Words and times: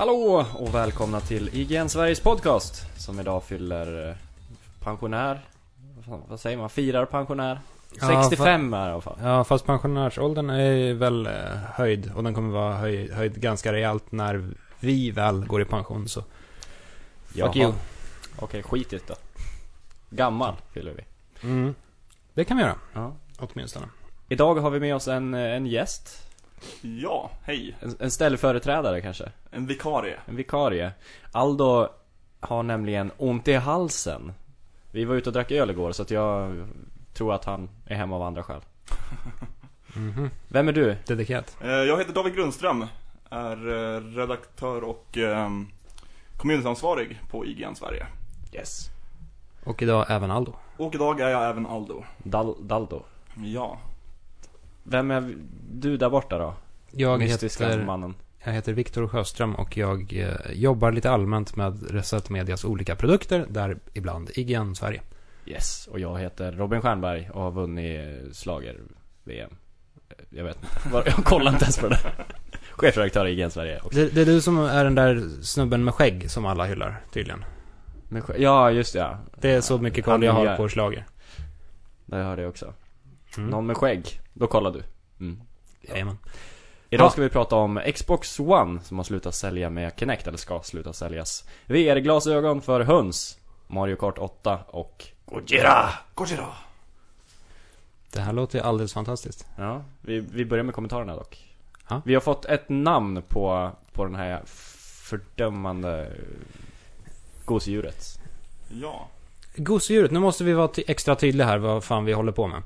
Hallå 0.00 0.46
och 0.58 0.74
välkomna 0.74 1.20
till 1.20 1.50
IGN 1.52 1.88
Sveriges 1.88 2.20
podcast 2.20 3.00
som 3.00 3.20
idag 3.20 3.44
fyller 3.44 4.08
eh, 4.08 4.14
pensionär 4.82 5.40
vad 5.96 6.04
fan- 6.04 6.22
Vad 6.28 6.40
säger 6.40 6.56
man? 6.56 6.70
Firar 6.70 7.04
pensionär? 7.06 7.60
Ja, 8.00 8.22
65 8.22 8.74
är 8.74 8.88
i 8.88 8.92
alla 8.92 9.00
fall 9.00 9.18
Ja, 9.22 9.44
fast 9.44 9.66
pensionärsåldern 9.66 10.50
är 10.50 10.94
väl 10.94 11.26
eh, 11.26 11.32
höjd 11.74 12.12
och 12.14 12.24
den 12.24 12.34
kommer 12.34 12.52
vara 12.52 12.74
höj, 12.76 13.12
höjd 13.12 13.40
ganska 13.40 13.72
rejält 13.72 14.12
när 14.12 14.50
vi 14.80 15.10
väl 15.10 15.46
går 15.46 15.62
i 15.62 15.64
pension 15.64 16.08
så. 16.08 16.24
Fuck 17.26 17.56
you. 17.56 17.72
Okej, 18.38 18.62
skit 18.62 18.92
i 18.92 18.96
det 18.96 19.08
då 19.08 19.14
Gammal 20.10 20.54
fyller 20.72 20.92
vi 20.96 21.04
Mm. 21.48 21.74
Det 22.34 22.44
kan 22.44 22.56
vi 22.56 22.62
göra, 22.62 22.76
ja. 22.92 23.12
åtminstone. 23.38 23.86
Idag 24.28 24.54
har 24.54 24.70
vi 24.70 24.80
med 24.80 24.94
oss 24.94 25.08
en, 25.08 25.34
eh, 25.34 25.40
en 25.56 25.66
gäst 25.66 26.29
Ja, 26.82 27.30
hej. 27.42 27.76
En, 27.80 27.96
en 28.00 28.10
ställföreträdare 28.10 29.00
kanske 29.00 29.32
En 29.50 29.66
vikarie. 29.66 30.18
En 30.26 30.36
vikarie 30.36 30.92
Aldo 31.32 31.88
har 32.40 32.62
nämligen 32.62 33.10
ont 33.16 33.48
i 33.48 33.54
halsen 33.54 34.32
Vi 34.92 35.04
var 35.04 35.14
ute 35.14 35.28
och 35.28 35.32
drack 35.34 35.50
öl 35.50 35.70
igår 35.70 35.92
så 35.92 36.02
att 36.02 36.10
jag 36.10 36.66
tror 37.14 37.34
att 37.34 37.44
han 37.44 37.68
är 37.86 37.94
hemma 37.96 38.16
av 38.16 38.22
andra 38.22 38.42
skäl 38.42 38.60
Mhm. 39.96 40.30
Vem 40.48 40.68
är 40.68 40.72
du? 40.72 40.96
Dedikat. 41.06 41.56
Eh, 41.62 41.68
Jag 41.70 41.98
heter 41.98 42.12
David 42.12 42.34
Grundström. 42.34 42.86
Är 43.30 43.68
eh, 43.96 44.00
redaktör 44.00 44.84
och 44.84 45.18
eh, 45.18 45.48
kommunsansvarig 46.36 47.20
på 47.30 47.46
IGN 47.46 47.74
Sverige. 47.74 48.06
Yes 48.52 48.86
Och 49.64 49.82
idag 49.82 50.06
även 50.08 50.30
Aldo. 50.30 50.54
Och 50.76 50.94
idag 50.94 51.20
är 51.20 51.28
jag 51.28 51.48
även 51.50 51.66
Aldo. 51.66 52.04
Dal, 52.18 52.54
Daldo 52.60 53.02
Ja. 53.44 53.78
Vem 54.82 55.10
är 55.10 55.34
du 55.72 55.96
där 55.96 56.10
borta 56.10 56.38
då? 56.38 56.54
Jag 56.90 57.18
Mystiska 57.18 57.68
heter, 57.68 57.84
mannen 57.84 58.14
jag 58.44 58.52
heter 58.52 58.72
Viktor 58.72 59.08
Sjöström 59.08 59.54
och 59.54 59.76
jag 59.76 60.12
eh, 60.16 60.52
jobbar 60.52 60.92
lite 60.92 61.10
allmänt 61.10 61.56
med 61.56 61.90
Reset 61.90 62.30
Medias 62.30 62.64
olika 62.64 62.96
produkter, 62.96 63.46
där 63.48 63.76
ibland 63.94 64.30
IGN 64.34 64.74
Sverige. 64.74 65.00
Yes, 65.46 65.86
och 65.86 66.00
jag 66.00 66.18
heter 66.18 66.52
Robin 66.52 66.80
Stjernberg 66.82 67.30
och 67.34 67.42
har 67.42 67.50
vunnit 67.50 68.00
slager 68.36 68.76
VM 69.24 69.50
Jag 70.30 70.44
vet 70.44 70.56
inte, 70.56 71.02
jag 71.16 71.24
kollar 71.24 71.52
inte 71.52 71.64
ens 71.64 71.78
på 71.78 71.88
det 71.88 71.98
Chefredaktör 72.72 73.26
i 73.26 73.32
IGN 73.40 73.50
Sverige 73.50 73.80
också 73.80 73.98
Det, 73.98 74.14
det 74.14 74.20
är 74.20 74.26
du 74.26 74.40
som 74.40 74.58
är 74.58 74.84
den 74.84 74.94
där 74.94 75.42
snubben 75.42 75.84
med 75.84 75.94
skägg 75.94 76.30
som 76.30 76.46
alla 76.46 76.64
hyllar, 76.64 77.00
tydligen. 77.12 77.44
Men, 78.08 78.22
sk- 78.22 78.34
Ja, 78.38 78.70
just 78.70 78.92
det, 78.92 78.98
ja 78.98 79.18
Det 79.40 79.50
är 79.50 79.60
så 79.60 79.78
mycket 79.78 80.04
koll 80.04 80.24
jag 80.24 80.32
har 80.32 80.56
på 80.56 80.68
slager. 80.68 81.06
Det 82.06 82.16
hörde 82.16 82.42
jag 82.42 82.48
också 82.48 82.74
Mm. 83.36 83.50
Någon 83.50 83.66
med 83.66 83.76
skägg, 83.76 84.20
då 84.32 84.46
kollar 84.46 84.70
du 84.70 84.82
mm. 85.20 85.40
Jajamän. 85.80 86.18
Idag 86.90 87.06
Ja. 87.06 87.10
ska 87.10 87.22
vi 87.22 87.28
prata 87.28 87.56
om 87.56 87.80
Xbox 87.94 88.40
One 88.40 88.80
som 88.80 88.96
har 88.96 89.04
slutat 89.04 89.34
sälja 89.34 89.70
med 89.70 89.92
Kinect, 89.96 90.26
eller 90.26 90.38
ska 90.38 90.62
sluta 90.62 90.92
säljas 90.92 91.44
VR-glasögon 91.66 92.60
för 92.60 92.80
höns 92.80 93.38
Mario 93.66 93.96
Kart 93.96 94.18
8 94.18 94.58
och 94.66 95.06
Gojira! 95.26 95.88
Gojira. 96.14 96.46
Det 98.12 98.20
här 98.20 98.32
låter 98.32 98.58
ju 98.58 98.64
alldeles 98.64 98.92
fantastiskt. 98.92 99.46
Ja, 99.58 99.84
vi, 100.00 100.20
vi 100.20 100.44
börjar 100.44 100.64
med 100.64 100.74
kommentarerna 100.74 101.16
dock 101.16 101.46
Ja. 101.88 102.02
Vi 102.04 102.14
har 102.14 102.20
fått 102.20 102.44
ett 102.44 102.68
namn 102.68 103.22
på, 103.28 103.70
på 103.92 104.04
den 104.04 104.14
här 104.14 104.42
fördömande 104.46 106.12
gosedjuret 107.44 108.20
Ja. 108.68 109.08
Gosedjuret, 109.56 110.10
nu 110.10 110.18
måste 110.18 110.44
vi 110.44 110.52
vara 110.52 110.70
extra 110.86 111.14
tydliga 111.16 111.46
här 111.46 111.58
vad 111.58 111.84
fan 111.84 112.04
vi 112.04 112.12
håller 112.12 112.32
på 112.32 112.46
med. 112.46 112.62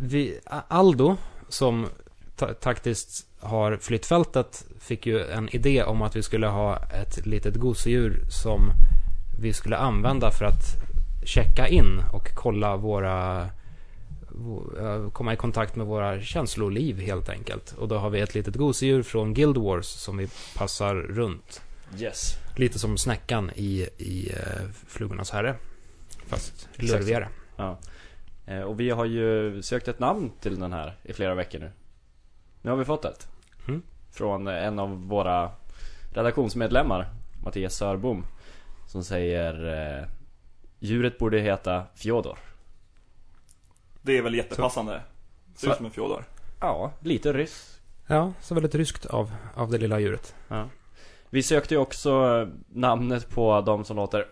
Vi, 0.00 0.38
Aldo, 0.68 1.16
som 1.48 1.86
ta- 2.36 2.54
taktiskt 2.54 3.26
har 3.40 3.76
flytt 3.76 4.06
fältet, 4.06 4.64
fick 4.80 5.06
ju 5.06 5.24
en 5.24 5.48
idé 5.48 5.82
om 5.82 6.02
att 6.02 6.16
vi 6.16 6.22
skulle 6.22 6.46
ha 6.46 6.76
ett 6.76 7.26
litet 7.26 7.54
gosedjur 7.54 8.20
som 8.28 8.70
vi 9.40 9.52
skulle 9.52 9.76
använda 9.76 10.30
för 10.30 10.44
att 10.44 10.64
checka 11.24 11.68
in 11.68 12.02
och 12.12 12.28
kolla 12.34 12.76
våra 12.76 13.48
vå- 14.28 15.04
eh, 15.04 15.10
komma 15.10 15.32
i 15.32 15.36
kontakt 15.36 15.76
med 15.76 15.86
våra 15.86 16.20
känsloliv 16.22 17.00
helt 17.00 17.28
enkelt. 17.28 17.72
Och 17.78 17.88
då 17.88 17.98
har 17.98 18.10
vi 18.10 18.20
ett 18.20 18.34
litet 18.34 18.56
gosedjur 18.56 19.02
från 19.02 19.34
Guild 19.34 19.56
Wars 19.56 19.86
som 19.86 20.16
vi 20.16 20.28
passar 20.56 20.94
runt. 20.94 21.60
Yes 21.98 22.34
Lite 22.56 22.78
som 22.78 22.98
snäckan 22.98 23.50
i, 23.56 23.86
i 23.98 24.32
uh, 24.32 24.70
Flugornas 24.88 25.30
Herre. 25.30 25.54
Fast 26.26 26.68
lurvigare. 26.74 27.28
Ja. 27.56 27.78
Eh, 28.48 28.60
Och 28.62 28.80
vi 28.80 28.90
har 28.90 29.04
ju 29.04 29.62
sökt 29.62 29.88
ett 29.88 29.98
namn 29.98 30.30
till 30.40 30.60
den 30.60 30.72
här 30.72 30.96
i 31.02 31.12
flera 31.12 31.34
veckor 31.34 31.58
nu. 31.58 31.70
Nu 32.62 32.70
har 32.70 32.76
vi 32.76 32.84
fått 32.84 33.04
ett. 33.04 33.28
Mm. 33.68 33.82
Från 34.12 34.46
en 34.46 34.78
av 34.78 35.06
våra 35.08 35.50
redaktionsmedlemmar, 36.14 37.06
Mattias 37.44 37.74
Sörbom. 37.76 38.24
Som 38.86 39.04
säger 39.04 39.66
eh, 40.00 40.08
Djuret 40.78 41.18
borde 41.18 41.38
heta 41.40 41.84
Fjodor. 41.94 42.38
Det 44.02 44.18
är 44.18 44.22
väl 44.22 44.34
jättepassande. 44.34 45.02
Ser 45.54 45.66
Så- 45.66 45.70
ut 45.72 45.76
som 45.76 45.86
en 45.86 45.92
fjodor. 45.92 46.24
Ja, 46.60 46.92
lite 47.00 47.32
ryss. 47.32 47.80
Ja, 48.06 48.32
så 48.40 48.54
väldigt 48.54 48.74
ryskt 48.74 49.06
av, 49.06 49.32
av 49.54 49.70
det 49.70 49.78
lilla 49.78 49.98
djuret. 50.00 50.34
Ja. 50.48 50.68
Vi 51.30 51.42
sökte 51.42 51.74
ju 51.74 51.80
också 51.80 52.10
eh, 52.10 52.48
namnet 52.68 53.30
på 53.30 53.60
de 53.60 53.84
som 53.84 53.96
låter 53.96 54.26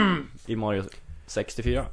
i 0.46 0.56
Mario 0.56 0.84
64. 1.26 1.84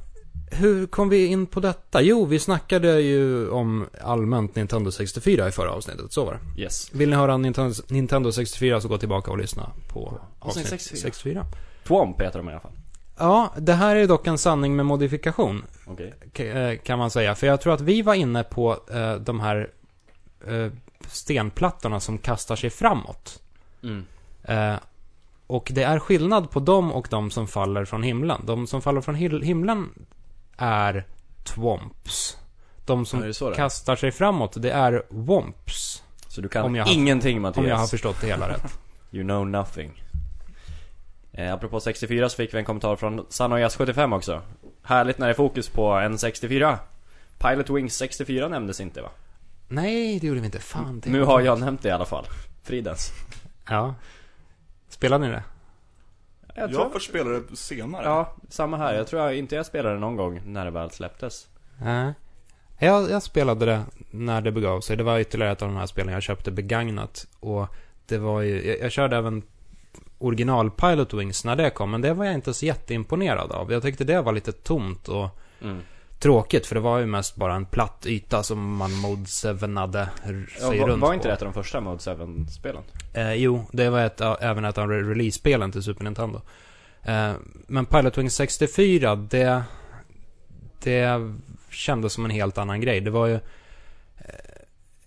Hur 0.50 0.86
kom 0.86 1.08
vi 1.08 1.26
in 1.26 1.46
på 1.46 1.60
detta? 1.60 2.02
Jo, 2.02 2.24
vi 2.24 2.38
snackade 2.38 3.00
ju 3.00 3.50
om 3.50 3.86
allmänt 4.02 4.54
Nintendo 4.56 4.90
64 4.90 5.48
i 5.48 5.50
förra 5.50 5.70
avsnittet, 5.70 6.12
så 6.12 6.24
var 6.24 6.32
det. 6.54 6.62
Yes. 6.62 6.90
Vill 6.94 7.10
ni 7.10 7.16
höra 7.16 7.36
Nintendo, 7.36 7.74
Nintendo 7.88 8.32
64 8.32 8.80
så 8.80 8.88
gå 8.88 8.98
tillbaka 8.98 9.30
och 9.30 9.38
lyssna 9.38 9.70
på 9.88 10.00
Avsnitt 10.38 10.66
avsnitt 10.66 10.66
64. 10.80 11.00
64. 11.02 11.46
Twomp 11.86 12.20
heter 12.20 12.38
de 12.38 12.48
i 12.48 12.52
alla 12.52 12.60
fall. 12.60 12.72
Ja, 13.18 13.52
det 13.58 13.72
här 13.72 13.96
är 13.96 14.06
dock 14.06 14.26
en 14.26 14.38
sanning 14.38 14.76
med 14.76 14.86
modifikation, 14.86 15.64
k- 16.36 16.42
eh, 16.42 16.78
kan 16.78 16.98
man 16.98 17.10
säga. 17.10 17.34
För 17.34 17.46
jag 17.46 17.60
tror 17.60 17.74
att 17.74 17.80
vi 17.80 18.02
var 18.02 18.14
inne 18.14 18.44
på 18.44 18.76
eh, 18.92 19.14
de 19.14 19.40
här 19.40 19.70
eh, 20.46 20.72
stenplattorna 21.08 22.00
som 22.00 22.18
kastar 22.18 22.56
sig 22.56 22.70
framåt. 22.70 23.42
Mm. 23.82 24.04
Eh, 24.42 24.78
och 25.46 25.70
det 25.74 25.82
är 25.82 25.98
skillnad 25.98 26.50
på 26.50 26.60
dem 26.60 26.92
och 26.92 27.06
de 27.10 27.30
som 27.30 27.46
faller 27.48 27.84
från 27.84 28.02
himlen. 28.02 28.40
De 28.46 28.66
som 28.66 28.82
faller 28.82 29.00
från 29.00 29.14
himlen 29.14 29.88
är 30.58 31.06
twomps. 31.44 32.36
De 32.84 32.98
Ja, 32.98 33.04
som 33.04 33.22
är? 33.22 33.54
kastar 33.54 33.96
sig 33.96 34.12
framåt, 34.12 34.56
det 34.62 34.70
är 34.70 35.02
womps. 35.08 36.02
Så 36.28 36.40
du 36.40 36.48
kan 36.48 36.64
Om 36.64 36.74
jag 36.76 36.84
har- 36.84 36.92
ingenting 36.92 37.40
Mattias. 37.40 37.58
Om 37.64 37.68
jag 37.68 37.76
har 37.76 37.86
förstått 37.86 38.20
det 38.20 38.26
hela 38.26 38.48
rätt. 38.48 38.78
You 39.10 39.24
know 39.24 39.46
nothing. 39.46 40.02
Eh, 41.32 41.52
apropå 41.54 41.80
64 41.80 42.28
så 42.28 42.36
fick 42.36 42.54
vi 42.54 42.58
en 42.58 42.64
kommentar 42.64 42.96
från 42.96 43.26
Sanoyas 43.28 43.76
75 43.76 44.12
också. 44.12 44.42
Härligt 44.82 45.18
när 45.18 45.26
det 45.26 45.32
är 45.32 45.36
fokus 45.36 45.68
på 45.68 45.92
en 45.92 46.18
64. 46.18 46.78
Pilot 47.38 47.70
Wings 47.70 47.94
64 47.96 48.48
nämndes 48.48 48.80
inte 48.80 49.02
va? 49.02 49.08
Nej, 49.68 50.18
det 50.18 50.26
gjorde 50.26 50.40
vi 50.40 50.46
inte. 50.46 50.58
Fan, 50.58 51.00
det 51.00 51.10
Nu 51.10 51.22
har 51.22 51.40
jag 51.40 51.60
nämnt 51.60 51.82
det 51.82 51.88
i 51.88 51.92
alla 51.92 52.04
fall. 52.06 52.26
Fridens. 52.62 53.12
Ja. 53.68 53.94
Spelade 54.88 55.26
ni 55.26 55.30
det? 55.32 55.42
Jag 56.58 56.72
Jag 56.72 56.92
först 56.92 57.08
spelade 57.08 57.40
det 57.40 57.56
senare. 57.56 58.04
Ja, 58.04 58.36
samma 58.48 58.76
här. 58.76 58.94
Jag 58.94 59.06
tror 59.06 59.22
jag 59.22 59.36
inte 59.36 59.54
jag 59.54 59.66
spelade 59.66 59.98
någon 59.98 60.16
gång 60.16 60.42
när 60.44 60.64
det 60.64 60.70
väl 60.70 60.90
släpptes. 60.90 61.48
Nej. 61.82 62.12
Jag, 62.78 63.10
jag 63.10 63.22
spelade 63.22 63.66
det 63.66 63.82
när 64.10 64.40
det 64.40 64.52
begav 64.52 64.80
sig. 64.80 64.96
Det 64.96 65.02
var 65.02 65.18
ytterligare 65.18 65.52
ett 65.52 65.62
av 65.62 65.68
de 65.68 65.76
här 65.76 65.86
spelen 65.86 66.14
jag 66.14 66.22
köpte 66.22 66.50
begagnat. 66.50 67.26
Och 67.40 67.66
det 68.06 68.18
var 68.18 68.40
ju, 68.40 68.66
jag, 68.66 68.80
jag 68.80 68.92
körde 68.92 69.16
även 69.16 69.42
original 70.18 70.70
Pilot 70.70 71.14
Wings 71.14 71.44
när 71.44 71.56
det 71.56 71.70
kom, 71.70 71.90
men 71.90 72.00
det 72.00 72.14
var 72.14 72.24
jag 72.24 72.34
inte 72.34 72.54
så 72.54 72.66
jätteimponerad 72.66 73.52
av. 73.52 73.72
Jag 73.72 73.82
tyckte 73.82 74.04
det 74.04 74.22
var 74.22 74.32
lite 74.32 74.52
tomt 74.52 75.08
och 75.08 75.28
Mm. 75.62 75.82
Tråkigt, 76.18 76.66
för 76.66 76.74
det 76.74 76.80
var 76.80 76.98
ju 76.98 77.06
mest 77.06 77.36
bara 77.36 77.54
en 77.54 77.66
platt 77.66 78.06
yta 78.06 78.42
som 78.42 78.76
man 78.76 78.92
mode 78.94 79.22
7-ade 79.22 80.08
Ja, 80.60 80.68
sig 80.70 80.78
var, 80.80 80.88
runt 80.88 81.00
var 81.02 81.08
på. 81.08 81.14
inte 81.14 81.28
det 81.28 81.34
ett 81.34 81.42
av 81.42 81.46
de 81.46 81.54
första 81.54 81.80
Mode 81.80 81.96
7-spelen? 81.98 82.82
Eh, 83.14 83.32
jo, 83.34 83.64
det 83.72 83.90
var 83.90 84.00
ett, 84.00 84.20
även 84.20 84.64
ett 84.64 84.78
av 84.78 84.88
re- 84.90 85.08
release-spelen 85.08 85.72
till 85.72 85.82
Super 85.82 86.04
Nintendo. 86.04 86.40
Eh, 87.02 87.32
men 87.66 87.86
Pilot 87.86 88.18
Wings 88.18 88.34
64, 88.34 89.16
det, 89.16 89.62
det 90.82 91.32
kändes 91.70 92.12
som 92.12 92.24
en 92.24 92.30
helt 92.30 92.58
annan 92.58 92.80
grej. 92.80 93.00
Det 93.00 93.10
var 93.10 93.26
ju 93.26 93.34
eh, 93.34 93.40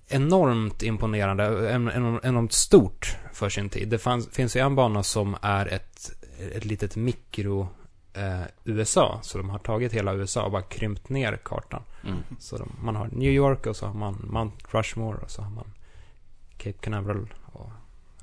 enormt 0.08 0.84
imponerande, 0.84 1.70
en- 1.72 1.88
en- 1.88 2.20
enormt 2.24 2.54
stort 2.54 3.18
för 3.34 3.50
sin 3.50 3.70
tid. 3.70 3.88
Det 3.90 3.98
fanns, 3.98 4.30
finns 4.30 4.56
ju 4.56 4.60
en 4.60 4.76
bana 4.76 5.04
som 5.04 5.36
är 5.42 5.66
ett, 5.74 6.12
ett 6.56 6.66
litet 6.66 6.96
mikro 6.96 7.68
eh, 8.14 8.42
USA, 8.64 9.20
så 9.24 9.38
de 9.38 9.50
har 9.50 9.60
tagit 9.60 9.94
hela 9.94 10.14
USA 10.14 10.44
och 10.44 10.52
bara 10.52 10.62
krympt 10.62 11.10
ner 11.10 11.40
kartan. 11.44 11.84
Mm. 12.04 12.24
Så 12.40 12.58
de, 12.58 12.72
man 12.82 12.96
har 12.96 13.08
New 13.08 13.32
York 13.32 13.66
och 13.66 13.76
så 13.76 13.86
har 13.86 13.94
man 13.94 14.28
Mount 14.30 14.66
Rushmore 14.72 15.18
och 15.18 15.32
så 15.32 15.42
har 15.42 15.52
man 15.52 15.74
Cape 16.58 16.78
Canaveral 16.80 17.34
och 17.54 17.70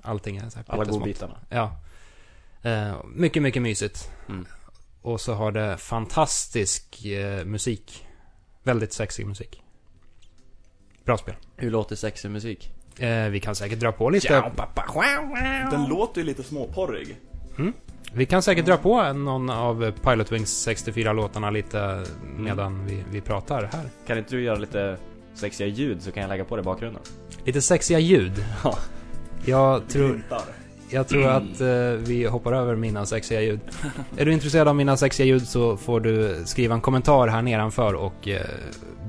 allting 0.02 0.37
är 0.37 0.50
så 0.50 0.58
här 0.58 0.64
Alla 0.69 0.85
godbitarna. 0.85 1.38
Ja. 1.49 1.76
Eh, 2.62 2.96
mycket, 3.14 3.43
mycket 3.43 3.62
mysigt. 3.62 4.11
Mm. 4.29 4.46
Och 5.02 5.20
så 5.20 5.35
har 5.35 5.52
det 5.52 5.76
fantastisk 5.76 7.05
eh, 7.05 7.44
musik. 7.44 8.06
Väldigt 8.62 8.93
sexig 8.93 9.26
musik. 9.26 9.62
Bra 11.05 11.19
spel. 11.19 11.34
Hur 11.56 11.70
låter 11.70 11.96
sexig 11.96 12.31
musik? 12.31 12.73
Eh, 12.99 13.29
vi 13.29 13.41
kan 13.41 13.55
säkert 13.55 13.79
dra 13.79 13.93
på 13.93 14.11
lite. 14.11 14.29
Den 15.70 15.84
låter 15.84 16.20
ju 16.20 16.26
lite 16.26 16.43
småporrig. 16.43 17.17
Vi 18.12 18.26
kan 18.26 18.43
säkert 18.43 18.66
dra 18.66 18.76
på 18.76 19.12
någon 19.12 19.50
av 19.50 19.90
Pilot 20.05 20.32
Wings 20.32 20.69
64-låtarna 20.69 21.50
lite 21.50 22.05
medan 22.37 22.87
vi, 22.87 23.05
vi 23.10 23.20
pratar 23.20 23.62
här. 23.72 23.84
Kan 24.06 24.19
inte 24.19 24.37
du 24.37 24.43
göra 24.43 24.58
lite 24.58 24.96
sexiga 25.34 25.66
ljud 25.66 26.02
så 26.02 26.10
kan 26.12 26.20
jag 26.22 26.28
lägga 26.28 26.44
på 26.44 26.56
det 26.56 26.60
i 26.60 26.64
bakgrunden? 26.64 27.02
Lite 27.44 27.62
sexiga 27.62 27.99
ljud. 27.99 28.44
Ja. 28.64 28.78
Jag 29.44 29.88
tror, 29.88 30.22
jag 30.90 31.08
tror 31.08 31.26
att 31.28 31.60
eh, 31.60 31.69
vi 32.06 32.25
hoppar 32.26 32.52
över 32.52 32.76
mina 32.76 33.06
sexiga 33.06 33.40
ljud. 33.43 33.60
Är 34.16 34.25
du 34.25 34.32
intresserad 34.32 34.69
av 34.69 34.76
mina 34.76 34.96
sexiga 34.96 35.26
ljud 35.26 35.49
så 35.49 35.76
får 35.76 36.00
du 36.00 36.43
skriva 36.44 36.75
en 36.75 36.81
kommentar 36.81 37.28
här 37.28 37.43
nedanför 37.43 37.94
och 37.94 38.28
eh, 38.28 38.40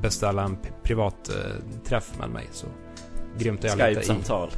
beställa 0.02 0.44
en 0.44 0.56
p- 0.56 0.70
privat 0.84 1.30
eh, 1.30 1.36
träff 1.88 2.12
med 2.20 2.30
mig. 2.30 2.48
Så 2.52 2.68
grymtar 3.38 3.68
jag 3.68 3.78
lite 3.90 4.02
i, 4.02 4.16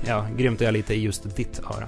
ja, 0.08 0.28
grymtar 0.38 0.66
jag 0.66 0.74
lite 0.74 0.94
i 0.94 1.02
just 1.02 1.36
ditt 1.36 1.60
öra. 1.60 1.88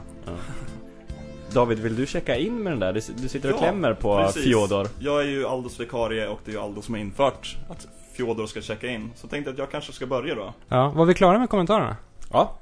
David, 1.53 1.79
vill 1.79 1.95
du 1.95 2.05
checka 2.05 2.38
in 2.38 2.63
med 2.63 2.71
den 2.71 2.79
där? 2.79 2.94
Du, 2.94 3.29
sitter 3.29 3.50
och 3.50 3.55
Ja, 3.55 3.59
klämmer 3.59 3.94
på 3.94 4.17
precis. 4.17 4.44
Fjodor. 4.44 4.88
Jag 5.00 5.21
är 5.21 5.27
ju 5.27 5.47
Aldos 5.47 5.79
vikarie 5.79 6.27
och 6.27 6.39
det 6.45 6.51
är 6.51 6.55
ju 6.55 6.61
Aldo 6.61 6.81
som 6.81 6.94
har 6.94 7.01
infört 7.01 7.57
att 7.69 7.88
Fjodor 8.13 8.45
ska 8.45 8.61
checka 8.61 8.88
in. 8.88 9.11
Så 9.15 9.27
tänkte 9.27 9.51
att 9.51 9.57
jag 9.57 9.71
kanske 9.71 9.94
ska 9.94 10.05
börja 10.05 10.35
då. 10.35 10.53
Ja, 10.67 10.89
var 10.89 11.05
vi 11.05 11.13
klara 11.13 11.39
med 11.39 11.50
kommentarerna? 11.50 11.97
Ja. 12.31 12.57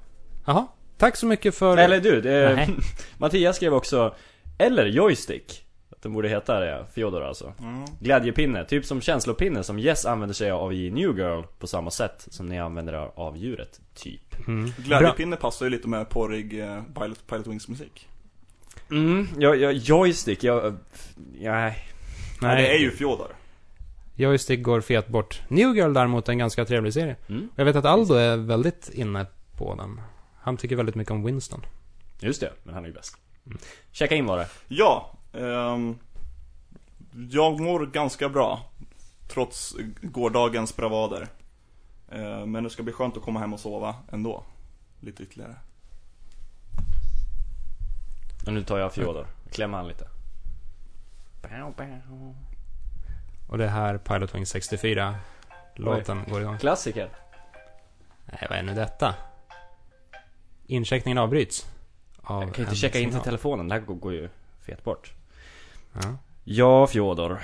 Jaha. 0.46 0.68
Tack 0.98 1.16
så 1.16 1.26
mycket 1.26 1.56
för... 1.56 1.78
Eller 1.78 2.00
du, 2.00 2.22
det, 2.22 2.56
Nej. 2.56 2.70
Mattias 3.18 3.56
skrev 3.56 3.74
också 3.74 4.16
Eller 4.58 4.86
joystick. 4.86 5.66
Att 5.92 6.02
den 6.02 6.14
borde 6.14 6.30
heta 6.30 6.60
det, 6.60 6.86
Fjodor 6.94 7.24
alltså. 7.24 7.54
Mm. 7.60 7.86
Glädjepinne, 8.00 8.66
typ 8.66 8.86
som 8.86 9.02
känslopinne 9.02 9.64
som 9.64 9.80
Yes 9.80 10.06
använder 10.06 10.34
sig 10.34 10.52
av 10.52 10.74
i 10.74 10.92
New 10.92 11.18
Girl 11.18 11.44
på 11.60 11.68
samma 11.68 11.92
sätt 11.92 12.28
som 12.30 12.46
ni 12.46 12.60
använder 12.60 12.94
er 12.94 13.12
av 13.16 13.38
djuret, 13.38 13.80
typ. 13.96 14.48
Mm. 14.48 14.72
Glädjepinne 14.78 15.36
passar 15.36 15.66
ju 15.66 15.70
lite 15.70 15.88
med 15.88 16.10
porrig 16.10 16.60
eh, 16.60 16.82
Pilot, 17.00 17.28
Pilot 17.28 17.48
Wings 17.48 17.68
musik. 17.68 18.08
Mm, 18.92 19.28
ja, 19.40 19.56
ja, 19.56 19.72
joystick, 19.72 20.44
jag... 20.44 20.64
Ja, 21.40 21.52
nej. 21.54 21.86
Nej, 22.42 22.62
det 22.62 22.76
är 22.76 22.80
ju 22.80 22.92
Fjodor. 22.92 23.28
Joystick 24.16 24.62
går 24.64 24.82
fet 24.82 25.08
bort. 25.08 25.42
New 25.48 25.76
Girl 25.76 25.94
däremot 25.94 26.28
är 26.28 26.32
en 26.32 26.38
ganska 26.38 26.66
trevlig 26.66 26.94
serie. 26.94 27.16
Mm, 27.30 27.50
Jag 27.56 27.66
vet 27.66 27.76
att 27.76 27.86
Aldo 27.86 28.14
är 28.14 28.38
väldigt 28.38 28.90
inne 28.94 29.26
på 29.58 29.76
den. 29.76 30.02
Han 30.42 30.58
tycker 30.58 30.76
väldigt 30.76 30.96
mycket 30.96 31.12
om 31.12 31.24
Winston. 31.24 31.66
just 32.20 32.42
det, 32.42 32.54
men 32.64 32.74
han 32.74 32.84
är 32.84 32.88
ju 32.88 32.94
bäst. 32.94 33.18
Checka 33.92 34.16
in 34.16 34.26
var 34.26 34.38
det. 34.38 34.48
Ja, 34.68 35.14
ehm, 35.34 35.98
jag 37.32 37.60
mår 37.60 37.86
ganska 37.86 38.30
bra. 38.30 38.70
Trots 39.30 39.76
gårdagens 40.02 40.76
bravader. 40.76 41.28
Eh, 42.12 42.46
men 42.46 42.64
det 42.64 42.70
ska 42.70 42.84
bli 42.84 42.94
skönt 42.94 43.18
att 43.18 43.24
komma 43.24 43.40
hem 43.40 43.54
och 43.54 43.60
sova 43.60 43.96
ändå. 44.12 44.44
Lite 45.00 45.24
ytterligare. 45.24 45.56
Och 48.46 48.54
nu 48.54 48.64
tar 48.64 48.78
jag 48.78 48.94
Fjodor, 48.94 49.28
klämmer 49.52 49.78
han 49.78 49.88
lite. 49.88 50.08
Och 53.48 53.58
det 53.58 53.64
är 53.64 53.70
här 53.70 53.98
Pilot 53.98 54.36
Wing 54.36 54.46
64 54.46 55.16
låten 55.76 56.24
går 56.30 56.42
igång. 56.42 56.58
Klassiker. 56.58 57.10
Nej, 58.26 58.48
vad 58.50 58.58
är 58.60 58.64
nu 58.64 58.74
detta? 58.74 59.16
Incheckningen 60.68 61.18
avbryts. 61.18 61.68
Av 62.22 62.44
Jag 62.44 62.54
kan 62.56 62.66
inte 62.66 62.76
checka 62.76 63.00
in 63.00 63.04
till 63.04 63.12
signal. 63.12 63.24
telefonen, 63.26 63.68
det 63.68 63.76
här 63.76 63.82
går, 63.82 63.96
går 63.96 64.14
ju 64.14 64.30
fet 64.62 64.84
bort. 64.84 65.14
Ja. 65.94 66.18
Ja, 66.44 66.88
Fjodor. 66.88 67.40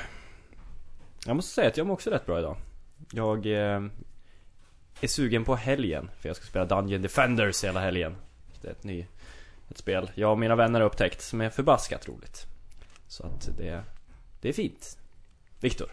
Jag 1.26 1.36
måste 1.36 1.54
säga 1.54 1.68
att 1.68 1.78
jag 1.78 1.88
mår 1.88 1.94
också 1.94 2.10
rätt 2.10 2.26
bra 2.26 2.40
idag. 2.40 2.58
Jag 3.12 3.46
eh, 3.46 3.82
är 5.02 5.08
sugen 5.08 5.44
på 5.46 5.56
helgen, 5.56 6.10
för 6.20 6.30
jag 6.30 6.36
ska 6.36 6.46
spela 6.46 6.66
Dungeon 6.66 7.02
Defenders 7.02 7.64
hela 7.64 7.80
helgen. 7.80 8.16
Det 8.62 8.68
är 8.68 8.72
ett 8.72 8.84
ny, 8.84 9.06
ett 9.70 9.78
spel 9.78 10.12
jag 10.16 10.32
och 10.32 10.40
mina 10.40 10.56
vänner 10.56 10.80
har 10.80 10.88
upptäckt 10.88 11.22
som 11.22 11.42
är 11.42 11.50
förbaskat 11.50 12.08
roligt. 12.08 12.46
Så 13.08 13.24
att 13.26 13.50
det, 13.58 13.84
det 14.42 14.50
är 14.50 14.54
fint. 14.54 14.98
Viktor. 15.60 15.88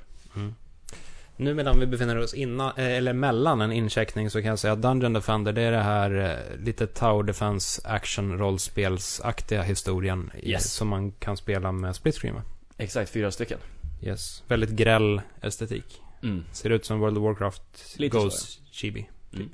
Nu 1.37 1.55
medan 1.55 1.81
vi 1.81 1.87
befinner 1.87 2.19
oss 2.19 2.35
innan, 2.35 2.73
eh, 2.77 2.87
eller 2.87 3.13
mellan 3.13 3.61
en 3.61 3.73
incheckning 3.73 4.31
så 4.31 4.41
kan 4.41 4.49
jag 4.49 4.59
säga 4.59 4.73
att 4.73 4.83
Dungeon 4.83 5.13
Defender 5.13 5.53
det 5.53 5.63
är 5.63 5.73
det 5.73 5.83
här 5.83 6.11
eh, 6.55 6.57
lite 6.65 6.87
Tower 6.87 7.23
Defense 7.23 7.83
action 7.89 8.39
rollspelsaktiga 8.39 9.63
historien 9.63 10.31
Yes. 10.43 10.73
som 10.73 10.89
man 10.89 11.13
kan 11.13 11.37
spela 11.37 11.73
med 11.73 11.97
split 11.97 12.19
screen. 12.19 12.41
Exakt, 12.77 13.11
fyra 13.11 13.31
stycken. 13.31 13.59
Yes. 14.03 14.43
Väldigt 14.49 14.71
gräll 14.71 15.21
estetik. 15.41 16.01
Mm. 16.23 16.45
Ser 16.53 16.71
ut 16.71 16.85
som 16.85 17.01
World 17.01 17.19
of 17.19 17.25
Warcraft 17.25 17.95
Lite 17.97 18.17
Goes 18.17 18.61
chibi. 18.71 19.11
Mm. 19.35 19.49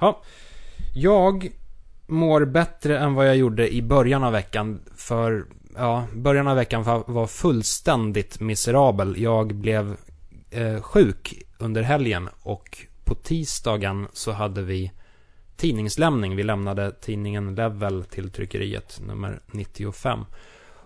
Ja. 0.00 0.22
Jag 0.94 1.50
mår 2.06 2.44
bättre 2.44 2.98
än 2.98 3.14
vad 3.14 3.28
jag 3.28 3.36
gjorde 3.36 3.74
i 3.74 3.82
början 3.82 4.24
av 4.24 4.32
veckan. 4.32 4.80
För, 4.96 5.44
ja, 5.76 6.06
början 6.14 6.48
av 6.48 6.56
veckan 6.56 6.82
var- 6.82 7.26
fullständigt 7.26 8.40
miserabel. 8.40 9.22
Jag 9.22 9.54
blev 9.54 9.96
eh, 10.50 10.80
sjuk 10.80 11.42
under 11.58 11.82
helgen 11.82 12.28
och 12.42 12.78
på 13.04 13.14
tisdagen 13.14 14.08
så 14.12 14.32
hade 14.32 14.62
vi 14.62 14.92
tidningslämning. 15.56 16.36
Vi 16.36 16.42
lämnade 16.42 16.90
tidningen 16.90 17.54
Level 17.54 18.04
till 18.04 18.30
tryckeriet, 18.30 19.00
nummer 19.06 19.40
95. 19.46 20.24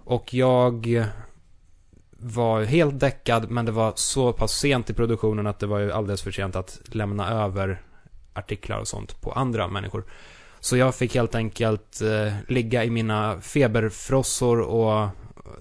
Och 0.04 0.34
jag 0.34 1.04
var 2.10 2.62
helt 2.64 3.00
däckad, 3.00 3.50
men 3.50 3.64
det 3.64 3.72
var 3.72 3.92
så 3.96 4.32
pass 4.32 4.52
sent 4.52 4.90
i 4.90 4.94
produktionen 4.94 5.46
att 5.46 5.58
det 5.58 5.66
var 5.66 5.78
ju 5.78 5.92
alldeles 5.92 6.22
för 6.22 6.30
sent 6.30 6.56
att 6.56 6.80
lämna 6.84 7.30
över 7.30 7.82
artiklar 8.32 8.78
och 8.78 8.88
sånt 8.88 9.20
på 9.20 9.32
andra 9.32 9.68
människor. 9.68 10.04
Så 10.60 10.76
jag 10.76 10.94
fick 10.94 11.14
helt 11.14 11.34
enkelt 11.34 12.00
eh, 12.00 12.32
ligga 12.48 12.84
i 12.84 12.90
mina 12.90 13.40
feberfrossor 13.40 14.60
och 14.60 15.08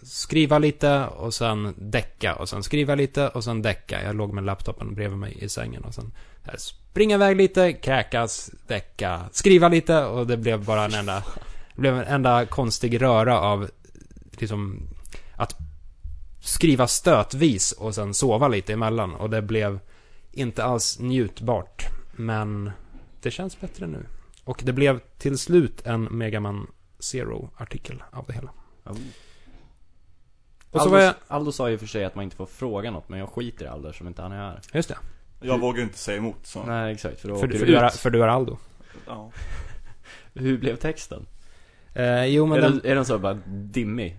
skriva 0.01 0.59
lite 0.59 1.05
och 1.05 1.33
sen 1.33 1.73
däcka 1.77 2.35
och 2.35 2.49
sen 2.49 2.63
skriva 2.63 2.95
lite 2.95 3.27
och 3.27 3.43
sen 3.43 3.61
däcka. 3.61 4.03
Jag 4.03 4.15
låg 4.15 4.33
med 4.33 4.43
laptopen 4.43 4.95
bredvid 4.95 5.17
mig 5.17 5.37
i 5.39 5.49
sängen 5.49 5.83
och 5.83 5.93
sen 5.93 6.11
springa 6.57 7.15
iväg 7.15 7.37
lite, 7.37 7.73
kräkas, 7.73 8.51
däcka, 8.67 9.21
skriva 9.31 9.69
lite 9.69 10.05
och 10.05 10.27
det 10.27 10.37
blev 10.37 10.65
bara 10.65 10.85
en 10.85 10.93
enda, 10.93 11.23
det 11.75 11.75
blev 11.81 11.97
en 11.97 12.07
enda 12.07 12.45
konstig 12.45 13.01
röra 13.01 13.39
av 13.39 13.69
liksom 14.31 14.87
att 15.35 15.55
skriva 16.39 16.87
stötvis 16.87 17.71
och 17.71 17.95
sen 17.95 18.13
sova 18.13 18.47
lite 18.47 18.73
emellan 18.73 19.15
och 19.15 19.29
det 19.29 19.41
blev 19.41 19.79
inte 20.31 20.63
alls 20.63 20.99
njutbart. 20.99 21.85
Men 22.15 22.71
det 23.21 23.31
känns 23.31 23.59
bättre 23.59 23.87
nu. 23.87 24.05
Och 24.47 24.61
det 24.63 24.73
blev 24.73 24.99
till 25.17 25.37
slut 25.37 25.81
en 25.85 26.03
Megaman 26.03 26.67
Zero-artikel 26.99 28.03
av 28.11 28.25
det 28.27 28.33
hela. 28.33 28.51
Och 28.83 28.95
så 30.71 30.79
Aldo, 30.79 30.91
var 30.91 30.99
jag... 30.99 31.13
Aldo 31.27 31.51
sa 31.51 31.69
ju 31.69 31.77
för 31.77 31.87
sig 31.87 32.05
att 32.05 32.15
man 32.15 32.23
inte 32.23 32.35
får 32.35 32.45
fråga 32.45 32.91
något, 32.91 33.09
men 33.09 33.19
jag 33.19 33.29
skiter 33.29 33.65
i 33.65 33.67
Aldo 33.67 33.93
som 33.93 34.07
inte 34.07 34.21
han 34.21 34.31
är 34.31 34.37
här. 34.37 34.61
Just 34.73 34.89
det. 34.89 34.97
Jag 35.41 35.59
vågar 35.59 35.77
ju 35.77 35.83
inte 35.83 35.97
säga 35.97 36.17
emot 36.17 36.35
så. 36.43 36.63
Nej, 36.63 36.93
exakt. 36.93 37.19
För 37.19 37.27
då 37.27 37.35
För, 37.35 37.47
för, 37.47 37.65
du 37.65 37.75
är, 37.75 37.89
för 37.89 38.09
du 38.09 38.23
är 38.23 38.27
Aldo. 38.27 38.57
Ja. 39.07 39.31
Hur 40.33 40.57
blev 40.57 40.75
texten? 40.75 41.25
Eh, 41.93 42.25
jo, 42.25 42.45
men 42.45 42.57
är, 42.57 42.61
den, 42.61 42.71
den, 42.71 42.91
är 42.91 42.95
den 42.95 43.05
så 43.05 43.19
bara 43.19 43.39
dimmig? 43.47 44.17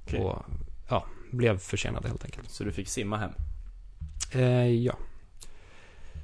Okej. 0.02 0.20
Och 0.20 0.44
ja, 0.88 1.04
blev 1.30 1.58
försenade 1.58 2.08
helt 2.08 2.24
enkelt. 2.24 2.50
Så 2.50 2.64
du 2.64 2.72
fick 2.72 2.88
simma 2.88 3.16
hem? 3.16 3.30
Eh, 4.32 4.66
ja. 4.66 4.94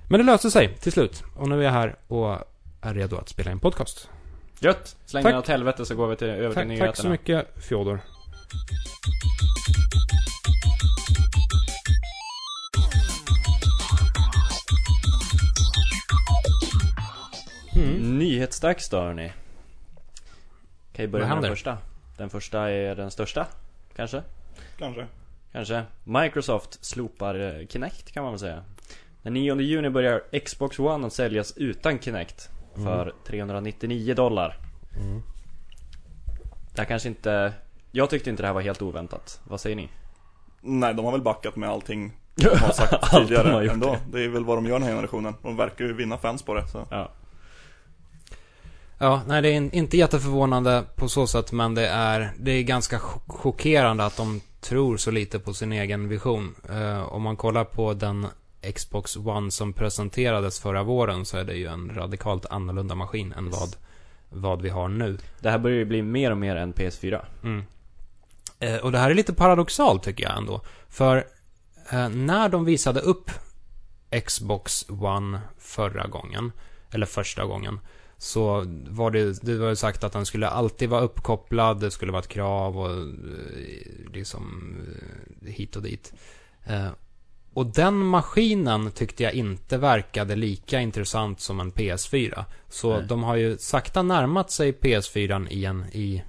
Men 0.08 0.20
det 0.20 0.26
löste 0.26 0.50
sig 0.50 0.76
till 0.76 0.92
slut. 0.92 1.22
Och 1.36 1.48
nu 1.48 1.60
är 1.60 1.64
jag 1.64 1.72
här 1.72 1.96
och 2.08 2.38
är 2.80 2.94
redo 2.94 3.16
att 3.16 3.28
spela 3.28 3.50
in 3.50 3.58
podcast. 3.58 4.08
Gött! 4.58 4.96
Släng 5.06 5.24
den 5.24 5.36
åt 5.36 5.48
helvete 5.48 5.86
så 5.86 5.94
går 5.94 6.06
vi 6.06 6.16
till, 6.16 6.28
över 6.28 6.48
till 6.48 6.54
Tack, 6.54 6.66
nyheterna. 6.66 6.92
tack 6.92 6.96
så 7.02 7.08
mycket, 7.08 7.64
Fjodor. 7.64 8.00
Mm. 17.82 18.18
Nyhetsdags 18.18 18.88
då 18.88 19.00
hörni. 19.00 19.32
Kan 20.92 21.04
ju 21.04 21.10
börja 21.10 21.28
med 21.28 21.42
den 21.42 21.50
första. 21.50 21.78
Den 22.16 22.30
första 22.30 22.70
är 22.70 22.96
den 22.96 23.10
största, 23.10 23.46
kanske? 23.96 24.22
Kanske. 24.78 25.06
Kanske. 25.52 25.82
Microsoft 26.04 26.84
slopar 26.84 27.40
eh, 27.40 27.66
Kinect 27.66 28.12
kan 28.12 28.22
man 28.22 28.32
väl 28.32 28.38
säga. 28.40 28.64
Den 29.22 29.34
9 29.34 29.60
juni 29.60 29.90
börjar 29.90 30.40
Xbox 30.44 30.78
One 30.78 31.06
att 31.06 31.12
säljas 31.12 31.56
utan 31.56 31.98
Kinect. 31.98 32.50
För 32.74 33.14
399 33.26 34.14
dollar. 34.14 34.56
Mm. 35.00 35.22
Det 36.74 36.80
här 36.80 36.84
kanske 36.84 37.08
inte... 37.08 37.52
Jag 37.92 38.10
tyckte 38.10 38.30
inte 38.30 38.42
det 38.42 38.46
här 38.46 38.54
var 38.54 38.60
helt 38.60 38.82
oväntat. 38.82 39.40
Vad 39.44 39.60
säger 39.60 39.76
ni? 39.76 39.88
Nej, 40.60 40.94
de 40.94 41.04
har 41.04 41.12
väl 41.12 41.22
backat 41.22 41.56
med 41.56 41.68
allting 41.68 42.12
de 42.34 42.48
har 42.48 42.72
sagt 42.72 42.92
Allt 42.92 43.12
de 43.12 43.20
tidigare 43.26 43.48
har 43.48 43.62
gjort 43.62 43.72
ändå. 43.72 43.86
det. 43.92 44.18
Det 44.18 44.24
är 44.24 44.28
väl 44.28 44.44
vad 44.44 44.56
de 44.56 44.66
gör 44.66 44.72
den 44.72 44.82
här 44.82 44.90
generationen. 44.90 45.34
De 45.42 45.56
verkar 45.56 45.84
ju 45.84 45.92
vinna 45.92 46.18
fans 46.18 46.42
på 46.42 46.54
det. 46.54 46.68
Så. 46.68 46.86
Ja. 46.90 47.10
Ja, 49.02 49.22
nej 49.26 49.42
det 49.42 49.48
är 49.48 49.52
in- 49.52 49.72
inte 49.72 49.96
jätteförvånande 49.96 50.84
på 50.96 51.08
så 51.08 51.26
sätt, 51.26 51.52
men 51.52 51.74
det 51.74 51.88
är, 51.88 52.32
det 52.38 52.50
är 52.52 52.62
ganska 52.62 52.98
chock- 52.98 53.22
chockerande 53.38 54.04
att 54.04 54.16
de 54.16 54.40
tror 54.60 54.96
så 54.96 55.10
lite 55.10 55.38
på 55.38 55.54
sin 55.54 55.72
egen 55.72 56.08
vision. 56.08 56.54
Eh, 56.70 57.02
om 57.02 57.22
man 57.22 57.36
kollar 57.36 57.64
på 57.64 57.94
den 57.94 58.26
Xbox 58.74 59.16
One 59.16 59.50
som 59.50 59.72
presenterades 59.72 60.60
förra 60.60 60.82
våren 60.82 61.24
så 61.24 61.36
är 61.38 61.44
det 61.44 61.54
ju 61.54 61.66
en 61.66 61.94
radikalt 61.94 62.46
annorlunda 62.46 62.94
maskin 62.94 63.32
än 63.32 63.50
vad, 63.50 63.76
vad 64.28 64.62
vi 64.62 64.68
har 64.68 64.88
nu. 64.88 65.18
Det 65.40 65.50
här 65.50 65.58
börjar 65.58 65.78
ju 65.78 65.84
bli 65.84 66.02
mer 66.02 66.30
och 66.30 66.38
mer 66.38 66.56
en 66.56 66.74
PS4. 66.74 67.24
Mm. 67.42 67.64
Eh, 68.60 68.76
och 68.76 68.92
det 68.92 68.98
här 68.98 69.10
är 69.10 69.14
lite 69.14 69.32
paradoxalt 69.32 70.02
tycker 70.02 70.24
jag 70.24 70.36
ändå. 70.38 70.60
För 70.88 71.16
eh, 71.92 72.08
när 72.08 72.48
de 72.48 72.64
visade 72.64 73.00
upp 73.00 73.30
Xbox 74.26 74.84
One 74.88 75.40
förra 75.58 76.06
gången, 76.06 76.52
eller 76.90 77.06
första 77.06 77.44
gången, 77.44 77.80
så 78.20 78.64
var 78.88 79.10
det, 79.10 79.42
det 79.42 79.56
var 79.56 79.68
ju 79.68 79.76
sagt 79.76 80.04
att 80.04 80.12
den 80.12 80.26
skulle 80.26 80.48
alltid 80.48 80.88
vara 80.88 81.00
uppkopplad, 81.00 81.80
det 81.80 81.90
skulle 81.90 82.12
vara 82.12 82.22
ett 82.22 82.28
krav 82.28 82.78
och 82.78 82.90
eh, 82.90 82.96
liksom 84.12 84.74
eh, 85.42 85.48
hit 85.52 85.76
och 85.76 85.82
dit. 85.82 86.12
Eh, 86.64 86.88
och 87.54 87.66
den 87.66 87.96
maskinen 87.96 88.90
tyckte 88.90 89.22
jag 89.22 89.32
inte 89.32 89.78
verkade 89.78 90.36
lika 90.36 90.80
intressant 90.80 91.40
som 91.40 91.60
en 91.60 91.72
PS4. 91.72 92.44
Så 92.68 92.96
Nej. 92.96 93.06
de 93.08 93.22
har 93.22 93.36
ju 93.36 93.58
sakta 93.58 94.02
närmat 94.02 94.50
sig 94.50 94.72
PS4 94.72 95.52
igen 95.52 95.84
i, 95.92 96.22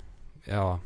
ja, 0.45 0.79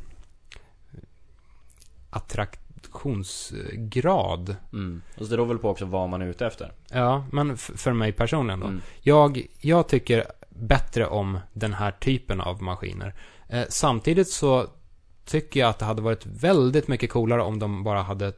attraktionsgrad. 2.10 4.56
Mm. 4.72 5.02
Och 5.18 5.24
så 5.24 5.30
det 5.30 5.36
beror 5.36 5.46
väl 5.46 5.58
på 5.58 5.70
också 5.70 5.84
vad 5.84 6.08
man 6.08 6.22
är 6.22 6.26
ute 6.26 6.46
efter. 6.46 6.72
Ja, 6.90 7.26
men 7.32 7.56
för 7.56 7.92
mig 7.92 8.12
personligen 8.12 8.60
då. 8.60 8.66
Mm. 8.66 8.80
Jag, 9.00 9.46
jag 9.60 9.88
tycker 9.88 10.24
bättre 10.58 11.06
om 11.06 11.38
den 11.52 11.72
här 11.72 11.90
typen 11.90 12.40
av 12.40 12.62
maskiner. 12.62 13.14
Eh, 13.48 13.64
samtidigt 13.68 14.28
så 14.28 14.66
tycker 15.24 15.60
jag 15.60 15.68
att 15.68 15.78
det 15.78 15.84
hade 15.84 16.02
varit 16.02 16.26
väldigt 16.26 16.88
mycket 16.88 17.10
coolare 17.10 17.42
om 17.42 17.58
de 17.58 17.84
bara 17.84 18.02
hade 18.02 18.32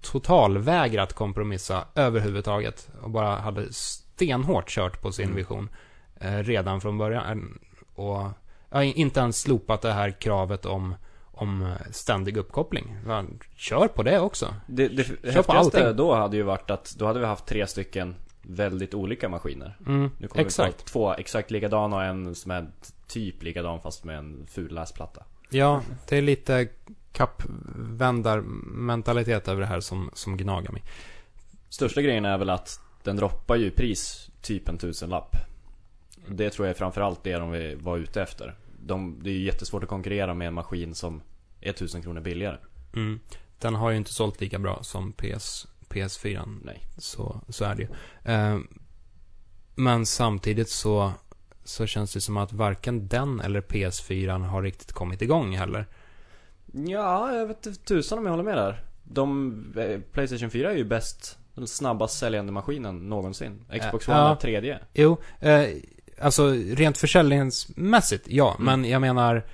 totalvägrat 0.00 1.12
kompromissa 1.12 1.84
överhuvudtaget. 1.94 2.88
Och 3.02 3.10
bara 3.10 3.36
hade 3.36 3.72
stenhårt 3.72 4.68
kört 4.70 5.02
på 5.02 5.12
sin 5.12 5.24
Mm. 5.24 5.36
vision 5.36 5.68
eh, 6.20 6.38
redan 6.38 6.80
från 6.80 6.98
början. 6.98 7.58
Och 7.94 8.28
ja, 8.70 8.82
inte 8.82 9.20
ens 9.20 9.40
slopat 9.40 9.82
det 9.82 9.92
här 9.92 10.10
kravet 10.10 10.66
om, 10.66 10.94
om 11.24 11.74
ständig 11.90 12.36
uppkoppling. 12.36 12.96
Kör 13.56 13.88
på 13.88 14.02
det 14.02 14.20
också. 14.20 14.54
Det, 14.66 14.88
det, 14.88 15.22
det 15.22 15.42
på 15.42 15.52
allting. 15.52 15.96
då 15.96 16.14
hade 16.14 16.36
ju 16.36 16.42
varit 16.42 16.70
att 16.70 16.94
då 16.98 17.06
hade 17.06 17.20
vi 17.20 17.26
haft 17.26 17.46
tre 17.46 17.66
stycken 17.66 18.14
väldigt 18.46 18.94
olika 18.94 19.28
maskiner. 19.28 19.76
Mm, 19.86 20.10
Nu 20.18 20.28
kommer 20.28 20.44
exakt. 20.44 20.80
vi 20.80 20.82
på 20.82 20.88
två 20.88 21.14
exakt 21.14 21.50
likadana 21.50 21.96
och 21.96 22.04
en 22.04 22.34
som 22.34 22.50
är 22.50 22.66
typ 23.06 23.42
likadan 23.42 23.80
fast 23.80 24.04
med 24.04 24.18
en 24.18 24.46
ful 24.46 24.74
läsplatta. 24.74 25.24
Ja, 25.50 25.82
det 26.08 26.16
är 26.18 26.22
lite 26.22 26.68
kappvändarmentalitet 27.12 29.48
över 29.48 29.60
det 29.60 29.66
här 29.66 29.80
som, 29.80 30.10
som 30.12 30.36
gnagar 30.36 30.72
mig. 30.72 30.82
Största 31.68 32.02
grejen 32.02 32.24
är 32.24 32.38
väl 32.38 32.50
att 32.50 32.80
den 33.02 33.16
droppar 33.16 33.56
ju 33.56 33.70
pris 33.70 34.30
typ 34.42 34.68
en 34.68 34.78
tusenlapp. 34.78 35.36
Det 36.28 36.50
tror 36.50 36.66
jag 36.66 36.74
är 36.74 36.78
framförallt 36.78 37.24
det 37.24 37.36
de 37.36 37.50
vi 37.50 37.74
var 37.74 37.96
ute 37.96 38.22
efter. 38.22 38.54
De, 38.86 39.18
det 39.22 39.30
är 39.30 39.34
ju 39.34 39.44
jättesvårt 39.44 39.82
att 39.82 39.88
konkurrera 39.88 40.34
med 40.34 40.48
en 40.48 40.54
maskin 40.54 40.94
som 40.94 41.22
är 41.60 41.72
tusen 41.72 42.02
kronor 42.02 42.20
billigare. 42.20 42.56
Mm. 42.94 43.20
Den 43.58 43.74
har 43.74 43.90
ju 43.90 43.96
inte 43.96 44.12
sålt 44.12 44.40
lika 44.40 44.58
bra 44.58 44.78
som 44.82 45.12
PS, 45.12 45.66
PS4. 45.94 46.58
Nej. 46.64 46.82
Så, 46.98 47.40
så 47.48 47.64
är 47.64 47.74
det 47.74 47.82
ju. 47.82 47.88
Eh, 48.32 48.58
men 49.74 50.06
samtidigt 50.06 50.68
så, 50.68 51.12
så 51.64 51.86
känns 51.86 52.12
det 52.12 52.20
som 52.20 52.36
att 52.36 52.52
varken 52.52 53.08
den 53.08 53.40
eller 53.40 53.60
PS4 53.60 54.44
har 54.44 54.62
riktigt 54.62 54.92
kommit 54.92 55.22
igång 55.22 55.56
heller. 55.56 55.86
Ja, 56.72 57.34
jag 57.34 57.46
vet 57.46 57.84
tusan 57.84 58.18
om 58.18 58.24
jag 58.24 58.32
håller 58.32 58.44
med 58.44 58.56
där. 58.56 58.84
De, 59.04 59.74
eh, 59.76 60.00
Playstation 60.12 60.50
4 60.50 60.70
är 60.70 60.76
ju 60.76 60.84
bäst, 60.84 61.38
den 61.54 61.66
snabbast 61.66 62.18
säljande 62.18 62.52
maskinen 62.52 63.08
någonsin. 63.08 63.64
Xbox 63.80 64.08
Äh, 64.08 64.14
One 64.14 64.22
ja. 64.24 64.32
är 64.32 64.36
tredje. 64.36 64.78
Jo, 64.92 65.16
eh, 65.40 65.66
alltså 66.20 66.50
rent 66.52 66.98
försäljningsmässigt, 66.98 68.28
ja. 68.28 68.56
Mm. 68.58 68.64
Men 68.64 68.90
jag 68.90 69.00
menar, 69.00 69.46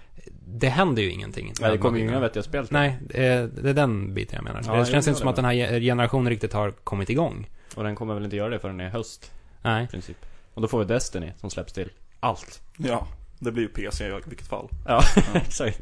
det 0.59 0.69
händer 0.69 1.03
ju 1.03 1.11
ingenting. 1.11 1.53
Nej, 1.61 1.71
det 1.71 1.79
kommer 1.79 1.99
ju 1.99 2.05
inga 2.05 2.21
vettiga 2.21 2.43
spel. 2.43 2.67
Nej, 2.71 2.99
det 3.01 3.27
är, 3.27 3.47
den 3.75 4.15
biten 4.15 4.35
jag 4.37 4.45
menar. 4.45 4.63
Ja, 4.67 4.81
det 4.81 4.87
känns 4.87 5.09
inte 5.09 5.21
som 5.21 5.29
att 5.29 5.37
den 5.37 5.45
här 5.45 5.53
ge- 5.53 5.81
generationen 5.81 6.31
riktigt 6.31 6.53
har 6.53 6.71
kommit 6.71 7.11
igång. 7.11 7.51
Och 7.75 7.85
den 7.85 7.95
kommer 7.97 8.15
väl 8.15 8.25
inte 8.25 8.37
göra 8.37 8.49
det 8.49 8.59
förrän 8.59 8.81
i 8.81 8.89
höst, 8.89 9.33
Nej. 9.63 9.85
i 9.85 9.87
princip. 9.87 10.17
Och 10.55 10.63
då 10.63 10.69
får 10.69 10.79
vi 10.79 10.85
Destiny 10.85 11.33
som 11.41 11.51
släpps 11.51 11.73
till 11.73 11.91
allt. 12.21 12.63
Ja, 12.77 13.07
det 13.39 13.53
blir 13.53 13.63
ju 13.63 13.69
PC 13.69 14.07
i 14.07 14.21
vilket 14.27 14.47
fall. 14.49 14.69
Ja, 14.87 15.03
exakt. 15.35 15.81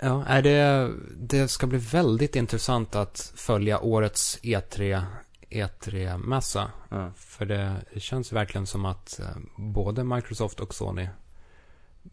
Ja, 0.00 0.24
är 0.26 0.42
det, 0.42 0.90
det 1.16 1.48
ska 1.48 1.66
bli 1.66 1.78
väldigt 1.78 2.36
intressant 2.36 2.96
att 2.96 3.32
följa 3.36 3.80
årets 3.80 4.38
E 4.42 4.60
E3, 4.70 5.02
E3-mässa. 5.50 6.64
Ja. 6.90 7.12
För 7.16 7.46
det 7.46 7.76
känns 7.96 8.32
verkligen 8.32 8.66
som 8.66 8.84
att 8.84 9.20
eh, 9.20 9.26
både 9.56 10.04
Microsoft 10.04 10.60
och 10.60 10.74
Sony 10.74 11.08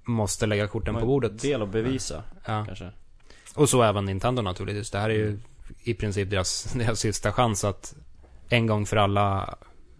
måste 0.04 0.46
lägga 0.46 0.68
korten 0.68 0.96
på 0.96 1.06
bordet. 1.06 1.42
Del 1.42 1.62
att 1.62 1.70
bevisa, 1.70 2.24
Ja. 2.46 2.66
kanske. 2.66 2.90
Och 3.56 3.70
så 3.70 3.84
även 3.84 4.06
Nintendo 4.06 4.42
naturligtvis. 4.42 4.92
Det 4.92 5.00
här 5.00 5.10
är 5.10 5.14
ju 5.14 5.40
i 5.84 5.94
princip 5.94 6.30
deras, 6.30 6.64
deras 6.78 7.00
sista 7.00 7.32
chans 7.32 7.64
att 7.64 7.96
en 8.50 8.68
gång 8.68 8.86
för 8.86 8.98
alla 8.98 9.56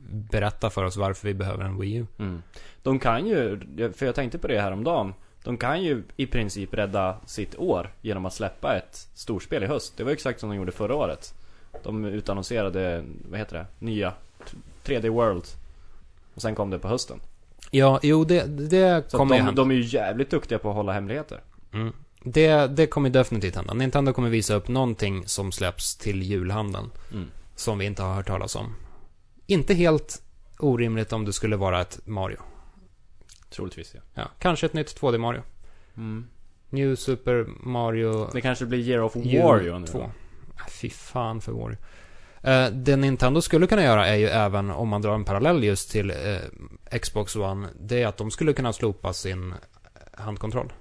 berätta 0.10 0.70
för 0.70 0.84
oss 0.84 0.98
varför 0.98 1.28
vi 1.28 1.34
behöver 1.34 1.64
en 1.66 1.80
Wii 1.80 1.96
U. 1.96 2.06
Mm. 2.20 2.44
De 2.84 3.00
kan 3.00 3.28
ju, 3.28 3.60
för 3.94 4.06
jag 4.06 4.16
tänkte 4.16 4.38
på 4.38 4.48
det 4.48 4.62
här 4.62 4.72
om 4.72 4.84
dagen. 4.84 5.14
De 5.44 5.58
kan 5.58 5.84
ju 5.84 6.04
i 6.16 6.26
princip 6.26 6.74
rädda 6.74 7.18
sitt 7.26 7.56
år 7.56 7.94
genom 8.02 8.26
att 8.26 8.34
släppa 8.34 8.76
ett 8.76 9.08
storspel 9.14 9.64
i 9.64 9.68
höst. 9.68 9.98
Det 9.98 10.04
var 10.04 10.12
exakt 10.12 10.40
som 10.40 10.50
de 10.50 10.56
gjorde 10.56 10.72
förra 10.72 10.96
året. 10.96 11.34
De 11.84 12.06
utannonserade, 12.06 13.04
vad 13.30 13.40
heter 13.40 13.58
det, 13.58 13.66
nya 13.86 14.14
3D 14.84 15.10
World. 15.10 15.44
Och 16.36 16.42
sen 16.42 16.56
kom 16.56 16.70
det 16.70 16.80
på 16.80 16.88
hösten. 16.88 17.20
Ja, 17.76 18.00
jo 18.04 18.24
det, 18.24 18.46
det 18.70 19.12
Så 19.12 19.18
kommer 19.18 19.36
att 19.36 19.40
ju 19.40 19.42
de, 19.42 19.46
hända. 19.46 19.62
de 19.62 19.72
är 19.72 19.76
ju 19.76 19.82
jävligt 19.82 20.30
duktiga 20.30 20.60
på 20.60 20.70
att 20.70 20.76
hålla 20.76 20.92
hemligheter. 20.94 21.42
Mm. 21.74 21.94
Det, 22.24 22.68
det 22.68 22.88
kommer 22.88 23.10
definitivt 23.10 23.56
hända. 23.56 23.74
Nintendo 23.74 24.14
kommer 24.14 24.30
visa 24.30 24.54
upp 24.56 24.68
någonting 24.68 25.28
som 25.28 25.52
släpps 25.52 25.96
till 25.98 26.24
julhandeln. 26.24 26.90
Mm. 27.14 27.28
Som 27.56 27.78
vi 27.78 27.86
inte 27.86 28.04
har 28.04 28.14
hört 28.16 28.28
talas 28.28 28.56
om. 28.56 28.76
Inte 29.48 29.74
helt 29.74 30.22
orimligt 30.60 31.14
om 31.14 31.26
det 31.26 31.34
skulle 31.34 31.56
vara 31.56 31.82
ett 31.82 32.00
Mario. 32.06 32.38
Troligtvis 33.50 33.96
ja. 33.96 34.02
Ja, 34.14 34.24
kanske 34.40 34.66
ett 34.66 34.74
nytt 34.74 35.00
2D 35.02 35.18
Mario. 35.18 35.42
Mm. 35.98 36.28
New 36.70 36.96
Super 36.96 37.46
Mario 37.64 38.30
Det 38.34 38.42
kanske 38.42 38.66
blir 38.66 38.80
Year 38.80 39.02
of 39.02 39.16
Wario 39.16 39.80
nu 39.80 39.88
2. 39.88 39.98
då. 39.98 40.04
Äh, 40.04 40.10
Fy 40.70 40.90
fan 40.90 41.42
för 41.42 41.52
Wario. 41.52 41.78
Eh, 42.44 42.68
det 42.68 42.96
Nintendo 42.96 43.42
skulle 43.42 43.68
kunna 43.68 43.84
göra 43.84 44.08
är 44.08 44.16
ju 44.16 44.28
även, 44.28 44.72
om 44.72 44.90
man 44.90 45.02
drar 45.02 45.16
en 45.16 45.26
parallell 45.26 45.64
just 45.64 45.92
till 45.92 46.10
eh, 46.12 46.98
Xbox 47.00 47.36
One, 47.36 47.68
det 47.80 48.02
är 48.04 48.08
att 48.08 48.18
de 48.18 48.32
skulle 48.32 48.54
kunna 48.54 48.74
slopa 48.74 49.14
sin 49.14 49.54
handkontroll. 50.14 50.74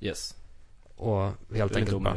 Yes. 0.00 0.34
Och 0.96 1.30
helt 1.54 1.72
Det 1.72 1.78
enkelt 1.80 2.02
bara 2.02 2.16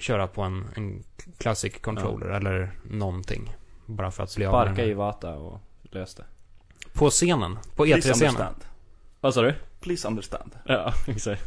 köra 0.00 0.26
på 0.26 0.42
en, 0.42 0.66
en 0.76 1.02
classic 1.38 1.74
controller 1.80 2.26
eller 2.26 2.70
någonting. 2.82 3.56
Bara 3.86 4.10
för 4.10 4.22
att 4.22 4.36
bli 4.36 4.46
av 4.46 4.50
Sparka 4.52 4.82
här. 4.82 4.88
Iwata 4.88 5.34
och 5.34 5.60
lös 5.82 6.14
det. 6.14 6.24
På 6.92 7.10
scenen, 7.10 7.58
på 7.76 7.84
Please 7.84 8.08
E3-scenen. 8.12 8.28
understand. 8.30 8.56
Vad 9.20 9.34
sa 9.34 9.42
du? 9.42 9.54
Please 9.80 10.08
understand. 10.08 10.52
Ja, 10.64 10.92
exakt. 11.06 11.42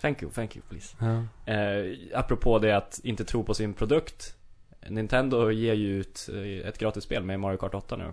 Thank 0.00 0.22
you, 0.22 0.32
thank 0.32 0.56
you 0.56 0.64
please. 0.68 0.96
Ja. 0.98 1.52
Eh, 1.52 1.96
apropå 2.14 2.58
det 2.58 2.76
att 2.76 3.00
inte 3.04 3.24
tro 3.24 3.44
på 3.44 3.54
sin 3.54 3.74
produkt. 3.74 4.34
Nintendo 4.88 5.50
ger 5.50 5.74
ju 5.74 6.00
ut 6.00 6.28
eh, 6.34 6.68
ett 6.68 6.78
gratisspel 6.78 7.22
med 7.22 7.40
Mario 7.40 7.56
Kart 7.56 7.74
8 7.74 7.96
nu. 7.96 8.12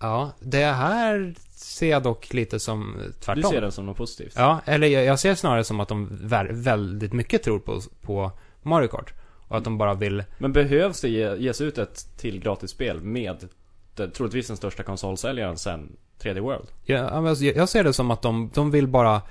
ja, 0.00 0.32
det 0.40 0.64
här 0.64 1.34
ser 1.50 1.90
jag 1.90 2.02
dock 2.02 2.32
lite 2.34 2.60
som 2.60 2.96
tvärtom. 3.20 3.42
Du 3.42 3.48
ser 3.48 3.60
den 3.60 3.72
som 3.72 3.86
något 3.86 3.96
positivt? 3.96 4.32
Ja, 4.36 4.60
eller 4.64 4.86
jag, 4.86 5.04
jag 5.04 5.18
ser 5.18 5.34
snarare 5.34 5.64
som 5.64 5.80
att 5.80 5.88
de 5.88 6.08
vä- 6.10 6.52
väldigt 6.52 7.12
mycket 7.12 7.42
tror 7.42 7.58
på, 7.58 7.80
på 8.00 8.32
Mario 8.62 8.88
Kart. 8.88 9.12
Och 9.48 9.56
att 9.58 9.64
de 9.64 9.78
bara 9.78 9.94
vill... 9.94 10.24
Men 10.38 10.52
behövs 10.52 11.00
det 11.00 11.08
ge, 11.08 11.34
ges 11.36 11.60
ut 11.60 11.78
ett 11.78 12.06
till 12.18 12.40
gratisspel 12.40 13.00
med 13.00 13.48
det, 13.96 14.08
troligtvis 14.10 14.46
den 14.46 14.56
största 14.56 14.82
konsolsäljaren 14.82 15.58
sen 15.58 15.96
3D 16.22 16.40
World? 16.40 16.66
Jag, 16.84 17.00
alltså, 17.06 17.44
jag 17.44 17.68
ser 17.68 17.84
det 17.84 17.92
som 17.92 18.10
att 18.10 18.22
de, 18.22 18.50
de 18.54 18.70
vill 18.70 18.88
bara 18.88 19.22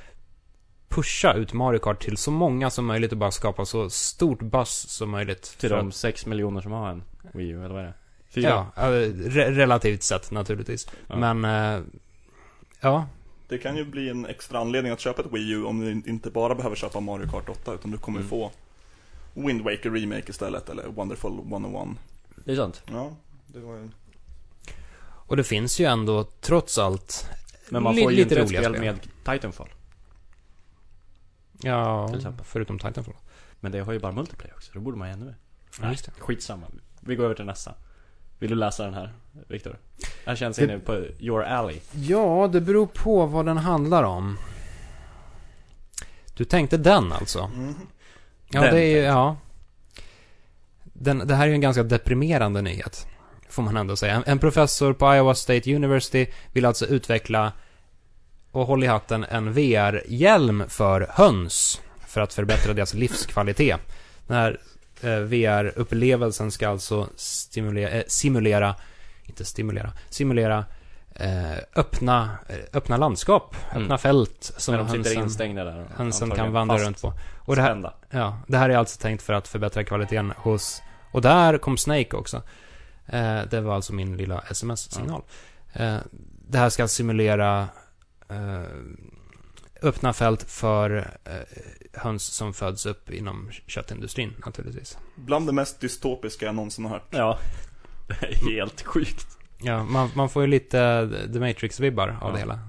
pusha 0.91 1.33
ut 1.33 1.53
Mario 1.53 1.79
Kart 1.79 2.03
till 2.03 2.17
så 2.17 2.31
många 2.31 2.69
som 2.69 2.86
möjligt 2.86 3.12
och 3.12 3.17
bara 3.17 3.31
skapa 3.31 3.65
så 3.65 3.89
stort 3.89 4.39
buzz 4.41 4.89
som 4.89 5.10
möjligt. 5.10 5.55
Till 5.60 5.69
de 5.69 5.88
att- 5.88 5.95
6 5.95 6.25
miljoner 6.25 6.62
som 6.62 6.71
har 6.71 6.89
en 6.89 7.03
Wii 7.33 7.50
U, 7.50 7.60
eller 7.65 7.74
vad 7.74 7.83
är 7.83 7.88
det? 7.88 7.93
Fyra? 8.29 8.67
Ja, 8.75 8.83
re, 8.91 9.51
relativt 9.51 10.03
sett 10.03 10.31
naturligtvis. 10.31 10.88
Ja. 11.07 11.15
Men, 11.33 11.45
eh, 11.45 11.81
ja. 12.81 13.05
Det 13.48 13.57
kan 13.57 13.77
ju 13.77 13.86
bli 13.86 14.10
en 14.10 14.25
extra 14.25 14.60
anledning 14.60 14.91
att 14.93 15.00
köpa 15.00 15.21
ett 15.21 15.27
Wii 15.33 15.51
U 15.51 15.63
om 15.65 15.79
du 15.79 15.91
inte 16.12 16.29
bara 16.31 16.55
behöver 16.55 16.75
köpa 16.75 17.00
Mario 17.00 17.27
Kart 17.29 17.50
8 17.50 17.74
utan 17.74 17.91
du 17.91 17.98
kommer 17.98 18.19
Mm. 18.19 18.29
få 18.29 18.51
Wind 19.33 19.62
Waker 19.62 19.89
Remake 19.91 20.29
istället 20.29 20.69
eller 20.69 20.88
Wonderful 20.88 21.31
101. 21.31 21.88
Det 22.45 22.51
är 22.51 22.55
sant. 22.55 22.83
Ja, 22.91 23.12
det 23.48 23.60
var 23.60 23.75
ju... 23.75 23.89
Och 25.03 25.38
det 25.38 25.43
finns 25.43 25.79
ju 25.79 25.86
ändå, 25.86 26.24
trots 26.24 26.77
allt, 26.77 27.25
Men 27.69 27.83
man 27.83 27.93
får 27.95 28.12
ju 28.12 28.17
lite 28.17 28.39
inte 28.39 28.41
ett 28.41 28.50
spel. 28.65 28.79
med 28.79 28.95
Titanfall. 29.25 29.67
Ja, 31.63 32.08
Till 32.08 32.18
exempel. 32.18 32.46
förutom 32.46 32.80
Titanfall. 32.80 33.15
Men 33.60 33.72
det 33.72 33.80
har 33.80 33.94
ju 33.94 34.00
bara 34.00 34.12
multiplayer 34.12 34.53
också, 34.56 34.72
då 34.74 34.80
borde 34.80 34.98
man 34.98 35.08
ju 35.08 35.13
ännu 35.13 35.25
mer. 35.25 35.36
Ja, 35.82 35.89
just 35.91 36.06
det. 36.06 36.12
Skitsamma. 36.20 36.65
Vi 37.00 37.15
går 37.15 37.24
över 37.25 37.36
till 37.36 37.46
nästa. 37.46 37.74
Vill 38.39 38.50
du 38.50 38.56
läsa 38.56 38.84
den 38.86 38.94
här, 38.94 39.13
Viktor? 39.48 39.77
Här 40.25 40.36
känns 40.36 40.58
Det- 40.58 40.63
inne 40.63 40.80
på 40.80 40.96
your 41.20 41.44
alley. 41.44 41.80
Ja, 41.94 42.50
det 42.51 42.62
beror 42.62 42.86
på 42.88 43.25
vad 43.25 43.46
den 43.46 43.58
handlar 43.58 44.03
om. 44.03 44.38
Du 46.34 46.46
tänkte 46.46 46.77
den 46.77 47.12
alltså? 47.12 47.48
Mhm. 47.48 47.75
Ja, 48.50 48.62
Den 48.62 48.74
det 48.75 48.82
är 48.82 48.96
ju, 48.96 48.98
ja. 48.98 49.38
Den, 50.84 51.18
det 51.27 51.36
här 51.36 51.44
är 51.44 51.48
ju 51.48 51.53
en 51.53 51.62
ganska 51.62 51.83
deprimerande 51.83 52.62
nyhet. 52.62 53.07
Får 53.50 53.64
man 53.64 53.77
ändå 53.77 53.96
säga. 53.96 54.14
En, 54.16 54.24
en 54.25 54.40
professor 54.40 54.94
på 54.94 55.16
Iowa 55.16 55.35
State 55.35 55.75
University 55.75 56.27
vill 56.53 56.66
alltså 56.66 56.85
utveckla, 56.85 57.51
och 58.51 58.66
håll 58.68 58.83
i 58.83 58.87
hatten, 58.87 59.24
en 59.24 59.53
VR-hjälm 59.53 60.64
för 60.68 61.07
höns. 61.09 61.81
För 62.07 62.22
att 62.22 62.33
förbättra 62.33 62.74
deras 62.74 62.94
livskvalitet. 62.94 63.79
Den 64.27 64.37
här 64.37 64.59
eh, 65.01 65.09
VR-upplevelsen 65.09 66.51
ska 66.51 66.70
alltså 66.70 67.07
stimulera, 67.16 67.90
eh, 67.90 68.03
simulera, 68.07 68.75
inte 69.24 69.46
stimulera, 69.46 69.92
simulera 70.09 70.66
eh, 71.16 71.57
öppna, 71.75 72.29
öppna 72.74 72.98
landskap, 72.98 73.55
Mm. 73.72 73.83
öppna 73.83 73.98
fält 73.98 74.53
som 74.57 74.75
När 74.75 74.83
de 74.83 74.87
sitter 74.90 75.03
hönsen, 75.03 75.24
instängda 75.24 75.64
där. 75.64 75.85
hönsen 75.96 76.31
kan 76.31 76.51
vandra 76.51 76.75
fast 76.75 76.85
runt 76.85 77.01
på. 77.01 77.14
Och 77.40 77.55
det 77.55 77.61
här. 77.61 77.92
Ja, 78.09 78.37
det 78.48 78.57
här 78.57 78.70
är 78.70 78.77
alltså 78.77 79.00
tänkt 79.01 79.24
för 79.24 79.33
att 79.33 79.48
förbättra 79.48 79.83
kvaliteten 79.83 80.33
hos... 80.37 80.81
Och 81.11 81.22
där 81.22 81.57
kom 81.57 81.77
Snake 81.77 82.16
också. 82.18 82.42
Det 83.50 83.61
var 83.64 83.75
alltså 83.75 83.94
min 83.94 84.18
lilla 84.18 84.40
sms-signal. 84.50 85.22
Eh, 85.74 85.98
det 86.50 86.57
här 86.57 86.70
ska 86.70 86.87
simulera 86.87 87.68
öppna 89.81 90.13
fält 90.13 90.44
för 90.44 90.98
eh, 91.25 91.33
höns 92.01 92.24
som 92.24 92.53
föds 92.53 92.85
upp 92.85 93.09
inom 93.11 93.50
köttindustrin, 93.67 94.33
naturligtvis. 94.46 94.98
Bland 95.15 95.48
det 95.48 95.53
mest 95.53 95.81
dystopiska 95.81 96.46
jag 96.46 96.55
någonsin 96.55 96.85
har 96.85 96.91
hört. 96.91 97.07
Ja. 97.09 97.39
Det 98.07 98.13
är 98.27 98.51
helt 98.55 98.81
sjukt. 98.81 99.27
Ja, 99.57 99.83
man, 99.83 100.09
man 100.15 100.29
får 100.29 100.41
ju 100.44 100.48
lite 100.48 101.09
The 101.33 101.39
Matrix-vibbar 101.39 102.07
av 102.22 102.29
Ja. 102.29 102.31
det 102.33 102.39
hela. 102.39 102.59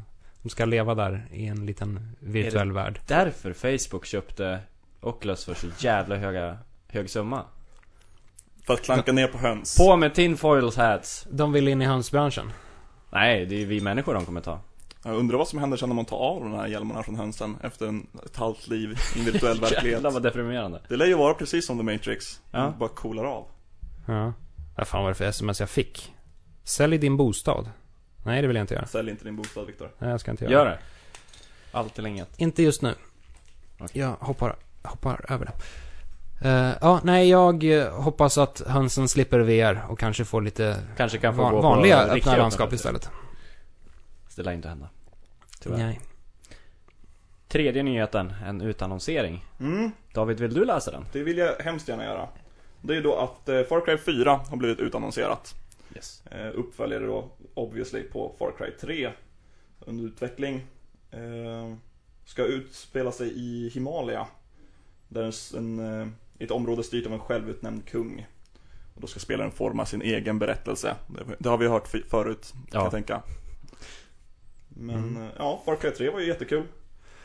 De 0.42 0.48
ska 0.48 0.64
leva 0.64 0.94
där 0.94 1.26
i 1.30 1.46
en 1.46 1.66
liten 1.66 2.16
virtuell 2.20 2.72
värld. 2.72 3.00
Därför 3.06 3.52
Facebook 3.52 4.06
köpte 4.06 4.60
Oculus 5.00 5.44
för 5.44 5.54
så 5.54 5.66
jävla 5.78 6.16
höga, 6.16 6.58
hög 6.88 7.10
summa. 7.10 7.44
För 8.66 8.74
att 8.74 8.82
klanka 8.82 9.12
ner 9.12 9.26
på 9.28 9.38
höns. 9.38 9.76
På 9.76 9.96
med 9.96 10.14
tinfoils 10.14 10.76
hats. 10.76 11.26
De 11.30 11.52
vill 11.52 11.68
in 11.68 11.82
i 11.82 11.84
hönsbranschen. 11.84 12.52
Nej, 13.10 13.46
det 13.46 13.54
är 13.54 13.58
ju 13.58 13.64
vi 13.66 13.80
människor 13.80 14.14
de 14.14 14.24
kommer 14.26 14.40
ta. 14.40 14.60
Jag 15.04 15.14
undrar 15.14 15.38
vad 15.38 15.48
som 15.48 15.58
händer 15.58 15.76
sen 15.76 15.88
när 15.88 15.96
man 15.96 16.04
tar 16.04 16.16
av 16.16 16.40
de 16.40 16.52
här 16.52 16.66
hjälmarna 16.66 17.02
från 17.02 17.16
hönsen 17.16 17.56
efter 17.62 17.86
en, 17.86 18.06
ett 18.26 18.36
halvt 18.36 18.68
liv 18.68 18.98
i 19.16 19.18
en 19.18 19.24
virtuell 19.24 19.60
verklighet. 19.60 19.92
Jävlar 19.92 20.10
vad 20.10 20.22
deprimerande. 20.22 20.80
Det 20.88 20.96
lär 20.96 21.06
ju 21.06 21.14
vara 21.14 21.34
precis 21.34 21.66
som 21.66 21.78
The 21.78 21.84
Matrix. 21.84 22.40
Ja. 22.50 22.58
Man 22.58 22.78
bara 22.78 22.88
coolar 22.88 23.24
av. 23.24 23.46
Ja. 24.06 24.32
Vad 24.76 24.88
fan 24.88 25.02
var 25.02 25.08
det 25.08 25.14
för 25.14 25.24
sms 25.24 25.60
jag 25.60 25.70
fick? 25.70 26.12
Sälj 26.64 26.98
din 26.98 27.16
bostad. 27.16 27.70
Nej, 28.24 28.42
det 28.42 28.48
vill 28.48 28.56
jag 28.56 28.62
inte 28.64 28.74
göra. 28.74 28.86
Sälj 28.86 29.10
inte 29.10 29.24
din 29.24 29.36
bostad 29.36 29.66
Viktor. 29.66 29.90
Nej, 29.98 30.10
jag 30.10 30.20
ska 30.20 30.30
inte 30.30 30.44
göra 30.44 30.52
Gör 30.52 30.64
det. 30.64 30.78
Allt 31.72 31.98
eller 31.98 32.08
inget. 32.08 32.40
Inte 32.40 32.62
just 32.62 32.82
nu. 32.82 32.94
Okej. 33.78 34.02
Jag 34.02 34.16
hoppar, 34.20 34.56
hoppar 34.82 35.26
över 35.28 35.44
det. 35.44 35.52
Eh, 36.48 36.72
ja, 36.80 37.00
nej, 37.04 37.28
jag 37.28 37.64
eh, 37.64 38.02
hoppas 38.02 38.38
att 38.38 38.62
hönsen 38.66 39.08
slipper 39.08 39.40
VR 39.40 39.84
och 39.88 39.98
kanske 39.98 40.24
får 40.24 40.42
lite 40.42 40.76
Kanske 40.96 41.18
kan 41.18 41.36
få 41.36 41.42
van, 41.42 41.62
vanliga 41.62 41.98
öppna 41.98 42.36
landskap 42.36 42.72
öppna 42.72 42.98
istället. 44.32 44.44
Det 44.44 44.50
lär 44.50 44.56
inte 44.56 44.68
hända. 44.68 44.88
Tyvärr. 45.60 45.76
Nej. 45.78 46.00
Tredje 47.48 47.82
nyheten, 47.82 48.32
en 48.46 48.60
utannonsering. 48.60 49.44
Mm, 49.60 49.90
David, 50.14 50.40
vill 50.40 50.54
du 50.54 50.64
läsa 50.64 50.90
den? 50.90 51.04
det 51.12 51.22
vill 51.22 51.38
jag 51.38 51.54
hemskt 51.58 51.88
gärna 51.88 52.04
göra. 52.04 52.28
Det 52.82 52.96
är 52.96 53.02
då 53.02 53.16
att 53.16 53.48
eh, 53.48 53.62
Far 53.62 53.80
Cry 53.84 53.98
4 53.98 54.40
har 54.48 54.56
blivit 54.56 54.80
utannonserat. 54.80 55.54
Yes. 55.94 56.22
Eh, 56.30 56.50
uppföljare 56.54 57.06
då, 57.06 57.28
obviously, 57.54 58.02
på 58.02 58.34
Far 58.38 58.52
Cry 58.58 58.70
3. 58.80 59.10
Under 59.80 60.04
utveckling. 60.04 60.66
Eh, 61.10 61.74
ska 62.24 62.44
utspela 62.44 63.12
sig 63.12 63.32
i 63.36 63.68
Himalaya. 63.68 64.26
Där 65.08 65.56
en, 65.56 66.14
ett 66.38 66.50
område 66.50 66.82
styrt 66.82 67.06
av 67.06 67.12
en 67.12 67.18
självutnämnd 67.20 67.86
kung. 67.86 68.26
Och 68.94 69.00
då 69.00 69.06
ska 69.06 69.20
spelaren 69.20 69.50
forma 69.50 69.86
sin 69.86 70.02
egen 70.02 70.38
berättelse. 70.38 70.94
Det, 71.38 71.48
har 71.48 71.58
vi 71.58 71.68
hört 71.68 71.88
förut, 71.88 72.52
kan 72.52 72.62
Ja. 72.72 72.82
jag 72.82 72.90
tänka. 72.90 73.22
Men 74.82 74.96
Mm. 74.98 75.22
eh, 75.22 75.28
ja, 75.38 75.62
Far 75.64 75.76
Cry 75.76 75.90
3 75.90 76.10
var 76.10 76.20
ju 76.20 76.26
jättekul. 76.26 76.64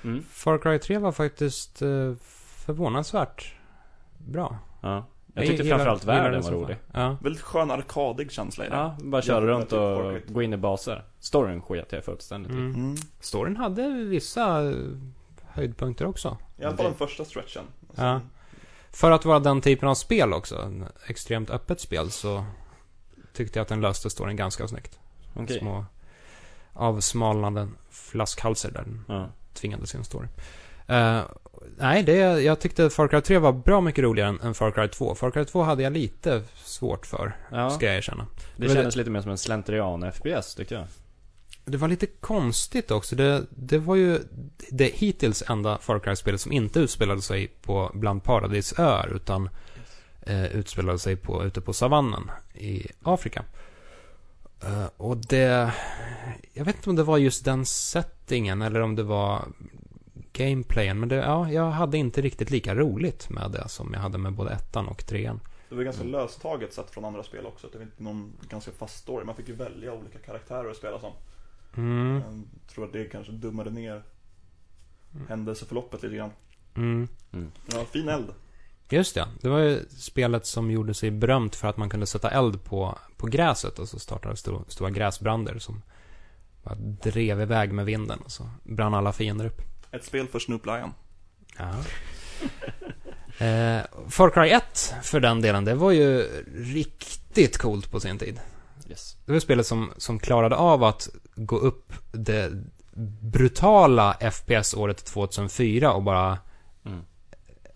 Mm. 0.04 0.24
Far 0.32 0.58
Cry 0.58 0.80
3 0.80 0.98
var 0.98 1.12
faktiskt 1.12 1.82
eh, 1.82 2.14
förvånansvärt 2.66 3.54
bra. 4.18 4.58
Ja. 4.82 5.06
Jag 5.34 5.46
tyckte 5.48 5.64
framförallt 5.64 6.04
gillar 6.04 6.16
världen 6.16 6.32
den 6.42 6.52
var 6.52 6.52
rolig. 6.60 6.78
Ja. 6.94 7.18
Väldigt 7.22 7.42
skön 7.42 7.72
arkadig 7.72 8.32
känsla 8.32 8.66
i 8.66 8.70
det. 8.70 8.76
Ja, 8.76 8.98
bara 9.04 9.22
köra 9.22 9.48
runt 9.48 9.70
typ 9.70 9.80
och 9.80 10.12
Cry 10.12 10.20
2. 10.22 10.34
gå 10.34 10.42
in 10.42 10.54
i 10.54 10.58
baser. 10.58 11.04
Storyn 11.20 11.62
sket 11.62 11.92
jag 11.92 12.04
fullständigt 12.06 12.52
i. 12.52 12.56
Mm. 12.56 12.76
Mm. 12.76 12.96
Storyn 13.20 13.58
hade 13.58 13.90
vissa 13.90 14.64
eh, 14.70 14.76
höjdpunkter 15.48 16.06
också. 16.06 16.38
I 16.58 16.64
alla 16.64 16.78
fall 16.78 16.86
den 16.86 16.96
första 16.96 17.26
stretchen. 17.26 17.64
Alltså, 17.90 18.04
Ja. 18.04 18.22
För 18.92 19.12
att 19.12 19.26
vara 19.26 19.40
den 19.40 19.62
typen 19.62 19.90
av 19.90 19.96
spel 19.96 20.34
också, 20.34 20.56
en 20.62 20.86
extremt 21.08 21.50
öppet 21.50 21.80
spel, 21.80 22.12
så 22.12 22.46
tyckte 23.34 23.60
jag 23.60 23.62
att 23.62 23.70
den 23.70 23.82
löste 23.82 24.10
storyn 24.10 24.36
ganska 24.36 24.68
snyggt. 24.68 25.00
Okej. 25.34 25.60
Små 25.60 25.86
avsmalnande 26.78 27.68
flaskhalsar 27.90 28.72
där 28.72 28.82
den 28.82 29.06
Ja. 29.08 29.30
tvingade 29.54 29.88
sin 29.88 30.04
story. 30.04 30.28
Eh, 30.88 31.22
nej, 31.78 32.04
det, 32.04 32.16
jag 32.42 32.60
tyckte 32.60 32.90
Far 32.90 33.08
Cry 33.08 33.22
3 33.22 33.38
var 33.38 33.52
bra 33.52 33.82
mycket 33.82 34.04
roligare 34.04 34.30
än, 34.30 34.40
än 34.42 34.54
Far 34.54 34.72
Cry 34.72 34.88
2. 34.88 35.16
Far 35.16 35.32
Cry 35.32 35.46
2 35.46 35.64
hade 35.64 35.84
jag 35.84 35.94
lite 35.94 36.44
svårt 36.64 37.06
för, 37.06 37.38
ja. 37.52 37.70
ska 37.70 37.86
jag 37.86 37.96
erkänna. 37.96 38.28
Det 38.56 38.68
kändes 38.70 38.96
lite 38.96 39.10
mer 39.10 39.22
som 39.22 39.32
en 39.32 39.38
slentrian 39.38 40.12
FPS 40.12 40.56
tyckte 40.56 40.76
jag. 40.76 40.84
Det 41.66 41.78
var 41.78 41.88
lite 41.88 42.06
konstigt 42.06 42.92
också. 42.92 43.16
Det, 43.16 43.46
det 43.50 43.78
var 43.78 43.96
ju 43.96 44.20
det 44.70 44.96
hittills 44.96 45.44
enda 45.50 45.78
Far 45.78 46.00
Cry-spelet 46.00 46.42
som 46.42 46.52
inte 46.52 46.80
utspelade 46.80 47.22
sig 47.22 47.48
på 47.48 47.92
bland 47.94 48.24
paradisöar, 48.24 49.12
utan 49.16 49.50
eh, 50.22 50.46
utspelade 50.46 51.00
sig 51.00 51.16
på, 51.16 51.46
ute 51.46 51.62
på 51.62 51.74
savannen 51.74 52.32
i 52.54 52.88
Afrika. 53.04 53.44
Eh, 54.64 54.86
och 54.98 55.18
det... 55.18 55.74
Jag 56.54 56.66
vet 56.66 56.76
inte 56.76 56.90
om 56.90 56.96
det 56.96 57.04
var 57.04 57.18
just 57.18 57.46
den 57.46 57.66
settingen 57.66 58.62
eller 58.62 58.80
om 58.82 58.96
det 58.96 59.04
var 59.04 59.46
gameplayen. 60.34 61.00
Men 61.00 61.10
det, 61.10 61.16
ja, 61.16 61.52
jag 61.52 61.72
hade 61.72 61.98
inte 61.98 62.22
riktigt 62.22 62.50
lika 62.50 62.76
roligt 62.76 63.30
med 63.30 63.52
det 63.52 63.70
som 63.70 63.94
jag 63.94 64.00
hade 64.00 64.18
med 64.18 64.34
både 64.34 64.52
ettan 64.52 64.88
och 64.88 65.06
trean. 65.06 65.40
Det 65.70 65.76
var 65.76 65.84
ganska 65.84 66.04
löstaget 66.04 66.74
sett 66.74 66.90
från 66.90 67.06
andra 67.06 67.24
spel 67.24 67.46
också. 67.46 67.68
Det 67.72 67.78
var 67.78 67.86
inte 67.86 68.04
någon 68.04 68.34
ganska 68.50 68.72
fast 68.72 68.98
story. 68.98 69.26
Man 69.26 69.36
fick 69.36 69.48
ju 69.48 69.56
välja 69.56 69.94
olika 69.94 70.20
karaktärer 70.20 70.70
att 70.72 70.78
spela 70.78 71.00
som. 71.00 71.12
Mm, 71.78 72.16
Jag 72.16 72.44
tror 72.74 72.86
att 72.86 72.94
det 72.94 73.06
kanske 73.06 73.32
dummade 73.32 73.70
ner 73.70 74.04
händelseförloppet 75.30 76.04
lite 76.04 76.16
grann. 76.16 76.32
mm. 76.76 77.08
Ja, 77.74 77.86
fin 77.86 78.10
eld. 78.10 78.34
Just 78.90 79.16
det. 79.16 79.28
Det 79.42 79.50
var 79.50 79.60
ju 79.60 79.86
spelet 79.90 80.46
som 80.46 80.72
gjorde 80.72 80.94
sig 80.94 81.12
berömt 81.12 81.56
för 81.56 81.68
att 81.68 81.78
man 81.78 81.90
kunde 81.90 82.06
sätta 82.06 82.30
eld 82.30 82.64
på, 82.64 82.98
på 83.18 83.28
gräset 83.28 83.80
och 83.80 83.90
så 83.90 84.00
startade 84.00 84.38
stor, 84.38 84.64
stora 84.68 84.90
gräsbrander 84.90 85.60
som 85.60 85.82
bara 86.64 86.76
drev 86.80 87.42
iväg 87.42 87.72
med 87.72 87.86
vinden 87.86 88.20
och 88.20 88.32
så 88.32 88.50
brann 88.64 88.94
alla 88.94 89.14
fiender 89.14 89.46
upp. 89.46 89.62
Ett 89.92 90.06
spel 90.06 90.28
för 90.28 90.40
Snoop 90.40 90.66
Lion. 90.66 90.94
Ja. 91.58 91.70
eh, 93.46 93.82
Far 94.10 94.30
Cry 94.30 94.50
1, 94.50 94.94
för 95.04 95.20
den 95.20 95.42
delen, 95.42 95.66
det 95.66 95.76
var 95.76 95.92
ju 95.92 96.22
riktigt 96.56 97.58
coolt 97.58 97.92
på 97.92 98.00
sin 98.00 98.18
tid. 98.18 98.40
Yes. 98.90 99.18
Det 99.26 99.32
var 99.32 99.40
spelet 99.40 99.68
som, 99.68 99.92
som 99.98 100.20
klarade 100.20 100.56
av 100.56 100.84
att 100.84 101.10
gå 101.36 101.58
upp 101.58 101.94
det 102.12 102.52
brutala 103.22 104.18
FPS-året 104.32 105.06
2004 105.06 105.94
och 105.94 106.04
bara 106.04 106.38
Mm. 106.86 107.06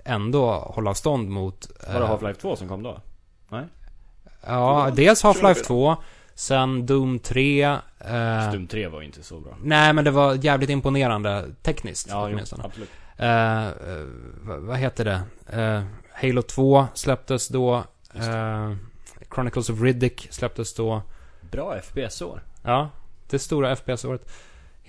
Ändå 0.05 0.51
hålla 0.51 0.93
stånd 0.93 1.29
mot... 1.29 1.67
Var 1.87 1.99
det 1.99 2.05
eh, 2.05 2.11
Half-Life 2.11 2.33
2 2.41 2.55
som 2.55 2.67
kom 2.67 2.83
då? 2.83 3.01
Ja, 3.49 3.63
Ja, 4.47 4.91
dels 4.95 5.23
Half-Life 5.23 5.39
Chernobyl. 5.41 5.63
2, 5.63 5.95
sen 6.35 6.85
Doom 6.85 7.19
3. 7.19 7.63
Eh, 7.63 8.49
Stum 8.49 8.67
3 8.67 8.87
var 8.87 8.99
ju 8.99 9.05
inte 9.05 9.23
så 9.23 9.39
bra. 9.39 9.57
nej, 9.63 9.93
men 9.93 10.05
det 10.05 10.11
var 10.11 10.33
jävligt 10.45 10.69
imponerande 10.69 11.45
tekniskt 11.61 12.07
Ja, 12.09 12.29
jo, 12.29 12.33
åtminstone. 12.33 12.63
absolut. 12.63 12.89
Eh, 13.17 13.67
eh, 13.67 14.05
vad, 14.45 14.77
heter 14.77 15.05
det? 15.05 15.21
Eh, 15.61 15.83
Halo 16.13 16.41
2 16.41 16.87
släpptes 16.93 17.47
då. 17.47 17.83
Eh, 18.13 18.73
Chronicles 19.33 19.69
of 19.69 19.81
Riddick 19.81 20.27
släpptes 20.31 20.73
då. 20.73 21.01
Bra 21.51 21.79
FPS-år. 21.81 22.43
Ja, 22.63 22.89
det 23.29 23.39
stora 23.39 23.75
FPS-året. 23.75 24.31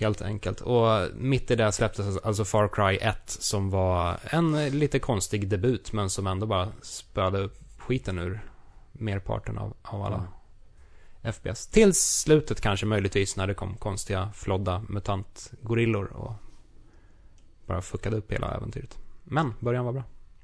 Helt 0.03 0.23
enkelt. 0.23 0.61
Och 0.61 1.09
mitt 1.15 1.51
i 1.51 1.57
det 1.57 1.73
släpptes 1.73 2.17
alltså 2.17 2.45
Far 2.45 2.69
Cry 2.69 2.97
1 2.97 3.17
som 3.27 3.71
var 3.71 4.17
en 4.23 4.69
lite 4.79 4.99
konstig 4.99 5.49
debut 5.49 5.93
men 5.93 6.11
som 6.11 6.27
ändå 6.27 6.47
bara 6.47 6.69
spöade 6.83 7.39
upp 7.39 7.59
skiten 7.79 8.19
ur 8.19 8.41
merparten 8.93 9.59
av, 9.59 9.75
av 9.83 10.03
alla 10.03 10.25
Ja. 11.25 11.33
FPS. 11.33 11.67
Till 11.67 11.95
slutet 11.95 12.61
kanske 12.61 12.87
möjligtvis 12.87 13.37
när 13.37 13.47
det 13.47 13.55
kom 13.55 13.77
konstiga 13.77 14.31
flodda 14.35 14.83
mutantgorillor 14.89 16.05
och 16.13 16.33
bara 17.67 17.83
fuckade 17.83 18.17
upp 18.17 18.33
hela 18.33 18.55
äventyret. 18.55 18.99
Men 19.25 19.55
början 19.61 19.85
var 19.85 19.93
bra. 19.93 20.03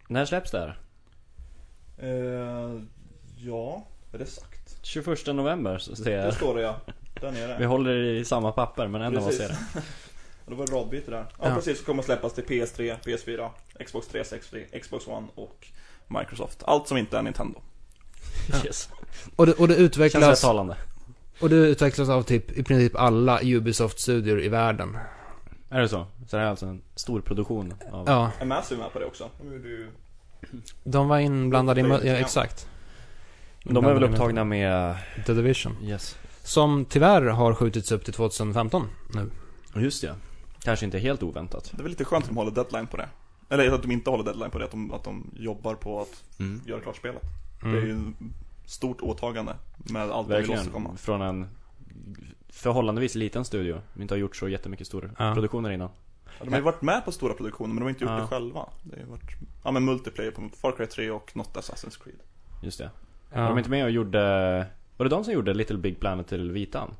När 0.08 0.24
släpps 0.24 0.50
det 0.50 0.58
här? 0.58 0.78
Eh, 1.98 2.80
ja, 3.36 3.86
är 4.12 4.18
det 4.18 4.26
sagt? 4.26 4.78
21 4.82 5.26
november 5.26 5.78
så 5.78 5.96
ser 5.96 6.04
Det 6.04 6.10
jag. 6.24 6.34
står 6.34 6.54
det 6.54 6.62
ja. 6.62 6.76
Där 7.20 7.32
nere. 7.32 7.56
Vi 7.58 7.64
håller 7.64 7.94
i 7.96 8.24
samma 8.24 8.52
papper 8.52 8.88
men 8.88 9.02
ändå 9.02 9.20
var 9.20 9.26
Precis. 9.26 9.42
ser 9.42 9.48
det. 9.48 9.58
Ja, 9.74 9.80
Det 10.46 10.54
var 10.54 10.64
en 10.66 10.74
radbyte 10.74 11.10
där. 11.10 11.26
Ja, 11.38 11.48
Ja. 11.48 11.54
precis. 11.54 11.78
Så 11.78 11.84
kommer 11.84 12.02
att 12.02 12.06
släppas 12.06 12.32
till 12.34 12.44
PS3, 12.44 12.96
PS4, 13.04 13.50
Xbox 13.86 14.06
360, 14.08 14.64
Xbox 14.82 15.06
One 15.06 15.26
och 15.34 15.66
Microsoft. 16.08 16.62
Allt 16.66 16.88
som 16.88 16.96
inte 16.96 17.18
är 17.18 17.22
Nintendo. 17.22 17.60
Ja. 18.50 18.56
Yes. 18.64 18.88
Och 19.36 19.46
det, 19.46 19.52
och 19.52 19.68
det 19.68 19.74
Känns 19.74 19.86
utvecklas, 19.86 20.40
talande. 20.40 20.76
och 21.40 21.48
det 21.50 21.56
utvecklas 21.56 22.08
av 22.08 22.22
typ 22.22 22.50
i 22.58 22.62
princip 22.62 22.96
alla 22.96 23.40
Ubisoft-studior 23.42 24.42
i 24.42 24.48
världen. 24.48 24.98
Är 25.70 25.80
det 25.80 25.88
så? 25.88 26.06
Så 26.28 26.36
det 26.36 26.42
är 26.42 26.46
alltså 26.46 26.66
en 26.66 26.82
stor 26.94 27.20
produktion 27.20 27.74
av... 27.92 28.08
Ja, 28.08 28.30
Är 28.40 28.44
Massive 28.44 28.80
med 28.80 28.92
på 28.92 28.98
det 28.98 29.04
också? 29.04 29.30
Ju... 29.42 29.90
de 30.84 31.08
var 31.08 31.18
inblandade 31.18 31.80
i... 31.80 31.84
Ja, 31.84 31.98
exakt. 32.14 32.68
De 33.64 33.84
är 33.86 33.94
väl 33.94 34.04
upptagna 34.04 34.44
med... 34.44 34.96
The 35.26 35.32
Division. 35.32 35.76
Yes. 35.82 36.16
Som 36.48 36.84
tyvärr 36.84 37.22
har 37.22 37.54
skjutits 37.54 37.92
upp 37.92 38.04
till 38.04 38.14
2015 38.14 38.86
nu. 39.14 39.30
Just 39.82 40.02
det. 40.02 40.14
Kanske 40.62 40.84
inte 40.86 40.98
helt 40.98 41.22
oväntat. 41.22 41.70
Det 41.72 41.78
är 41.80 41.82
väl 41.82 41.90
lite 41.90 42.04
skönt 42.04 42.24
att 42.24 42.30
de 42.30 42.36
håller 42.36 42.50
deadline 42.50 42.86
på 42.86 42.96
det. 42.96 43.08
Eller 43.48 43.70
att 43.72 43.82
de 43.82 43.90
inte 43.92 44.10
håller 44.10 44.24
deadline 44.24 44.50
på 44.50 44.58
det, 44.58 44.64
att 44.64 44.70
de, 44.70 44.92
att 44.92 45.04
de 45.04 45.30
jobbar 45.36 45.74
på 45.74 46.00
att 46.00 46.24
Mm. 46.40 46.60
göra 46.66 46.80
klart 46.80 46.96
spelet. 46.96 47.22
Mm. 47.62 47.74
Det 47.74 47.80
är 47.82 47.86
ju 47.86 47.92
ett 47.94 48.70
stort 48.70 49.00
åtagande 49.00 49.56
med 49.76 50.02
allt 50.10 50.28
de 50.28 50.36
vill 50.42 50.50
åstadkomma. 50.50 50.88
Verkligen. 50.88 50.96
Från 50.96 51.22
en 51.22 51.46
förhållandevis 52.48 53.14
liten 53.14 53.44
studio. 53.44 53.80
De 53.94 54.02
inte 54.02 54.14
har 54.14 54.18
gjort 54.18 54.36
så 54.36 54.48
jättemycket 54.48 54.86
stora 54.86 55.10
Ja. 55.18 55.34
produktioner 55.34 55.70
innan. 55.70 55.90
Ja, 56.24 56.44
de 56.44 56.48
har 56.50 56.56
ju 56.58 56.64
varit 56.64 56.82
med 56.82 57.04
på 57.04 57.12
stora 57.12 57.34
produktioner 57.34 57.68
men 57.74 57.76
de 57.76 57.82
har 57.82 57.90
inte 57.90 58.04
gjort 58.04 58.10
Ja. 58.10 58.16
det 58.20 58.26
själva. 58.26 58.66
Det 58.82 58.96
har 58.96 59.02
ju 59.02 59.10
varit, 59.10 59.30
ja 59.64 59.70
men 59.70 59.84
multiplayer 59.84 60.30
på 60.30 60.48
Far 60.60 60.72
Cry 60.72 60.86
3 60.86 61.10
och 61.10 61.36
något 61.36 61.56
Assassin's 61.56 62.02
Creed. 62.04 62.18
Just 62.62 62.78
det. 62.78 62.90
Ja. 63.32 63.40
Var 63.42 63.48
de 63.48 63.58
inte 63.58 63.70
med 63.70 63.84
och 63.84 63.90
gjorde... 63.90 64.66
Var 64.98 65.04
det 65.04 65.10
de 65.10 65.24
som 65.24 65.32
gjorde 65.32 65.54
Little 65.54 65.76
Big 65.78 66.00
Planet 66.00 66.26
till 66.28 66.50
Vitan? 66.52 66.94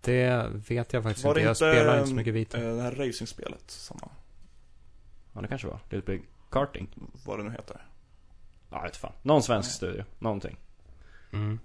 Det 0.00 0.50
vet 0.68 0.92
jag 0.92 1.02
faktiskt 1.02 1.24
Var 1.24 1.30
inte. 1.30 1.40
Jag 1.40 1.50
inte, 1.50 1.54
spelar 1.54 1.96
inte 1.98 2.08
så 2.08 2.14
mycket 2.14 2.34
vita. 2.34 2.58
Eh, 2.62 2.74
Det 2.76 2.82
här 2.82 2.92
racingspelet, 2.92 3.62
samma, 3.70 4.08
Ja, 5.32 5.40
det 5.40 5.48
kanske 5.48 5.66
var. 5.66 5.80
Little 5.90 6.14
Big 6.16 6.22
Karting? 6.50 6.88
vad 7.26 7.38
det 7.38 7.42
nu 7.44 7.50
heter. 7.50 7.86
Ja, 8.70 8.76
jag 8.76 8.82
vet 8.82 8.96
fan. 8.96 9.12
Någon 9.22 9.42
svensk 9.42 9.68
Nej. 9.68 9.74
studio. 9.76 10.04
Någonting. 10.18 10.56
Mm. 11.32 11.58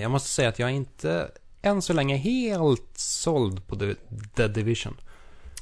Jag 0.00 0.10
måste 0.10 0.28
säga 0.28 0.48
att 0.48 0.58
jag 0.58 0.70
är 0.70 0.74
inte 0.74 1.30
än 1.62 1.82
så 1.82 1.92
länge 1.92 2.16
helt 2.16 2.98
såld 2.98 3.66
på 3.66 3.76
The, 3.76 3.94
The 4.34 4.48
Division. 4.48 4.96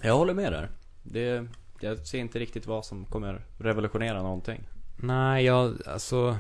Jag 0.03 0.16
håller 0.16 0.35
med 0.35 0.53
där. 0.53 0.70
Det... 1.03 1.47
Jag 1.81 2.07
ser 2.07 2.18
inte 2.18 2.38
riktigt 2.38 2.66
vad 2.66 2.85
som 2.87 3.05
kommer 3.05 3.44
revolutionera 3.59 4.23
någonting. 4.23 4.64
Nej, 4.97 5.44
jag, 5.44 5.75
alltså... 5.87 6.37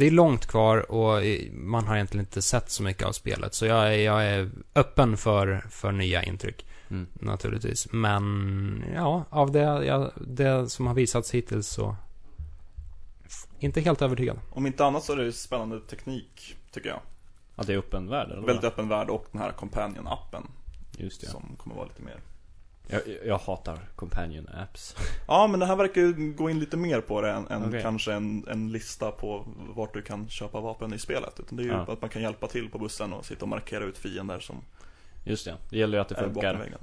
Det 0.00 0.06
är 0.06 0.10
långt 0.10 0.46
kvar 0.46 0.90
och 0.92 1.22
man 1.52 1.86
har 1.86 1.94
egentligen 1.94 2.26
inte 2.26 2.42
sett 2.42 2.70
så 2.70 2.82
mycket 2.82 3.06
av 3.06 3.12
spelet. 3.12 3.54
Så 3.54 3.66
jag, 3.66 3.94
är- 3.94 3.98
jag 3.98 4.24
är 4.26 4.50
öppen 4.74 5.16
för, 5.16 5.64
för 5.70 5.92
nya 5.92 6.22
intryck, 6.22 6.66
Mm. 6.90 7.06
naturligtvis. 7.12 7.92
Men, 7.92 8.84
ja, 8.94 9.24
av 9.30 9.50
det, 9.52 9.60
ja, 9.60 10.10
det 10.16 10.68
som 10.68 10.86
har 10.86 10.94
visats 10.94 11.34
hittills 11.34 11.68
så... 11.68 11.96
Inte 13.58 13.80
helt 13.80 14.02
övertygad. 14.02 14.38
Om 14.50 14.66
inte 14.66 14.84
annat 14.84 15.04
så 15.04 15.12
är 15.12 15.16
det 15.16 15.32
spännande 15.32 15.80
teknik, 15.80 16.56
tycker 16.72 16.88
jag. 16.88 17.00
Att 17.56 17.66
det 17.66 17.72
är 17.74 17.78
öppen 17.78 18.08
värld 18.08 18.30
eller? 18.30 18.46
Väldigt 18.46 18.64
öppen 18.64 18.88
värld 18.88 19.08
och 19.10 19.26
den 19.32 19.40
här 19.40 19.52
Companion-appen. 19.52 20.42
Just 20.96 21.20
det. 21.20 21.26
Som 21.26 21.56
kommer 21.58 21.76
vara 21.76 21.86
lite 21.86 22.02
mer. 22.02 22.20
Jag, 22.90 23.02
jag 23.26 23.38
hatar 23.38 23.78
companion 23.96 24.48
apps. 24.62 24.96
Ja, 25.28 25.46
men 25.46 25.60
det 25.60 25.66
här 25.66 25.76
verkar 25.76 26.00
ju 26.00 26.32
gå 26.32 26.50
in 26.50 26.58
lite 26.60 26.76
mer 26.76 27.00
på 27.00 27.20
det 27.20 27.30
än, 27.30 27.46
än 27.48 27.64
Okej. 27.68 27.82
kanske 27.82 28.12
en, 28.12 28.44
en 28.48 28.72
lista 28.72 29.10
på 29.10 29.44
vart 29.76 29.94
du 29.94 30.02
kan 30.02 30.28
köpa 30.28 30.60
vapen 30.60 30.94
i 30.94 30.98
spelet. 30.98 31.40
Utan 31.40 31.56
det 31.56 31.62
är 31.62 31.64
ju 31.64 31.70
Ja. 31.70 31.86
att 31.92 32.00
man 32.00 32.10
kan 32.10 32.22
hjälpa 32.22 32.46
till 32.46 32.68
på 32.70 32.78
bussen 32.78 33.12
och 33.12 33.24
sitta 33.24 33.42
och 33.44 33.48
markera 33.48 33.84
ut 33.84 33.98
fiender 33.98 34.40
som 34.40 34.56
Just 35.24 35.44
det. 35.44 35.54
Det 35.70 35.78
gäller 35.78 35.98
ju 35.98 36.02
att 36.02 36.08
det 36.08 36.14
funkar 36.14 36.54
väggen. 36.54 36.78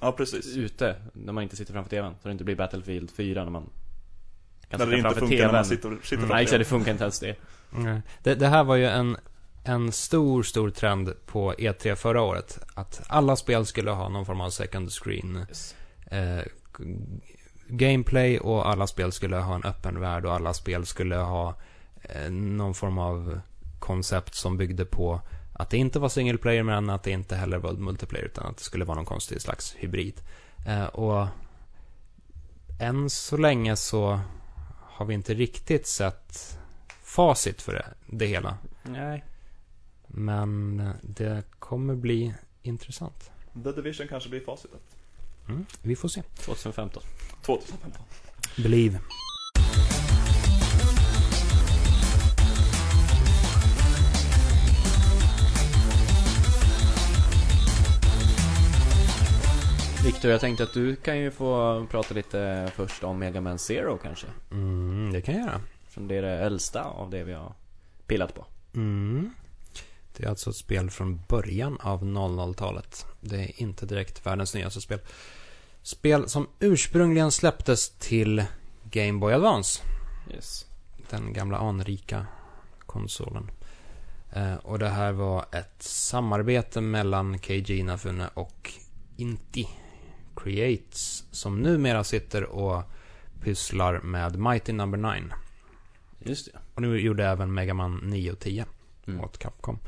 Ja, 0.00 0.12
precis. 0.12 0.56
ute, 0.56 0.96
när 1.12 1.32
man 1.32 1.42
inte 1.42 1.56
sitter 1.56 1.72
framför 1.72 1.90
TVn. 1.90 2.14
Så 2.22 2.28
det 2.28 2.32
inte 2.32 2.44
blir 2.44 2.56
Battlefield 2.56 3.10
4 3.10 3.44
när 3.44 3.50
man 3.50 3.70
kan 4.68 4.78
När 4.80 4.86
det 4.86 4.96
inte 4.96 5.02
framför 5.02 5.20
funkar 5.20 5.36
när 5.46 5.52
man 5.52 5.64
TVn. 5.64 5.64
sitter, 5.64 5.88
sitter 6.02 6.16
Mm. 6.16 6.20
framför 6.20 6.34
Nej 6.34 6.42
exakt, 6.42 6.50
TVn. 6.50 6.58
det 6.58 6.64
funkar 6.64 6.92
inte 6.92 7.04
ens 7.04 7.20
det. 7.20 7.36
Nej. 7.70 8.00
Det, 8.22 8.34
det 8.34 8.46
här 8.46 8.64
var 8.64 8.76
ju 8.76 8.86
en, 8.86 9.16
en 9.64 9.92
stor, 9.92 10.42
stor 10.42 10.70
trend 10.70 11.12
på 11.26 11.52
E3 11.52 11.94
förra 11.94 12.22
året. 12.22 12.58
Att 12.74 13.00
alla 13.08 13.36
spel 13.36 13.66
skulle 13.66 13.90
ha 13.90 14.08
någon 14.08 14.26
form 14.26 14.40
av 14.40 14.50
second 14.50 14.90
screen 14.92 15.44
Yes. 15.48 15.74
eh, 16.06 16.44
gameplay 17.68 18.38
och 18.38 18.68
alla 18.68 18.86
spel 18.86 19.12
skulle 19.12 19.36
ha 19.36 19.54
en 19.54 19.64
öppen 19.64 20.00
värld 20.00 20.26
och 20.26 20.34
alla 20.34 20.54
spel 20.54 20.86
skulle 20.86 21.16
ha 21.16 21.54
eh, 22.02 22.30
någon 22.30 22.74
form 22.74 22.98
av 22.98 23.40
koncept 23.78 24.34
som 24.34 24.56
byggde 24.56 24.84
på 24.84 25.20
att 25.52 25.70
det 25.70 25.76
inte 25.76 25.98
var 25.98 26.08
single 26.08 26.38
player 26.38 26.62
men 26.62 26.90
att 26.90 27.02
det 27.02 27.10
inte 27.10 27.36
heller 27.36 27.58
var 27.58 27.72
multiplayer 27.72 28.24
utan 28.24 28.46
att 28.46 28.56
det 28.56 28.62
skulle 28.62 28.84
vara 28.84 28.96
någon 28.96 29.04
konstig 29.04 29.40
slags 29.42 29.74
hybrid. 29.78 30.20
Eh, 30.66 30.84
och 30.84 31.26
än 32.80 33.10
så 33.10 33.36
länge 33.36 33.76
så 33.76 34.20
har 34.80 35.06
vi 35.06 35.14
inte 35.14 35.34
riktigt 35.34 35.86
sett 35.86 36.58
facit 37.02 37.62
för 37.62 37.72
det, 37.72 37.86
det 38.06 38.26
hela. 38.26 38.58
Nej. 38.82 39.24
Men 40.14 40.80
eh, 40.80 40.92
det 41.02 41.42
kommer 41.58 41.94
bli 41.94 42.34
intressant. 42.62 43.30
The 43.64 43.72
Division 43.72 44.08
kanske 44.08 44.30
blir 44.30 44.40
facitet. 44.40 44.96
Mm, 45.48 45.66
vi 45.82 45.96
får 45.96 46.08
se. 46.08 46.22
2015. 46.22 47.02
2015. 47.42 48.02
Believe. 48.56 49.00
Viktor, 60.04 60.30
jag 60.30 60.40
tänkte 60.40 60.62
att 60.62 60.74
du 60.74 60.96
kan 60.96 61.18
ju 61.18 61.30
få 61.30 61.86
prata 61.90 62.14
lite 62.14 62.70
först 62.74 63.04
om 63.04 63.18
Mega 63.18 63.40
Man 63.40 63.58
Zero 63.58 63.98
kanske. 64.02 64.26
Mm, 64.50 65.12
det 65.12 65.20
kan 65.20 65.34
jag 65.34 65.44
göra. 65.46 65.60
Som 65.88 66.08
det 66.08 66.16
är 66.16 66.22
det 66.22 66.38
äldsta 66.38 66.84
av 66.84 67.10
det 67.10 67.24
vi 67.24 67.32
har 67.32 67.52
pillat 68.06 68.34
på. 68.34 68.46
Mm. 68.74 69.30
Det 70.20 70.26
är 70.26 70.30
alltså 70.30 70.50
ett 70.50 70.56
spel 70.56 70.90
från 70.90 71.20
början 71.28 71.78
av 71.80 72.02
00-talet. 72.04 73.06
Det 73.20 73.36
är 73.36 73.62
inte 73.62 73.86
direkt 73.86 74.26
världens 74.26 74.54
nyaste 74.54 74.80
spel. 74.80 75.00
Spel 75.82 76.28
som 76.28 76.48
ursprungligen 76.58 77.30
släpptes 77.30 77.90
till 77.90 78.44
Game 78.90 79.18
Boy 79.18 79.32
Advance. 79.34 79.82
Yes. 80.34 80.66
Den 81.10 81.32
gamla 81.32 81.58
anrika 81.58 82.26
konsolen. 82.86 83.50
Eh, 84.32 84.54
och 84.54 84.78
det 84.78 84.88
här 84.88 85.12
var 85.12 85.44
ett 85.52 85.82
samarbete 85.82 86.80
mellan 86.80 87.38
Keiji 87.38 87.78
Inafune 87.78 88.28
och 88.34 88.72
Inti 89.16 89.68
Creates. 90.36 91.24
Som 91.30 91.60
numera 91.60 92.04
sitter 92.04 92.44
och 92.44 92.82
pysslar 93.42 94.00
med 94.00 94.38
Mighty 94.38 94.72
Number 94.72 94.98
9. 94.98 95.22
Just 96.18 96.52
det. 96.52 96.58
Och 96.74 96.82
nu 96.82 97.00
gjorde 97.00 97.26
även 97.26 97.54
Mega 97.54 97.74
Man 97.74 97.96
9 97.96 98.32
och 98.32 98.38
10 98.38 98.66
Mm. 99.06 99.24
åt 99.24 99.38
Capcom. 99.38 99.78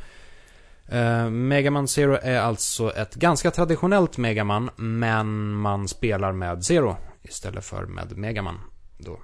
Uh, 0.92 1.30
Mega 1.30 1.70
Man 1.70 1.88
Zero 1.88 2.18
är 2.22 2.40
alltså 2.40 2.92
ett 2.92 3.14
ganska 3.14 3.50
traditionellt 3.50 4.18
Mega 4.18 4.44
Man, 4.44 4.70
men 4.76 5.52
man 5.52 5.88
spelar 5.88 6.32
med 6.32 6.64
Zero 6.64 6.96
istället 7.22 7.64
för 7.64 7.86
med 7.86 8.16
Mega 8.16 8.42
Man 8.42 8.60
då. 8.98 9.18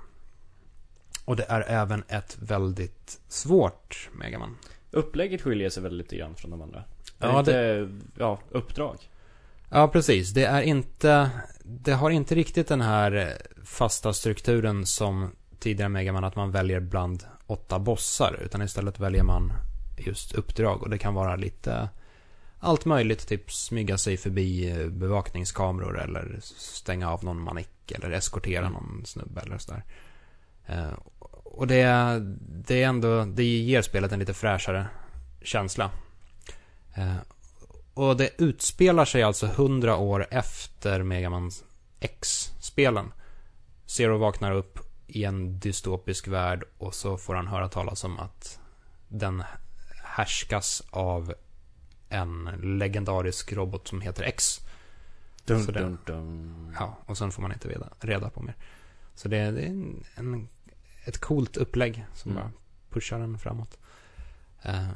Och 1.24 1.36
det 1.36 1.46
är 1.48 1.60
även 1.60 2.04
ett 2.08 2.36
väldigt 2.40 3.20
svårt 3.28 4.08
Mega 4.12 4.38
Man. 4.38 4.56
Upplägget 4.90 5.42
skiljer 5.42 5.70
sig 5.70 5.82
väl 5.82 5.96
lite 5.96 6.16
grann 6.16 6.34
från 6.34 6.50
de 6.50 6.62
andra? 6.62 6.84
Ja, 7.18 7.28
är 7.28 7.32
det 7.32 7.38
inte, 7.38 7.88
ja, 8.18 8.38
uppdrag? 8.50 8.96
Ja, 9.70 9.88
precis. 9.88 10.30
Det 10.30 10.44
är 10.44 10.62
inte... 10.62 11.30
Det 11.62 11.92
har 11.92 12.10
inte 12.10 12.34
riktigt 12.34 12.68
den 12.68 12.80
här 12.80 13.12
eh, 13.16 13.64
fasta 13.64 14.12
strukturen 14.12 14.86
som 14.86 15.30
tidigare 15.58 15.88
Mega 15.88 16.12
Man, 16.12 16.24
att 16.24 16.36
man 16.36 16.50
väljer 16.50 16.80
bland 16.80 17.24
åtta 17.46 17.78
bossar. 17.78 18.38
Utan 18.42 18.62
istället 18.62 19.00
väljer 19.00 19.22
man 19.22 19.52
just 20.06 20.32
uppdrag. 20.32 20.82
Och 20.82 20.90
det 20.90 20.98
kan 20.98 21.14
vara 21.14 21.37
lite 21.37 21.88
allt 22.58 22.84
möjligt. 22.84 23.26
Typ 23.28 23.52
smyga 23.52 23.98
sig 23.98 24.16
förbi 24.16 24.74
bevakningskameror 24.90 26.00
eller 26.00 26.38
stänga 26.42 27.11
av 27.11 27.24
någon 27.24 27.40
manick. 27.42 27.92
Eller 27.92 28.11
eskortera 28.11 28.66
Mm. 28.66 28.72
någon 28.72 29.02
snubbe 29.06 29.40
eller 29.40 29.58
sådär. 29.58 29.84
Eh, 30.66 30.92
Och 31.44 31.66
det, 31.66 31.84
det 32.66 32.82
är 32.82 32.87
ändå, 32.88 33.24
det 33.24 33.44
ger 33.44 33.82
spelet 33.82 34.12
en 34.12 34.18
lite 34.18 34.34
fräschare 34.34 34.87
känsla. 35.42 35.90
Eh, 36.94 37.16
Och 37.94 38.16
det 38.16 38.30
utspelar 38.42 39.04
sig 39.04 39.22
alltså 39.22 39.46
100 39.46 39.96
år 39.96 40.26
efter 40.30 41.02
Mega 41.02 41.30
Man 41.30 41.50
X-spelen. 42.00 43.12
Zero 43.87 44.18
vaknar 44.18 44.52
upp 44.52 44.78
i 45.06 45.24
en 45.24 45.58
dystopisk 45.58 46.28
värld 46.28 46.64
och 46.78 46.94
så 46.94 47.16
får 47.16 47.34
han 47.34 47.46
höra 47.46 47.68
talas 47.68 48.04
om 48.04 48.18
att 48.18 48.58
den 49.08 49.42
härskas 50.18 50.83
av 50.90 51.35
en 52.09 52.44
legendarisk 52.78 53.52
robot 53.52 53.88
som 53.88 54.00
heter 54.00 54.22
X. 54.24 54.61
Dun, 55.44 55.66
det- 55.66 55.72
dun, 55.72 55.98
dun. 56.07 56.76
Ja, 56.78 56.96
och 57.07 57.18
sen 57.18 57.31
får 57.33 57.42
man 57.42 57.52
inte 57.52 57.68
reda, 57.68 57.88
reda 58.00 58.31
på 58.31 58.42
mer. 58.42 58.54
Så 59.14 59.28
det, 59.28 59.50
det 59.50 59.61
är 59.62 59.66
en, 59.66 60.04
en, 60.14 60.48
ett 61.04 61.18
coolt 61.18 61.57
upplägg 61.57 62.04
som 62.14 62.31
Mm. 62.31 62.42
bara 62.42 62.52
pushar 62.90 63.18
den 63.18 63.38
framåt. 63.38 63.78
Eh, 64.62 64.88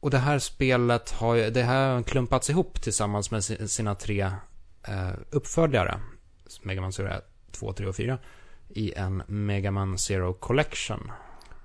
och 0.00 0.10
det 0.10 0.18
här 0.18 0.38
spelet 0.38 1.10
har 1.10 1.34
ju, 1.34 1.50
det 1.50 1.62
här 1.62 1.94
har 1.94 2.02
klumpats 2.02 2.50
ihop 2.50 2.82
tillsammans 2.82 3.30
med 3.30 3.44
si- 3.44 3.68
sina 3.68 3.94
tre 3.94 4.20
eh, 4.88 5.10
uppföljare. 5.30 6.00
Mega 6.62 6.80
Man 6.80 6.92
Zero 6.92 7.20
2, 7.50 7.72
3 7.72 7.86
och 7.86 7.96
4. 7.96 8.18
I 8.68 8.92
en 8.96 9.22
Mega 9.26 9.70
Man 9.70 9.98
Zero 9.98 10.32
Collection. 10.34 11.10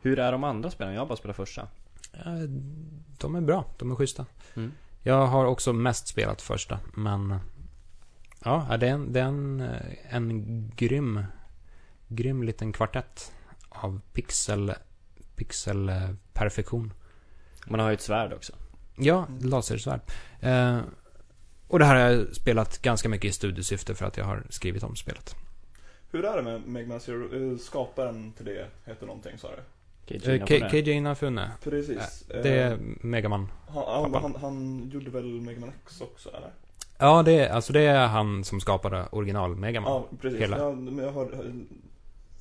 Hur 0.01 0.19
är 0.19 0.31
de 0.31 0.43
andra 0.43 0.71
spelen? 0.71 0.93
Jag 0.93 1.01
har 1.01 1.05
bara 1.07 1.17
spelat 1.17 1.35
första. 1.37 1.67
De 3.17 3.35
är 3.35 3.41
bra, 3.41 3.65
de 3.77 3.91
är 3.91 3.95
schyssta. 3.95 4.25
Mm. 4.53 4.71
Jag 5.03 5.27
har 5.27 5.45
också 5.45 5.73
mest 5.73 6.07
spelat 6.07 6.41
första, 6.41 6.79
men... 6.93 7.39
Ja, 8.43 8.77
det 8.79 8.87
är 8.87 8.91
en, 8.91 9.13
det 9.13 9.19
är 9.19 9.25
en, 9.25 9.61
en 10.09 10.71
grym, 10.75 11.23
grym 12.07 12.43
liten 12.43 12.73
kvartett 12.73 13.31
av 13.69 14.01
pixel, 14.13 14.73
pixelperfektion. 15.35 16.93
Man 17.67 17.79
har 17.79 17.89
ju 17.89 17.93
ett 17.93 18.01
svärd 18.01 18.33
också. 18.33 18.53
Ja, 18.95 19.27
lasersvärd. 19.41 20.01
Eh, 20.39 20.79
och 21.67 21.79
det 21.79 21.85
här 21.85 21.95
har 21.95 22.09
jag 22.09 22.35
spelat 22.35 22.81
ganska 22.81 23.09
mycket 23.09 23.29
i 23.29 23.31
studiesyfte 23.31 23.95
för 23.95 24.05
att 24.05 24.17
jag 24.17 24.25
har 24.25 24.43
skrivit 24.49 24.83
om 24.83 24.95
spelet. 24.95 25.35
Hur 26.11 26.25
är 26.25 26.35
det 26.35 26.43
med 26.43 26.67
Mega 26.67 26.87
Man 26.87 26.99
Zero? 26.99 27.51
Eh, 27.51 27.57
Skaparen 27.57 28.31
till 28.31 28.45
det 28.45 28.67
heter 28.85 29.05
någonting 29.05 29.37
sa 29.37 29.47
du? 29.47 29.61
Keiji 30.05 30.61
Eh, 30.61 30.69
KJ 30.69 30.91
Inafune. 30.91 31.51
Precis. 31.63 32.25
Det 32.27 32.49
är 32.49 32.77
Megaman. 33.01 33.47
han, 33.67 34.13
han, 34.13 34.35
han, 34.41 34.89
gjorde 34.93 35.11
väl 35.11 35.41
Mega 35.41 35.59
Man 35.59 35.71
X 35.83 36.01
också 36.01 36.29
eller? 36.29 36.51
Ja, 36.97 37.23
det 37.23 37.39
är, 37.39 37.49
alltså 37.49 37.73
det 37.73 37.81
är 37.81 38.07
han 38.07 38.43
som 38.43 38.61
skapade 38.61 39.05
original 39.11 39.55
Megaman. 39.55 39.91
Ja, 39.91 40.17
precis. 40.21 40.41
hela. 40.41 40.57
Ja, 40.57 40.71
men 40.71 40.97
jag 40.97 41.11
har, 41.11 41.31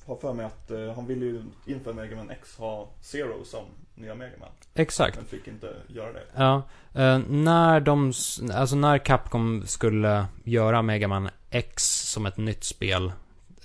har 0.05 0.15
för 0.15 0.33
mig 0.33 0.45
att 0.45 0.71
eh, 0.71 0.93
han 0.95 1.07
ville 1.07 1.25
ju 1.25 1.43
inför 1.65 1.93
Mega 1.93 2.15
Man 2.15 2.29
X 2.29 2.57
ha 2.57 2.89
Zero 3.01 3.43
som 3.43 3.65
nya 3.95 4.15
Mega 4.15 4.37
Man. 4.39 4.49
Exakt. 4.73 5.15
Men 5.15 5.25
fick 5.25 5.47
inte 5.47 5.75
göra 5.87 6.13
det. 6.13 6.23
Ja, 6.35 6.55
eh, 6.93 7.19
när 7.29 7.79
de, 7.79 8.13
alltså 8.53 8.75
när 8.75 8.97
Capcom 8.97 9.63
skulle 9.65 10.25
göra 10.43 10.81
Mega 10.81 11.07
Man 11.07 11.29
X 11.49 11.83
som 12.11 12.25
ett 12.25 12.37
nytt 12.37 12.63
spel, 12.63 13.11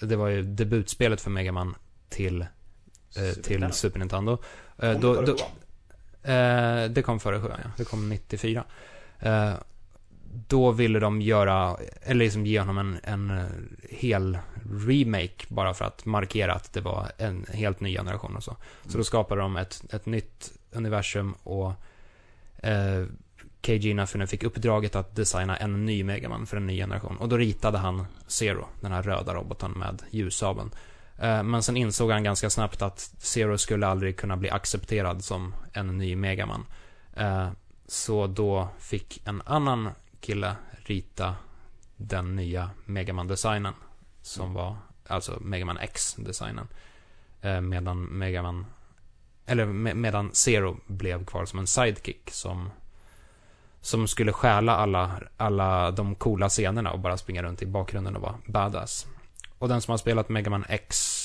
det 0.00 0.16
var 0.16 0.28
ju 0.28 0.42
debutspelet 0.42 1.20
för 1.20 1.30
Mega 1.30 1.52
Man 1.52 1.74
till, 2.08 2.40
eh, 2.40 2.46
Super 3.16 3.42
till 3.42 3.52
Nintendo. 3.52 3.74
Super 3.74 3.98
Nintendo. 3.98 4.38
Eh, 4.78 4.92
Kom 4.92 5.00
då, 5.00 5.20
det 5.20 5.26
då, 5.26 5.36
eh, 6.32 6.90
det 6.90 7.02
kom 7.02 7.20
före 7.20 7.40
sjuan, 7.40 7.60
ja. 7.64 7.70
Det 7.76 7.84
kom 7.84 8.08
94. 8.08 8.64
Eh, 9.20 9.52
då 10.48 10.72
ville 10.72 10.98
de 10.98 11.22
göra, 11.22 11.76
eller 12.02 12.24
liksom 12.24 12.46
ge 12.46 12.60
honom 12.60 12.78
en, 12.78 12.98
en 13.02 13.30
eh, 13.30 13.46
hel 13.90 14.38
remake 14.88 15.46
bara 15.48 15.74
för 15.74 15.84
att 15.84 16.04
markera 16.04 16.54
att 16.54 16.72
det 16.72 16.80
var 16.80 17.12
en 17.18 17.46
helt 17.52 17.80
ny 17.80 17.96
generation 17.96 18.36
och 18.36 18.44
så. 18.44 18.56
Så 18.86 18.98
då 18.98 19.04
skapade 19.04 19.40
de 19.40 19.56
ett, 19.56 19.94
ett 19.94 20.06
nytt 20.06 20.52
universum 20.72 21.32
och 21.32 21.72
eh, 22.62 23.04
Keiji 23.62 23.90
Inafune 23.90 24.26
fick 24.26 24.42
uppdraget 24.42 24.96
att 24.96 25.16
designa 25.16 25.56
en 25.56 25.86
ny 25.86 26.04
Megaman 26.04 26.46
för 26.46 26.56
en 26.56 26.66
ny 26.66 26.76
generation. 26.76 27.16
Och 27.16 27.28
då 27.28 27.36
ritade 27.36 27.78
han 27.78 28.06
Zero, 28.26 28.66
den 28.80 28.92
här 28.92 29.02
röda 29.02 29.34
roboten 29.34 29.70
med 29.70 30.02
ljussabeln. 30.10 30.70
Eh, 31.18 31.42
men 31.42 31.62
sen 31.62 31.76
insåg 31.76 32.10
han 32.10 32.24
ganska 32.24 32.50
snabbt 32.50 32.82
att 32.82 32.98
Zero 33.18 33.58
skulle 33.58 33.86
aldrig 33.86 34.16
kunna 34.16 34.36
bli 34.36 34.50
accepterad 34.50 35.24
som 35.24 35.54
en 35.72 35.98
ny 35.98 36.16
Megaman. 36.16 36.66
Eh, 37.16 37.48
så 37.86 38.26
då 38.26 38.68
fick 38.78 39.26
en 39.26 39.42
annan 39.44 39.90
kille 40.20 40.56
rita 40.84 41.34
den 41.96 42.36
nya 42.36 42.70
Megaman-designen. 42.84 43.74
Som 44.22 44.54
var, 44.54 44.76
alltså 45.06 45.38
Megaman 45.40 45.78
X-designen. 45.78 46.68
Eh, 47.42 47.60
medan 47.60 48.02
Megaman, 48.02 48.66
eller 49.46 49.66
med, 49.66 49.96
medan 49.96 50.30
Zero 50.32 50.76
blev 50.86 51.24
kvar 51.24 51.44
som 51.44 51.58
en 51.58 51.66
sidekick 51.66 52.30
som 52.30 52.70
som 53.80 54.08
skulle 54.08 54.32
stjäla 54.32 54.76
alla, 54.76 55.20
alla 55.36 55.90
de 55.90 56.14
coola 56.14 56.48
scenerna 56.48 56.92
och 56.92 56.98
bara 56.98 57.16
springa 57.16 57.42
runt 57.42 57.62
i 57.62 57.66
bakgrunden 57.66 58.16
och 58.16 58.22
vara 58.22 58.38
badass. 58.46 59.06
Och 59.58 59.68
den 59.68 59.80
som 59.80 59.90
har 59.92 59.98
spelat 59.98 60.28
Megaman 60.28 60.64
X 60.68 61.22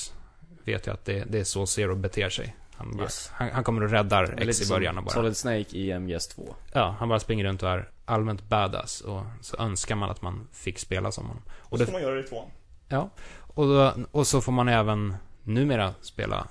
vet 0.64 0.86
ju 0.86 0.92
att 0.92 1.04
det, 1.04 1.24
det 1.24 1.38
är 1.40 1.44
så 1.44 1.66
Zero 1.66 1.94
beter 1.96 2.28
sig. 2.30 2.56
Han, 2.74 2.96
bara, 2.96 3.02
Yes. 3.02 3.30
han, 3.34 3.50
han 3.50 3.64
kommer 3.64 3.82
och 3.82 3.90
räddar 3.90 4.34
X 4.38 4.46
lite 4.46 4.64
i 4.64 4.68
början 4.76 4.98
och 4.98 5.04
bara... 5.04 5.14
Solid 5.14 5.36
Snake 5.36 5.76
i 5.78 5.92
MGS2. 5.92 6.54
Ja, 6.72 6.96
han 6.98 7.08
bara 7.08 7.20
springer 7.20 7.44
runt 7.44 7.62
och 7.62 7.68
är 7.70 7.90
allmänt 8.04 8.42
badass 8.48 9.00
och 9.00 9.22
så 9.40 9.56
önskar 9.56 9.94
man 9.94 10.10
att 10.10 10.22
man 10.22 10.48
fick 10.52 10.78
spela 10.78 11.12
som 11.12 11.26
honom. 11.26 11.42
Och 11.48 11.72
Och, 11.72 11.78
så 11.78 11.84
det, 11.84 11.86
får 11.86 11.92
man 11.92 12.02
göra 12.02 12.14
det 12.14 12.20
i 12.20 12.24
tvåan. 12.28 12.50
ja, 12.88 13.10
och, 13.54 13.66
då, 13.66 13.92
och 14.10 14.26
så 14.26 14.40
får 14.40 14.52
man 14.52 14.68
även 14.68 15.14
numera 15.42 15.94
spela 16.00 16.48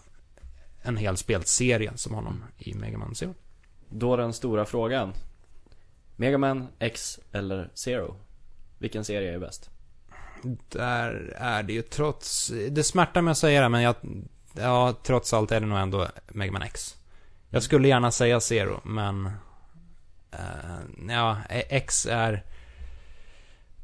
en 0.81 0.97
hel 0.97 1.17
spelserie 1.17 1.91
som 1.95 2.13
honom 2.13 2.43
i 2.57 2.73
Mega 2.73 2.97
Man 2.97 3.15
Zero. 3.15 3.33
Då 3.89 4.15
den 4.15 4.33
stora 4.33 4.65
frågan. 4.65 5.13
Mega 6.15 6.37
Man 6.37 6.67
X 6.79 7.19
eller 7.31 7.69
Zero? 7.73 8.15
Vilken 8.77 9.05
serie 9.05 9.33
är 9.35 9.39
bäst? 9.39 9.69
Där 10.69 11.33
är 11.37 11.63
det 11.63 11.73
ju 11.73 11.81
trots, 11.81 12.51
det 12.69 12.83
smärtar 12.83 13.21
mig 13.21 13.31
att 13.31 13.37
säga 13.37 13.61
det 13.61 13.69
men 13.69 13.81
jag, 13.81 13.95
ja, 14.53 14.99
trots 15.03 15.33
allt 15.33 15.51
är 15.51 15.59
det 15.59 15.65
nog 15.65 15.79
ändå 15.79 16.07
Mega 16.27 16.51
Man 16.51 16.61
X. 16.61 16.97
Jag 17.49 17.63
skulle 17.63 17.87
gärna 17.87 18.11
säga 18.11 18.39
Zero, 18.39 18.81
men, 18.83 19.25
eh, 20.31 21.09
ja, 21.09 21.37
X 21.49 22.05
är, 22.05 22.43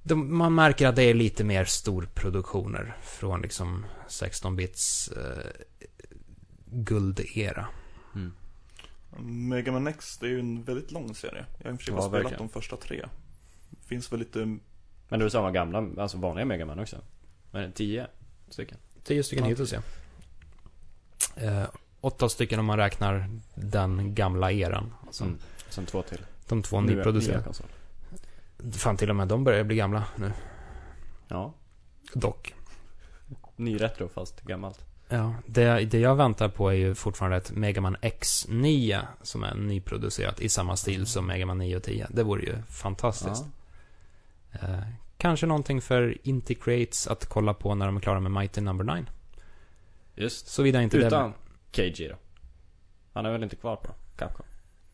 de, 0.04 0.38
man 0.38 0.56
märker 0.56 0.88
att 0.88 0.96
det 0.96 1.04
är 1.04 1.14
lite 1.14 1.44
mer 1.44 1.66
storproduktioner 1.66 2.98
från 3.04 3.42
liksom 3.42 3.86
16-bits 4.10 5.08
eh, 5.08 5.52
guldera. 6.66 7.68
Mm. 8.16 8.34
Mega 9.50 9.72
Man 9.72 9.88
X, 9.88 10.18
det 10.18 10.26
är 10.26 10.30
ju 10.30 10.40
en 10.40 10.64
väldigt 10.64 10.92
lång 10.92 11.16
serie. 11.16 11.46
Jag 11.58 11.66
har 11.66 11.72
i 11.72 11.76
och 11.76 11.80
för 11.80 11.86
sig 11.86 11.94
Ja, 11.94 11.98
bara 11.98 12.08
spelat 12.10 12.24
verkligen. 12.24 12.48
de 12.48 12.54
första 12.54 12.78
tre. 12.78 13.06
Finns 13.86 14.12
väl 14.12 14.20
lite, 14.20 14.58
Men 15.10 15.20
det 15.20 15.26
är 15.26 15.30
samma 15.30 15.52
gamla, 15.52 15.88
alltså 16.02 16.18
vanliga 16.18 16.46
Mega 16.46 16.66
Man 16.66 16.80
också? 16.80 16.98
Men 17.52 17.72
tio 17.72 18.08
stycken? 18.50 18.78
Tio 19.04 19.24
stycken 19.24 19.44
Ja. 19.46 19.50
hittills 19.50 19.74
ja. 19.74 19.80
Eh, 21.36 21.64
åtta 22.02 22.30
stycken 22.30 22.60
om 22.60 22.66
man 22.66 22.78
räknar 22.78 23.30
den 23.56 24.16
gamla 24.16 24.52
eran. 24.52 24.94
Alltså, 25.06 25.24
Mm. 25.24 25.38
Sen 25.70 25.86
två 25.86 26.02
till. 26.02 26.22
De 26.48 26.62
två 26.64 26.78
Nya- 26.78 26.82
nyproducerade. 26.96 27.50
Fan, 28.74 28.98
till 28.98 29.10
och 29.10 29.16
med 29.16 29.28
de 29.28 29.44
börjar 29.44 29.64
bli 29.64 29.76
gamla 29.76 30.04
nu. 30.16 30.32
Ja. 31.28 31.54
Dock. 32.14 32.54
Ny 33.56 33.78
retro 33.82 34.08
fast 34.08 34.42
gammalt. 34.42 34.80
Ja, 35.10 35.34
det, 35.46 35.86
det 35.86 36.00
jag 36.00 36.16
väntar 36.16 36.50
på 36.50 36.70
är 36.70 36.74
ju 36.74 36.96
fortfarande 36.96 37.38
ett 37.38 37.52
Mega 37.52 37.82
Man 37.82 37.98
X9 37.98 39.02
som 39.22 39.44
är 39.44 39.56
nyproducerat 39.56 40.40
i 40.40 40.50
samma 40.50 40.76
stil 40.76 41.06
som 41.06 41.28
Mega 41.28 41.46
Man 41.46 41.58
9 41.58 41.76
och 41.78 41.84
10. 41.84 42.08
Det 42.10 42.24
vore 42.24 42.42
ju 42.44 42.58
fantastiskt. 42.70 43.46
Eh, 44.62 44.80
kanske 45.18 45.46
någonting 45.46 45.82
för 45.82 46.18
Inti 46.28 46.56
Creates 46.56 47.08
att 47.08 47.26
kolla 47.26 47.54
på 47.54 47.76
när 47.76 47.86
de 47.86 47.96
är 47.98 48.02
klara 48.02 48.20
med 48.20 48.32
Mighty 48.32 48.62
Number 48.62 48.96
9. 48.96 49.06
Just. 50.16 50.48
Såvida 50.48 50.82
inte 50.82 50.98
det... 50.98 51.08
Utan 51.08 51.34
KG 51.72 52.08
då. 52.08 52.16
Han 53.14 53.26
är 53.26 53.32
väl 53.32 53.44
inte 53.44 53.56
kvar 53.56 53.76
på 53.76 53.92
Capcom? 54.18 54.46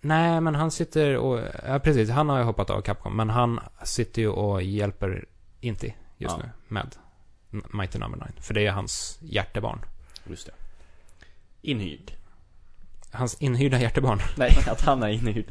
Nej, 0.02 0.42
men 0.42 0.56
han 0.56 0.72
sitter 0.72 1.18
och... 1.18 1.40
Ja, 1.68 1.80
precis. 1.80 2.10
Han 2.10 2.30
har 2.30 2.38
ju 2.38 2.44
hoppat 2.44 2.70
av 2.70 2.82
Capcom. 2.82 3.18
Men 3.18 3.30
han 3.30 3.60
sitter 3.84 4.22
ju 4.22 4.28
och 4.28 4.64
hjälper 4.64 5.26
Inti 5.60 5.96
just 6.18 6.36
Ja. 6.38 6.44
nu 6.44 6.50
med 6.68 6.96
Mighty 7.74 8.00
Number 8.00 8.18
9. 8.18 8.42
För 8.42 8.54
det 8.54 8.66
är 8.68 8.72
hans 8.72 9.20
hjärtebarn. 9.22 9.80
Just 10.30 10.46
det. 10.46 10.54
Inhyrd. 11.62 12.12
Hans 13.12 13.42
inhyrda 13.42 13.80
hjärtebarn. 13.80 14.20
Nej, 14.38 14.58
att 14.68 14.82
han 14.82 15.04
är 15.04 15.10
inhyrd. 15.10 15.46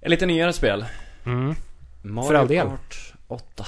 Lite 0.00 0.26
nyare 0.26 0.52
spel. 0.52 0.84
Mm. 1.24 1.54
Mario 2.02 2.28
För 2.28 2.34
all 2.34 2.48
del. 2.48 2.68
Kart 2.68 3.14
8. 3.28 3.64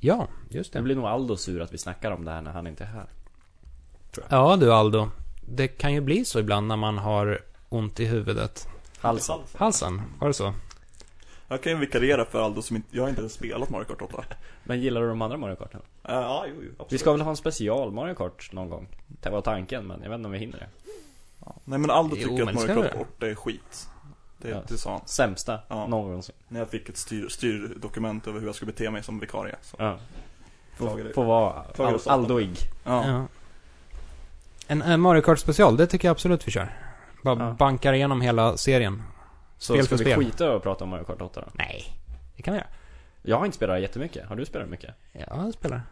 Ja, 0.00 0.28
just 0.48 0.72
Det 0.72 0.78
det. 0.78 0.82
blir 0.82 0.96
nog 0.96 1.04
Aldo 1.06 1.36
sur 1.36 1.60
att 1.60 1.72
vi 1.72 1.78
snackar 1.78 2.10
om 2.10 2.24
det 2.24 2.30
här 2.30 2.42
när 2.42 2.52
han 2.52 2.66
inte 2.66 2.84
är 2.84 2.88
här. 2.88 3.06
Ja 4.28 4.56
du 4.56 4.72
Aldo. 4.72 5.10
Det 5.40 5.68
kan 5.68 5.92
ju 5.94 6.00
bli 6.00 6.24
så 6.24 6.38
ibland 6.38 6.66
när 6.66 6.76
man 6.76 6.98
har 6.98 7.40
ont 7.68 8.00
i 8.00 8.04
huvudet. 8.04 8.68
Halsen. 8.98 9.38
Halsen, 9.54 10.02
var 10.20 10.28
det 10.28 10.34
så? 10.34 10.54
Jag 11.48 11.62
kan 11.62 11.72
ju 11.72 11.78
vikariera 11.78 12.24
för 12.24 12.40
Aldo 12.42 12.62
som 12.62 12.76
inte, 12.76 12.88
jag 12.96 13.02
har 13.02 13.08
inte 13.08 13.20
ens 13.20 13.32
spelat 13.32 13.70
Mario 13.70 13.84
Kart 13.84 14.02
8. 14.02 14.24
Men 14.64 14.80
gillar 14.80 15.00
du 15.00 15.08
de 15.08 15.22
andra 15.22 15.36
Mario 15.36 15.56
Karten? 15.56 15.80
Uh, 15.80 16.14
ja, 16.14 16.44
jo, 16.48 16.54
jo, 16.62 16.68
absolut. 16.70 16.92
Vi 16.92 16.98
ska 16.98 17.12
väl 17.12 17.20
ha 17.20 17.30
en 17.30 17.36
special 17.36 17.92
Mario 17.92 18.14
Kart 18.14 18.52
någon 18.52 18.70
gång? 18.70 18.88
Det 19.06 19.30
var 19.30 19.40
tanken, 19.40 19.86
men 19.86 20.02
jag 20.02 20.10
vet 20.10 20.16
inte 20.16 20.26
om 20.26 20.32
vi 20.32 20.38
hinner 20.38 20.58
det. 20.58 20.92
Ja. 21.44 21.54
Nej 21.64 21.78
men 21.78 21.90
Aldo 21.90 22.16
Jo, 22.18 22.28
tycker 22.28 22.44
men 22.44 22.48
att 22.48 22.54
Mario 22.54 22.82
Kart 22.82 22.92
du. 22.92 23.00
8 23.00 23.26
är 23.30 23.34
skit. 23.34 23.88
Det, 24.42 24.48
Ja. 24.48 24.62
det 24.68 24.78
sa 24.78 24.90
han. 24.92 25.00
Sämsta 25.06 25.58
Ja. 25.68 25.86
någonsin. 25.86 26.34
När 26.48 26.60
jag 26.60 26.68
fick 26.70 26.88
ett 26.88 26.96
styr, 26.96 27.28
styrdokument 27.28 28.26
över 28.26 28.40
hur 28.40 28.46
jag 28.46 28.54
skulle 28.54 28.72
bete 28.72 28.90
mig 28.90 29.02
som 29.02 29.18
vikarie. 29.20 29.56
Så. 29.62 29.76
Ja. 29.78 29.98
Får 31.14 31.24
vara 31.24 31.64
Klagade 31.74 31.94
Al- 31.94 32.00
satan. 32.00 32.20
Aldoig. 32.20 32.56
Ja. 32.84 33.06
Ja. 33.10 33.26
En, 34.66 34.82
en 34.82 35.00
Mario 35.00 35.22
Kart 35.22 35.38
special, 35.38 35.76
det 35.76 35.86
tycker 35.86 36.08
jag 36.08 36.12
absolut 36.12 36.46
vi 36.48 36.50
kör. 36.52 36.76
Bara 37.22 37.38
Ja. 37.44 37.52
bankar 37.58 37.92
igenom 37.92 38.20
hela 38.20 38.56
serien. 38.56 39.02
Så 39.58 39.72
Spel 39.74 39.84
ska 39.86 39.96
för 39.96 40.04
vi 40.04 40.10
spel. 40.12 40.24
skita 40.24 40.52
och 40.52 40.62
prata 40.62 40.84
om 40.84 40.90
Mario 40.90 41.04
Kart 41.04 41.20
8 41.20 41.40
då? 41.40 41.46
Nej, 41.54 41.84
det 42.36 42.42
kan 42.42 42.54
vi 42.54 42.58
göra. 42.60 42.68
Jag 43.22 43.38
har 43.38 43.44
inte 43.46 43.56
spelat 43.56 43.80
jättemycket. 43.80 44.26
Har 44.28 44.36
du 44.36 44.44
spelat 44.46 44.68
mycket? 44.68 44.94
Ja, 45.12 45.20
jag 45.28 45.52
spelar. 45.54 45.82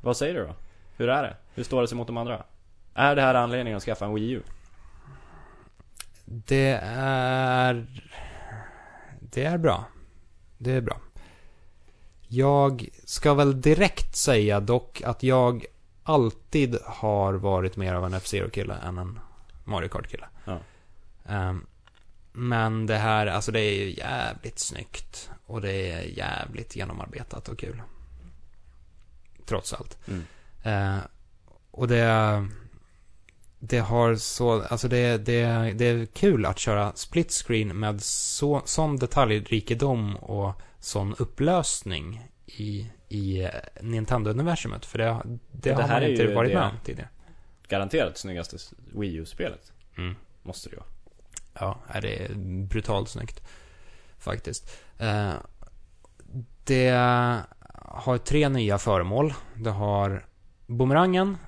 Vad 0.00 0.16
säger 0.16 0.34
du 0.34 0.40
då? 0.46 0.54
Hur 0.96 1.08
är 1.08 1.22
det? 1.22 1.36
Hur 1.54 1.64
står 1.64 1.80
det 1.82 1.88
sig 1.88 1.96
mot 1.96 2.06
de 2.06 2.16
andra? 2.16 2.42
Är 2.94 3.16
det 3.16 3.22
här 3.22 3.34
anledningen 3.34 3.76
att 3.76 3.82
skaffa 3.82 4.04
en 4.04 4.14
Wii 4.14 4.30
U? 4.30 4.42
Det 6.32 6.80
är... 6.82 7.86
Det 9.20 9.44
är 9.44 9.58
bra. 9.58 9.84
Det 10.58 10.72
är 10.72 10.80
bra. 10.80 11.00
Jag 12.28 12.88
ska 13.04 13.34
väl 13.34 13.60
direkt 13.60 14.16
säga 14.16 14.60
dock 14.60 15.02
att 15.02 15.22
jag 15.22 15.64
alltid 16.02 16.78
har 16.84 17.34
varit 17.34 17.76
mer 17.76 17.94
av 17.94 18.04
en 18.04 18.14
F-Zero-kille 18.14 18.74
än 18.74 18.98
en 18.98 19.18
Mario 19.64 19.88
Kart-kille. 19.88 20.26
Ja. 20.44 20.58
Ehm, 21.26 21.66
men 22.32 22.86
det 22.86 22.96
här, 22.96 23.26
alltså 23.26 23.52
det 23.52 23.60
är 23.60 23.74
ju 23.74 23.90
jävligt 23.90 24.58
snyggt. 24.58 25.30
Och 25.46 25.60
det 25.60 25.92
är 25.92 26.02
jävligt 26.02 26.76
genomarbetat 26.76 27.48
och 27.48 27.58
kul. 27.58 27.82
Trots 29.46 29.72
allt. 29.72 29.98
Mm. 30.08 30.24
Eh, 30.62 31.02
och 31.70 31.88
det... 31.88 32.48
Det 33.64 33.78
har 33.78 34.14
så, 34.14 34.62
alltså 34.62 34.88
det, 34.88 35.18
det, 35.18 35.72
det 35.72 35.84
är 35.84 36.06
kul 36.06 36.46
att 36.46 36.58
köra 36.58 36.92
split 36.94 37.32
screen 37.32 37.78
med 37.78 38.02
så, 38.02 38.62
sån 38.64 38.96
detaljrikedom 38.96 40.16
och 40.16 40.60
sån 40.80 41.14
upplösning 41.18 42.28
i, 42.46 42.90
i 43.08 43.48
Nintendo-universumet. 43.80 44.84
För 44.84 44.98
det, 44.98 45.04
det, 45.24 45.40
det 45.52 45.72
har 45.74 45.82
här 45.82 46.00
man 46.00 46.10
inte 46.10 46.34
varit 46.34 46.54
med 46.54 46.62
om 46.62 46.76
tidigare. 46.84 47.08
Garanterat 47.68 48.18
snyggaste 48.18 48.56
Wii 48.94 49.16
U-spelet. 49.16 49.72
Mm. 49.96 50.16
Måste 50.42 50.68
det 50.68 50.72
ju 50.72 50.78
vara. 50.78 50.88
Ja, 51.92 52.00
det 52.00 52.24
är 52.24 52.34
brutalt 52.68 53.08
snyggt. 53.08 53.42
Faktiskt. 54.18 54.80
Eh, 54.98 55.32
det 56.64 56.90
har 57.74 58.18
tre 58.18 58.48
nya 58.48 58.78
föremål. 58.78 59.34
Det 59.54 59.70
har 59.70 60.26
bumerangen. 60.66 61.38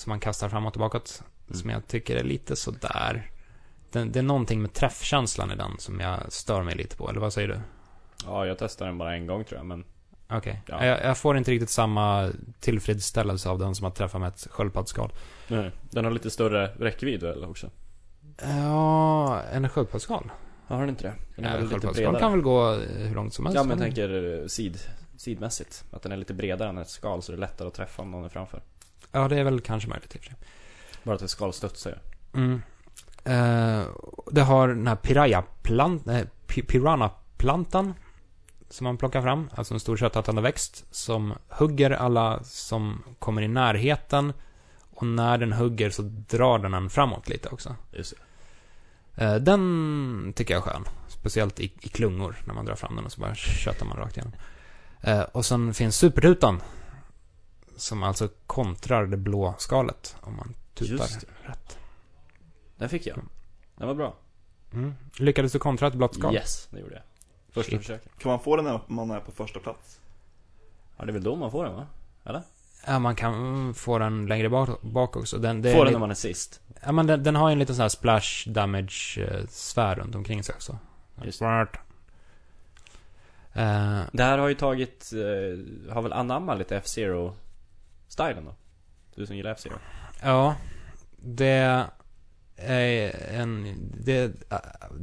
Som 0.00 0.10
man 0.10 0.20
kastar 0.20 0.48
fram 0.48 0.66
och 0.66 0.72
tillbaka. 0.72 1.00
Som 1.04 1.60
Mm. 1.60 1.70
jag 1.70 1.86
tycker 1.86 2.16
är 2.16 2.24
lite 2.24 2.56
sådär. 2.56 3.30
Det, 3.92 4.04
det 4.04 4.18
är 4.18 4.22
någonting 4.22 4.62
med 4.62 4.72
träffkänslan 4.72 5.50
i 5.50 5.56
den 5.56 5.78
som 5.78 6.00
jag 6.00 6.32
stör 6.32 6.62
mig 6.62 6.74
lite 6.74 6.96
på. 6.96 7.10
Eller 7.10 7.20
vad 7.20 7.32
säger 7.32 7.48
du? 7.48 7.58
Ja, 8.26 8.46
jag 8.46 8.58
testade 8.58 8.90
den 8.90 8.98
bara 8.98 9.14
en 9.16 9.26
gång 9.26 9.44
tror 9.44 9.58
jag, 9.58 9.66
men 9.66 9.84
Okej. 10.32 10.62
Ja. 10.66 10.84
Jag, 10.86 11.04
jag 11.04 11.18
får 11.18 11.36
inte 11.36 11.50
riktigt 11.50 11.70
samma 11.70 12.30
tillfredsställelse 12.60 13.48
av 13.48 13.58
den 13.58 13.74
som 13.74 13.86
att 13.86 13.94
träffa 13.94 14.18
med 14.18 14.28
ett 14.28 14.46
sköldpaddsskal. 14.50 15.12
nej. 15.48 15.70
Den 15.90 16.04
har 16.04 16.12
lite 16.12 16.30
större 16.30 16.66
räckvidd 16.66 17.22
väl 17.22 17.44
också? 17.44 17.70
Ja, 18.42 19.42
en 19.52 19.68
sköldpaddsskal? 19.68 20.30
Ja, 20.68 20.74
har 20.74 20.80
den 20.80 20.88
inte 20.90 21.02
det? 21.02 21.14
Den 21.36 21.44
är 21.44 21.50
Ja, 21.50 21.56
väl 21.56 21.68
lite 21.74 21.86
bredare? 21.86 22.18
kan 22.20 22.32
väl 22.32 22.40
gå 22.40 22.72
eh, 22.72 22.78
hur 22.96 23.14
långt 23.14 23.34
som 23.34 23.46
helst. 23.46 23.56
Ja, 23.56 23.62
men 23.62 23.70
jag 23.78 23.86
tänker 23.86 24.40
eh, 24.42 24.46
sid, 24.46 24.78
sidmässigt. 25.16 25.84
Att 25.92 26.02
den 26.02 26.12
är 26.12 26.16
lite 26.16 26.34
bredare 26.34 26.68
än 26.68 26.78
ett 26.78 26.88
skal, 26.88 27.22
så 27.22 27.32
det 27.32 27.36
är 27.36 27.40
lättare 27.40 27.68
att 27.68 27.74
träffa 27.74 28.02
om 28.02 28.10
någon 28.10 28.24
är 28.24 28.28
framför. 28.28 28.62
Ja, 29.12 29.28
det 29.28 29.36
är 29.38 29.44
väl 29.44 29.60
kanske 29.60 29.88
möjligt 29.88 30.14
i 30.14 30.18
och 30.18 30.22
för 30.22 30.26
sig. 30.30 30.36
Bara 31.02 31.14
att 31.14 31.22
ett 31.22 31.30
skal 31.30 31.52
studsar 31.52 31.90
ju. 31.90 31.96
Mm. 32.40 32.62
Eh, 33.24 33.86
det 34.32 34.42
har 34.42 34.68
den 34.68 34.86
här 34.86 34.96
piraya-plant, 34.96 36.06
eh, 36.06 36.20
pi- 36.46 36.66
piranha-plantan 36.66 37.94
som 38.70 38.84
man 38.84 38.96
plockar 38.96 39.22
fram, 39.22 39.50
alltså 39.54 39.74
en 39.74 39.80
stor 39.80 39.96
köttätande 39.96 40.42
växt 40.42 40.84
som 40.90 41.34
hugger 41.48 41.90
alla 41.90 42.42
som 42.44 43.02
kommer 43.18 43.42
i 43.42 43.48
närheten 43.48 44.32
och 44.90 45.06
när 45.06 45.38
den 45.38 45.52
hugger 45.52 45.90
så 45.90 46.02
drar 46.02 46.58
den 46.58 46.74
en 46.74 46.90
framåt 46.90 47.28
lite 47.28 47.48
också. 47.48 47.76
Just 47.92 48.14
det. 49.14 49.24
Eh, 49.24 49.34
den 49.34 50.32
tycker 50.36 50.54
jag 50.54 50.66
är 50.66 50.70
skön, 50.70 50.84
speciellt 51.08 51.60
i, 51.60 51.64
i 51.80 51.88
klungor 51.88 52.36
när 52.44 52.54
man 52.54 52.64
drar 52.64 52.74
fram 52.74 52.96
den 52.96 53.04
och 53.04 53.12
så 53.12 53.20
bara 53.20 53.34
köttar 53.34 53.86
man 53.86 53.96
rakt 53.96 54.16
igenom. 54.16 54.32
Eh, 55.00 55.20
och 55.20 55.44
sen 55.44 55.74
finns 55.74 55.96
supertutan 55.96 56.60
som 57.80 58.02
alltså 58.02 58.28
kontrar 58.46 59.06
det 59.06 59.16
blå 59.16 59.54
skalet 59.58 60.16
om 60.20 60.36
man 60.36 60.54
tutar 60.74 60.92
Just 60.92 61.24
rätt. 61.42 61.78
Den 62.76 62.88
fick 62.88 63.06
jag. 63.06 63.18
Den 63.76 63.88
var 63.88 63.94
bra. 63.94 64.14
Mm. 64.72 64.94
Lyckades 65.18 65.52
du 65.52 65.58
kontra 65.58 65.88
ett 65.88 65.94
blått 65.94 66.14
skal? 66.14 66.34
Yes, 66.34 66.68
det 66.70 66.80
gjorde 66.80 66.94
jag. 66.94 67.02
Första 67.52 67.70
Shit. 67.70 67.80
försöket. 67.80 68.18
Kan 68.18 68.30
man 68.30 68.40
få 68.40 68.56
den 68.56 68.64
när 68.64 68.80
man 68.88 69.10
är 69.10 69.20
på 69.20 69.32
första 69.32 69.60
plats? 69.60 70.00
Ja, 70.96 71.04
det 71.04 71.10
är 71.10 71.12
väl 71.12 71.22
då 71.22 71.36
man 71.36 71.50
får 71.50 71.64
den 71.64 71.74
va? 71.74 71.86
Eller? 72.24 72.42
Ja, 72.86 72.98
man 72.98 73.14
kan 73.16 73.74
få 73.74 73.98
den 73.98 74.26
längre 74.26 74.48
bak, 74.48 74.82
bak 74.82 75.16
också. 75.16 75.38
Den, 75.38 75.62
det 75.62 75.72
får 75.72 75.78
den 75.78 75.86
lite- 75.86 75.92
när 75.92 76.00
man 76.00 76.10
är 76.10 76.14
sist. 76.14 76.60
Ja, 76.84 76.92
men 76.92 77.06
den, 77.06 77.22
den 77.22 77.36
har 77.36 77.48
ju 77.48 77.52
en 77.52 77.58
liten 77.58 77.74
sån 77.74 77.82
här 77.82 77.88
splash 77.88 78.48
damage 78.48 79.18
eh, 79.30 79.46
sfär 79.48 79.94
runt 79.96 80.14
omkring 80.14 80.42
sig 80.44 80.54
också. 80.54 80.78
Just 81.24 81.38
Smart. 81.38 81.76
Eh, 83.52 84.00
Det 84.12 84.22
här 84.24 84.38
har 84.38 84.48
ju 84.48 84.54
tagit, 84.54 85.10
eh, 85.12 85.92
har 85.94 86.02
väl 86.02 86.12
anammat 86.12 86.58
lite 86.58 86.76
F-Zero 86.76 87.34
stilen 88.10 88.44
då? 88.44 88.54
Du 89.14 89.26
som 89.26 89.36
gillar 89.36 89.50
F-Zero. 89.50 89.74
ja, 90.22 90.54
det 91.16 91.86
är 92.56 93.12
en... 93.34 93.74
Det, 94.04 94.32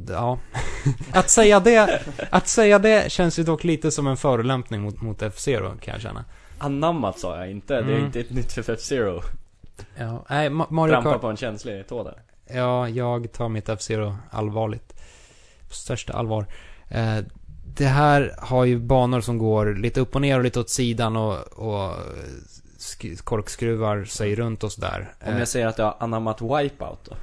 ja. 0.10 0.39
att 1.14 1.30
säga 1.30 1.60
det, 1.60 2.01
att 2.30 2.47
säga 2.47 2.80
det 2.80 3.12
känns 3.12 3.39
ju 3.39 3.43
dock 3.43 3.64
lite 3.64 3.91
som 3.91 4.08
en 4.08 4.18
förolämpning 4.18 4.82
mot, 4.82 5.01
mot 5.01 5.22
F-Zero 5.22 5.78
kan 5.82 5.93
jag 5.93 6.01
känna. 6.01 6.26
Anammat 6.58 7.20
sa 7.20 7.38
jag 7.38 7.51
inte, 7.51 7.74
det 7.74 7.91
är 7.91 7.95
Mm. 7.95 8.05
inte 8.05 8.20
ett 8.20 8.30
nytt 8.30 8.53
för 8.53 8.62
F-Zero. 8.74 9.22
Ja, 9.97 10.26
nej, 10.30 10.49
Ma- 10.49 10.72
Mario 10.72 10.91
Trampa 10.91 11.12
Kart. 11.12 11.22
på 11.22 11.28
en 11.28 11.38
känslig 11.38 11.88
tå 11.88 12.03
där. 12.03 12.22
Ja, 12.49 12.89
jag 12.89 13.32
tar 13.32 13.49
mitt 13.49 13.70
F-Zero 13.70 14.18
allvarligt. 14.32 14.93
På 15.68 15.74
största 15.74 16.14
allvar. 16.14 16.45
Eh, 16.89 17.18
det 17.76 17.86
här 17.86 18.36
har 18.39 18.66
ju 18.66 18.80
banor 18.80 19.22
som 19.22 19.38
går 19.38 19.76
lite 19.76 19.99
upp 20.01 20.16
och 20.16 20.22
ner 20.22 20.38
och 20.38 20.43
lite 20.43 20.60
åt 20.60 20.70
sidan 20.70 21.16
och, 21.16 21.38
och 21.38 21.93
korkskruvar 23.23 24.05
sig 24.05 24.36
runt 24.36 24.63
och 24.63 24.71
sådär. 24.71 25.13
Om 25.25 25.34
Eh, 25.34 25.39
jag 25.39 25.47
säger 25.47 25.67
att 25.67 25.78
jag 25.78 25.86
har 25.86 25.95
anammat 25.99 26.41
Wipeout 26.41 26.99
då? 27.05 27.15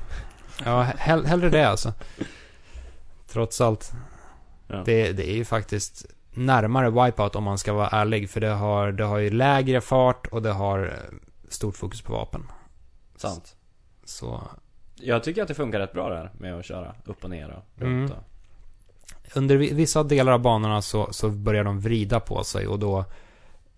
Ja, 0.65 0.83
hell, 0.83 1.27
hellre 1.27 1.49
det 1.51 1.69
alltså. 1.69 1.93
Trots 3.29 3.61
allt. 3.61 3.93
Ja. 4.69 4.83
Det, 4.85 5.13
det 5.13 5.31
är 5.31 5.35
ju 5.35 5.45
faktiskt 5.45 6.07
närmare 6.35 6.91
Wipeout 6.91 7.37
om 7.37 7.45
man 7.45 7.59
ska 7.59 7.73
vara 7.73 7.89
ärlig. 7.89 8.31
För 8.31 8.41
det 8.41 8.49
har, 8.49 8.93
det 8.93 9.05
har 9.05 9.19
ju 9.19 9.31
lägre 9.31 9.81
fart 9.81 10.27
och 10.27 10.43
det 10.43 10.53
har 10.53 10.79
eh, 10.87 11.15
stort 11.49 11.77
fokus 11.77 12.03
på 12.03 12.13
vapen. 12.13 12.47
Sant. 13.17 13.57
Så 14.05 14.43
Jag 14.95 15.25
tycker 15.25 15.43
att 15.43 15.49
det 15.49 15.55
funkar 15.55 15.79
rätt 15.79 15.93
bra 15.93 16.09
där 16.09 16.31
med 16.39 16.55
att 16.59 16.65
köra 16.65 16.95
upp 17.05 17.25
och 17.25 17.31
ner 17.31 17.49
och 17.51 17.83
Mm. 17.83 18.01
runt 18.01 18.11
och... 18.13 18.19
Under 19.37 19.57
vi- 19.57 19.75
vissa 19.75 20.03
delar 20.03 20.33
av 20.33 20.41
banorna 20.41 20.83
så, 20.83 21.13
så 21.13 21.29
börjar 21.29 21.65
de 21.65 21.81
vrida 21.81 22.21
på 22.21 22.45
sig 22.45 22.67
och 22.67 22.79
då 22.79 23.05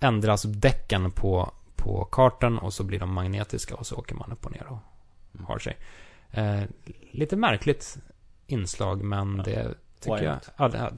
ändras 0.00 0.42
däcken 0.42 1.10
på, 1.10 1.52
på 1.86 2.04
kartan 2.04 2.58
och 2.58 2.72
så 2.74 2.84
blir 2.84 2.98
de 2.98 3.12
magnetiska 3.12 3.74
och 3.74 3.86
så 3.86 3.96
åker 3.96 4.14
man 4.14 4.32
upp 4.32 4.46
och 4.46 4.52
ner 4.52 4.66
och 4.68 4.78
Mm. 5.34 5.46
har 5.46 5.58
sig. 5.58 5.76
Eh, 6.30 6.62
lite 7.10 7.36
märkligt 7.36 7.96
inslag 8.46 9.02
men 9.02 9.36
Ja. 9.36 9.42
det 9.42 9.74
tycker 10.00 10.16
Why 10.18 10.24
jag... 10.24 10.38
Ja, 10.56 10.68
det, 10.68 10.92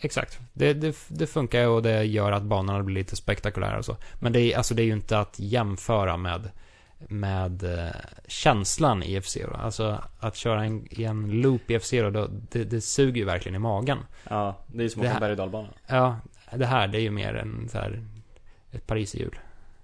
exakt. 0.00 0.40
Det, 0.52 0.72
det, 0.74 0.96
det 1.08 1.26
funkar 1.26 1.66
och 1.66 1.82
det 1.82 2.04
gör 2.04 2.32
att 2.32 2.42
banorna 2.42 2.82
blir 2.82 2.94
lite 2.94 3.16
spektakulära 3.16 3.78
och 3.78 3.84
så. 3.84 3.96
Men 4.20 4.32
det 4.32 4.40
är, 4.40 4.56
alltså 4.56 4.74
det 4.74 4.82
är 4.82 4.84
ju 4.86 4.92
inte 4.92 5.18
att 5.18 5.38
jämföra 5.38 6.16
med, 6.16 6.50
med 6.98 7.62
eh, 7.62 7.90
känslan 8.28 9.02
i 9.02 9.16
F-Zero. 9.16 9.54
Alltså 9.56 9.98
att 10.20 10.36
köra 10.36 10.64
en, 10.64 10.86
i 10.90 11.04
en 11.04 11.30
loop 11.40 11.70
i 11.70 11.74
F-Zero, 11.74 12.10
då, 12.10 12.28
det, 12.50 12.64
det 12.64 12.80
suger 12.80 13.16
ju 13.16 13.24
verkligen 13.24 13.56
i 13.56 13.58
magen. 13.58 13.98
Ja, 14.30 14.56
det 14.66 14.78
är 14.78 14.82
ju 14.82 14.90
som 14.90 15.02
att 15.02 15.08
åka 15.08 15.20
berg 15.20 15.30
och 15.30 15.36
dalbana. 15.36 15.68
Ja, 15.86 16.16
det 16.52 16.66
här 16.66 16.88
det 16.88 16.98
är 16.98 17.02
ju 17.02 17.10
mer 17.10 17.34
en 17.34 17.68
så 17.68 17.78
här, 17.78 18.04
ett 18.70 18.86
pariserhjul. 18.86 19.38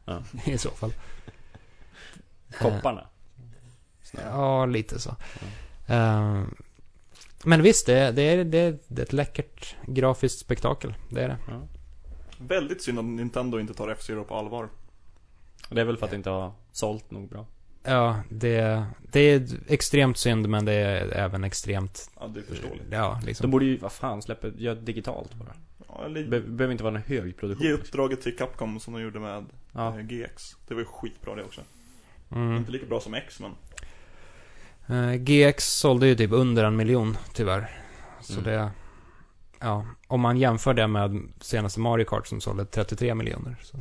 Ja. 0.08 0.22
I 0.52 0.58
så 0.58 0.70
fall. 0.70 0.92
Kopparna. 2.58 3.06
Ja, 4.12 4.66
lite 4.66 4.98
så. 5.00 5.16
Eh, 5.86 6.42
men 7.44 7.62
visst, 7.62 7.86
det, 7.86 8.12
det, 8.12 8.22
är, 8.22 8.44
det, 8.44 8.58
är 8.58 9.02
ett 9.02 9.12
läckert 9.12 9.76
grafiskt 9.86 10.38
spektakel. 10.40 10.94
Det 11.10 11.22
är 11.22 11.28
det. 11.28 11.38
Ja. 11.48 11.68
Väldigt 12.38 12.82
synd 12.82 12.98
att 12.98 13.04
Nintendo 13.04 13.60
inte 13.60 13.74
tar 13.74 13.88
F-Zero 13.88 14.24
på 14.24 14.34
allvar. 14.34 14.68
Det 15.70 15.80
är 15.80 15.84
väl 15.84 15.96
för 15.96 16.04
att 16.04 16.10
det 16.10 16.16
inte 16.16 16.30
har 16.30 16.52
sålt 16.72 17.10
nog 17.10 17.28
bra. 17.28 17.46
Ja, 17.82 18.20
det, 18.30 18.84
det 19.12 19.20
är 19.20 19.48
extremt 19.68 20.18
synd, 20.18 20.48
men 20.48 20.64
det 20.64 20.72
är 20.72 21.06
även 21.08 21.44
extremt... 21.44 22.10
Ja, 22.20 22.26
det 22.26 22.40
är 22.40 22.44
förståeligt. 22.44 22.86
Ja, 22.90 23.18
De 23.20 23.26
liksom. 23.26 23.50
borde 23.50 23.64
ju, 23.64 23.76
vad 23.76 23.92
fan, 23.92 24.22
släppa, 24.22 24.48
göra 24.48 24.74
digitalt 24.74 25.34
bara. 25.34 25.52
Ja, 25.98 26.04
eller 26.04 26.28
be- 26.28 26.40
behöver 26.40 26.72
inte 26.72 26.84
vara 26.84 26.94
en 26.96 27.02
hög 27.02 27.36
produktion. 27.36 27.66
ge 27.66 27.72
uppdraget 27.72 28.20
till 28.22 28.36
Capcom 28.36 28.80
som 28.80 28.94
de 28.94 29.02
gjorde 29.02 29.20
med 29.20 29.46
Ja. 29.72 29.98
eh, 29.98 30.06
GX. 30.06 30.56
Det 30.68 30.74
var 30.74 30.80
ju 30.80 30.86
skitbra 30.86 31.34
det 31.34 31.42
också. 31.44 31.60
Mm. 32.30 32.56
Inte 32.56 32.70
lika 32.70 32.86
bra 32.86 33.00
som 33.00 33.14
X 33.14 33.40
men 33.40 33.50
Eh, 34.90 35.14
GX 35.14 35.64
sålde 35.78 36.06
ju 36.08 36.14
typ 36.14 36.32
under 36.32 36.64
en 36.64 36.76
miljon, 36.76 37.16
tyvärr. 37.34 37.70
Så 38.20 38.32
Mm. 38.40 38.44
det... 38.44 38.70
Ja, 39.60 39.86
om 40.06 40.20
man 40.20 40.36
jämför 40.38 40.74
det 40.74 40.86
med 40.86 41.22
senaste 41.40 41.80
Mario 41.80 42.04
Kart 42.04 42.26
som 42.26 42.40
sålde 42.40 42.64
33 42.64 43.14
miljoner. 43.14 43.56
Så, 43.62 43.76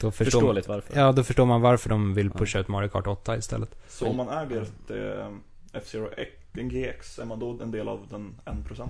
då 0.00 0.10
förstår, 0.10 0.24
Förståeligt 0.24 0.68
varför. 0.68 0.96
Ja, 0.98 1.12
då 1.12 1.24
förstår 1.24 1.46
man 1.46 1.60
varför 1.60 1.88
de 1.88 2.14
vill 2.14 2.30
Ja. 2.34 2.38
pusha 2.38 2.58
ut 2.58 2.68
Mario 2.68 2.88
Kart 2.88 3.06
8 3.06 3.36
istället. 3.36 3.74
Så 3.88 4.06
om 4.08 4.16
man 4.16 4.28
äger 4.28 4.62
ett 4.62 4.90
eh, 4.90 5.28
F-Zero 5.72 6.08
GX, 6.54 7.18
är 7.18 7.24
man 7.24 7.38
då 7.38 7.58
en 7.62 7.70
del 7.70 7.88
av 7.88 8.06
den 8.10 8.34
1%? 8.44 8.88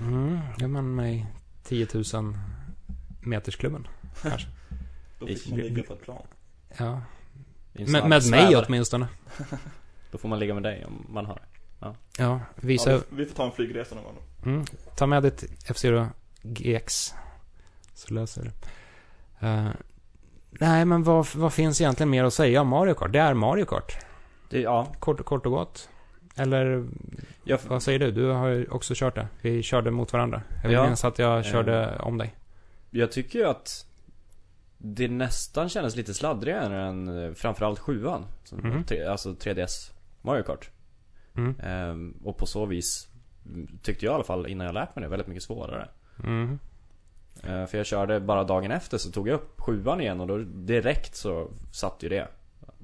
Mm, 0.00 0.38
är 0.60 0.68
man 0.68 0.94
med 0.94 1.14
i 1.14 1.26
10 1.62 1.86
000 1.94 2.04
metersklubben, 3.20 3.86
kanske. 4.22 4.48
Då 5.18 5.26
fick 5.26 5.48
man 5.50 5.58
ligga 5.58 5.82
på 5.82 5.92
ett 5.92 6.02
plan. 6.02 6.22
Ja. 6.78 7.00
Med, 7.72 8.08
med 8.08 8.30
mig 8.30 8.56
åtminstone. 8.56 9.08
Då 10.10 10.18
får 10.18 10.28
man 10.28 10.38
ligga 10.38 10.54
med 10.54 10.62
dig 10.62 10.84
om 10.84 11.06
man 11.08 11.26
har 11.26 11.34
det. 11.34 11.54
Ja, 12.18 12.40
visa... 12.56 12.90
Ja, 12.90 13.00
vi, 13.10 13.16
vi 13.16 13.26
får 13.26 13.34
ta 13.34 13.44
en 13.44 13.52
flygresa 13.52 13.94
någon 13.94 14.04
gång 14.04 14.14
då. 14.42 14.50
Mm, 14.50 14.64
ta 14.96 15.06
med 15.06 15.22
ditt 15.22 15.44
F-Zero 15.66 16.06
GX. 16.42 17.14
Så 17.94 18.14
löser 18.14 18.42
vi 18.42 18.48
det. 18.48 18.54
Eh, 19.46 19.68
nej, 20.50 20.84
men 20.84 21.02
vad, 21.02 21.26
vad 21.34 21.52
finns 21.52 21.80
egentligen 21.80 22.10
mer 22.10 22.24
att 22.24 22.34
säga 22.34 22.60
om 22.60 22.68
Mario 22.68 22.94
Kart? 22.94 23.12
Det 23.12 23.18
är 23.18 23.34
Mario 23.34 23.64
Kart. 23.64 23.96
det 24.50 24.60
ja, 24.60 24.94
Kort, 24.98 25.24
kort 25.24 25.46
och 25.46 25.52
gott. 25.52 25.88
Eller 26.36 26.86
jag, 27.44 27.58
vad 27.68 27.82
säger 27.82 27.98
du? 27.98 28.10
Du 28.10 28.26
har 28.26 28.48
ju 28.48 28.66
också 28.68 28.94
kört 28.96 29.14
det. 29.14 29.28
Vi 29.42 29.62
körde 29.62 29.90
mot 29.90 30.12
varandra. 30.12 30.42
Jag 30.62 30.72
Ja. 30.72 30.86
minns 30.86 31.04
att 31.04 31.18
jag 31.18 31.44
körde 31.44 31.84
Eh. 31.84 32.00
om 32.06 32.18
dig. 32.18 32.34
jag 32.90 33.12
tycker 33.12 33.38
ju 33.38 33.44
att 33.44 33.86
det 34.78 35.08
nästan 35.08 35.68
kändes 35.68 35.96
lite 35.96 36.14
sladdrigare 36.14 36.82
än 36.82 37.24
eh, 37.24 37.32
framförallt 37.32 37.78
sjuan. 37.78 38.26
Tre, 38.86 39.04
alltså 39.04 39.32
3DS 39.34 39.92
Mario 40.22 40.42
Kart. 40.42 40.70
Mm. 41.36 41.54
Ehm, 41.62 42.14
och 42.24 42.36
på 42.38 42.46
så 42.46 42.66
vis 42.66 43.08
mm, 43.46 43.78
tyckte 43.82 44.04
jag 44.04 44.12
i 44.12 44.14
alla 44.14 44.24
fall 44.24 44.46
innan 44.46 44.66
jag 44.66 44.74
lärt 44.74 44.96
mig 44.96 45.02
det 45.02 45.08
väldigt 45.08 45.28
mycket 45.28 45.42
svårare. 45.42 45.88
Mm. 46.24 46.58
Eh, 47.42 47.66
för 47.66 47.76
jag 47.76 47.86
körde 47.86 48.20
bara 48.20 48.44
dagen 48.44 48.70
efter 48.70 48.98
så 48.98 49.10
tog 49.10 49.28
jag 49.28 49.34
upp 49.34 49.60
sjuan 49.60 50.00
igen 50.00 50.20
och 50.20 50.26
då 50.26 50.38
direkt 50.38 51.16
så 51.16 51.50
satt 51.72 52.02
ju 52.02 52.08
det. 52.08 52.28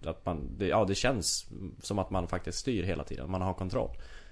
Att 0.06 0.26
man, 0.26 0.48
det, 0.58 0.66
ja 0.66 0.84
det 0.84 0.94
känns 0.94 1.46
som 1.82 1.98
att 1.98 2.10
man 2.10 2.28
faktiskt 2.28 2.58
styr 2.58 2.82
hela 2.82 3.04
tiden, 3.04 3.30
man 3.30 3.42
har 3.42 3.54
kontroll. 3.54 3.90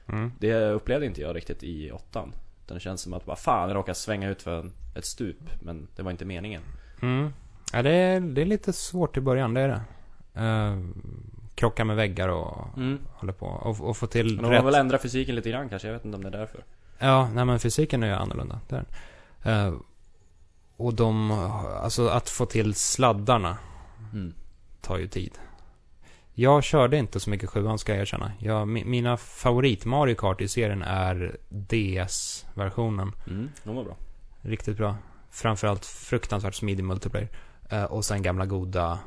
Mm. 0.09 0.33
Det 0.39 0.71
upplevde 0.71 1.07
inte 1.07 1.21
jag 1.21 1.37
riktigt 1.37 1.63
i 1.63 1.91
åttan. 1.93 2.33
Det 2.67 2.81
känns 2.81 3.01
som 3.01 3.13
att 3.15 3.25
bara 3.25 3.37
fan 3.37 3.69
jag 3.69 3.77
råkade 3.77 3.95
svänga 3.95 4.29
ut 4.29 4.43
för 4.43 4.61
en, 4.61 4.73
ett 4.95 5.05
stup. 5.05 5.63
Men 5.63 5.89
det 5.97 6.03
var 6.03 6.11
inte 6.11 6.25
meningen. 6.25 6.63
Mm. 7.03 7.33
Ja, 7.73 7.83
det 7.83 7.91
är, 7.91 8.21
det 8.21 8.41
är 8.41 8.47
lite 8.47 8.73
svårt 8.73 9.17
i 9.17 9.21
början, 9.21 9.55
det 9.55 9.61
är 9.61 9.69
det. 9.69 9.81
Uh, 10.41 10.89
krocka 11.55 11.85
med 11.85 11.97
väggar 11.97 12.29
och 12.29 12.77
Mm. 12.77 12.99
hålla 13.13 13.33
på. 13.33 13.47
Och, 13.47 13.81
och 13.81 13.97
få 13.97 14.07
till 14.07 14.41
Men 14.41 14.51
de 14.51 14.57
har 14.57 14.65
väl 14.65 14.75
ändrat 14.75 15.03
fysiken 15.03 15.35
lite 15.35 15.51
grann 15.51 15.69
kanske, 15.69 15.89
jag 15.89 15.93
vet 15.95 16.05
inte 16.05 16.17
om 16.17 16.23
det 16.23 16.29
är 16.29 16.39
därför. 16.39 16.65
Ja, 16.99 17.29
nej 17.35 17.45
men 17.45 17.59
fysiken 17.59 18.03
är 18.03 18.07
ju 18.07 18.13
annorlunda. 18.13 18.61
Där. 18.69 18.85
Eh, 19.45 19.75
och 20.77 20.95
de, 20.95 21.31
alltså 21.83 22.09
att 22.09 22.29
få 22.29 22.47
till 22.47 22.75
sladdarna 22.75 23.59
Mm. 24.13 24.35
tar 24.81 24.99
ju 24.99 25.09
tid. 25.09 25.39
Jag 26.41 26.65
körde 26.65 26.97
inte 26.97 27.21
så 27.21 27.31
mycket 27.31 27.51
sjuan 27.51 27.79
ska 27.79 27.93
jag 27.93 28.01
erkänna. 28.01 28.33
Jag, 28.39 28.69
mi- 28.69 28.85
mina 28.85 29.17
favorit 29.17 29.85
Mario 29.85 30.15
Kart 30.15 30.41
i 30.41 30.49
serien 30.49 30.83
är 30.83 31.37
DS-versionen. 31.51 33.13
Mm, 33.27 33.49
de 33.65 33.77
var 33.77 33.85
bra. 33.85 33.97
Riktigt 34.41 34.77
bra. 34.77 34.97
Framförallt 35.31 35.85
fruktansvärt 35.87 36.55
smidig 36.55 36.85
multiplayer. 36.85 37.29
Eh, 37.71 37.85
och 37.85 38.05
sen 38.05 38.23
gamla 38.23 38.47
goda 38.47 38.99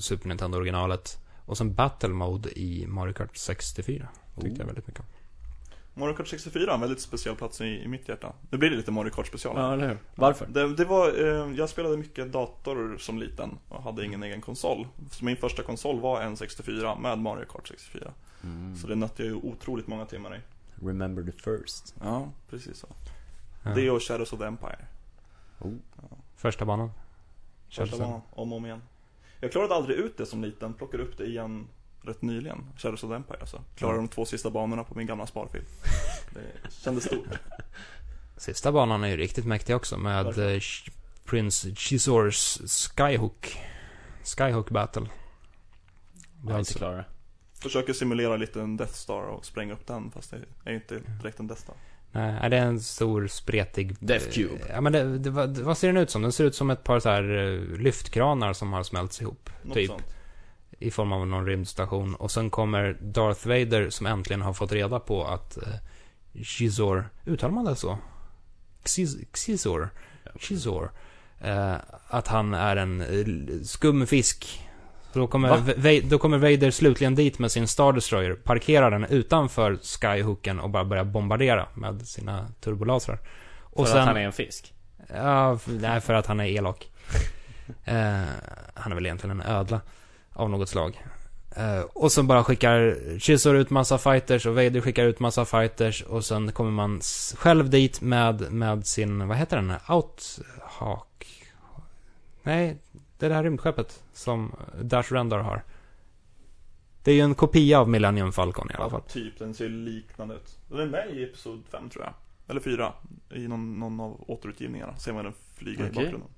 Super 0.00 0.28
Nintendo-originalet. 0.28 1.18
Och 1.46 1.58
sen 1.58 1.74
Battle 1.74 2.08
Mode 2.08 2.58
i 2.58 2.86
Mario 2.86 3.12
Kart 3.12 3.36
64. 3.36 4.08
Tyckte 4.34 4.50
Oh. 4.50 4.58
jag 4.58 4.66
väldigt 4.66 4.86
mycket 4.86 5.00
om. 5.00 5.06
Mario 5.98 6.14
Kart 6.14 6.28
64 6.28 6.70
har 6.70 6.74
en 6.74 6.80
väldigt 6.80 7.00
speciell 7.00 7.36
plats 7.36 7.60
i, 7.60 7.64
i 7.64 7.88
mitt 7.88 8.08
hjärta. 8.08 8.32
Det 8.50 8.58
blir 8.58 8.70
lite 8.70 8.90
Mario 8.90 9.10
Kart 9.10 9.26
special. 9.26 9.56
Ja, 9.56 9.72
eller 9.72 9.88
hur? 9.88 9.98
Varför? 10.14 10.46
Det, 10.46 10.74
det 10.74 10.84
var, 10.84 11.08
eh, 11.08 11.56
jag 11.56 11.68
spelade 11.68 11.96
mycket 11.96 12.32
dator 12.32 12.96
som 12.98 13.18
liten 13.18 13.58
och 13.68 13.82
hade 13.82 14.04
ingen 14.04 14.22
egen 14.22 14.40
konsol. 14.40 14.86
Så 15.10 15.24
min 15.24 15.36
första 15.36 15.62
konsol 15.62 16.00
var 16.00 16.20
en 16.20 16.36
64 16.36 16.94
med 16.94 17.18
Mario 17.18 17.44
Kart 17.44 17.68
64. 17.68 18.12
Mm. 18.42 18.76
Så 18.76 18.86
det 18.86 18.94
nötte 18.94 19.22
jag 19.22 19.32
ju 19.32 19.36
otroligt 19.36 19.86
många 19.86 20.06
timmar 20.06 20.36
i. 20.36 20.40
Remember 20.86 21.22
the 21.22 21.32
first. 21.32 21.94
Ja, 22.02 22.28
precis 22.50 22.78
så. 22.78 22.86
Ja. 23.62 23.70
Det 23.74 23.90
och 23.90 24.02
Shadows 24.02 24.32
of 24.32 24.38
the 24.38 24.46
Empire. 24.46 24.86
Oh. 25.58 25.72
Första 26.36 26.64
banan. 26.64 26.90
Första 27.70 27.96
det. 27.96 28.02
var 28.02 28.20
om 28.30 28.52
och 28.52 28.58
om 28.58 28.66
igen. 28.66 28.82
Jag 29.40 29.52
klarade 29.52 29.74
aldrig 29.74 29.98
ut 29.98 30.16
det 30.16 30.26
som 30.26 30.44
liten, 30.44 30.74
plockade 30.74 31.02
upp 31.02 31.18
det 31.18 31.24
igen 31.26 31.66
rätt 32.06 32.22
nyligen. 32.22 32.64
Shadows 32.76 33.02
of 33.04 33.10
the 33.10 33.16
Empire 33.16 33.38
alltså. 33.40 33.62
Klarade 33.76 33.98
de 33.98 34.08
två 34.08 34.24
sista 34.24 34.50
banorna 34.50 34.84
på 34.84 34.94
min 34.98 35.06
gamla 35.06 35.26
sparfil. 35.26 35.62
Det 36.34 36.70
kändes 36.84 37.04
stort. 37.04 37.26
Sista 38.36 38.72
banan 38.72 39.04
är 39.04 39.08
ju 39.08 39.16
riktigt 39.16 39.46
mäktig 39.46 39.76
också 39.76 39.98
med 39.98 40.24
Varför? 40.24 40.54
eh, 40.54 40.60
Prince 41.24 41.74
Chisors 41.74 42.58
Skyhook. 42.96 43.58
Skyhook 44.38 44.70
Battle. 44.70 45.02
Jag 45.02 46.52
har 46.52 46.58
inte 46.58 46.58
alltså, 46.58 46.78
klarat 46.78 46.96
det. 46.96 47.04
Försöker 47.62 47.92
simulera 47.92 48.36
lite 48.36 48.60
en 48.60 48.76
Death 48.76 48.92
Star 48.92 49.22
och 49.22 49.44
spränga 49.46 49.72
upp 49.72 49.86
den 49.86 50.10
fast 50.10 50.30
det 50.30 50.36
är 50.64 50.70
ju 50.70 50.76
inte 50.76 51.00
direkt 51.22 51.40
en 51.40 51.46
Death 51.46 51.62
Star. 51.62 51.74
nej, 52.12 52.50
det 52.50 52.56
är 52.56 52.66
en 52.66 52.80
stor 52.80 53.26
spretig... 53.26 53.96
Death 54.00 54.30
Cube. 54.30 54.60
Ja, 54.68 54.80
men 54.80 54.92
det, 54.92 55.18
det, 55.18 55.30
vad, 55.30 55.58
vad 55.58 55.78
ser 55.78 55.86
den 55.88 55.96
ut 55.96 56.10
som? 56.10 56.22
Den 56.22 56.32
ser 56.32 56.44
ut 56.44 56.54
som 56.54 56.70
ett 56.70 56.84
par 56.84 57.00
så 57.00 57.08
här 57.08 57.36
eh, 57.36 57.78
lyftkranar 57.78 58.52
som 58.52 58.72
har 58.72 58.82
smälts 58.82 59.20
ihop. 59.22 59.50
Något 59.62 59.74
Typ. 59.74 59.90
sånt. 59.90 60.15
I 60.78 60.90
form 60.90 61.12
av 61.12 61.26
någon 61.26 61.46
rymdstation. 61.46 62.14
Och 62.14 62.30
sen 62.30 62.50
kommer 62.50 62.96
Darth 63.00 63.48
Vader 63.48 63.90
som 63.90 64.06
äntligen 64.06 64.42
har 64.42 64.52
fått 64.52 64.72
reda 64.72 65.00
på 65.00 65.24
att 65.24 65.56
eh, 65.56 66.42
Chizor, 66.42 67.08
uttalar 67.26 67.54
man 67.54 67.64
det 67.64 67.76
så? 67.76 67.98
Xiz- 68.84 69.26
Xizor? 69.32 69.88
Chizor. 70.40 70.90
Eh, 71.40 71.74
att 72.08 72.28
han 72.28 72.54
är 72.54 72.76
en 72.76 73.00
eh, 73.00 73.62
skum 73.62 74.06
fisk. 74.06 74.62
Så 75.12 75.18
då 75.18 75.26
kommer, 75.26 75.48
Va? 75.48 76.00
Då 76.10 76.18
kommer 76.18 76.38
Vader 76.38 76.70
slutligen 76.70 77.14
dit 77.14 77.38
med 77.38 77.52
sin 77.52 77.68
Star 77.68 77.92
Destroyer, 77.92 78.34
parkerar 78.34 78.90
den 78.90 79.04
utanför 79.04 79.76
Skyhooken 79.82 80.60
och 80.60 80.70
bara 80.70 80.84
börjar 80.84 81.04
bombardera 81.04 81.68
med 81.74 82.06
sina 82.08 82.48
turbolasrar. 82.60 83.16
För 83.16 83.80
Och 83.80 83.88
sen, 83.88 83.98
att 83.98 84.06
han 84.06 84.16
är 84.16 84.20
en 84.20 84.32
fisk. 84.32 84.74
Ja, 85.14 85.58
nej, 85.66 86.00
för 86.00 86.14
att 86.14 86.26
han 86.26 86.40
är 86.40 86.44
elak. 86.44 86.90
eh, 87.84 88.22
han 88.74 88.92
är 88.92 88.94
väl 88.94 89.06
egentligen 89.06 89.40
en 89.40 89.46
ödla 89.46 89.80
av 90.36 90.50
något 90.50 90.68
slag. 90.68 91.04
Eh, 91.56 91.80
och 91.80 92.12
sen 92.12 92.26
bara 92.26 92.44
skickar 92.44 92.96
Chisor 93.18 93.56
ut 93.56 93.70
massa 93.70 93.98
fighters 93.98 94.46
och 94.46 94.54
Vader 94.54 94.80
skickar 94.80 95.04
ut 95.04 95.20
massa 95.20 95.44
fighters 95.44 96.02
och 96.02 96.24
sen 96.24 96.52
kommer 96.52 96.70
man 96.70 97.00
själv 97.34 97.70
dit 97.70 98.00
med, 98.00 98.52
med 98.52 98.86
sin, 98.86 99.28
vad 99.28 99.36
heter 99.36 99.56
den? 99.56 99.72
Outhawk? 99.88 101.26
Nej, 102.42 102.76
det 103.18 103.26
är 103.26 103.30
det 103.30 103.36
här 103.36 103.42
rymdskeppet 103.42 104.02
som 104.12 104.52
Dash 104.82 105.12
Rendar 105.12 105.38
har. 105.38 105.62
Det 107.02 107.10
är 107.10 107.14
ju 107.14 107.20
en 107.20 107.34
kopia 107.34 107.80
av 107.80 107.88
Millennium 107.88 108.32
Falcon 108.32 108.70
i 108.70 108.74
alla 108.74 108.90
fall. 108.90 109.02
Ja, 109.06 109.12
typ, 109.12 109.38
den 109.38 109.54
ser 109.54 109.68
liknande 109.68 110.34
ut. 110.34 110.58
Den 110.68 110.80
är 110.80 110.86
med 110.86 111.10
i 111.14 111.22
Episod 111.22 111.62
5 111.70 111.88
tror 111.90 112.04
jag. 112.04 112.14
Eller 112.48 112.60
4. 112.60 112.92
I 113.30 113.48
någon, 113.48 113.78
någon 113.80 114.00
av 114.00 114.24
återutgivningarna. 114.30 114.96
Ser 114.96 115.12
man 115.12 115.24
den 115.24 115.34
flyga 115.54 115.86
i 115.86 115.90
Okej. 115.90 116.04
bakgrunden. 116.04 116.30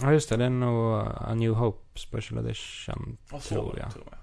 Ja, 0.00 0.12
just 0.12 0.28
det. 0.28 0.36
Det 0.36 0.44
är 0.44 0.50
nog 0.50 1.06
A 1.16 1.34
New 1.34 1.52
Hope 1.54 1.98
Special 1.98 2.38
Edition. 2.46 3.16
Ja, 3.30 3.38
Tror 3.40 3.78
jag. 3.78 3.88
och 3.88 4.10
med. 4.10 4.18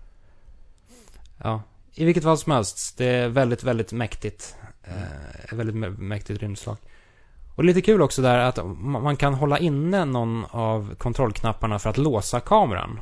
Ja. 1.38 1.62
I 1.94 2.06
vilket 2.06 2.24
fall 2.24 2.38
som 2.38 2.52
helst, 2.52 2.98
det 2.98 3.06
är 3.06 3.30
väldigt, 3.30 3.64
väldigt 3.64 3.92
mäktigt. 3.92 4.56
Eh, 4.84 5.44
ett 5.44 5.54
väldigt 5.54 5.76
mä- 5.76 5.98
mäktigt 5.98 6.42
rymdslag. 6.42 6.78
Och 7.56 7.64
lite 7.64 7.82
kul 7.82 8.02
också 8.02 8.22
där 8.22 8.38
att 8.40 8.58
ma- 8.58 9.02
man 9.02 9.16
kan 9.16 9.34
hålla 9.34 9.60
inne 9.60 10.06
någon 10.06 10.46
av 10.50 10.96
kontrollknapparna 10.96 11.80
för 11.80 11.90
att 11.90 11.98
låsa 11.98 12.40
kameran. 12.40 13.00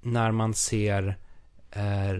När 0.00 0.30
man 0.32 0.54
ser... 0.54 1.16
Eh, 1.70 2.16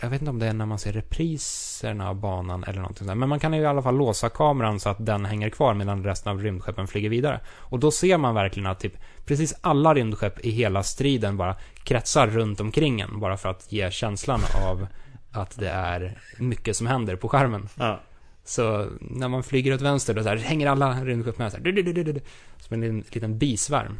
jag 0.00 0.10
vet 0.10 0.22
inte 0.22 0.30
om 0.30 0.38
det 0.38 0.46
är 0.46 0.52
när 0.52 0.66
man 0.66 0.78
ser 0.78 0.92
repriserna 0.92 2.08
av 2.08 2.14
banan 2.14 2.64
eller 2.64 2.80
någonting 2.80 3.06
sånt. 3.06 3.18
Men 3.18 3.28
man 3.28 3.40
kan 3.40 3.54
i 3.54 3.66
alla 3.66 3.82
fall 3.82 3.96
låsa 3.96 4.28
kameran 4.28 4.80
så 4.80 4.88
att 4.88 5.06
den 5.06 5.24
hänger 5.24 5.50
kvar 5.50 5.74
medan 5.74 6.04
resten 6.04 6.32
av 6.32 6.42
rymdskeppen 6.42 6.86
flyger 6.86 7.08
vidare. 7.08 7.40
Och 7.48 7.78
då 7.78 7.90
ser 7.90 8.16
man 8.16 8.34
verkligen 8.34 8.66
att 8.66 8.80
typ 8.80 8.94
precis 9.24 9.54
alla 9.60 9.94
rymdskepp 9.94 10.40
i 10.40 10.50
hela 10.50 10.82
striden 10.82 11.36
bara 11.36 11.56
kretsar 11.84 12.26
runt 12.26 12.60
omkring 12.60 13.00
en. 13.00 13.20
Bara 13.20 13.36
för 13.36 13.48
att 13.48 13.72
ge 13.72 13.90
känslan 13.90 14.40
av 14.66 14.86
att 15.30 15.58
det 15.58 15.70
är 15.70 16.18
mycket 16.38 16.76
som 16.76 16.86
händer 16.86 17.16
på 17.16 17.28
skärmen. 17.28 17.68
Ja. 17.74 18.00
Så 18.44 18.88
när 19.00 19.28
man 19.28 19.42
flyger 19.42 19.74
åt 19.74 19.80
vänster 19.80 20.14
då 20.14 20.22
så 20.22 20.28
här, 20.28 20.36
hänger 20.36 20.66
alla 20.66 21.04
rymdskepp 21.04 21.38
med 21.38 21.50
så 21.52 21.56
här, 21.56 21.64
du, 21.64 21.72
du, 21.72 21.92
du, 21.92 22.20
som 22.58 22.74
en 22.74 22.80
liten, 22.80 23.04
liten 23.12 23.38
bisvärm. 23.38 23.98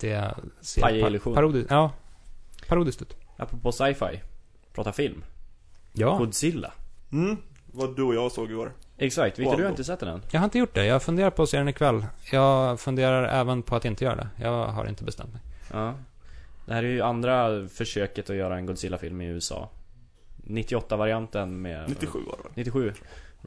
Det 0.00 0.34
ser 0.60 0.82
Paj-illusion. 0.82 1.34
parodiskt, 1.34 1.70
ja, 1.70 1.92
parodiskt 2.68 3.02
ut. 3.02 3.16
Apropå 3.36 3.72
sci-fi. 3.72 4.20
Prata 4.74 4.92
film. 4.92 5.24
Ja, 5.92 6.16
Godzilla. 6.18 6.72
Mm, 7.12 7.36
vad 7.66 7.96
du 7.96 8.02
och 8.02 8.14
jag 8.14 8.32
såg 8.32 8.50
igår. 8.50 8.72
Exakt. 8.98 9.38
Victor, 9.38 9.56
du 9.56 9.62
har 9.62 9.70
inte 9.70 9.84
sett 9.84 10.00
den 10.00 10.08
än? 10.08 10.22
jag 10.30 10.40
har 10.40 10.44
inte 10.44 10.58
gjort 10.58 10.74
det. 10.74 10.86
Jag 10.86 11.02
funderar 11.02 11.30
på 11.30 11.42
att 11.42 11.48
se 11.48 11.58
den 11.58 11.68
ikväll. 11.68 12.06
Jag 12.32 12.80
funderar 12.80 13.40
även 13.40 13.62
på 13.62 13.76
att 13.76 13.84
inte 13.84 14.04
göra 14.04 14.16
det. 14.16 14.28
Jag 14.40 14.66
har 14.66 14.86
inte 14.86 15.04
bestämt 15.04 15.32
mig. 15.32 15.42
Ja. 15.72 15.94
Det 16.66 16.74
här 16.74 16.82
är 16.82 16.88
ju 16.88 17.00
andra 17.02 17.68
försöket 17.68 18.30
att 18.30 18.36
göra 18.36 18.56
en 18.56 18.66
Godzilla-film 18.66 19.20
i 19.20 19.26
USA. 19.26 19.68
98-varianten 20.46 21.62
med... 21.62 21.88
97 21.88 22.18
var 22.26 22.36
det 22.36 22.42
väl? 22.42 22.52
97. 22.54 22.92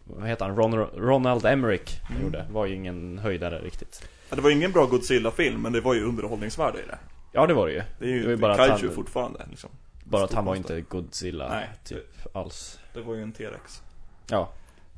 Vad 0.04 0.28
heter 0.28 0.46
han? 0.46 0.56
Ron, 0.56 0.74
Ronald 0.96 1.46
Emmerich 1.46 2.00
Mm. 2.10 2.24
gjorde. 2.24 2.46
Var 2.52 2.66
ju 2.66 2.76
ingen 2.76 3.18
höjdare 3.20 3.60
riktigt. 3.60 4.08
Ja, 4.30 4.36
det 4.36 4.42
var 4.42 4.50
ingen 4.52 4.72
bra 4.72 4.86
Godzilla-film, 4.86 5.62
men 5.62 5.74
det 5.74 5.82
var 5.82 5.94
ju 5.94 6.04
underhållningsvärde 6.04 6.78
i 6.80 6.88
det. 6.88 6.98
Ja, 7.32 7.48
det 7.48 7.54
var 7.54 7.68
det 7.68 7.74
ju. 7.74 7.82
Det 8.00 8.06
är 8.06 8.10
ju 8.10 8.20
Det 8.20 8.26
var 8.26 8.32
ju 8.32 8.38
bara 8.38 8.58
kaiju 8.58 8.72
han- 8.72 8.96
fortfarande 8.96 9.46
liksom. 9.50 9.70
Bara 10.10 10.24
att 10.24 10.34
han 10.34 10.46
var 10.46 10.56
inte 10.56 10.82
Godzilla 10.82 11.50
Nej, 11.50 11.70
typ 11.84 12.36
alls. 12.36 12.80
Det 12.94 13.02
var 13.02 13.16
ju 13.16 13.22
en 13.22 13.32
T-rex. 13.34 13.82
Ja. 14.30 14.50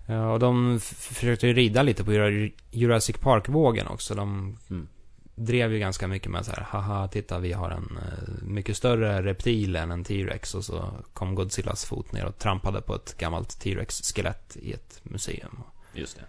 Ja, 0.07 0.31
och 0.33 0.39
de 0.39 0.79
försökte 0.79 1.47
ju 1.47 1.53
rida 1.53 1.83
lite 1.83 2.03
på 2.03 2.11
Jura- 2.13 2.51
Jurassic 2.71 3.17
Park-vågen 3.17 3.87
också. 3.87 4.15
De 4.15 4.57
Mm. 4.69 4.87
drev 5.35 5.73
ju 5.73 5.79
ganska 5.79 6.07
mycket 6.07 6.31
med 6.31 6.45
så 6.45 6.51
här, 6.51 6.61
haha, 6.63 7.07
titta 7.07 7.39
vi 7.39 7.53
har 7.53 7.69
en 7.69 7.97
eh, 8.01 8.43
mycket 8.43 8.77
större 8.77 9.21
reptil 9.23 9.75
än 9.75 9.91
en 9.91 10.03
T-Rex. 10.03 10.55
Och 10.55 10.65
så 10.65 10.91
kom 11.13 11.35
Godzillas 11.35 11.85
fot 11.85 12.11
ner 12.11 12.25
och 12.25 12.37
trampade 12.37 12.81
på 12.81 12.95
ett 12.95 13.17
gammalt 13.17 13.59
T-Rex-skelett 13.59 14.57
i 14.61 14.73
ett 14.73 14.99
museum. 15.03 15.59
Just 15.93 16.17
det. 16.17 16.23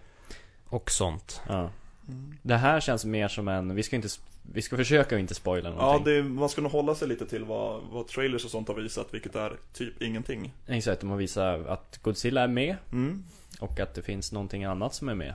Och 0.65 0.91
sånt. 0.91 1.41
Ja. 1.47 1.69
Mm. 2.07 2.37
Det 2.41 2.57
här 2.57 2.79
känns 2.79 3.05
mer 3.05 3.27
som 3.27 3.47
en... 3.47 3.75
Vi 3.75 3.83
ska 3.83 3.95
inte... 3.95 4.09
Vi 4.41 4.61
ska 4.61 4.77
försöka 4.77 5.17
inte 5.19 5.35
spoila 5.35 5.69
Ja, 5.69 5.75
någonting. 5.75 6.13
det, 6.13 6.23
man 6.23 6.49
ska 6.49 6.61
nog 6.61 6.71
hålla 6.71 6.95
sig 6.95 7.07
lite 7.07 7.25
till 7.25 7.43
vad, 7.45 7.81
vad 7.83 8.07
trailers 8.07 8.45
och 8.45 8.51
sånt 8.51 8.67
har 8.67 8.75
visat, 8.75 9.13
vilket 9.13 9.35
är 9.35 9.53
typ 9.73 10.01
ingenting. 10.01 10.53
Exakt, 10.67 11.01
de 11.01 11.09
har 11.09 11.17
visat 11.17 11.65
att 11.67 11.99
Godzilla 12.01 12.41
är 12.41 12.47
med. 12.47 12.75
Mm. 12.91 13.23
Och 13.59 13.79
att 13.79 13.93
det 13.93 14.01
finns 14.01 14.31
någonting 14.31 14.63
annat 14.63 14.93
som 14.93 15.09
är 15.09 15.15
med. 15.15 15.33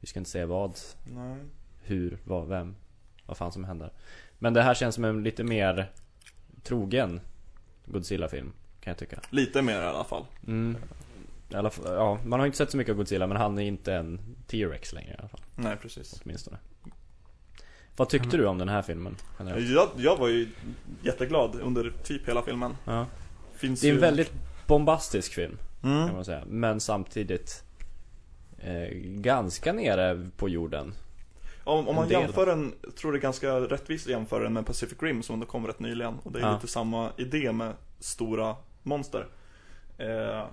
Vi 0.00 0.06
ska 0.06 0.18
inte 0.18 0.30
säga 0.30 0.46
vad, 0.46 0.76
Nej. 1.14 1.36
hur, 1.82 2.18
vad, 2.24 2.48
vem, 2.48 2.74
vad 3.26 3.36
fan 3.36 3.52
som 3.52 3.64
händer. 3.64 3.92
Men 4.38 4.54
det 4.54 4.62
här 4.62 4.74
känns 4.74 4.94
som 4.94 5.04
en 5.04 5.22
lite 5.22 5.44
mer 5.44 5.90
trogen 6.62 7.20
Godzilla-film, 7.86 8.52
kan 8.80 8.90
jag 8.90 8.98
tycka. 8.98 9.20
Lite 9.30 9.62
mer 9.62 9.82
i 9.82 9.84
alla 9.84 10.04
fall. 10.04 10.24
Mm. 10.46 10.76
I 11.50 11.54
alla 11.54 11.70
fall, 11.70 11.94
ja, 11.94 12.18
man 12.24 12.40
har 12.40 12.46
inte 12.46 12.58
sett 12.58 12.70
så 12.70 12.76
mycket 12.76 12.90
av 12.90 12.96
Godzilla, 12.96 13.26
men 13.26 13.36
han 13.36 13.58
är 13.58 13.62
inte 13.62 13.94
en 13.94 14.20
T-Rex 14.46 14.92
längre 14.92 15.10
i 15.12 15.16
alla 15.18 15.28
fall, 15.28 15.40
Nej, 15.56 15.76
precis. 15.76 16.20
åtminstone. 16.24 16.58
Vad 18.00 18.08
tyckte 18.08 18.36
du 18.36 18.46
om 18.46 18.58
den 18.58 18.68
här 18.68 18.82
filmen, 18.82 19.16
generellt? 19.38 19.68
Jag, 19.70 19.88
jag 19.96 20.16
var 20.16 20.28
ju 20.28 20.48
jätteglad 21.02 21.60
under 21.62 21.92
typ 22.04 22.28
hela 22.28 22.42
filmen. 22.42 22.76
Ja. 22.84 23.06
Finns 23.54 23.80
Det 23.80 23.86
är 23.86 23.90
en 23.90 23.94
ju... 23.94 24.00
väldigt 24.00 24.32
bombastisk 24.66 25.32
film, 25.34 25.58
kan 25.82 25.92
Mm. 26.02 26.14
man 26.14 26.24
säga. 26.24 26.42
Men 26.46 26.80
samtidigt 26.80 27.64
eh, 28.58 28.88
ganska 29.04 29.72
nere 29.72 30.28
på 30.36 30.48
jorden. 30.48 30.94
Om, 31.64 31.88
om 31.88 31.94
man 31.94 32.04
en 32.04 32.10
del. 32.10 32.20
jämför 32.22 32.46
den, 32.46 32.72
jag 32.82 32.96
tror 32.96 33.12
det 33.12 33.18
är 33.18 33.22
ganska 33.22 33.52
rättvist 33.60 34.06
att 34.06 34.10
jämföra 34.12 34.42
den 34.42 34.52
med 34.52 34.66
Pacific 34.66 34.98
Rim 35.02 35.22
som 35.22 35.46
kom 35.46 35.66
rätt 35.66 35.80
nyligen. 35.80 36.14
Och 36.22 36.32
det 36.32 36.38
är 36.38 36.42
Ja. 36.42 36.54
lite 36.54 36.68
samma 36.68 37.10
idé 37.16 37.52
med 37.52 37.72
stora 37.98 38.56
monster. 38.82 39.26
Eh, 39.98 40.44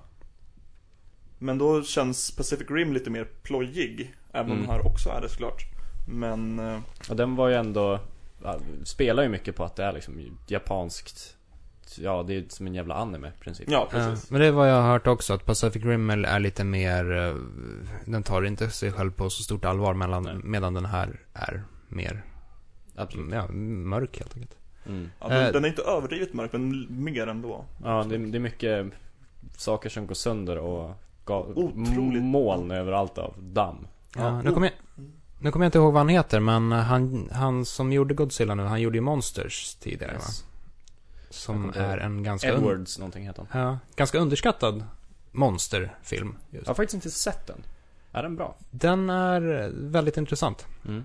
men 1.40 1.58
då 1.58 1.84
känns 1.84 2.32
Pacific 2.32 2.68
Rim 2.70 2.94
lite 2.94 3.10
mer 3.10 3.28
plojig. 3.44 4.16
Även 4.32 4.52
om 4.52 4.58
Mm. 4.58 4.62
den 4.68 4.76
här 4.76 4.86
också 4.88 5.10
är 5.10 5.22
det 5.22 5.30
såklart. 5.30 5.62
Men, 6.10 6.60
eh, 6.60 6.80
Och 7.10 7.16
den 7.16 7.36
var 7.36 7.48
ju 7.48 7.56
ändå 7.56 8.00
ja, 8.44 8.56
Spelar 8.84 9.24
ju 9.24 9.30
mycket 9.30 9.56
på 9.56 9.64
att 9.64 9.76
det 9.76 9.84
är 9.84 9.94
liksom 9.94 10.38
japanskt 10.48 11.34
Ja, 11.98 12.24
det 12.24 12.34
är 12.36 12.44
som 12.50 12.68
en 12.68 12.76
jävla 12.76 12.96
anime 12.96 13.28
i 13.28 13.44
princip 13.44 13.70
ja 13.72 13.88
Ja, 13.92 14.00
precis. 14.00 14.32
men 14.32 14.42
det 14.42 14.48
är 14.48 14.52
vad 14.52 14.70
jag 14.70 14.82
har 14.82 14.92
hört 14.92 15.08
också, 15.08 15.34
att 15.34 15.46
Pacific 15.46 15.84
Rim 15.86 16.10
är 16.10 16.40
lite 16.40 16.64
mer... 16.64 17.12
eh, 17.18 17.36
Den 18.06 18.24
tar 18.24 18.46
inte 18.46 18.70
sig 18.70 18.92
själv 18.92 19.12
på 19.12 19.30
så 19.30 19.44
stort 19.44 19.66
allvar, 19.66 19.94
Nej. 19.94 20.36
medan, 20.44 20.74
den 20.74 20.86
här 20.86 21.20
är 21.34 21.64
mer 21.88 22.24
Absolut 22.96 23.34
ja, 23.34 23.48
mörk 23.52 24.18
helt 24.20 24.36
enkelt. 24.36 24.58
mm. 24.86 25.10
Ja, 25.20 25.28
den, 25.28 25.46
Eh. 25.46 25.52
den 25.52 25.64
är 25.64 25.68
inte 25.70 25.82
överdrivet 25.82 26.34
mörk, 26.34 26.52
men 26.54 26.88
mer 27.04 27.28
ändå. 27.28 27.66
Ja, 27.84 28.06
det, 28.10 28.18
det 28.18 28.38
är 28.38 28.40
mycket 28.40 28.86
saker 29.58 29.90
som 29.90 30.08
går 30.08 30.16
sönder 30.16 30.58
och 30.58 30.96
ga, 31.26 31.40
Otroligt. 31.40 32.24
moln 32.24 32.72
överallt 32.72 33.18
av 33.18 33.34
damm 33.38 33.88
Ja, 34.16 34.42
nu 34.42 34.52
kommer 34.52 34.68
jag, 34.68 35.06
nu 35.40 35.52
kommer 35.52 35.66
jag 35.66 35.68
inte 35.68 35.78
ihåg 35.78 35.94
vad 35.94 36.00
han 36.00 36.10
heter, 36.10 36.40
men 36.40 36.72
han, 36.72 37.30
han 37.32 37.66
som 37.66 37.94
gjorde 37.94 38.14
Godzilla 38.14 38.56
nu, 38.56 38.64
han 38.64 38.82
gjorde 38.82 38.98
ju 38.98 39.02
Monsters 39.02 39.76
tidigare 39.76 40.14
va? 40.14 40.20
Yes. 40.20 40.44
Som 41.30 41.66
Jag 41.66 41.74
kommer 41.74 41.98
är 41.98 41.98
en 41.98 42.24
ganska, 42.24 42.54
un, 42.54 42.58
Edwards 42.58 43.00
någonting 43.00 43.26
heter 43.26 43.46
han 43.50 43.62
ja, 43.62 43.80
ganska 43.96 44.20
underskattad 44.20 44.84
monsterfilm. 45.32 46.38
Just. 46.50 46.66
Jag 46.66 46.70
har 46.70 46.76
faktiskt 46.76 46.94
inte 46.94 47.12
sett 47.12 47.48
den 47.48 47.64
Är 48.12 48.24
den 48.24 48.36
bra? 48.36 48.56
Den 48.72 49.10
är 49.10 49.72
väldigt 49.74 50.18
intressant. 50.18 50.66
Mm. 50.86 51.04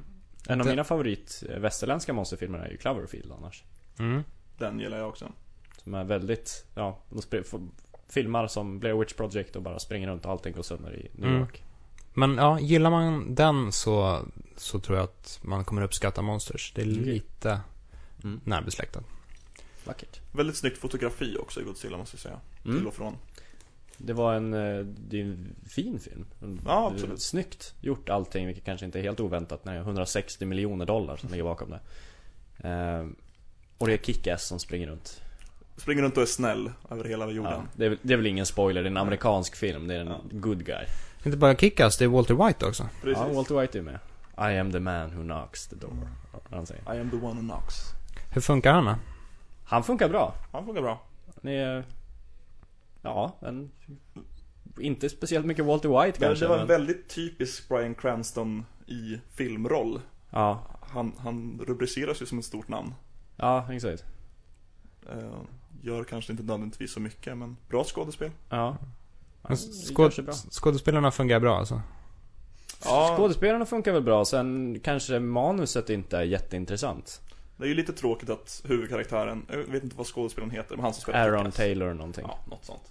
En 0.48 0.60
av 0.60 0.66
mina 0.66 0.84
favorit 0.84 1.42
västerländska 1.58 2.12
monsterfilmer 2.12 2.58
är 2.58 2.70
ju 2.70 2.76
Cloverfield 2.76 3.32
annars 3.32 3.64
Mm. 3.98 4.22
Den 4.58 4.80
gillar 4.80 4.98
jag 4.98 5.08
också. 5.08 5.32
Som 5.82 5.94
är 5.94 6.04
väldigt, 6.04 6.64
ja, 6.74 6.98
de 7.10 7.70
filmar 8.08 8.46
som 8.46 8.78
Blair 8.78 8.94
Witch 8.94 9.12
Project 9.12 9.56
och 9.56 9.62
bara 9.62 9.78
springer 9.78 10.08
runt 10.08 10.24
och 10.24 10.30
allting 10.30 10.52
går 10.54 10.62
sönder 10.62 10.96
i 10.96 11.10
New 11.12 11.30
Mm. 11.30 11.46
Men 12.14 12.36
ja, 12.36 12.60
gillar 12.60 12.90
man 12.90 13.34
den 13.34 13.72
så, 13.72 14.20
så 14.56 14.80
tror 14.80 14.98
jag 14.98 15.04
att 15.04 15.38
man 15.42 15.64
kommer 15.64 15.82
uppskatta 15.82 16.22
Monsters. 16.22 16.72
Det 16.74 16.82
är 16.82 16.92
Okej. 16.92 17.04
lite 17.04 17.60
mm. 18.24 18.40
närbesläktat. 18.44 19.04
Vackert 19.84 20.20
Väldigt 20.32 20.56
snyggt 20.56 20.78
fotografi 20.78 21.36
också 21.40 21.60
i 21.60 21.64
Godzilla 21.64 21.98
måste 21.98 22.14
jag 22.14 22.20
säga. 22.20 22.40
Till 22.62 22.70
mm. 22.70 22.86
och 22.86 22.94
från. 22.94 23.16
Det 23.98 24.12
var 24.12 24.34
en, 24.34 24.54
eh, 24.54 24.84
det 24.84 25.20
är 25.20 25.24
en 25.24 25.54
fin 25.68 26.00
film. 26.00 26.24
Ja, 26.66 26.90
absolut. 26.92 27.22
Snyggt 27.22 27.74
gjort 27.80 28.08
allting, 28.08 28.46
vilket 28.46 28.64
kanske 28.64 28.86
inte 28.86 28.98
är 28.98 29.02
helt 29.02 29.20
oväntat 29.20 29.64
när 29.64 29.72
det 29.72 29.78
är 29.78 29.82
160 29.82 30.46
miljoner 30.46 30.86
dollar 30.86 31.16
som 31.16 31.30
ligger 31.30 31.44
bakom 31.44 31.70
det. 31.70 31.80
Eh, 32.68 33.06
och 33.78 33.86
det 33.86 33.92
är 33.92 33.98
Kick-Ass 33.98 34.46
som 34.46 34.58
springer 34.58 34.86
runt. 34.86 35.20
Springer 35.76 36.02
runt 36.02 36.16
och 36.16 36.22
är 36.22 36.26
snäll 36.26 36.72
över 36.90 37.04
hela 37.04 37.30
jorden. 37.30 37.52
Ja, 37.52 37.64
det, 37.76 37.84
är, 37.84 37.88
väl- 37.88 37.98
det 38.02 38.12
är 38.12 38.16
väl 38.16 38.26
ingen 38.26 38.46
spoiler, 38.46 38.82
det 38.82 38.86
är 38.86 38.90
en 38.90 38.96
amerikansk 38.96 39.56
film. 39.56 39.86
Det 39.86 39.94
är 39.94 40.00
en 40.00 40.06
Ja. 40.06 40.20
good 40.30 40.64
guy. 40.66 40.84
Inte 41.24 41.38
bara 41.38 41.56
Kickass, 41.56 41.96
det 41.98 42.04
är 42.04 42.08
Walter 42.08 42.46
White 42.46 42.66
också. 42.66 42.88
Precis. 43.02 43.22
Ja, 43.28 43.32
Walter 43.34 43.60
White 43.60 43.78
är 43.78 43.82
med. 43.82 43.98
I 44.38 44.58
am 44.58 44.72
the 44.72 44.80
man 44.80 45.16
who 45.16 45.22
knocks 45.22 45.66
the 45.68 45.76
door. 45.76 46.08
Han 46.50 46.66
säger. 46.66 46.94
I 46.94 47.00
am 47.00 47.10
the 47.10 47.16
one 47.16 47.34
who 47.40 47.40
knocks. 47.40 47.74
Hur 48.30 48.40
funkar 48.40 48.72
han 48.72 48.84
då? 48.84 48.94
Han 49.64 49.84
funkar 49.84 50.08
bra. 50.08 50.34
Han 50.52 50.64
funkar 50.66 50.82
bra. 50.82 51.02
Han 51.42 51.52
är... 51.52 51.84
Ja, 53.02 53.36
en... 53.40 53.70
Inte 54.78 55.08
speciellt 55.08 55.46
mycket 55.46 55.64
Walter 55.64 55.88
White 56.04 56.18
Det, 56.20 56.26
kanske. 56.26 56.44
det 56.44 56.48
var 56.48 56.54
en 56.54 56.60
men- 56.60 56.68
väldigt 56.68 57.08
typisk 57.08 57.68
Bryan 57.68 57.94
Cranston 57.94 58.66
i 58.86 59.20
filmroll. 59.34 60.00
Ja, 60.30 60.66
Han, 60.80 61.12
han 61.18 61.60
rubriceras 61.66 62.22
ju 62.22 62.26
som 62.26 62.38
ett 62.38 62.44
stort 62.44 62.68
namn. 62.68 62.94
ja 63.36 63.72
exakt. 63.72 64.04
Eh, 65.10 65.32
gör 65.82 66.04
kanske 66.04 66.32
inte 66.32 66.42
nödvändigtvis 66.44 66.92
så 66.92 67.00
mycket, 67.00 67.36
men 67.36 67.56
bra 67.68 67.84
skådespel. 67.84 68.30
Ja. 68.48 68.76
Men 69.48 69.56
skåd, 69.56 70.12
skådespelarna 70.50 71.10
fungerar 71.10 71.40
bra 71.40 71.58
alltså. 71.58 71.80
Ja, 72.84 73.14
Skådespelarna 73.18 73.66
funkar 73.66 73.92
väl 73.92 74.02
bra, 74.02 74.24
sen 74.24 74.80
kanske 74.84 75.18
manuset 75.18 75.90
inte 75.90 76.18
är 76.18 76.22
jätteintressant. 76.22 77.20
Det 77.56 77.64
är 77.64 77.68
ju 77.68 77.74
lite 77.74 77.92
tråkigt 77.92 78.30
att 78.30 78.62
huvudkaraktären, 78.68 79.46
jag 79.50 79.58
vet 79.58 79.84
inte 79.84 79.96
vad 79.96 80.06
skådespelaren 80.06 80.50
heter, 80.50 80.76
men 80.76 80.84
han 80.84 80.94
som 80.94 81.02
spelar 81.02 81.20
Aaron 81.20 81.44
Kick-Ass. 81.46 81.56
Taylor 81.56 81.94
någonting. 81.94 82.24
Ja, 82.28 82.38
något 82.50 82.64
sånt. 82.64 82.82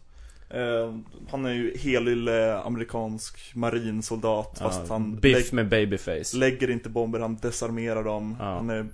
Eh, 0.49 0.95
han 1.31 1.45
är 1.45 1.53
ju 1.53 1.77
helylle 1.77 2.57
amerikansk 2.57 3.55
marinsoldat 3.55 4.57
fast 4.59 4.81
Ja, 4.87 4.93
han 4.93 5.15
Biff 5.15 5.51
med 5.51 5.69
babyface. 5.69 6.37
lägger 6.37 6.69
inte 6.69 6.89
bomber, 6.89 7.19
han 7.19 7.35
desarmerar 7.35 8.03
dem. 8.03 8.35
Ja. 8.39 8.45
Han 8.45 8.69
är, 8.69 8.87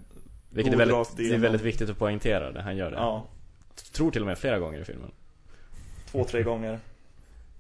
Vilket 0.50 0.74
är 0.74 0.78
väldigt, 0.78 1.18
det 1.18 1.34
är 1.34 1.38
väldigt 1.38 1.62
viktigt 1.62 1.90
att 1.90 1.98
poängtera 2.00 2.52
det, 2.52 2.62
han 2.62 2.78
gör 2.78 2.92
det. 2.92 2.98
ja, 2.98 3.26
Tror 3.92 4.12
till 4.12 4.22
och 4.22 4.28
med 4.28 4.38
flera 4.38 4.60
gånger 4.60 4.80
i 4.80 4.86
filmen. 4.86 5.12
två, 6.12 6.24
tre 6.24 6.44
gånger. 6.44 6.80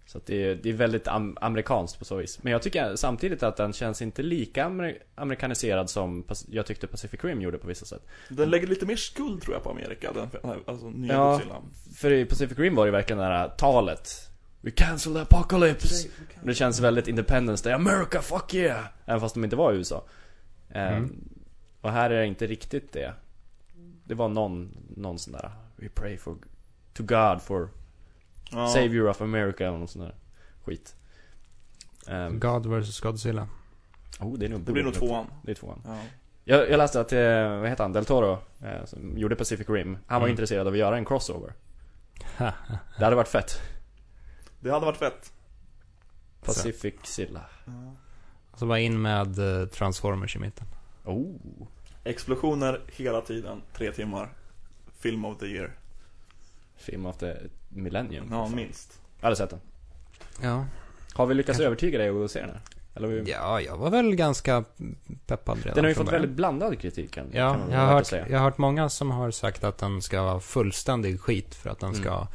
Så 0.07 0.17
att 0.17 0.25
det, 0.25 0.43
är, 0.43 0.55
det 0.55 0.69
är 0.69 0.73
väldigt 0.73 1.07
am 1.07 1.37
amerikanskt 1.41 1.99
på 1.99 2.05
så 2.05 2.15
vis. 2.15 2.43
Men 2.43 2.51
jag 2.51 2.61
tycker 2.61 2.95
samtidigt 2.95 3.43
att 3.43 3.57
den 3.57 3.73
känns 3.73 4.01
inte 4.01 4.21
lika 4.23 4.65
amer 4.65 4.97
amerikaniserad 5.15 5.89
som 5.89 6.25
jag 6.49 6.65
tyckte 6.65 6.87
Pacific 6.87 7.23
Rim 7.23 7.41
gjorde 7.41 7.57
på 7.57 7.67
vissa 7.67 7.85
sätt. 7.85 8.01
Den 8.29 8.49
lägger 8.49 8.67
lite 8.67 8.85
mer 8.85 8.95
skuld 8.95 9.41
tror 9.41 9.55
jag 9.55 9.63
på 9.63 9.69
Amerika, 9.71 10.11
den, 10.13 10.29
alltså 10.65 10.89
nya 10.89 11.13
Ja. 11.13 11.41
För 11.95 12.11
i 12.11 12.25
Pacific 12.25 12.57
Rim 12.57 12.75
var 12.75 12.85
det 12.85 12.91
verkligen 12.91 13.17
det 13.17 13.25
här 13.25 13.49
talet. 13.49 14.09
We 14.61 14.71
cancel 14.71 15.13
the 15.13 15.19
apocalypse. 15.19 16.09
Det 16.43 16.53
känns 16.53 16.79
väldigt 16.79 17.07
Independence 17.07 17.63
Day. 17.63 17.73
America, 17.73 18.21
fuck 18.21 18.53
yeah! 18.53 18.85
Även 19.05 19.21
fast 19.21 19.35
de 19.35 19.43
inte 19.43 19.55
var 19.55 19.73
i 19.73 19.75
USA. 19.75 20.03
Ehm, 20.69 20.93
Mm. 20.97 21.29
Och 21.81 21.91
här 21.91 22.09
är 22.09 22.19
det 22.19 22.27
inte 22.27 22.47
riktigt 22.47 22.93
det. 22.93 23.13
Det 24.03 24.13
var 24.13 24.27
någon, 24.29 24.77
någon 24.95 25.19
sån 25.19 25.33
där 25.33 25.51
We 25.75 25.89
pray 25.89 26.17
for 26.17 26.37
to 26.93 27.03
God 27.03 27.41
for 27.41 27.69
Ja. 28.51 28.67
Savior 28.67 29.09
of 29.09 29.21
America 29.21 29.67
eller 29.67 29.77
någon 29.77 29.87
sån 29.87 30.01
där 30.01 30.15
skit. 30.65 30.95
Um, 32.07 32.39
God 32.39 32.65
vs 32.65 32.99
Godzilla. 32.99 33.47
oh, 34.19 34.37
det 34.37 34.45
är 34.45 34.49
nog 34.49 34.61
Det 34.61 34.71
blir 34.71 34.83
nog 34.83 34.93
tvåan. 34.93 35.25
Det 35.43 35.51
är 35.51 35.55
tvåan. 35.55 35.81
Ja. 35.85 35.97
Jag, 36.43 36.69
jag 36.69 36.77
läste 36.77 37.01
att, 37.01 37.13
eh, 37.13 37.59
vad 37.59 37.69
heter 37.69 37.83
han, 37.83 37.93
Del 37.93 38.05
Toro, 38.05 38.39
eh, 38.63 38.85
som 38.85 39.17
gjorde 39.17 39.35
Pacific 39.35 39.69
Rim. 39.69 39.97
Han 40.07 40.21
var 40.21 40.27
Mm. 40.27 40.29
intresserad 40.31 40.67
av 40.67 40.73
att 40.73 40.79
göra 40.79 40.97
en 40.97 41.05
crossover. 41.05 41.53
Det 42.97 43.03
hade 43.03 43.15
varit 43.15 43.27
fett. 43.27 43.61
Det 44.59 44.71
hade 44.71 44.85
varit 44.85 44.97
fett. 44.97 45.33
Pacific 46.41 46.93
Silla. 47.03 47.45
Och 48.51 48.59
så 48.59 48.65
bara 48.65 48.79
in 48.79 49.01
med 49.01 49.39
eh, 49.61 49.67
Transformers 49.67 50.35
i 50.35 50.39
mitten. 50.39 50.67
Oh. 51.05 51.35
Explosioner 52.03 52.81
hela 52.87 53.21
tiden, 53.21 53.61
tre 53.73 53.91
timmar. 53.91 54.29
Film 54.99 55.25
of 55.25 55.37
the 55.37 55.45
year. 55.45 55.71
Film 56.75 57.05
of 57.05 57.17
the 57.17 57.33
Millennium. 57.77 58.27
Ja, 58.31 58.47
minst. 58.47 59.01
Jag 59.19 59.25
hade 59.25 59.35
sett 59.35 59.49
den. 59.49 59.59
Ja. 60.41 60.65
Har 61.13 61.25
vi 61.25 61.33
lyckats 61.33 61.47
Kanske. 61.57 61.65
övertyga 61.65 61.97
dig 61.97 62.07
att 62.09 62.13
gå 62.15 62.21
och 62.23 62.31
se 62.31 62.39
den 62.41 62.49
här? 62.49 62.61
Eller 62.95 63.07
vi... 63.07 63.31
Ja, 63.31 63.61
jag 63.61 63.77
var 63.77 63.89
väl 63.89 64.15
ganska 64.15 64.63
peppad 65.25 65.57
redan 65.57 65.75
Den 65.75 65.83
har 65.83 65.89
ju 65.89 65.95
fått 65.95 66.05
början. 66.05 66.21
väldigt 66.21 66.37
blandad 66.37 66.79
kritik 66.79 67.11
kan, 67.13 67.27
Ja, 67.31 67.51
kan 67.51 67.59
man 67.59 67.71
jag 67.71 67.79
har, 67.79 67.87
hört, 67.93 68.05
säga. 68.05 68.25
jag 68.29 68.37
har 68.37 68.45
hört 68.45 68.57
många 68.57 68.89
som 68.89 69.11
har 69.11 69.31
sagt 69.31 69.63
att 69.63 69.77
den 69.77 70.01
ska 70.01 70.23
vara 70.23 70.39
fullständig 70.39 71.19
skit 71.21 71.55
för 71.55 71.69
att 71.69 71.79
den 71.79 71.89
Mm. 71.89 72.01
ska 72.03 72.27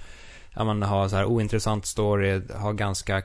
ja, 0.54 0.64
men, 0.64 0.82
ha 0.82 1.08
så 1.08 1.16
här 1.16 1.24
ointressant 1.24 1.86
story, 1.86 2.42
ha 2.54 2.72
ganska 2.72 3.22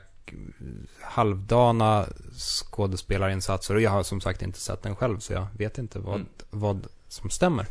halvdana 1.02 2.06
skådespelarinsatser 2.36 3.74
och 3.74 3.80
jag 3.80 3.90
har 3.90 4.02
som 4.02 4.20
sagt 4.20 4.42
inte 4.42 4.58
sett 4.60 4.82
den 4.82 4.96
själv 4.96 5.18
så 5.18 5.32
jag 5.32 5.46
vet 5.58 5.78
inte 5.78 5.98
vad, 5.98 6.14
Mm. 6.14 6.28
vad 6.50 6.86
som 7.08 7.30
stämmer. 7.30 7.66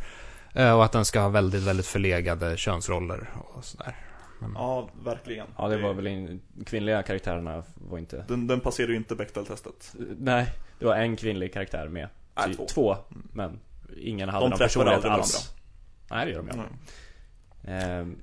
Eh, 0.54 0.72
och 0.72 0.84
att 0.84 0.92
den 0.92 1.04
ska 1.04 1.20
ha 1.20 1.28
väldigt, 1.28 1.62
väldigt 1.62 1.86
förlegade 1.86 2.56
könsroller 2.56 3.28
och 3.54 3.64
sådär. 3.64 3.96
Men, 4.38 4.52
Ja, 4.54 4.88
verkligen. 5.04 5.46
Ja, 5.58 5.68
det 5.68 5.76
var 5.82 5.94
väl 5.94 6.06
in... 6.06 6.40
kvinnliga 6.66 7.02
karaktärerna 7.02 7.62
var 7.74 7.98
inte... 7.98 8.24
Den, 8.28 8.46
den 8.46 8.60
passerar 8.60 8.88
ju 8.88 8.96
inte 8.96 9.14
Bechdel-testet. 9.14 9.94
Nej, 10.18 10.46
det 10.78 10.84
var 10.86 10.94
en 10.96 11.16
kvinnlig 11.16 11.52
karaktär 11.52 11.88
med. 11.88 12.08
Nej, 12.36 12.54
två. 12.54 12.66
två. 12.66 12.96
Men 13.32 13.60
ingen 13.96 14.28
hade 14.28 14.44
De 14.44 14.50
någon 14.50 14.58
personlighet 14.58 15.04
alls. 15.04 15.54
Nej, 16.10 16.26
det 16.26 16.32
gör 16.32 16.42
de 16.42 16.48
ju 16.48 16.52
Mm. 16.54 16.68
Ehm, 17.64 18.16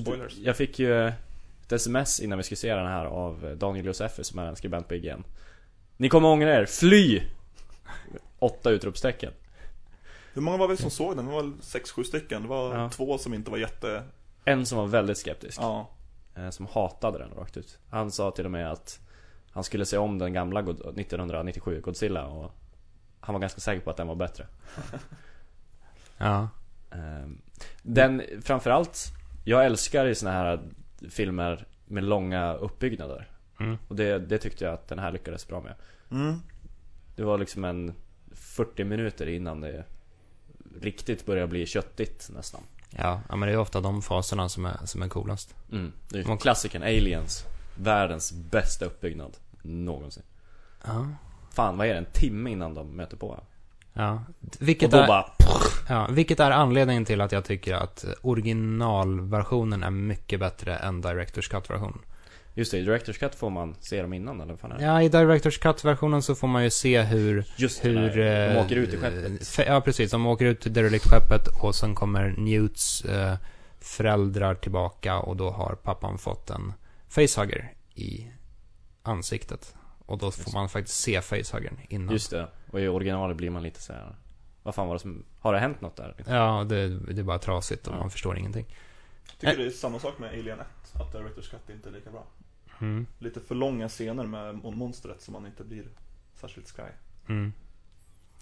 Spoilers. 0.00 0.36
Jag 0.38 0.56
fick 0.56 0.78
ju 0.78 1.06
ett 1.08 1.72
sms 1.72 2.20
innan 2.20 2.38
vi 2.38 2.44
skulle 2.44 2.56
se 2.56 2.74
den 2.74 2.86
här 2.86 3.04
av 3.06 3.56
Daniel 3.58 3.86
Joseffe 3.86 4.24
som 4.24 4.38
är 4.38 4.46
en 4.46 4.56
skribent 4.56 4.88
på 4.88 4.94
IGN. 4.94 5.24
Ni 5.96 6.08
kommer 6.08 6.28
ångra 6.28 6.54
er, 6.54 6.66
fly! 6.66 7.22
Åtta 8.38 8.70
utropstecken. 8.70 9.32
Hur 10.34 10.42
många 10.42 10.56
var 10.56 10.68
vi 10.68 10.76
som 10.76 10.90
såg 10.90 11.16
den? 11.16 11.26
Det 11.26 11.32
var 11.32 11.42
väl 11.42 11.52
sex, 11.62 11.90
sju 11.90 12.04
stycken. 12.04 12.42
Det 12.42 12.48
var 12.48 12.74
Ja. 12.78 12.90
två 12.90 13.18
som 13.18 13.34
inte 13.34 13.50
var 13.50 13.58
jätte... 13.58 14.02
En 14.44 14.66
som 14.66 14.78
var 14.78 14.86
väldigt 14.86 15.18
skeptisk. 15.18 15.58
Ja. 15.60 15.90
eh, 16.34 16.50
Som 16.50 16.66
hatade 16.66 17.18
den 17.18 17.30
rakt 17.30 17.56
ut. 17.56 17.78
Han 17.90 18.10
sa 18.10 18.30
till 18.30 18.44
och 18.44 18.50
med 18.50 18.72
att 18.72 19.00
han 19.50 19.64
skulle 19.64 19.86
se 19.86 19.96
om 19.98 20.18
den 20.18 20.32
gamla 20.32 20.62
God- 20.62 20.98
1997 20.98 21.80
Godzilla 21.80 22.26
och 22.26 22.52
han 23.20 23.32
var 23.32 23.40
ganska 23.40 23.60
säker 23.60 23.80
på 23.84 23.90
att 23.90 23.96
den 23.96 24.06
var 24.06 24.14
bättre. 24.14 24.46
ja. 26.18 26.48
Ehm, 26.90 27.40
Den, 27.82 28.22
framförallt, 28.42 28.98
jag 29.44 29.64
älskar 29.66 30.06
i 30.06 30.14
såna 30.14 30.32
här 30.32 30.60
filmer 31.10 31.66
med 31.84 32.04
långa 32.04 32.54
uppbyggnader. 32.54 33.30
Mm. 33.60 33.76
Och 33.88 33.96
det, 33.96 34.18
det 34.18 34.38
tyckte 34.38 34.64
jag 34.64 34.74
att 34.74 34.88
den 34.88 34.98
här 34.98 35.12
lyckades 35.12 35.48
bra 35.48 35.60
med. 35.60 35.74
Mm. 36.10 36.34
Det 37.16 37.22
var 37.24 37.38
liksom 37.38 37.64
en 37.64 37.94
40 38.32 38.84
minuter 38.84 39.26
innan 39.26 39.60
det 39.60 39.84
riktigt 40.80 41.26
började 41.26 41.46
bli 41.48 41.66
köttigt 41.66 42.30
nästan. 42.34 42.60
Ja, 42.98 43.20
men 43.28 43.40
det 43.40 43.52
är 43.52 43.56
ofta 43.56 43.80
de 43.80 44.02
faserna 44.02 44.48
som 44.48 44.66
är, 44.66 44.76
som 44.84 45.02
är 45.02 45.08
coolast. 45.08 45.54
Mm. 45.72 45.92
Det 46.08 46.18
är 46.18 46.30
ju 46.30 46.36
klassikern 46.36 46.82
Aliens. 46.82 47.44
Världens 47.76 48.32
bästa 48.32 48.84
uppbyggnad 48.84 49.36
någonsin. 49.62 50.22
Ja. 50.86 51.08
Fan, 51.52 51.78
vad 51.78 51.86
är 51.86 51.92
det? 51.92 51.98
En 51.98 52.12
timme 52.12 52.50
innan 52.50 52.74
de 52.74 52.96
möter 52.96 53.16
på? 53.16 53.40
Ja. 53.92 54.22
Och 54.40 54.56
Vilket 54.58 54.90
då 54.90 54.96
är, 54.96 55.06
bara... 55.06 55.26
ja, 55.88 56.06
vilket 56.10 56.40
är 56.40 56.50
anledningen 56.50 57.04
till 57.04 57.20
att 57.20 57.32
jag 57.32 57.44
tycker 57.44 57.74
att 57.74 58.04
originalversionen 58.22 59.82
är 59.82 59.90
mycket 59.90 60.40
bättre 60.40 60.76
än 60.76 61.00
Directors 61.00 61.48
Cut-versionen. 61.48 61.98
Just 62.56 62.70
det, 62.70 62.78
i 62.78 62.82
Directors 62.82 63.18
Cut 63.18 63.34
får 63.34 63.50
man 63.50 63.74
se 63.80 64.02
dem 64.02 64.12
innan 64.12 64.40
eller 64.40 64.52
vad 64.52 64.60
fan 64.60 64.72
är 64.72 64.78
det? 64.78 64.84
Ja, 64.84 65.02
i 65.02 65.08
Directors 65.08 65.58
Cut-versionen 65.58 66.22
så 66.22 66.34
får 66.34 66.48
man 66.48 66.64
ju 66.64 66.70
se 66.70 67.02
hur... 67.02 67.44
Just 67.56 67.82
det, 67.82 67.88
hur 67.88 67.94
när 67.94 68.16
de 68.16 68.54
eh, 68.56 68.64
åker 68.64 68.76
ut 68.76 68.94
i 68.94 68.96
skeppet. 68.96 69.66
Ja, 69.66 69.80
precis. 69.80 70.10
De 70.10 70.26
åker 70.26 70.44
ut 70.44 70.60
till 70.60 70.72
derelict-skeppet 70.72 71.62
och 71.62 71.74
sen 71.74 71.94
kommer 71.94 72.34
Newts 72.38 73.04
eh, 73.04 73.36
föräldrar 73.80 74.54
tillbaka 74.54 75.18
och 75.18 75.36
då 75.36 75.50
har 75.50 75.74
pappan 75.74 76.18
fått 76.18 76.50
en 76.50 76.72
facehugger 77.08 77.72
i 77.94 78.30
ansiktet. 79.02 79.74
Och 80.06 80.18
då 80.18 80.30
får 80.30 80.52
man 80.52 80.68
faktiskt 80.68 80.98
se 81.00 81.20
facehuggern 81.22 81.76
innan. 81.88 82.12
Just 82.12 82.30
det, 82.30 82.48
och 82.70 82.80
i 82.80 82.88
originalet 82.88 83.36
blir 83.36 83.50
man 83.50 83.62
lite 83.62 83.80
så 83.82 83.92
här. 83.92 84.16
Vad 84.62 84.74
fan 84.74 84.86
var 84.86 84.94
det 84.94 85.00
som... 85.00 85.24
Har 85.40 85.52
det 85.52 85.58
hänt 85.58 85.80
något 85.80 85.96
där? 85.96 86.14
Ja, 86.28 86.64
det, 86.68 86.88
det 86.98 87.20
är 87.20 87.24
bara 87.24 87.38
trasigt 87.38 87.86
och 87.86 87.94
Ja. 87.94 87.98
man 87.98 88.10
förstår 88.10 88.38
ingenting. 88.38 88.66
Jag 89.40 89.50
tycker 89.50 89.64
det 89.64 89.68
är 89.68 89.70
samma 89.70 89.98
sak 89.98 90.18
med 90.18 90.28
Alien 90.28 90.60
1. 90.60 90.66
Att 90.92 91.12
Directors 91.12 91.48
Cut 91.50 91.70
inte 91.70 91.88
är 91.88 91.92
lika 91.92 92.10
bra. 92.10 92.24
Mm. 92.80 93.06
Lite 93.18 93.40
för 93.40 93.54
långa 93.54 93.88
scener 93.88 94.24
med 94.26 94.54
mon- 94.54 94.76
monstret 94.76 95.22
som 95.22 95.32
man 95.32 95.46
inte 95.46 95.64
blir 95.64 95.84
särskilt 96.40 96.68
skraj. 96.68 96.90
Mm. 97.28 97.52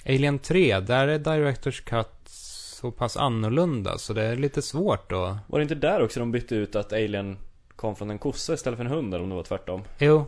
Alien 0.06 0.38
3, 0.38 0.80
där 0.80 1.08
är 1.08 1.18
Directors 1.18 1.80
Cut 1.80 2.08
så 2.24 2.90
pass 2.90 3.16
annorlunda 3.16 3.98
så 3.98 4.12
det 4.12 4.22
är 4.22 4.36
lite 4.36 4.62
svårt 4.62 5.12
att... 5.12 5.36
Var 5.46 5.58
det 5.58 5.62
inte 5.62 5.74
där 5.74 6.02
också 6.02 6.20
de 6.20 6.32
bytte 6.32 6.54
ut 6.54 6.76
att 6.76 6.92
Alien 6.92 7.36
kom 7.76 7.96
från 7.96 8.10
en 8.10 8.18
kossa 8.18 8.54
istället 8.54 8.76
för 8.76 8.84
en 8.84 8.90
hund 8.90 9.14
eller 9.14 9.24
om 9.24 9.30
det 9.30 9.36
var 9.36 9.42
tvärtom? 9.42 9.82
Jo, 9.98 10.24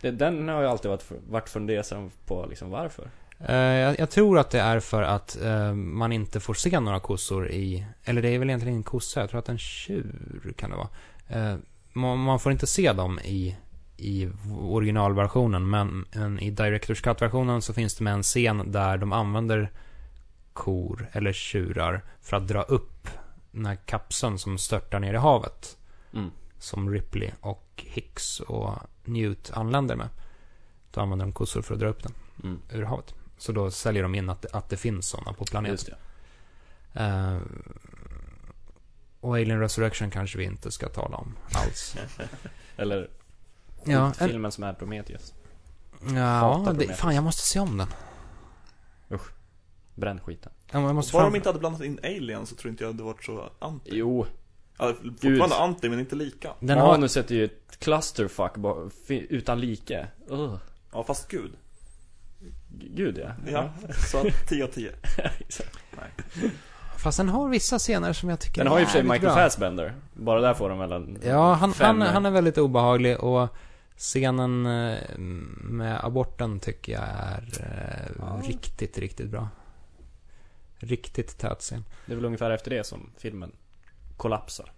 Det, 0.00 0.10
den 0.10 0.48
har 0.48 0.62
jag 0.62 0.70
alltid 0.70 0.90
varit, 0.90 1.12
varit 1.28 1.48
fundersam 1.48 2.10
på 2.26 2.46
liksom 2.48 2.70
varför. 2.70 3.10
eh, 3.48 3.54
jag, 3.56 3.98
jag 3.98 4.10
tror 4.10 4.38
att 4.38 4.50
det 4.50 4.60
är 4.60 4.80
för 4.80 5.02
att 5.02 5.42
eh, 5.42 5.74
man 5.74 6.12
inte 6.12 6.40
får 6.40 6.54
se 6.54 6.80
några 6.80 7.00
kossor 7.00 7.50
i... 7.50 7.86
Eller 8.04 8.22
det 8.22 8.28
är 8.28 8.38
väl 8.38 8.48
egentligen 8.50 8.76
en 8.76 8.82
kossa, 8.82 9.20
jag 9.20 9.30
tror 9.30 9.38
att 9.38 9.48
en 9.48 9.58
tjur 9.58 10.54
kan 10.56 10.70
det 10.70 10.76
vara. 10.76 10.88
Eh, 11.28 11.56
man, 11.92 12.40
får 12.40 12.52
inte 12.52 12.66
se 12.66 12.92
dem 12.92 13.18
i, 13.18 13.56
i 13.96 14.28
originalversionen, 14.60 15.70
men, 15.70 16.04
men 16.12 16.40
i 16.40 16.50
Directors 16.50 17.00
Cut-versionen 17.00 17.62
så 17.62 17.74
finns 17.74 17.94
det 17.94 18.04
med 18.04 18.12
en 18.12 18.22
scen 18.22 18.72
där 18.72 18.98
de 18.98 19.12
använder 19.12 19.70
kor 20.52 21.08
eller 21.12 21.32
tjurar 21.32 22.02
för 22.20 22.36
att 22.36 22.48
dra 22.48 22.62
upp 22.62 23.08
den 23.50 23.66
här 23.66 23.76
kapseln 23.76 24.38
som 24.38 24.58
störtar 24.58 25.00
ner 25.00 25.14
i 25.14 25.16
havet. 25.16 25.76
Mm. 26.14 26.30
som 26.58 26.90
Ripley 26.90 27.30
och 27.40 27.84
Hicks 27.86 28.40
och 28.40 28.74
Newt 29.04 29.50
anländer 29.54 29.96
med. 29.96 30.08
Då 30.90 31.00
använder 31.00 31.26
de 31.26 31.32
kossor 31.32 31.62
för 31.62 31.74
att 31.74 31.80
dra 31.80 31.88
upp 31.88 32.02
den 32.02 32.12
Mm. 32.42 32.58
ur 32.70 32.82
havet. 32.82 33.14
Så 33.38 33.52
då 33.52 33.70
säljer 33.70 34.02
de 34.02 34.14
in 34.14 34.28
att, 34.28 34.46
att 34.46 34.68
det 34.68 34.76
finns 34.76 35.08
sådana 35.08 35.32
på 35.32 35.44
planeten. 35.44 35.94
Och 39.22 39.34
Alien 39.34 39.60
Resurrection 39.60 40.10
kanske 40.10 40.38
vi 40.38 40.44
inte 40.44 40.70
ska 40.70 40.88
tala 40.88 41.16
om 41.16 41.36
alls. 41.52 41.96
Eller 42.76 43.10
ja, 43.84 44.06
en, 44.06 44.28
filmen 44.28 44.52
som 44.52 44.64
är 44.64 44.72
Prometheus. 44.72 45.34
ja 46.14 46.20
hatar 46.20 46.58
det, 46.58 46.64
Prometheus. 46.64 46.98
fan 46.98 47.14
jag 47.14 47.24
måste 47.24 47.42
se 47.42 47.60
om 47.60 47.78
den. 47.78 47.88
Bränn 49.94 50.20
skiten. 50.20 50.52
Ja, 50.72 50.80
Jag 50.80 50.94
måste 50.94 51.12
Bara 51.12 51.22
fram... 51.22 51.32
de 51.32 51.36
inte 51.36 51.48
hade 51.48 51.58
blandat 51.58 51.82
in 51.82 51.98
Alien 52.02 52.46
så 52.46 52.54
tror 52.56 52.70
inte 52.70 52.84
jag 52.84 52.94
det 52.94 53.02
hade 53.02 53.14
varit 53.14 53.24
så 53.24 53.50
anti. 53.58 53.90
Jo, 53.92 54.26
Ja, 54.78 54.94
fortfarande 55.20 55.56
anti 55.56 55.88
men 55.88 56.00
inte 56.00 56.16
lika. 56.16 56.54
Den 56.60 56.78
har... 56.78 56.86
manuset 56.86 57.30
är 57.30 57.34
ju 57.34 57.44
ett 57.44 57.78
clusterfuck 57.78 58.52
utan 59.08 59.60
like. 59.60 60.08
Ugh. 60.28 60.56
Ja 60.92 61.04
fast 61.04 61.28
gud. 61.28 61.52
Gud 62.70 63.18
ja. 63.18 63.34
Ja, 63.52 63.72
så 64.10 64.24
10 64.48 64.64
av 64.64 64.68
10. 64.68 64.92
Fast 67.02 67.18
den 67.18 67.28
har 67.28 67.48
vissa 67.48 67.78
scener 67.78 68.12
som 68.12 68.28
jag 68.28 68.40
tycker 68.40 68.64
Den 68.64 68.72
har 68.72 68.78
ju 68.78 68.84
för 68.84 68.92
sig 68.92 69.02
Michael 69.02 69.20
bra. 69.20 69.34
Fassbender. 69.34 69.94
Bara 70.14 70.40
där 70.40 70.54
får 70.54 70.68
de 70.68 70.78
mellan 70.78 71.18
Ja, 71.24 71.52
han, 71.52 71.72
fem, 71.72 72.00
han, 72.00 72.14
han 72.14 72.26
är 72.26 72.30
väldigt 72.30 72.58
obehaglig 72.58 73.20
och 73.20 73.48
scenen 73.96 74.66
eh, 74.66 74.98
med 75.60 76.04
aborten 76.04 76.60
tycker 76.60 76.92
jag 76.92 77.02
är 77.02 77.42
eh, 77.60 78.12
Ja. 78.18 78.40
riktigt, 78.48 78.98
riktigt 78.98 79.30
bra. 79.30 79.48
Riktigt 80.78 81.38
tät 81.38 81.60
scen. 81.60 81.84
Det 82.06 82.12
är 82.12 82.16
väl 82.16 82.24
ungefär 82.24 82.50
efter 82.50 82.70
det 82.70 82.84
som 82.86 83.10
filmen 83.18 83.52
kollapsar. 84.16 84.72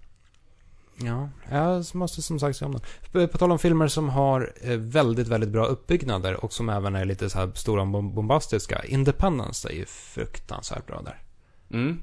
Ja, 0.97 1.29
jag 1.51 1.85
måste 1.95 2.23
som 2.23 2.39
sagt 2.41 2.57
se 2.59 2.65
om 2.65 2.73
den. 3.13 3.29
På- 3.29 3.39
tal 3.39 3.53
om 3.53 3.59
filmer 3.59 3.89
som 3.89 4.09
har 4.09 4.53
eh, 4.63 4.77
väldigt, 4.79 5.29
väldigt 5.29 5.51
bra 5.51 5.65
uppbyggnader 5.67 6.45
och 6.45 6.53
som 6.53 6.69
även 6.69 6.95
är 6.95 7.05
lite 7.05 7.31
så 7.31 7.39
här 7.39 7.51
stora 7.55 7.81
och 7.81 7.87
bom- 7.89 8.15
bombastiska. 8.15 8.85
Independence 8.85 9.69
är 9.69 9.73
ju 9.73 9.85
fruktansvärt 9.87 10.87
bra 10.87 11.03
där. 11.03 11.23
Mm. 11.71 12.01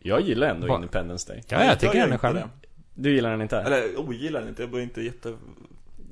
Jag 0.00 0.20
gillar 0.20 0.46
ändå 0.48 0.66
Va- 0.66 0.74
Independence 0.74 1.32
Day. 1.32 1.42
Ja, 1.48 1.64
jag 1.64 1.80
tycker 1.80 1.94
gör 1.94 2.04
den 2.04 2.12
är 2.12 2.18
charmig. 2.18 2.42
det. 2.42 2.48
Du 2.94 3.14
gillar 3.14 3.30
den 3.30 3.40
inte? 3.42 3.58
Eller 3.60 3.98
ogillar 4.00 4.40
den 4.40 4.48
inte, 4.48 4.62
jag 4.62 4.70
blir 4.70 4.80
inte 4.82 5.02
jätte... 5.02 5.36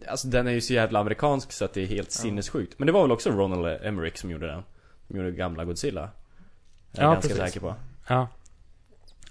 Alltså 0.08 0.28
den 0.28 0.46
är 0.46 0.52
ju 0.52 0.60
så 0.60 0.72
jävla 0.72 0.98
amerikansk 0.98 1.52
så 1.52 1.64
att 1.64 1.74
det 1.74 1.82
är 1.82 1.86
helt 1.86 2.08
Ja. 2.16 2.22
sinnessjukt. 2.22 2.78
Men 2.78 2.86
det 2.86 2.92
var 2.92 3.02
väl 3.02 3.12
också 3.12 3.30
Ronald 3.30 3.78
Emmerich 3.82 4.16
som 4.16 4.30
gjorde 4.30 4.46
den? 4.46 4.62
Som 5.06 5.16
gjorde 5.16 5.30
gamla 5.30 5.64
Godzilla? 5.64 6.10
Jag 6.92 6.98
är 7.02 7.06
Ja, 7.06 7.12
ganska 7.12 7.28
precis. 7.34 7.44
säker 7.54 7.60
på. 7.60 7.74
Ja. 8.08 8.28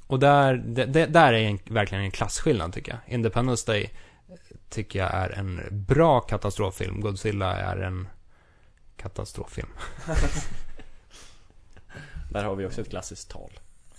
Och 0.08 0.20
där, 0.20 0.54
det, 0.66 0.86
där 1.06 1.34
är 1.34 1.40
en, 1.50 1.60
verkligen 1.66 2.04
en 2.04 2.12
klasskillnad 2.12 2.74
tycker 2.74 2.92
jag. 2.92 3.14
Independence 3.14 3.72
Day 3.72 3.84
eh, 4.30 4.36
tycker 4.70 5.00
jag 5.00 5.14
är 5.14 5.30
en 5.30 5.62
bra 5.72 6.20
katastroffilm. 6.20 7.02
Godzilla 7.02 7.56
är 7.58 7.78
en 7.78 8.08
katastroffilm. 8.98 9.70
Där 12.32 12.44
har 12.44 12.56
vi 12.56 12.66
också 12.66 12.82
ett 12.82 12.90
klassiskt 12.90 13.30
tal. 13.32 13.52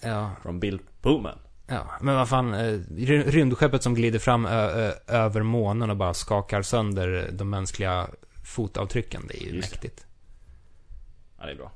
Ja, 0.03 0.30
Från 0.42 0.61
Bill 0.61 0.80
Pullman. 1.03 1.38
ja. 1.66 1.86
Men 2.00 2.14
vad 2.14 2.28
fan, 2.28 2.55
eh, 2.55 2.78
ry- 2.90 3.30
rymdskeppet 3.30 3.82
som 3.82 3.94
glider 3.94 4.18
fram 4.18 4.46
över 5.07 5.42
månen 5.42 5.90
och 5.90 5.96
bara 5.96 6.14
skakar 6.14 6.62
sönder 6.62 7.30
de 7.32 7.50
mänskliga 7.50 8.09
fotavtrycken. 8.44 9.22
Det 9.28 9.42
är 9.42 9.46
ju 9.46 9.55
Just 9.57 9.70
det. 9.70 9.74
mäktigt. 9.76 10.07
Ja, 11.38 11.46
det 11.46 11.53
är 11.53 11.57
bra. 11.57 11.72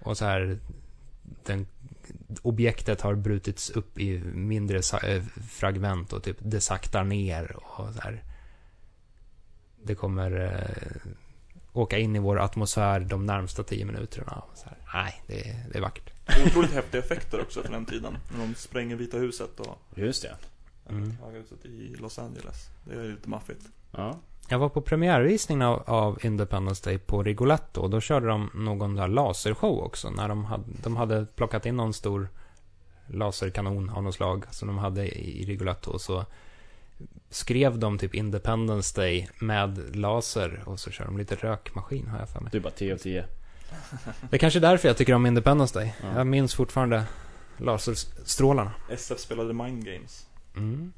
Och 0.00 0.18
så 0.18 0.24
här, 0.24 0.58
den, 1.44 1.66
objektet 2.42 3.00
har 3.00 3.14
brutits 3.14 3.70
upp 3.70 3.98
i 3.98 4.18
mindre 4.24 4.78
eh, 5.02 5.22
fragment 5.50 6.12
och 6.12 6.22
typ 6.22 6.36
det 6.40 6.60
saktar 6.60 7.04
ner 7.04 7.56
och 7.56 7.94
så 7.94 8.00
här. 8.00 8.22
Det 9.84 9.94
kommer 9.94 10.40
eh, 10.40 11.10
åka 11.72 11.98
in 11.98 12.16
i 12.16 12.18
vår 12.18 12.38
atmosfär 12.40 13.00
de 13.00 13.26
närmsta 13.26 13.62
tio 13.62 13.84
minuterna. 13.84 14.32
Och 14.32 14.56
så 14.58 14.68
här. 14.68 14.78
Nej, 15.02 15.22
det, 15.26 15.56
det 15.72 15.78
är 15.78 15.82
vackert. 15.82 16.11
Otroligt 16.46 16.72
häftiga 16.72 17.00
effekter 17.00 17.40
också 17.40 17.62
för 17.62 17.72
den 17.72 17.84
tiden. 17.84 18.18
När 18.32 18.46
de 18.46 18.54
spränger 18.54 18.96
Vita 18.96 19.16
huset 19.16 19.60
och 19.60 19.78
Just 19.94 20.22
det. 20.22 20.36
Mm. 20.88 21.16
Höga 21.24 21.38
huset 21.38 21.64
i 21.64 21.94
Los 21.98 22.18
Angeles. 22.18 22.68
Det 22.84 22.94
är 22.94 23.08
lite 23.08 23.28
maffigt. 23.28 23.68
Ja. 23.90 24.18
Jag 24.48 24.58
var 24.58 24.68
på 24.68 24.80
premiärvisningen 24.80 25.62
av, 25.62 25.82
av 25.86 26.18
Independence 26.22 26.90
Day 26.90 26.98
på 26.98 27.22
Rigoletto 27.22 27.80
och 27.80 27.90
då 27.90 28.00
körde 28.00 28.26
de 28.26 28.50
någon 28.54 28.94
där 28.94 29.08
lasershow 29.08 29.78
också. 29.78 30.10
När 30.10 30.28
de 30.28 30.44
hade, 30.44 30.64
de 30.82 30.96
hade 30.96 31.26
plockat 31.26 31.66
in 31.66 31.76
någon 31.76 31.94
stor 31.94 32.28
laserkanon 33.06 33.90
av 33.90 34.02
något 34.02 34.14
slag 34.14 34.44
som 34.50 34.68
de 34.68 34.78
hade 34.78 35.06
i 35.08 35.44
Rigoletto 35.44 35.90
och 35.90 36.00
så 36.00 36.24
skrev 37.30 37.78
de 37.78 37.98
typ 37.98 38.14
Independence 38.14 39.00
Day 39.00 39.28
med 39.40 39.96
laser 39.96 40.62
och 40.66 40.80
så 40.80 40.90
kör 40.90 41.04
de 41.04 41.18
lite 41.18 41.34
rökmaskin 41.34 42.06
har 42.06 42.18
jag 42.18 42.28
för 42.28 42.40
mig. 42.40 42.48
Du 42.52 42.58
är 42.58 42.62
bara 42.62 42.72
10 42.72 42.94
av 42.94 42.98
10. 42.98 43.24
Det 44.30 44.36
är 44.36 44.38
kanske 44.38 44.58
är 44.58 44.60
därför 44.60 44.88
jag 44.88 44.96
tycker 44.96 45.14
om 45.14 45.26
Independence 45.26 45.78
Day. 45.78 45.94
Ja. 46.02 46.08
Jag 46.16 46.26
minns 46.26 46.54
fortfarande 46.54 47.04
laserstrålarna. 47.56 48.72
SF 48.90 49.18
spelade 49.20 49.52
Mind 49.54 49.84
Games. 49.84 50.26
Mm. 50.56 50.92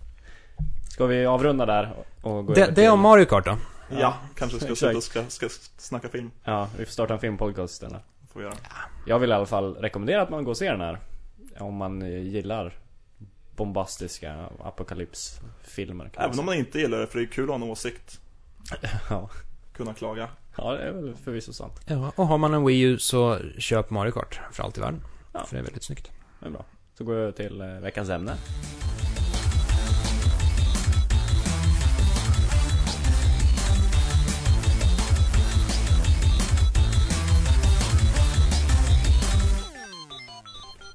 Ska 0.90 1.06
vi 1.06 1.26
avrunda 1.26 1.66
där 1.66 2.04
och 2.22 2.46
gå 2.46 2.54
Det, 2.54 2.62
över 2.62 2.72
det 2.72 2.84
är 2.84 2.90
om 2.90 2.98
till- 2.98 3.02
Mario 3.02 3.24
Kart 3.24 3.44
då. 3.44 3.58
Ja, 3.90 4.14
kanske 4.36 4.60
ska 4.76 4.96
och 4.96 5.02
ska, 5.02 5.24
ska 5.28 5.48
snacka 5.78 6.08
film. 6.08 6.30
Ja, 6.44 6.68
vi 6.78 6.84
får 6.84 6.92
starta 6.92 7.14
en 7.14 7.20
filmpodcast 7.20 7.72
istället. 7.74 8.02
Får 8.32 8.40
vi 8.40 8.46
göra. 8.46 8.54
Jag 9.06 9.18
vill 9.18 9.30
i 9.30 9.32
alla 9.32 9.46
fall 9.46 9.74
rekommendera 9.74 10.22
att 10.22 10.30
man 10.30 10.44
går 10.44 10.50
och 10.50 10.56
ser 10.56 10.70
den 10.72 10.80
här. 10.80 10.98
Om 11.58 11.74
man 11.74 12.00
gillar 12.24 12.72
bombastiska 13.56 14.48
apokalypsfilmer. 14.64 16.10
Även 16.16 16.38
om 16.38 16.46
man 16.46 16.54
inte 16.54 16.78
gillar 16.78 16.98
det, 16.98 17.06
för 17.06 17.18
det 17.18 17.24
är 17.24 17.28
kul 17.28 17.44
att 17.44 17.48
ha 17.48 17.54
en 17.56 17.62
åsikt. 17.62 18.20
Ja. 19.10 19.30
Kunna 19.76 19.94
klaga. 19.94 20.28
Ja, 20.56 20.72
det 20.72 20.82
är 20.82 20.92
väl 20.92 21.14
förvisso 21.24 21.52
sant. 21.52 21.80
Ja, 21.86 22.12
och 22.16 22.26
har 22.26 22.38
man 22.38 22.54
en 22.54 22.64
Wii 22.64 22.80
U 22.80 22.98
så 22.98 23.38
köp 23.58 23.90
Mario 23.90 24.10
Kart 24.10 24.40
för 24.52 24.62
allt 24.62 24.78
i 24.78 24.80
världen. 24.80 25.00
Ja. 25.32 25.44
För 25.44 25.56
det 25.56 25.60
är 25.60 25.64
väldigt 25.64 25.82
snyggt. 25.82 26.10
Det 26.40 26.46
är 26.46 26.50
bra. 26.50 26.64
Så 26.98 27.04
går 27.04 27.16
jag 27.16 27.36
till 27.36 27.60
eh, 27.60 27.66
veckans 27.66 28.10
ämne. 28.10 28.36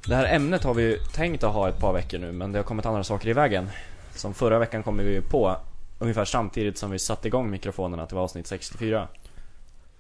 Det 0.08 0.16
här 0.16 0.36
ämnet 0.36 0.64
har 0.64 0.74
vi 0.74 0.84
ju 0.84 0.98
tänkt 0.98 1.44
att 1.44 1.54
ha 1.54 1.70
ett 1.70 1.80
par 1.80 1.94
veckor 1.94 2.18
nu 2.18 2.32
men 2.32 2.52
det 2.52 2.60
har 2.60 2.64
kommit 2.64 2.86
andra 2.86 3.04
saker 3.04 3.30
i 3.30 3.34
vägen. 3.34 3.70
Som 4.16 4.34
förra 4.34 4.60
veckan 4.60 4.84
kom 4.84 4.98
vi 4.98 5.14
ju 5.14 5.22
på 5.22 5.58
ungefär 6.00 6.26
samtidigt 6.26 6.78
som 6.78 6.92
vi 6.92 7.00
satte 7.00 7.28
igång 7.28 7.52
mikrofonerna 7.52 8.06
till 8.06 8.18
avsnitt 8.18 8.48
64. 8.48 9.08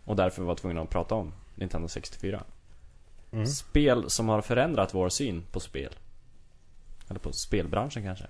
Och 0.10 0.16
därför 0.16 0.43
var 0.43 0.55
tvungna 0.55 0.82
att 0.82 0.89
prata 0.89 1.16
om 1.16 1.34
Nintendo 1.55 1.88
64. 1.88 2.43
Mm. 3.32 3.47
Spel 3.47 4.10
som 4.10 4.30
har 4.30 4.41
förändrat 4.41 4.93
vår 4.93 5.10
syn 5.10 5.43
på 5.51 5.60
spel. 5.60 5.95
Eller 7.10 7.20
på 7.20 7.34
spelbranschen 7.34 8.03
kanske. 8.03 8.26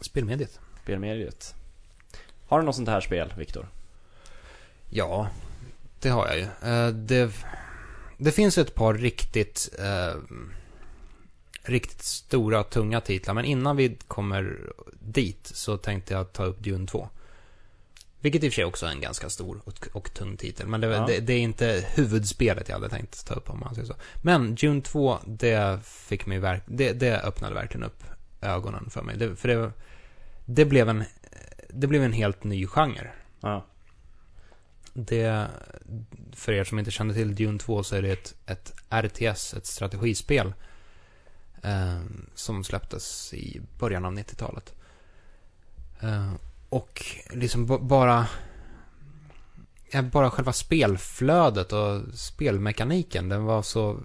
Spelmediet. 0.00 0.60
Spelmediet. 0.82 1.54
Har 2.46 2.60
du 2.60 2.64
något 2.66 2.76
sånt 2.76 2.88
här 2.88 3.00
spel, 3.00 3.34
Viktor? 3.36 3.68
Ja, 4.90 5.28
det 6.00 6.08
har 6.08 6.26
jag 6.26 6.38
ju. 6.38 6.44
Eh, 6.70 6.88
det, 6.88 7.32
det 8.18 8.32
finns 8.32 8.58
ett 8.58 8.74
par 8.74 8.94
riktigt, 8.94 9.74
eh, 9.78 10.20
riktigt 11.62 12.02
stora, 12.02 12.64
tunga 12.64 13.00
titlar. 13.00 13.34
Men 13.34 13.44
innan 13.44 13.76
vi 13.76 13.96
kommer 14.08 14.72
dit 15.00 15.46
så 15.46 15.76
tänkte 15.76 16.14
jag 16.14 16.32
ta 16.32 16.44
upp 16.44 16.60
Dune 16.60 16.86
2. 16.86 17.08
Vilket 18.22 18.44
i 18.44 18.48
och 18.48 18.52
för 18.52 18.54
sig 18.54 18.64
också 18.64 18.86
är 18.86 18.90
en 18.90 19.00
ganska 19.00 19.30
stor 19.30 19.60
och, 19.64 19.88
och 19.92 20.14
tung 20.14 20.36
titel. 20.36 20.66
Men 20.66 20.80
det, 20.80 20.86
Ja. 20.86 21.06
det, 21.06 21.20
det 21.20 21.32
är 21.32 21.40
inte 21.40 21.86
huvudspelet 21.94 22.68
jag 22.68 22.76
hade 22.76 22.88
tänkt 22.88 23.26
ta 23.26 23.34
upp 23.34 23.50
om 23.50 23.60
man 23.60 23.74
säger 23.74 23.86
så. 23.88 23.94
Men 24.22 24.54
Dune 24.54 24.82
2, 24.82 25.18
det 25.26 25.80
fick 25.84 26.26
mig 26.26 26.38
verk, 26.38 26.62
det, 26.66 26.92
det 26.92 27.20
öppnade 27.20 27.54
verkligen 27.54 27.84
upp 27.84 28.04
ögonen 28.40 28.90
för 28.90 29.02
mig. 29.02 29.16
Det, 29.16 29.36
för 29.36 29.48
det, 29.48 29.72
det 30.44 30.64
blev 30.64 30.88
en, 30.88 31.04
det 31.68 31.86
blev 31.86 32.02
en 32.02 32.12
helt 32.12 32.44
ny 32.44 32.66
genre. 32.66 33.10
Ja. 33.40 33.66
Det, 34.94 35.46
för 36.32 36.52
er 36.52 36.64
som 36.64 36.78
inte 36.78 36.90
känner 36.90 37.14
till 37.14 37.34
Dune 37.34 37.58
2 37.58 37.82
så 37.82 37.96
är 37.96 38.02
det 38.02 38.10
ett, 38.12 38.34
ett 38.46 38.72
RTS, 38.90 39.54
ett 39.54 39.66
strategispel. 39.66 40.54
Eh, 41.62 42.00
som 42.34 42.64
släpptes 42.64 43.34
i 43.34 43.60
början 43.78 44.04
av 44.04 44.12
90-talet. 44.12 44.74
Eh, 46.00 46.32
och 46.72 47.04
liksom 47.30 47.86
bara... 47.88 48.26
Bara 50.12 50.30
själva 50.30 50.52
spelflödet 50.52 51.72
och 51.72 52.00
spelmekaniken, 52.14 53.28
den 53.28 53.44
var 53.44 53.62
så 53.62 54.00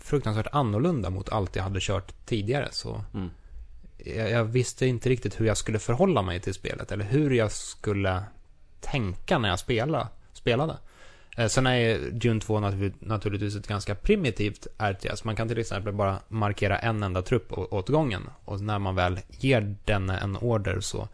fruktansvärt 0.00 0.46
annorlunda 0.52 1.10
mot 1.10 1.28
allt 1.28 1.56
jag 1.56 1.62
hade 1.62 1.78
kört 1.82 2.12
tidigare. 2.26 2.68
Så 2.70 3.04
Mm. 3.14 3.30
jag, 3.96 4.30
jag 4.30 4.44
visste 4.44 4.86
inte 4.86 5.08
riktigt 5.08 5.40
hur 5.40 5.46
jag 5.46 5.56
skulle 5.56 5.78
förhålla 5.78 6.22
mig 6.22 6.40
till 6.40 6.54
spelet. 6.54 6.92
Eller 6.92 7.04
hur 7.04 7.30
jag 7.30 7.52
skulle 7.52 8.22
tänka 8.80 9.38
när 9.38 9.48
jag 9.48 9.58
spela, 9.58 10.08
spelade. 10.32 10.76
Eh, 11.36 11.46
Sen 11.48 11.66
är 11.66 12.10
Dune 12.10 12.40
2 12.40 12.60
natur- 12.60 12.92
naturligtvis 13.00 13.56
ett 13.56 13.66
ganska 13.68 13.94
primitivt 13.94 14.66
RTS. 14.78 15.24
Man 15.24 15.36
kan 15.36 15.48
till 15.48 15.58
exempel 15.58 15.92
bara 15.92 16.18
markera 16.28 16.78
en 16.78 17.02
enda 17.02 17.22
trupp 17.22 17.52
åt 17.52 17.88
gången. 17.88 18.22
Och 18.44 18.60
när 18.60 18.78
man 18.78 18.94
väl 18.94 19.20
ger 19.30 19.76
den 19.84 20.10
en 20.10 20.36
order 20.36 20.80
så 20.80 21.08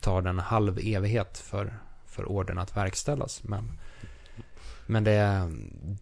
tar 0.00 0.22
det 0.22 0.30
en 0.30 0.38
halv 0.38 0.78
evighet 0.82 1.38
för, 1.38 1.74
för 2.06 2.24
ordern 2.28 2.58
att 2.58 2.76
verkställas. 2.76 3.42
Men, 3.44 3.78
men 4.86 5.04
det, 5.04 5.50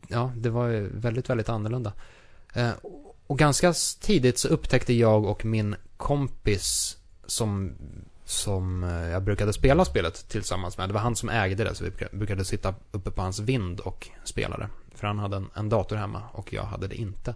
ja, 0.08 0.32
det 0.36 0.50
var 0.50 0.66
ju 0.66 0.88
väldigt, 0.98 1.30
väldigt 1.30 1.48
annorlunda. 1.48 1.92
Eh, 2.54 2.70
Och 3.26 3.38
ganska 3.38 3.72
tidigt 4.00 4.38
så 4.38 4.48
upptäckte 4.48 4.92
jag 4.92 5.24
och 5.24 5.44
min 5.44 5.76
kompis 5.96 6.96
som, 7.26 7.72
som 8.24 8.84
eh, 8.84 9.08
jag 9.08 9.22
brukade 9.22 9.52
spela 9.52 9.84
spelet 9.84 10.28
tillsammans 10.28 10.78
med. 10.78 10.88
Det 10.88 10.92
var 10.92 11.00
han 11.00 11.16
som 11.16 11.28
ägde 11.28 11.64
det, 11.64 11.74
så 11.74 11.84
vi 11.84 11.90
brukade- 11.90 12.16
brukade 12.16 12.44
sitta 12.44 12.74
uppe 12.92 13.10
på 13.10 13.22
hans 13.22 13.38
vind 13.40 13.80
och 13.80 14.08
spela 14.24 14.56
det. 14.56 14.68
För 14.94 15.06
han 15.06 15.18
hade 15.18 15.36
en, 15.36 15.50
en 15.54 15.68
dator 15.68 15.96
hemma 15.96 16.22
och 16.32 16.52
jag 16.52 16.62
hade 16.62 16.88
det 16.88 16.94
inte. 16.96 17.34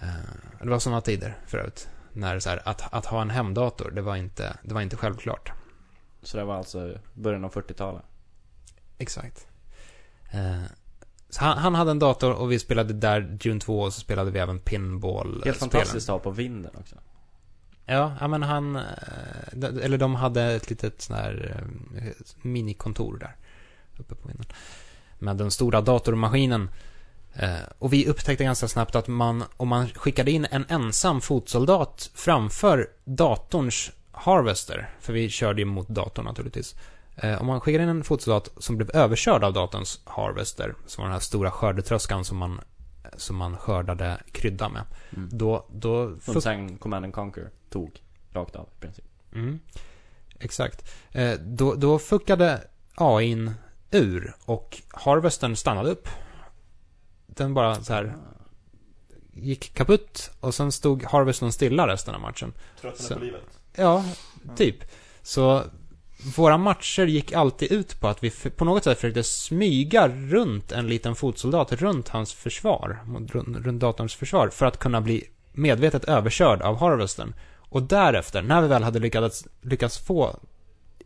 Eh, 0.00 0.08
Det 0.62 0.70
var 0.70 0.78
sådana 0.78 1.00
tider 1.00 1.38
förut. 1.46 1.88
När 2.12 2.38
så 2.38 2.48
här, 2.50 2.62
att, 2.64 2.94
att 2.94 3.06
ha 3.06 3.22
en 3.22 3.30
hemdator, 3.30 3.90
det 3.90 4.02
var 4.02 4.16
inte, 4.16 4.56
det 4.62 4.74
var 4.74 4.80
inte 4.80 4.96
självklart. 4.96 5.52
Så 6.22 6.36
det 6.36 6.44
var 6.44 6.54
alltså 6.56 6.98
början 7.14 7.44
av 7.44 7.52
40-talet. 7.52 8.02
Exakt. 8.98 9.46
Eh, 10.30 10.62
Så 11.30 11.44
han, 11.44 11.58
han 11.58 11.74
hade 11.74 11.90
en 11.90 11.98
dator 11.98 12.32
och 12.32 12.52
vi 12.52 12.58
spelade 12.58 12.92
där 12.94 13.20
Dune 13.20 13.60
2 13.60 13.80
och 13.80 13.92
så 13.92 14.00
spelade 14.00 14.30
vi 14.30 14.38
även 14.38 14.58
pinball 14.58 15.42
Helt 15.44 15.58
fantastiskt 15.58 16.08
att 16.08 16.12
ha 16.12 16.18
på 16.18 16.30
vinden 16.30 16.72
också. 16.78 16.96
Ja, 17.86 18.28
men 18.28 18.42
han, 18.42 18.76
eh, 18.76 18.82
eller 19.82 19.98
de 19.98 20.14
hade 20.14 20.42
ett 20.42 20.70
litet 20.70 21.02
sån 21.02 21.16
här 21.16 21.62
eh, 21.96 22.12
minikontor 22.42 23.18
där 23.18 23.36
uppe 23.98 24.14
på 24.14 24.28
vinden. 24.28 24.46
Med 25.18 25.36
den 25.36 25.50
stora 25.50 25.80
datormaskinen. 25.80 26.70
Eh, 27.34 27.54
Och 27.78 27.92
vi 27.92 28.06
upptäckte 28.08 28.44
ganska 28.44 28.68
snabbt 28.68 28.94
att 28.94 29.08
man, 29.08 29.44
om 29.56 29.68
man 29.68 29.88
skickade 29.88 30.30
in 30.30 30.46
en 30.50 30.64
ensam 30.68 31.20
fotsoldat 31.20 32.10
framför 32.14 32.88
datorns 33.04 33.90
harvester, 34.12 34.90
för 35.00 35.12
vi 35.12 35.28
körde 35.28 35.60
ju 35.60 35.64
mot 35.64 35.88
datorn 35.88 36.24
naturligtvis. 36.24 36.74
Eh, 37.16 37.40
Om 37.40 37.46
man 37.46 37.60
skickade 37.60 37.84
in 37.84 37.90
en 37.90 38.04
fotsoldat 38.04 38.50
som 38.58 38.76
blev 38.76 38.90
överkörd 38.96 39.44
av 39.44 39.52
datorns 39.52 40.00
harvester, 40.04 40.74
som 40.86 41.02
var 41.02 41.08
den 41.08 41.12
här 41.12 41.20
stora 41.20 41.50
skördetröskan 41.50 42.24
som 42.24 42.36
man, 42.38 42.60
som 43.16 43.36
man 43.36 43.56
skördade 43.56 44.20
krydda 44.32 44.68
med. 44.68 44.82
Mm. 45.16 45.28
Då, 45.32 45.66
då 45.72 46.16
Som 46.20 46.42
sen 46.42 46.78
Command 46.78 47.04
and 47.04 47.14
Conquer 47.14 47.50
tog 47.70 48.02
rakt 48.32 48.56
av 48.56 48.68
i 48.78 48.80
princip. 48.80 49.04
Mm. 49.34 49.60
Exakt. 50.38 50.90
Eh, 51.12 51.32
då, 51.40 51.74
då 51.74 51.98
fuckade 51.98 52.60
AIn 52.94 53.54
ur 53.90 54.34
och 54.44 54.82
Harvestern 54.88 55.56
stannade 55.56 55.90
upp. 55.90 56.08
Den 57.36 57.54
bara 57.54 57.74
så 57.74 57.92
här 57.92 58.14
gick 59.32 59.74
kaputt 59.74 60.30
och 60.40 60.54
sen 60.54 60.72
stod 60.72 61.04
Harvestern 61.04 61.52
stilla 61.52 61.86
resten 61.86 62.14
av 62.14 62.20
matchen. 62.20 62.52
Tröttnade 62.80 63.14
på 63.14 63.20
livet. 63.20 63.42
Ja, 63.74 64.04
typ. 64.56 64.76
Så 65.22 65.62
våra 66.36 66.58
matcher 66.58 67.06
gick 67.06 67.32
alltid 67.32 67.72
ut 67.72 68.00
på 68.00 68.08
att 68.08 68.24
vi 68.24 68.30
på 68.30 68.64
något 68.64 68.84
sätt 68.84 68.98
försökte 68.98 69.22
smyga 69.22 70.08
runt 70.08 70.72
en 70.72 70.86
liten 70.86 71.14
fotsoldat 71.14 71.72
runt 71.72 72.08
hans 72.08 72.32
försvar, 72.32 72.98
runt, 73.28 73.80
datorns 73.80 74.14
försvar, 74.14 74.48
för 74.48 74.66
att 74.66 74.78
kunna 74.78 75.00
bli 75.00 75.24
medvetet 75.52 76.04
överkörd 76.04 76.62
av 76.62 76.76
Harvestern. 76.76 77.34
Och 77.56 77.82
därefter, 77.82 78.42
när 78.42 78.62
vi 78.62 78.68
väl 78.68 78.82
hade 78.82 78.98
lyckats, 78.98 79.46
lyckats 79.62 79.98
få 79.98 80.36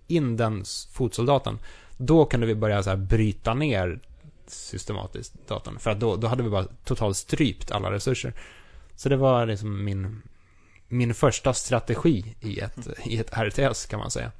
in 0.06 0.36
den 0.36 0.64
fotsoldaten, 0.92 1.58
då 1.96 2.24
kunde 2.24 2.46
vi 2.46 2.54
börja 2.54 2.82
så 2.82 2.90
här 2.90 2.96
bryta 2.96 3.54
ner 3.54 4.00
systematiskt 4.50 5.48
datorn. 5.48 5.78
För 5.78 5.90
att 5.90 6.00
då, 6.00 6.16
då 6.16 6.26
hade 6.26 6.42
vi 6.42 6.50
bara 6.50 6.66
totalt 6.84 7.16
strypt 7.16 7.70
alla 7.70 7.90
resurser. 7.90 8.32
Så 8.96 9.08
det 9.08 9.16
var 9.16 9.46
liksom 9.46 9.84
min, 9.84 10.22
min 10.88 11.14
första 11.14 11.54
strategi 11.54 12.34
i 12.40 12.60
ett, 12.60 12.88
i 13.04 13.18
ett 13.18 13.38
RTS 13.38 13.86
kan 13.86 13.98
man 13.98 14.10
säga. 14.10 14.32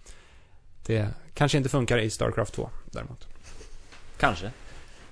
Det 0.86 1.08
kanske 1.34 1.58
inte 1.58 1.70
funkar 1.70 1.98
i 1.98 2.10
Starcraft 2.10 2.54
2 2.54 2.70
däremot. 2.84 3.28
Kanske. 4.18 4.50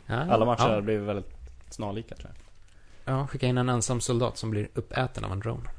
Ja, 0.07 0.14
Alla 0.14 0.45
matcher 0.45 0.68
ja, 0.68 0.80
blir 0.80 0.99
väldigt 0.99 1.32
snarlika 1.70 2.14
tror 2.14 2.30
jag. 3.05 3.14
ja, 3.14 3.26
skicka 3.26 3.47
in 3.47 3.59
en 3.59 3.68
ensam 3.68 4.01
soldat 4.01 4.38
som 4.38 4.51
blir 4.51 4.68
uppäten 4.74 5.24
av 5.24 5.32
en 5.32 5.40
drone. 5.40 5.70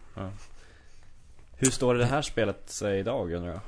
Hur 1.56 1.72
står 1.72 1.96
det 1.96 2.06
här 2.06 2.22
spelet 2.22 2.70
sig 2.70 3.00
idag 3.00 3.32
undrar 3.34 3.52
jag? 3.52 3.60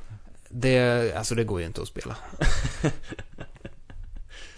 Det, 0.49 1.13
alltså 1.15 1.35
det 1.35 1.43
går 1.43 1.59
ju 1.59 1.65
inte 1.65 1.81
att 1.81 1.87
spela. 1.87 2.17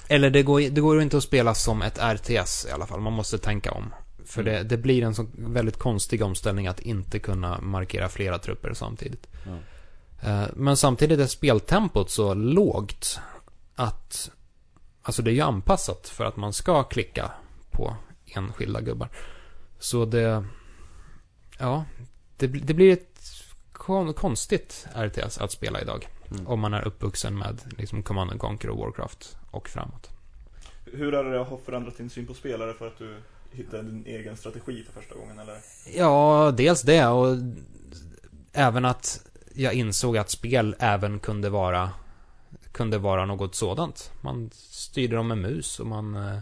Eller 0.07 0.29
det 0.29 0.43
går, 0.43 0.59
det 0.59 0.81
går 0.81 1.01
inte 1.01 1.17
att 1.17 1.23
spela 1.23 1.55
som 1.55 1.81
ett 1.81 1.99
RTS 1.99 2.65
i 2.69 2.71
alla 2.71 2.85
fall. 2.85 2.99
Man 2.99 3.13
måste 3.13 3.37
tänka 3.37 3.71
om. 3.71 3.93
För 4.25 4.43
det, 4.43 4.63
det 4.63 4.77
blir 4.77 5.03
en 5.03 5.15
så 5.15 5.27
väldigt 5.33 5.77
konstig 5.77 6.21
omställning 6.21 6.67
att 6.67 6.79
inte 6.79 7.19
kunna 7.19 7.61
markera 7.61 8.09
flera 8.09 8.39
trupper 8.39 8.73
samtidigt. 8.73 9.27
Eh, 10.21 10.43
Men 10.53 10.77
samtidigt 10.77 11.19
är 11.19 11.25
speltempot 11.25 12.09
så 12.09 12.33
lågt 12.33 13.19
att 13.75 14.29
Alltså 15.01 15.21
det 15.21 15.31
är 15.31 15.35
ju 15.35 15.41
anpassat 15.41 16.07
för 16.07 16.25
att 16.25 16.37
man 16.37 16.53
ska 16.53 16.83
klicka 16.83 17.31
på 17.71 17.95
enskilda 18.25 18.81
gubbar. 18.81 19.09
Så 19.79 20.05
det 20.05 20.45
Ja, 21.59 21.85
det, 22.37 22.47
det 22.47 22.73
blir 22.73 22.93
ett 22.93 23.16
kon, 23.87 24.13
konstigt 24.13 24.87
RTS 24.95 25.37
att 25.37 25.51
spela 25.51 25.81
idag. 25.81 26.07
Mm. 26.31 26.47
Om 26.47 26.59
man 26.59 26.73
är 26.73 26.87
uppvuxen 26.87 27.37
med 27.37 27.61
liksom 27.77 28.03
Command 28.03 28.31
and 28.31 28.39
Conquer 28.39 28.69
och 28.69 28.77
Warcraft 28.77 29.37
och 29.51 29.69
framåt. 29.69 30.09
Hur 30.85 31.13
är 31.13 31.23
det 31.23 31.41
att 31.41 31.47
ha 31.47 31.57
förändrat 31.57 31.97
din 31.97 32.09
syn 32.09 32.27
på 32.27 32.33
spelare 32.33 32.73
för 32.73 32.87
att 32.87 32.97
du 32.97 33.17
hittade 33.51 33.83
din 33.83 34.05
egen 34.05 34.37
strategi 34.37 34.83
för 34.83 35.01
första 35.01 35.15
gången 35.15 35.39
eller? 35.39 35.57
Ja, 35.95 36.53
dels 36.57 36.81
det 36.81 37.07
och 37.07 37.37
även 38.53 38.85
att 38.85 39.21
jag 39.53 39.73
insåg 39.73 40.17
att 40.17 40.29
spel 40.29 40.75
även 40.79 41.19
kunde 41.19 41.49
vara 41.49 41.89
kunde 42.71 42.97
vara 42.97 43.25
något 43.25 43.55
sådant. 43.55 44.11
Man 44.21 44.49
styrde 44.53 45.15
dem 45.15 45.27
med 45.27 45.37
mus 45.37 45.79
och 45.79 45.87
man 45.87 46.15
eh, 46.15 46.39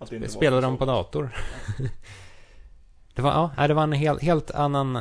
inte 0.00 0.18
var 0.18 0.26
spelade 0.26 0.62
dem 0.62 0.78
på 0.78 0.84
dator. 0.84 1.36
det 3.14 3.22
var, 3.22 3.50
ja, 3.56 3.68
det 3.68 3.74
var 3.74 3.82
en 3.82 3.92
helt, 3.92 4.22
helt 4.22 4.50
annan, 4.50 4.98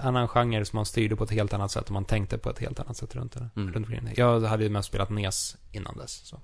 annan 0.00 0.28
genre 0.28 0.64
som 0.64 0.76
man 0.76 0.86
styrde 0.86 1.16
på 1.16 1.24
ett 1.24 1.30
helt 1.30 1.52
annat 1.52 1.70
sätt 1.70 1.84
och 1.84 1.90
man 1.92 2.04
tänkte 2.04 2.38
på 2.38 2.50
ett 2.50 2.58
helt 2.58 2.80
annat 2.80 2.96
sätt 2.96 3.14
runt 3.16 3.32
det. 3.32 3.48
Mm. 3.56 3.72
Runt 3.72 3.88
det. 3.88 4.12
Jag 4.16 4.40
hade 4.40 4.62
ju 4.64 4.68
mest 4.70 4.88
spelat 4.88 5.10
NES 5.10 5.56
innan 5.72 5.96
dess. 5.96 6.12
Så. 6.12 6.40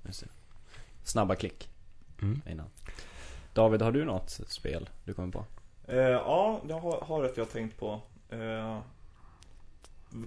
Snabba 1.04 1.34
klick 1.34 1.68
Mm. 2.22 2.42
innan. 2.50 2.66
David, 3.54 3.82
har 3.82 3.92
du 3.92 4.04
något 4.04 4.40
spel 4.48 4.88
du 5.04 5.14
kommer 5.14 5.32
på? 5.32 5.44
Eh, 5.88 5.96
ja, 5.98 6.60
jag 6.68 6.80
har, 6.80 7.00
har 7.00 7.24
ett 7.24 7.36
jag 7.36 7.44
har 7.44 7.50
tänkt 7.50 7.78
på. 7.78 8.00
Eh, 8.30 8.78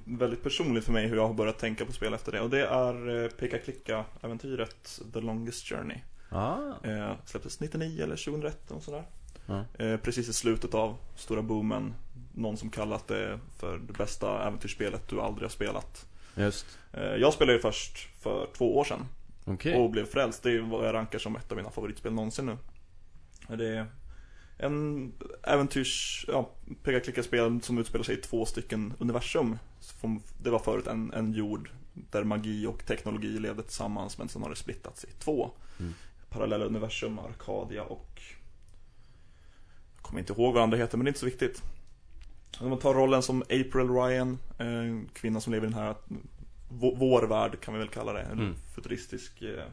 väldigt 0.05 0.43
personligt 0.43 0.86
för 0.86 0.91
mig 0.91 1.07
hur 1.07 1.15
jag 1.15 1.27
har 1.27 1.34
börjat 1.34 1.59
tänka 1.59 1.86
på 1.86 1.91
spel 1.91 2.13
efter 2.13 2.32
det. 2.32 2.41
Och 2.41 2.49
det 2.49 2.65
är 2.67 3.23
eh, 3.23 3.30
peka-klicka-äventyret 3.30 4.99
The 5.13 5.19
Longest 5.21 5.67
Journey. 5.69 5.97
Ah. 6.30 6.57
Eh, 6.84 7.11
släpptes 7.25 7.59
99 7.59 8.03
eller 8.03 8.15
2001 8.15 8.71
och 8.71 8.84
sådär. 8.84 9.03
Eh, 9.77 9.97
precis 9.97 10.30
i 10.30 10.34
slutet 10.34 10.73
av 10.73 10.97
stora 11.15 11.41
boomen. 11.41 11.93
Någon 12.34 12.57
som 12.57 12.69
kallat 12.69 13.07
det 13.07 13.39
för 13.57 13.77
det 13.77 13.93
bästa 13.93 14.47
äventyrsspelet 14.47 15.07
du 15.07 15.21
aldrig 15.21 15.43
har 15.43 15.49
spelat. 15.49 16.05
Just. 16.36 16.65
Eh, 16.93 17.03
jag 17.03 17.34
spelade 17.34 17.53
ju 17.53 17.61
först 17.61 18.09
för 18.19 18.47
två 18.57 18.77
år 18.77 18.84
sedan. 18.84 19.05
Okej. 19.45 19.75
Och 19.75 19.89
blev 19.89 20.05
frälst. 20.05 20.43
Det 20.43 20.51
är 20.51 20.59
vad 20.59 20.88
jag 20.88 20.93
rankar 20.93 21.19
som 21.19 21.36
ett 21.36 21.51
av 21.51 21.57
mina 21.57 21.69
favoritspel 21.69 22.13
någonsin 22.13 22.45
nu. 22.45 22.57
Det 23.57 23.67
är 23.67 23.86
en 24.57 25.11
äventyrs, 25.43 26.25
ja, 26.27 26.49
peka-klicka-spel 26.84 27.61
som 27.61 27.77
utspelar 27.77 28.03
sig 28.03 28.17
i 28.17 28.21
två 28.21 28.45
stycken 28.45 28.93
universum. 28.99 29.57
Det 30.38 30.49
var 30.49 30.59
förut 30.59 30.88
en, 30.88 31.13
en 31.13 31.34
jord 31.34 31.69
där 31.93 32.23
magi 32.23 32.65
och 32.65 32.86
teknologi 32.86 33.39
levde 33.39 33.63
tillsammans 33.63 34.17
men 34.17 34.30
sen 34.30 34.41
har 34.41 34.49
det 34.49 34.55
splittats 34.55 35.03
i 35.03 35.07
två. 35.19 35.51
Mm. 35.80 35.93
Parallella 36.30 36.65
universum, 36.65 37.19
Arcadia 37.19 37.84
och 37.84 38.21
Jag 39.95 40.03
kommer 40.03 40.19
inte 40.19 40.34
ihåg 40.34 40.53
vad 40.53 40.63
andra 40.63 40.77
heter 40.77 40.97
men 40.97 41.05
det 41.05 41.07
är 41.07 41.11
inte 41.11 41.19
så 41.19 41.25
viktigt. 41.25 41.63
Om 42.60 42.70
man 42.70 42.80
tar 42.80 42.93
rollen 42.93 43.24
som 43.24 43.41
April 43.41 43.89
Ryan, 43.89 44.38
en 44.58 45.10
kvinna 45.14 45.41
som 45.41 45.54
lever 45.54 45.68
i 45.68 45.70
den 45.70 45.80
här 45.80 45.95
vå- 46.70 46.95
vår 47.00 47.22
värld 47.28 47.60
kan 47.62 47.74
vi 47.74 47.80
väl 47.80 47.89
kalla 47.89 48.14
det. 48.14 48.22
En 48.22 48.32
Mm. 48.39 48.56
futuristisk 48.76 49.41
eh, 49.41 49.64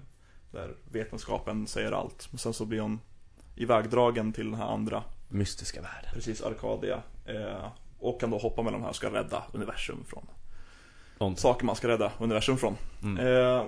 där 0.52 0.74
vetenskapen 0.92 1.66
säger 1.66 1.92
allt. 1.92 2.28
Men 2.30 2.38
sen 2.38 2.52
så 2.52 2.64
blir 2.64 2.80
hon 2.80 3.00
ivägdragen 3.56 4.32
till 4.32 4.44
den 4.50 4.60
här 4.60 4.66
andra, 4.66 5.02
Mystiska 5.28 5.80
världen. 5.82 6.10
precis 6.14 6.42
Arcadia. 6.42 7.02
Eh, 7.24 7.66
och 7.98 8.20
kan 8.20 8.30
då 8.30 8.38
hoppa 8.38 8.62
mellan 8.62 8.80
de 8.80 8.82
här 8.82 8.90
och 8.90 8.96
ska 8.96 9.12
rädda 9.12 9.42
universum 9.52 10.04
från 10.06 10.26
Någonting. 11.18 11.40
saker 11.42 11.66
man 11.66 11.76
ska 11.76 11.88
rädda 11.88 12.12
universum 12.18 12.56
från. 12.56 12.76
Mm. 13.02 13.26
Eh, 13.26 13.64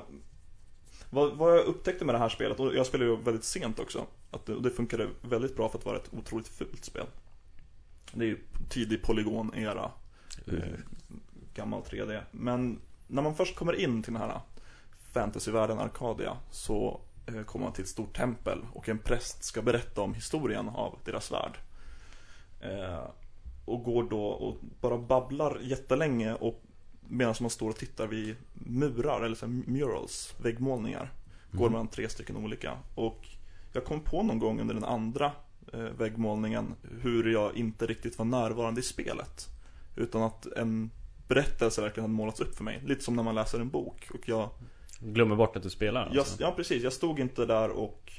vad, 1.11 1.37
vad 1.37 1.53
jag 1.59 1.65
upptäckte 1.65 2.05
med 2.05 2.15
det 2.15 2.19
här 2.19 2.29
spelet, 2.29 2.61
och 2.61 2.75
jag 2.75 2.87
spelade 2.87 3.11
ju 3.11 3.17
väldigt 3.17 3.45
sent 3.45 3.79
också, 3.79 4.07
att 4.31 4.47
det, 4.47 4.61
det 4.61 4.71
funkade 4.71 5.07
väldigt 5.23 5.57
bra 5.57 5.69
för 5.69 5.79
att 5.79 5.85
vara 5.87 5.97
ett 5.97 6.09
otroligt 6.13 6.49
fult 6.49 6.85
spel. 6.85 7.07
Det 8.13 8.25
är 8.25 8.29
ju 8.29 8.39
tidig 8.69 9.03
polygon-era, 9.03 9.91
Mm. 10.47 10.61
eh, 10.63 10.79
gammal 11.55 11.83
3D. 11.83 12.21
Men 12.31 12.81
när 13.07 13.23
man 13.23 13.35
först 13.35 13.57
kommer 13.57 13.73
in 13.81 14.03
till 14.03 14.13
den 14.13 14.23
här 14.23 14.41
fantasyvärlden 15.13 15.79
Arcadia 15.79 16.37
så 16.51 17.01
eh, 17.27 17.43
kommer 17.43 17.65
man 17.67 17.73
till 17.73 17.83
ett 17.85 17.89
stort 17.91 18.17
tempel 18.17 18.59
och 18.73 18.89
en 18.89 18.99
präst 18.99 19.45
ska 19.45 19.63
berätta 19.63 20.01
om 20.03 20.15
historien 20.15 20.69
av 20.69 20.99
deras 21.05 21.33
värld. 21.33 21.59
Eh, 22.61 23.05
och 23.65 23.83
går 23.85 24.03
då 24.11 24.25
och 24.27 24.57
bara 24.81 24.99
babblar 24.99 25.59
jättelänge 25.63 26.35
och 26.35 26.63
medan 27.09 27.35
man 27.41 27.51
står 27.51 27.69
och 27.71 27.77
tittar 27.77 28.07
vid 28.07 28.37
murar 28.55 29.21
eller 29.23 29.37
så 29.37 29.47
murals, 29.47 30.35
väggmålningar. 30.43 31.13
Går 31.53 31.61
Mm. 31.61 31.73
mellan 31.73 31.89
tre 31.89 32.09
stycken 32.09 32.37
olika. 32.37 32.79
Och 32.95 33.27
jag 33.73 33.85
kom 33.85 34.01
på 34.01 34.23
någon 34.23 34.39
gång 34.39 34.61
under 34.61 34.75
den 34.75 34.85
andra 34.85 35.33
väggmålningen 35.73 36.75
hur 37.01 37.33
jag 37.33 37.57
inte 37.57 37.87
riktigt 37.87 38.19
var 38.19 38.25
närvarande 38.25 38.81
i 38.81 38.85
spelet. 38.85 39.47
Utan 39.97 40.23
att 40.23 40.47
en 40.47 40.91
berättelse 41.29 41.81
verkligen 41.81 42.05
hade 42.05 42.15
målats 42.15 42.41
upp 42.41 42.55
för 42.57 42.65
mig. 42.65 42.83
Lite 42.87 43.05
som 43.05 43.17
när 43.17 43.23
man 43.23 43.35
läser 43.35 43.61
en 43.61 43.69
bok. 43.69 44.09
Och 44.15 44.29
jag, 44.29 44.51
Glömmer 45.01 45.37
bort 45.37 45.57
att 45.57 45.63
du 45.63 45.71
spelar 45.71 46.07
jag 46.07 46.19
alltså. 46.19 46.43
ja 46.43 46.53
precis, 46.57 46.83
jag 46.83 46.93
stod 46.93 47.21
inte 47.21 47.47
där 47.47 47.69
och 47.71 48.13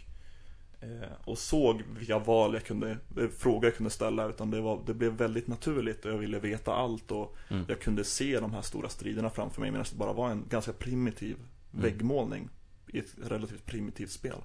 eh, 0.81 1.09
och 1.25 1.37
såg 1.37 1.83
vilka 1.97 2.19
val 2.19 2.53
jag 2.53 2.63
kunde, 2.65 2.89
eh, 2.91 3.27
frågor 3.37 3.65
jag 3.65 3.75
kunde 3.75 3.89
ställa 3.89 4.25
utan 4.29 4.51
det, 4.51 4.61
var, 4.61 4.81
det 4.85 4.93
blev 4.93 5.11
väldigt 5.11 5.47
naturligt 5.47 6.05
och 6.05 6.11
jag 6.11 6.17
ville 6.17 6.39
veta 6.39 6.73
allt 6.73 7.11
och 7.11 7.35
Mm. 7.49 7.65
jag 7.67 7.79
kunde 7.81 8.03
se 8.03 8.39
de 8.39 8.53
här 8.53 8.61
stora 8.61 8.89
striderna 8.89 9.29
framför 9.29 9.61
mig 9.61 9.71
medan 9.71 9.85
det 9.91 9.97
bara 9.97 10.13
var 10.13 10.29
en 10.29 10.45
ganska 10.49 10.73
primitiv 10.73 11.35
Mm. 11.73 11.83
väggmålning 11.83 12.49
i 12.87 12.99
ett 12.99 13.15
relativt 13.23 13.65
primitivt 13.65 14.11
spel. 14.11 14.35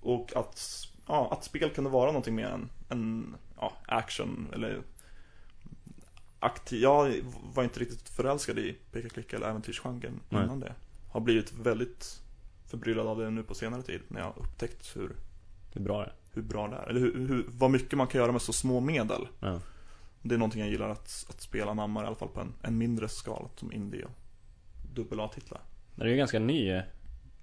Och 0.00 0.36
att, 0.36 0.87
ja, 1.08 1.28
att 1.32 1.44
spel 1.44 1.70
kunde 1.70 1.90
vara 1.90 2.06
någonting 2.06 2.34
mer 2.34 2.46
än, 2.46 2.68
än 2.88 3.34
ja, 3.56 3.72
action 3.86 4.46
eller 4.52 4.82
aktiv. 6.40 6.82
Jag 6.82 7.14
var 7.54 7.64
inte 7.64 7.80
riktigt 7.80 8.08
förälskad 8.08 8.58
i 8.58 8.76
peka-klicka 8.92 9.36
eller 9.36 9.48
äventyrsgenren 9.48 10.20
Nej. 10.28 10.44
innan 10.44 10.60
det. 10.60 10.72
Har 11.10 11.20
blivit 11.20 11.52
väldigt 11.52 12.22
förbryllad 12.66 13.06
av 13.06 13.18
det 13.18 13.30
nu 13.30 13.42
på 13.42 13.54
senare 13.54 13.82
tid 13.82 14.00
när 14.08 14.20
jag 14.20 14.32
upptäckt 14.36 14.96
hur, 14.96 15.16
är 15.72 15.80
bra 15.80 16.04
det. 16.04 16.12
hur 16.32 16.42
bra 16.42 16.68
det 16.68 16.76
är. 16.76 16.86
Eller 16.86 17.00
hur, 17.00 17.28
hur, 17.28 17.44
vad 17.48 17.70
mycket 17.70 17.98
man 17.98 18.06
kan 18.06 18.20
göra 18.20 18.32
med 18.32 18.42
så 18.42 18.52
små 18.52 18.80
medel. 18.80 19.28
Ja. 19.40 19.60
Det 20.22 20.34
är 20.34 20.38
någonting 20.38 20.60
jag 20.60 20.70
gillar 20.70 20.88
att, 20.88 21.26
att 21.28 21.40
spela 21.40 21.70
anammar 21.70 22.04
i 22.04 22.06
alla 22.06 22.16
fall 22.16 22.28
på 22.28 22.40
en, 22.40 22.54
en 22.62 22.78
mindre 22.78 23.08
skala 23.08 23.48
som 23.56 23.72
indie 23.72 24.04
och 24.04 24.10
dubbel 24.94 25.20
A-titlar. 25.20 25.60
Det 25.94 26.02
är 26.02 26.06
ju 26.06 26.12
en 26.12 26.18
ganska 26.18 26.38
ny 26.38 26.70
eh, 26.70 26.82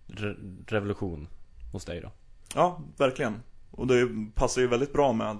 re- 0.07 0.63
revolution 0.67 1.27
hos 1.71 1.85
dig 1.85 2.01
då. 2.01 2.11
Ja, 2.55 2.81
verkligen. 2.97 3.33
Och 3.75 3.87
det 3.87 4.09
passar 4.35 4.61
ju 4.61 4.67
väldigt 4.67 4.93
bra 4.93 5.13
med 5.13 5.37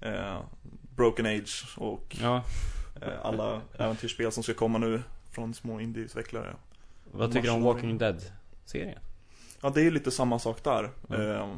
eh, 0.00 0.40
Broken 0.96 1.26
Age 1.26 1.74
och 1.76 2.16
Ja. 2.20 2.42
eh, 3.02 3.08
alla 3.22 3.60
äventyrsspel 3.78 4.32
som 4.32 4.42
ska 4.42 4.54
komma 4.54 4.78
nu 4.78 5.02
från 5.30 5.54
små 5.54 5.80
indieutvecklare. 5.80 6.56
Vad 7.12 7.32
tycker 7.32 7.48
du 7.48 7.54
om. 7.54 7.62
Walking 7.62 7.98
Dead-serien? 7.98 8.98
Ja, 9.60 9.70
det 9.70 9.80
är 9.80 9.84
ju 9.84 9.90
lite 9.90 10.10
samma 10.10 10.38
sak 10.38 10.64
där. 10.64 10.90
Mm. 11.10 11.30
Eh, 11.30 11.54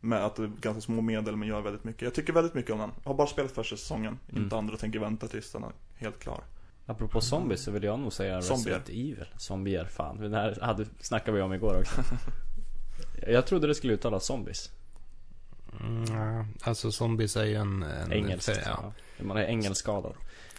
med 0.00 0.24
att 0.24 0.36
det 0.36 0.42
är 0.42 0.50
ganska 0.60 0.80
små 0.80 1.00
medel 1.00 1.36
men 1.36 1.48
gör 1.48 1.60
väldigt 1.60 1.84
mycket. 1.84 2.02
Jag 2.02 2.14
tycker 2.14 2.32
väldigt 2.32 2.54
mycket 2.54 2.72
om 2.72 2.78
den. 2.78 2.90
Jag 3.04 3.10
har 3.10 3.14
bara 3.16 3.26
spelat 3.26 3.50
första 3.50 3.76
säsongen. 3.76 4.18
Mm. 4.30 4.42
Inte 4.42 4.56
andra, 4.56 4.76
tänker 4.76 4.98
vänta 4.98 5.28
tills 5.28 5.52
den 5.52 5.64
är 5.64 5.72
helt 5.94 6.18
klar. 6.18 6.40
Apropå 6.86 7.20
zombies 7.20 7.62
så 7.62 7.70
vill 7.70 7.82
jag 7.82 7.98
nog 8.00 8.12
säga 8.12 8.42
Zombier. 8.42 8.76
Resident 8.78 8.88
Evil. 8.88 9.26
Zombier, 9.36 9.84
fan. 9.84 10.30
Det 10.30 10.36
här 10.36 10.58
hade, 10.60 10.86
snackade 11.00 11.36
vi 11.36 11.42
om 11.42 11.52
igår 11.52 11.78
också. 11.80 12.02
jag 13.26 13.46
trodde 13.46 13.66
det 13.66 13.74
skulle 13.74 13.92
uttalas 13.92 14.24
zombies. 14.26 14.70
Mm, 15.80 16.04
ja, 16.14 16.46
alltså 16.70 16.92
zombies 16.92 17.36
är 17.36 17.44
ju 17.44 17.54
en... 17.54 17.82
en 17.82 18.12
Engelskt. 18.12 18.60
Ja. 18.66 18.92
Ja. 19.16 19.24
Man 19.24 19.36
är 19.36 19.44
engelskskadad. 19.44 20.14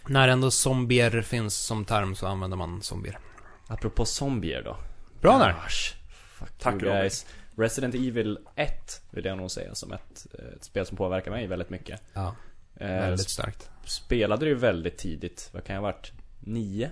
När 0.06 0.28
ändå 0.28 0.50
zombier 0.50 1.22
finns 1.22 1.54
som 1.56 1.84
term 1.84 2.14
så 2.14 2.26
använder 2.26 2.56
man 2.56 2.82
zombier. 2.82 3.18
Apropå 3.66 4.04
zombier 4.04 4.62
då. 4.62 4.76
Bra 5.20 5.38
där! 5.38 5.52
Gosh. 5.52 5.94
Fuck 6.38 6.58
Tack, 6.58 6.72
you 6.82 6.92
guys. 6.92 7.26
Resident 7.56 7.94
Evil 7.94 8.38
1 8.56 9.02
vill 9.10 9.24
jag 9.24 9.38
nog 9.38 9.50
säga 9.50 9.74
som 9.74 9.92
ett, 9.92 10.26
ett 10.56 10.64
spel 10.64 10.86
som 10.86 10.96
påverkar 10.96 11.30
mig 11.30 11.46
väldigt 11.46 11.70
mycket. 11.70 12.00
Ja, 12.12 12.34
Eh, 12.76 12.86
väldigt 12.88 13.30
starkt. 13.30 13.70
spelade 13.84 14.44
det 14.44 14.48
ju 14.48 14.54
väldigt 14.54 14.98
tidigt. 14.98 15.50
Vad 15.52 15.64
kan 15.64 15.74
jag 15.74 15.82
ha 15.82 15.88
varit? 15.88 16.12
Nio? 16.40 16.90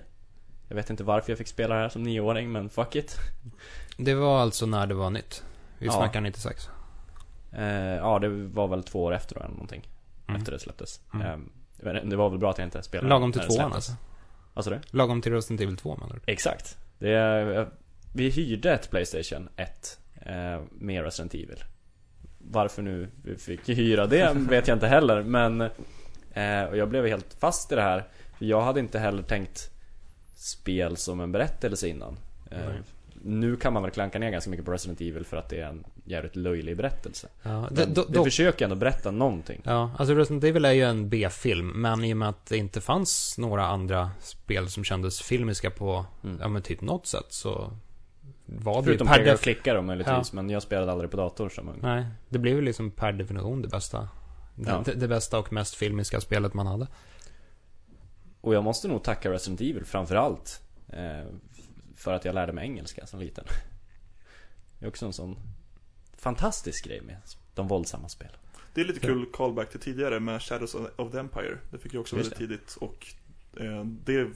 Jag 0.68 0.76
vet 0.76 0.90
inte 0.90 1.04
varför 1.04 1.30
jag 1.32 1.38
fick 1.38 1.48
spela 1.48 1.74
det 1.74 1.80
här 1.80 1.88
som 1.88 2.02
nioåring, 2.02 2.52
men 2.52 2.68
fuck 2.70 2.94
it. 2.96 3.16
Det 3.96 4.14
var 4.14 4.40
alltså 4.40 4.66
när 4.66 4.86
det 4.86 4.94
var 4.94 5.10
nytt. 5.10 5.42
Vi 5.78 5.86
Ja. 5.86 5.92
snackar 5.92 6.20
96. 6.20 6.68
Eh, 7.52 7.96
ja, 7.96 8.18
det 8.18 8.28
var 8.28 8.68
väl 8.68 8.82
två 8.82 9.04
år 9.04 9.14
efter 9.14 9.34
då, 9.34 9.40
eller 9.40 9.50
någonting. 9.50 9.88
Mm. 10.28 10.40
Efter 10.40 10.52
det 10.52 10.58
släpptes. 10.58 11.00
Mm. 11.14 11.26
Eh, 11.26 11.38
inte, 11.82 12.10
det 12.10 12.16
var 12.16 12.30
väl 12.30 12.38
bra 12.38 12.50
att 12.50 12.58
jag 12.58 12.66
inte 12.66 12.82
spelade 12.82 13.08
Lagom 13.08 13.32
till 13.32 13.40
tvåan 13.40 13.72
alltså. 13.72 13.92
Alltså 14.54 14.70
det? 14.70 14.80
Lagom 14.90 15.22
till 15.22 15.32
Resident 15.32 15.60
Evil 15.60 15.76
2 15.76 15.96
man 16.00 16.20
Exakt. 16.26 16.78
Det 16.98 17.10
är, 17.10 17.68
vi 18.14 18.30
hyrde 18.30 18.72
ett 18.72 18.90
Playstation 18.90 19.48
1 19.56 19.98
eh, 20.14 20.60
med 20.70 21.04
Resident 21.04 21.34
Evil. 21.34 21.64
Varför 22.38 22.82
nu 22.82 23.10
vi 23.22 23.36
fick 23.36 23.68
hyra 23.68 24.06
det 24.06 24.32
vet 24.36 24.68
jag 24.68 24.76
inte 24.76 24.86
heller 24.86 25.22
men 25.22 25.60
eh, 26.32 26.64
Och 26.68 26.76
jag 26.76 26.88
blev 26.88 27.06
helt 27.06 27.36
fast 27.38 27.72
i 27.72 27.74
det 27.74 27.82
här 27.82 28.04
För 28.38 28.44
jag 28.44 28.60
hade 28.60 28.80
inte 28.80 28.98
heller 28.98 29.22
tänkt 29.22 29.70
Spel 30.34 30.96
som 30.96 31.20
en 31.20 31.32
berättelse 31.32 31.88
innan 31.88 32.18
eh, 32.50 32.58
Nej. 32.58 32.82
Nu 33.28 33.56
kan 33.56 33.72
man 33.72 33.82
väl 33.82 33.92
klanka 33.92 34.18
ner 34.18 34.30
ganska 34.30 34.50
mycket 34.50 34.66
på 34.66 34.72
Resident 34.72 35.00
Evil 35.00 35.24
för 35.24 35.36
att 35.36 35.48
det 35.48 35.60
är 35.60 35.66
en 35.66 35.84
jävligt 36.04 36.36
löjlig 36.36 36.76
berättelse 36.76 37.28
Ja, 37.42 37.68
Men 37.70 37.94
do, 37.94 38.04
det 38.08 38.24
försöker 38.24 38.64
ändå 38.64 38.76
berätta 38.76 39.10
någonting 39.10 39.60
ja, 39.64 39.90
alltså 39.98 40.14
Resident 40.14 40.44
Evil 40.44 40.64
är 40.64 40.72
ju 40.72 40.82
en 40.82 41.08
B-film, 41.08 41.68
men 41.68 42.04
i 42.04 42.12
och 42.12 42.16
med 42.16 42.28
att 42.28 42.46
det 42.46 42.56
inte 42.56 42.80
fanns 42.80 43.34
några 43.38 43.66
andra 43.66 44.10
spel 44.20 44.70
som 44.70 44.84
kändes 44.84 45.22
filmiska 45.22 45.70
på, 45.70 46.06
Mm. 46.24 46.38
ja 46.40 46.48
men 46.48 46.62
typ 46.62 46.80
något 46.80 47.06
sätt 47.06 47.26
så 47.28 47.72
var 48.46 48.76
det 48.76 48.84
Förutom 48.84 49.08
och 49.08 49.14
def- 49.14 49.36
klicka 49.42 49.74
då 49.74 49.82
möjligtvis 49.82 50.32
Men 50.32 50.50
jag 50.50 50.62
spelade 50.62 50.92
aldrig 50.92 51.10
på 51.10 51.16
dator 51.16 51.48
som 51.48 51.68
ung 51.68 51.78
Nej, 51.82 52.06
det 52.28 52.38
blev 52.38 52.54
ju 52.54 52.62
liksom 52.62 52.90
per 52.90 53.12
definition 53.12 53.62
det 53.62 53.68
bästa. 53.68 54.08
Ja. 54.66 54.82
Det, 54.84 54.94
det 54.94 55.08
bästa 55.08 55.38
och 55.38 55.52
mest 55.52 55.74
filmiska 55.74 56.20
spelet 56.20 56.54
man 56.54 56.66
hade. 56.66 56.86
Och 58.40 58.54
jag 58.54 58.64
måste 58.64 58.88
nog 58.88 59.02
tacka 59.02 59.30
Resident 59.32 59.60
Evil 59.60 59.84
framförallt 59.84 60.60
eh, 60.88 61.26
För 61.98 62.12
att 62.12 62.24
jag 62.24 62.34
lärde 62.34 62.52
mig 62.52 62.64
engelska 62.64 63.06
som 63.06 63.20
liten 63.20 63.44
Det 64.78 64.84
är 64.84 64.88
också 64.88 65.06
en 65.06 65.12
sån 65.12 65.36
Fantastisk 66.16 66.84
grej 66.84 67.00
med 67.00 67.16
de 67.54 67.68
våldsamma 67.68 68.08
spelen 68.08 68.36
Det 68.74 68.80
är 68.80 68.84
lite 68.84 69.00
kul 69.00 69.26
callback 69.32 69.70
till 69.70 69.80
tidigare 69.80 70.20
med 70.20 70.42
Shadows 70.42 70.74
of 70.74 71.12
the 71.12 71.18
Empire. 71.18 71.58
Det 71.70 71.78
fick 71.78 71.94
jag 71.94 72.00
också 72.00 72.16
Just 72.16 72.32
väldigt 72.32 72.38
tidigt 72.38 72.76
och 72.76 73.06
eh, 73.60 73.84
det 73.84 74.28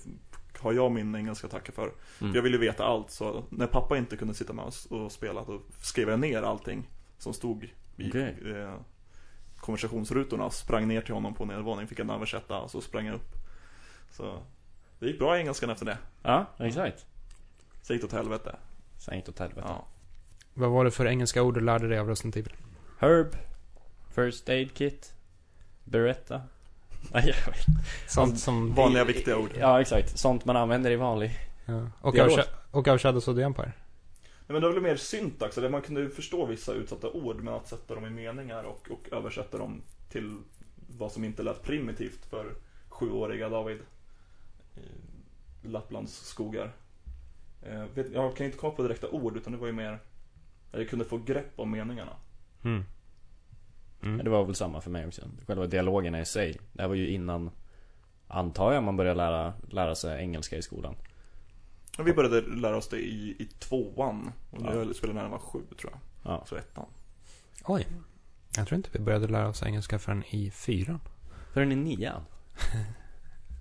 har 0.58 0.72
jag 0.72 0.92
min 0.92 1.14
engelska 1.14 1.46
att 1.46 1.50
tacka 1.50 1.72
för. 1.72 1.92
Mm. 2.20 2.34
Jag 2.34 2.42
ville 2.42 2.58
veta 2.58 2.84
allt 2.84 3.10
så 3.10 3.44
när 3.50 3.66
pappa 3.66 3.96
inte 3.96 4.16
kunde 4.16 4.34
sitta 4.34 4.52
med 4.52 4.64
oss 4.64 4.86
och 4.86 5.12
spela 5.12 5.44
då 5.44 5.60
skrev 5.80 6.08
jag 6.08 6.20
ner 6.20 6.42
allting 6.42 6.90
som 7.18 7.34
stod 7.34 7.64
i 7.96 8.08
Okej. 8.08 8.36
eh, 8.46 8.74
konversationsrutorna. 9.56 10.50
Sprang 10.50 10.88
ner 10.88 11.00
till 11.00 11.14
honom 11.14 11.34
på 11.34 11.44
nedervåningen, 11.44 11.88
fick 11.88 11.98
en 11.98 12.10
översätta 12.10 12.60
och 12.60 12.70
så 12.70 12.80
sprang 12.80 13.06
jag 13.06 13.14
upp. 13.14 13.32
Så 14.10 14.42
det 14.98 15.06
gick 15.06 15.18
bra 15.18 15.36
i 15.36 15.40
engelskan 15.40 15.70
efter 15.70 15.86
det. 15.86 15.98
Ja, 16.22 16.46
exakt 16.58 17.06
Gick 17.88 18.00
det 18.00 18.06
åt 18.06 18.12
helvete. 18.12 18.56
Sen 18.98 19.16
gick 19.16 19.26
det 19.26 19.32
åt 19.32 19.38
helvete 19.38 19.66
Ja. 19.68 19.86
Vad 20.54 20.70
var 20.70 20.84
det 20.84 20.90
för 20.90 21.06
engelska 21.06 21.42
ord 21.42 21.54
du 21.54 21.60
lärde 21.60 21.88
dig 21.88 21.98
av 21.98 22.08
Resident 22.08 22.36
Evil? 22.36 22.52
Herb 22.98 23.36
First 24.10 24.48
Aid 24.48 24.74
Kit 24.74 25.14
Beretta 25.84 26.42
Nej, 27.12 27.34
jag 27.44 27.52
vet. 27.52 27.66
Sånt 28.08 28.38
som... 28.38 28.74
Vanliga 28.74 29.04
viktiga 29.04 29.38
ord. 29.38 29.50
Ja, 29.58 29.80
exakt. 29.80 30.18
Sånt 30.18 30.44
man 30.44 30.56
använder 30.56 30.90
i 30.90 30.96
vanlig 30.96 31.30
Ja. 31.66 31.90
Och, 32.00 32.18
av, 32.18 32.40
och 32.70 33.00
Shadows 33.00 33.28
of 33.28 33.36
the 33.36 33.42
Empire? 33.42 33.72
Nej, 34.22 34.46
men 34.46 34.60
det 34.60 34.66
var 34.66 34.74
väl 34.74 34.82
mer 34.82 34.96
syntax, 34.96 35.58
eller 35.58 35.68
man 35.68 35.82
kunde 35.82 36.10
förstå 36.10 36.46
vissa 36.46 36.72
utsatta 36.72 37.10
ord 37.10 37.36
men 37.36 37.54
att 37.54 37.68
sätta 37.68 37.94
dem 37.94 38.06
i 38.06 38.10
meningar 38.10 38.64
och, 38.64 38.90
och 38.90 39.12
översätta 39.12 39.58
dem 39.58 39.82
till 40.08 40.36
vad 40.98 41.12
som 41.12 41.24
inte 41.24 41.42
lät 41.42 41.62
primitivt 41.62 42.26
för 42.30 42.54
sjuåriga 42.88 43.48
David 43.48 43.78
i 45.62 45.68
Lapplands 45.68 46.26
skogar. 46.26 46.72
Eh, 47.62 47.84
vet, 47.94 48.12
jag 48.12 48.36
kan 48.36 48.46
inte 48.46 48.58
komma 48.58 48.74
på 48.74 48.82
direkta 48.82 49.08
ord 49.08 49.36
utan 49.36 49.52
det 49.52 49.58
var 49.58 49.66
ju 49.66 49.72
mer 49.72 49.98
jag 50.72 50.88
kunde 50.88 51.04
få 51.04 51.18
grepp 51.18 51.52
om 51.56 51.70
meningarna. 51.70 52.16
Mm. 52.64 52.84
Men 54.00 54.24
Det 54.24 54.30
var 54.30 54.44
väl 54.44 54.54
samma 54.54 54.80
för 54.80 54.90
mig 54.90 55.06
också. 55.06 55.22
Själva 55.46 55.66
dialogerna 55.66 56.20
i 56.20 56.24
sig. 56.24 56.58
Det 56.72 56.82
här 56.82 56.88
var 56.88 56.94
ju 56.94 57.08
innan 57.08 57.50
Antar 58.28 58.72
jag 58.72 58.82
man 58.82 58.96
började 58.96 59.16
lära, 59.16 59.52
lära 59.68 59.94
sig 59.94 60.20
engelska 60.22 60.56
i 60.56 60.62
skolan. 60.62 60.94
Men 61.96 62.06
vi 62.06 62.12
började 62.12 62.40
lära 62.40 62.76
oss 62.76 62.88
det 62.88 62.96
i, 62.96 63.36
i 63.38 63.44
tvåan 63.58 64.32
och 64.50 64.58
Ja. 64.62 64.74
jag 64.74 64.96
spelade 64.96 65.18
när 65.18 65.22
jag 65.24 65.30
var 65.30 65.38
sju 65.38 65.60
tror 65.80 65.92
jag. 65.92 66.00
Ja. 66.32 66.44
Så 66.46 66.56
ettan. 66.56 66.86
Oj. 67.64 67.86
Jag 68.56 68.66
tror 68.66 68.76
inte 68.76 68.88
vi 68.92 68.98
började 68.98 69.28
lära 69.28 69.48
oss 69.48 69.62
engelska 69.62 69.98
förrän 69.98 70.24
i 70.30 70.50
fyran. 70.50 71.00
Förrän 71.52 71.72
i 71.72 71.76
nian. 71.76 72.22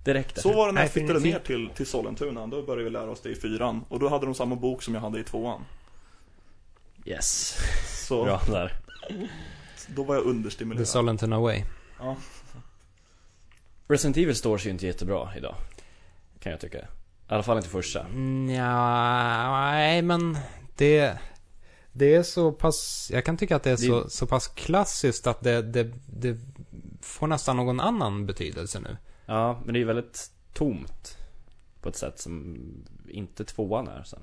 Direkt 0.04 0.40
Så 0.40 0.52
var 0.52 0.66
det 0.66 0.72
när 0.72 0.82
jag 0.82 0.90
flyttade 0.90 1.20
ner 1.20 1.38
till, 1.38 1.70
till 1.74 1.86
Sollentuna. 1.86 2.46
Då 2.46 2.62
började 2.62 2.84
vi 2.84 2.90
lära 2.90 3.10
oss 3.10 3.20
det 3.20 3.30
i 3.30 3.34
fyran. 3.34 3.84
Och 3.88 3.98
då 3.98 4.08
hade 4.08 4.26
de 4.26 4.34
samma 4.34 4.56
bok 4.56 4.82
som 4.82 4.94
jag 4.94 5.00
hade 5.00 5.20
i 5.20 5.24
tvåan. 5.24 5.64
Yes. 7.04 7.56
Så 8.08 8.24
Bra 8.24 8.40
där. 8.46 8.72
då 9.88 10.02
var 10.02 10.14
jag 10.14 10.24
The 10.24 10.30
understimulerad. 10.30 10.88
Solentina 10.88 11.40
Way. 11.40 11.62
Ja. 11.98 12.16
Resident 13.88 14.16
Evil 14.16 14.36
står 14.36 14.58
sig 14.58 14.66
ju 14.66 14.72
inte 14.72 14.86
jättebra 14.86 15.36
idag. 15.36 15.54
Kan 16.40 16.52
jag 16.52 16.60
tycka. 16.60 16.78
I 16.78 16.82
alla 17.28 17.42
fall 17.42 17.56
inte 17.56 17.68
första. 17.68 17.98
Ja, 18.56 19.70
nej 19.72 20.02
men 20.02 20.38
det... 20.76 21.18
Det 21.94 22.14
är 22.14 22.22
så 22.22 22.52
pass... 22.52 23.08
Jag 23.12 23.24
kan 23.24 23.36
tycka 23.36 23.56
att 23.56 23.62
det 23.62 23.70
är 23.70 23.76
Det- 23.76 23.82
så, 23.82 24.10
så 24.10 24.26
pass 24.26 24.48
klassiskt 24.48 25.26
att 25.26 25.40
det, 25.40 25.62
det, 25.62 25.92
det 26.06 26.38
får 27.00 27.26
nästan 27.26 27.56
någon 27.56 27.80
annan 27.80 28.26
betydelse 28.26 28.80
nu. 28.80 28.96
Ja, 29.32 29.60
men 29.64 29.72
det 29.72 29.78
är 29.78 29.80
ju 29.80 29.86
väldigt 29.86 30.30
tomt. 30.52 31.18
På 31.80 31.88
ett 31.88 31.96
sätt 31.96 32.18
som 32.18 32.56
inte 33.08 33.44
tvåan 33.44 33.88
är 33.88 34.02
sen. 34.02 34.22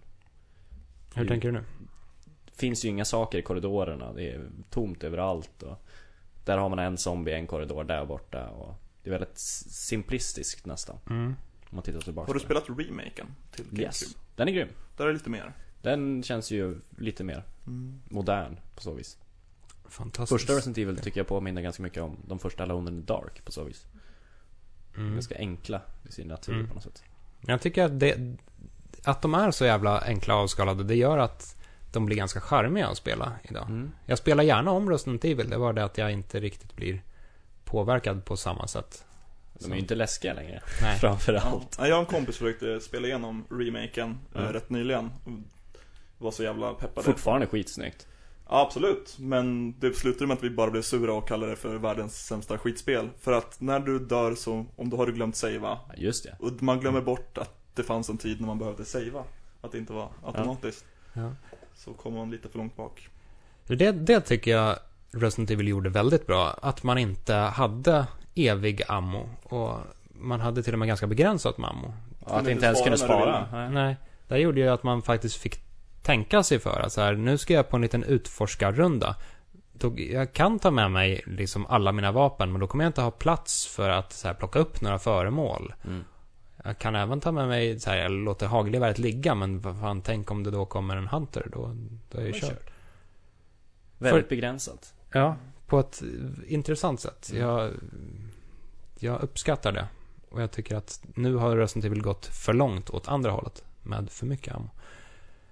Hur 1.13 1.21
Mm. 1.21 1.27
tänker 1.27 1.47
du 1.47 1.51
nu? 1.51 1.63
Det 2.45 2.55
finns 2.55 2.85
ju 2.85 2.89
inga 2.89 3.05
saker 3.05 3.37
i 3.37 3.41
korridorerna. 3.41 4.13
Det 4.13 4.29
är 4.31 4.49
tomt 4.69 5.03
överallt. 5.03 5.63
Och 5.63 5.77
där 6.45 6.57
har 6.57 6.69
man 6.69 6.79
en 6.79 6.97
zombie 6.97 7.31
i 7.31 7.35
en 7.35 7.47
korridor 7.47 7.83
där 7.83 8.05
borta. 8.05 8.49
Och 8.49 8.75
det 9.03 9.09
är 9.09 9.11
väldigt 9.11 9.37
simplistiskt 9.37 10.65
nästan. 10.65 10.97
Mm. 11.09 11.25
Om 11.69 11.75
man 11.75 11.83
tittar 11.83 11.99
tillbaka 12.01 12.27
Har 12.29 12.33
du 12.33 12.39
det. 12.39 12.45
spelat 12.45 12.69
remaken 12.69 13.27
till 13.51 13.65
GameCube? 13.65 13.83
Yes. 13.83 14.15
Den 14.35 14.47
är 14.47 14.51
grym. 14.51 14.69
Där 14.97 15.03
är 15.03 15.07
det 15.07 15.13
lite 15.13 15.29
mer. 15.29 15.53
Den 15.81 16.23
känns 16.23 16.51
ju 16.51 16.81
lite 16.97 17.23
mer 17.23 17.43
Mm. 17.67 18.01
modern 18.09 18.59
på 18.75 18.81
så 18.81 18.93
vis. 18.93 19.17
Fantastiskt. 19.89 20.41
Första 20.41 20.53
Resident 20.53 20.77
Evil 20.77 20.97
tycker 20.97 21.19
jag 21.19 21.27
påminner 21.27 21.61
ganska 21.61 21.83
mycket 21.83 22.03
om 22.03 22.17
de 22.27 22.39
första 22.39 22.63
Alone 22.63 22.91
in 22.91 23.01
the 23.05 23.13
Dark 23.13 23.45
på 23.45 23.51
så 23.51 23.63
vis. 23.63 23.85
Mm. 24.97 25.13
Ganska 25.13 25.35
enkla 25.37 25.81
i 26.09 26.11
sin 26.11 26.27
natur 26.27 26.53
Mm. 26.53 26.67
på 26.67 26.73
något 26.73 26.83
sätt. 26.83 27.03
Jag 27.41 27.61
tycker 27.61 27.83
att 27.83 27.99
det... 27.99 28.35
Att 29.03 29.21
de 29.21 29.33
är 29.33 29.51
så 29.51 29.65
jävla 29.65 29.99
enkla 30.01 30.35
och 30.35 30.41
avskalade, 30.41 30.83
det 30.83 30.95
gör 30.95 31.17
att 31.17 31.55
de 31.91 32.05
blir 32.05 32.17
ganska 32.17 32.41
charmiga 32.41 32.87
att 32.87 32.97
spela 32.97 33.31
idag. 33.43 33.65
Mm. 33.67 33.91
Jag 34.05 34.17
spelar 34.17 34.43
gärna 34.43 34.71
om 34.71 34.89
Resident 34.89 35.25
Evil, 35.25 35.49
det 35.49 35.57
var 35.57 35.73
det 35.73 35.83
att 35.83 35.97
jag 35.97 36.11
inte 36.11 36.39
riktigt 36.39 36.75
blir 36.75 37.01
påverkad 37.63 38.25
på 38.25 38.37
samma 38.37 38.67
sätt. 38.67 39.05
De 39.53 39.71
är 39.71 39.75
ju 39.75 39.81
inte 39.81 39.95
läskiga 39.95 40.33
längre. 40.33 40.61
Nej. 40.81 40.97
Framförallt. 40.99 41.75
Ja, 41.79 41.87
jag 41.87 41.95
och 41.95 41.99
en 41.99 42.05
kompis 42.19 42.37
försökte 42.37 42.79
spela 42.79 43.07
igenom 43.07 43.45
remaken 43.49 44.17
eh, 44.35 44.41
Mm. 44.41 44.53
rätt 44.53 44.69
nyligen. 44.69 45.11
Var 46.17 46.31
så 46.31 46.43
jävla 46.43 46.73
peppade. 46.73 47.05
Fortfarande 47.05 47.47
skitsnyggt. 47.47 48.07
Ja, 48.49 48.61
absolut. 48.61 49.15
Men 49.19 49.75
det 49.79 49.93
slutade 49.93 50.27
med 50.27 50.37
att 50.37 50.43
vi 50.43 50.49
bara 50.49 50.71
blev 50.71 50.81
sura 50.81 51.13
och 51.13 51.27
kallade 51.27 51.51
det 51.51 51.55
för 51.55 51.75
världens 51.75 52.25
sämsta 52.25 52.57
skitspel. 52.57 53.09
För 53.19 53.31
att 53.31 53.61
när 53.61 53.79
du 53.79 53.99
dör 53.99 54.35
så, 54.35 54.65
om 54.75 54.89
du 54.89 54.97
har 54.97 55.05
du 55.05 55.13
glömt 55.13 55.35
savea. 55.35 55.59
Ja, 55.61 55.79
just 55.97 56.23
det. 56.23 56.35
Och 56.39 56.63
man 56.63 56.79
glömmer 56.79 57.01
bort 57.01 57.37
att 57.37 57.53
det 57.73 57.83
fanns 57.83 58.09
en 58.09 58.17
tid 58.17 58.39
när 58.39 58.47
man 58.47 58.59
behövde 58.59 58.85
savea. 58.85 59.23
Att 59.61 59.71
det 59.71 59.77
inte 59.77 59.93
var 59.93 60.09
automatiskt. 60.23 60.85
Ja. 61.13 61.31
Så 61.75 61.93
kommer 61.93 62.17
man 62.17 62.31
lite 62.31 62.49
för 62.49 62.57
långt 62.57 62.75
bak. 62.75 63.09
Det, 63.67 63.91
det 63.91 64.21
tycker 64.21 64.51
jag 64.51 64.75
Resident 65.11 65.51
Evil 65.51 65.67
gjorde 65.67 65.89
väldigt 65.89 66.27
bra. 66.27 66.59
Att 66.61 66.83
man 66.83 66.97
inte 66.97 67.33
hade 67.33 68.07
evig 68.35 68.81
ammo. 68.87 69.29
Och 69.43 69.77
man 70.09 70.39
hade 70.39 70.63
till 70.63 70.73
och 70.73 70.79
med 70.79 70.87
ganska 70.87 71.07
begränsat 71.07 71.57
med 71.57 71.69
ammo. 71.69 71.93
Ja, 72.27 72.33
att 72.35 72.47
inte 72.47 72.65
ens 72.65 72.79
spara 72.79 72.83
kunde 72.83 72.97
spara. 72.97 73.47
Nej. 73.51 73.69
Nej, 73.69 73.97
det 74.27 74.37
gjorde 74.37 74.59
ju 74.59 74.67
att 74.67 74.83
man 74.83 75.01
faktiskt 75.01 75.35
fick 75.35 75.68
tänka 76.01 76.43
sig 76.43 76.59
för 76.59 76.79
att 76.79 76.93
så 76.93 77.01
här, 77.01 77.15
nu 77.15 77.37
ska 77.37 77.53
jag 77.53 77.69
på 77.69 77.75
en 77.75 77.81
liten 77.81 78.03
utforskarrunda. 78.03 79.15
Jag 79.95 80.33
kan 80.33 80.59
ta 80.59 80.71
med 80.71 80.91
mig 80.91 81.21
liksom 81.25 81.65
alla 81.65 81.91
mina 81.91 82.11
vapen, 82.11 82.51
men 82.51 82.61
då 82.61 82.67
kommer 82.67 82.83
jag 82.83 82.89
inte 82.89 83.01
ha 83.01 83.11
plats 83.11 83.67
för 83.67 83.89
att 83.89 84.13
så 84.13 84.27
här, 84.27 84.35
plocka 84.35 84.59
upp 84.59 84.81
några 84.81 84.99
föremål. 84.99 85.73
Mm. 85.85 86.03
Jag 86.63 86.77
kan 86.77 86.95
även 86.95 87.19
ta 87.19 87.31
med 87.31 87.47
mig, 87.47 87.79
så 87.79 87.89
här, 87.89 87.97
jag 87.97 88.11
låter 88.11 88.47
hagelgeväret 88.47 88.99
ligga, 88.99 89.35
men 89.35 89.61
vad 89.61 89.79
fan, 89.79 90.01
tänk 90.01 90.31
om 90.31 90.43
det 90.43 90.51
då 90.51 90.65
kommer 90.65 90.97
en 90.97 91.07
hunter, 91.07 91.47
då, 91.51 91.75
då 92.09 92.17
är 92.17 92.25
jag 92.25 92.33
Det 92.33 92.39
kört. 92.39 92.69
Väldigt 93.97 94.29
begränsat. 94.29 94.93
Ja, 95.11 95.35
på 95.67 95.79
ett 95.79 96.03
intressant 96.47 97.01
sätt. 97.01 97.29
Mm. 97.31 97.43
Jag, 97.43 97.71
jag 98.99 99.21
uppskattar 99.21 99.71
det. 99.71 99.87
Och 100.29 100.41
jag 100.41 100.51
tycker 100.51 100.75
att 100.75 101.01
nu 101.15 101.35
har 101.35 101.57
Resident 101.57 101.85
Evil 101.85 102.01
gått 102.01 102.25
för 102.25 102.53
långt 102.53 102.89
åt 102.89 103.07
andra 103.07 103.31
hållet. 103.31 103.63
Med 103.83 104.09
för 104.09 104.25
mycket 104.25 104.55
ammo. 104.55 104.69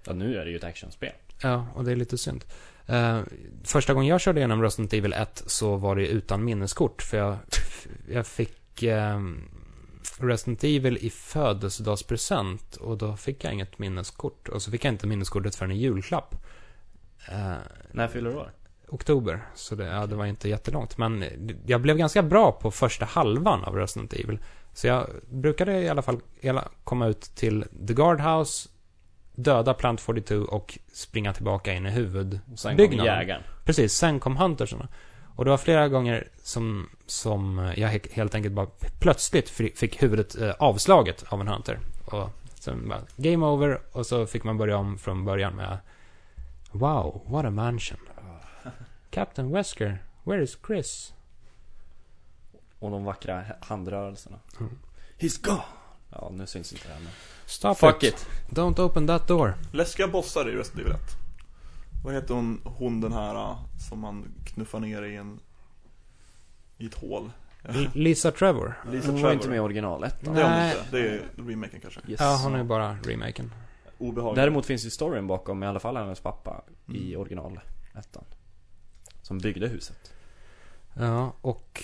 Ja, 0.04 0.12
nu 0.12 0.36
är 0.38 0.44
det 0.44 0.50
ju 0.50 0.56
ett 0.56 0.64
actionspel. 0.64 1.12
Ja, 1.42 1.66
och 1.74 1.84
det 1.84 1.92
är 1.92 1.96
lite 1.96 2.18
synd. 2.18 2.44
Eh, 2.86 3.20
första 3.64 3.94
gången 3.94 4.08
jag 4.08 4.20
körde 4.20 4.40
igenom 4.40 4.62
Resident 4.62 4.92
Evil 4.92 5.12
1 5.12 5.42
så 5.46 5.76
var 5.76 5.96
det 5.96 6.06
utan 6.06 6.44
minneskort. 6.44 7.02
För 7.02 7.16
jag, 7.16 7.36
jag 8.08 8.26
fick 8.26 8.82
eh, 8.82 9.20
Resident 10.18 10.64
Evil 10.64 10.96
i 11.00 11.10
födelsedagspresent. 11.10 12.76
Och 12.76 12.98
då 12.98 13.16
fick 13.16 13.44
jag 13.44 13.52
inget 13.52 13.78
minneskort. 13.78 14.48
Och 14.48 14.62
så 14.62 14.70
fick 14.70 14.84
jag 14.84 14.94
inte 14.94 15.06
minneskortet 15.06 15.54
förrän 15.54 15.70
i 15.72 15.76
julklapp. 15.78 16.34
Eh, 17.28 17.54
När 17.92 18.08
fyller 18.08 18.30
du 18.30 18.36
år? 18.36 18.52
oktober. 18.88 19.46
Så 19.54 19.74
det, 19.74 19.84
ja, 19.84 20.06
det 20.06 20.16
var 20.16 20.26
inte 20.26 20.48
jättelångt. 20.48 20.98
Men 20.98 21.24
jag 21.66 21.80
blev 21.80 21.96
ganska 21.96 22.22
bra 22.22 22.52
på 22.52 22.70
första 22.70 23.04
halvan 23.04 23.64
av 23.64 23.76
Resident 23.76 24.12
Evil. 24.12 24.38
Så 24.72 24.86
jag 24.86 25.08
brukade 25.30 25.80
i 25.80 25.88
alla 25.88 26.02
fall 26.02 26.20
komma 26.84 27.06
ut 27.06 27.20
till 27.20 27.64
The 27.86 27.94
Guardhouse, 27.94 28.68
döda 29.38 29.74
Plant 29.74 30.00
42 30.00 30.34
och 30.34 30.78
springa 30.92 31.32
tillbaka 31.32 31.72
in 31.74 31.86
i 31.86 31.90
huvud. 31.90 32.40
Och 32.52 32.58
sen 32.58 32.76
kom 32.76 33.06
jägaren. 33.06 33.42
Precis, 33.64 33.92
sen 33.94 34.20
kom 34.20 34.36
Huntersarna. 34.36 34.88
Och 35.36 35.44
det 35.44 35.50
var 35.50 35.58
flera 35.58 35.88
gånger 35.88 36.28
som, 36.42 36.88
som 37.06 37.72
jag 37.76 37.88
he- 37.90 38.12
helt 38.12 38.34
enkelt 38.34 38.54
bara 38.54 38.66
plötsligt 39.00 39.48
fick 39.50 40.02
huvudet 40.02 40.36
eh, 40.40 40.50
avslaget 40.58 41.24
av 41.28 41.40
en 41.40 41.48
Hunter. 41.48 41.78
Och 42.04 42.30
sen 42.60 42.88
bara, 42.88 43.00
game 43.16 43.46
over, 43.46 43.80
och 43.92 44.06
så 44.06 44.26
fick 44.26 44.44
man 44.44 44.58
börja 44.58 44.76
om 44.76 44.98
från 44.98 45.24
början 45.24 45.56
med 45.56 45.78
Wow, 46.70 47.22
what 47.26 47.44
a 47.44 47.50
mansion. 47.50 47.98
Captain 49.10 49.50
Wesker, 49.52 50.02
where 50.24 50.42
is 50.42 50.58
Chris? 50.66 51.12
Och 52.78 52.90
de 52.90 53.04
vackra 53.04 53.44
handrörelserna. 53.60 54.38
Mm. 54.60 54.78
He's 55.18 55.44
gone! 55.44 55.62
Ja, 56.10 56.30
nu 56.34 56.46
syns 56.46 56.72
inte 56.72 56.88
det 56.88 56.94
här 56.94 57.00
men... 57.00 57.12
Stop 57.46 57.74
Fuck 57.74 58.02
it. 58.02 58.14
it! 58.14 58.26
Don't 58.56 58.80
open 58.80 59.06
that 59.06 59.26
door. 59.28 59.54
Läskiga 59.72 60.08
bossar 60.08 60.48
i 60.48 60.52
Resident 60.52 60.80
Evil 60.80 60.92
1. 60.92 61.00
Vad 62.04 62.14
heter 62.14 62.34
hon, 62.34 62.60
hon 62.64 63.00
den 63.00 63.12
här 63.12 63.34
ah, 63.34 63.58
som 63.88 63.98
man 64.00 64.24
knuffar 64.44 64.80
ner 64.80 65.02
i 65.02 65.16
en... 65.16 65.40
I 66.76 66.86
ett 66.86 66.94
hål? 66.94 67.30
Lisa 67.92 68.30
Trevor. 68.32 68.74
Lisa 68.90 69.10
Hon 69.12 69.22
var 69.22 69.32
inte 69.32 69.48
med 69.48 69.56
i 69.56 69.60
originalet 69.60 70.14
då. 70.20 70.32
Det 70.32 70.42
är 70.42 70.50
Nej. 70.50 70.76
inte. 70.78 70.96
Det 70.96 71.08
är 71.08 71.22
remaken 71.36 71.80
kanske. 71.80 72.00
Yes. 72.08 72.20
Ja, 72.20 72.40
hon 72.42 72.54
är 72.54 72.64
bara 72.64 72.96
remaken. 73.04 73.52
Obehagligt. 73.98 74.36
Däremot 74.36 74.66
finns 74.66 74.86
ju 74.86 74.90
storyn 74.90 75.26
bakom 75.26 75.62
i 75.62 75.66
alla 75.66 75.80
fall 75.80 75.96
hennes 75.96 76.20
pappa 76.20 76.62
i 76.86 77.06
Mm. 77.08 77.20
original 77.20 77.60
ettan. 77.94 78.24
Som 79.22 79.38
byggde 79.38 79.68
huset. 79.68 80.12
Ja, 80.94 81.32
och 81.40 81.82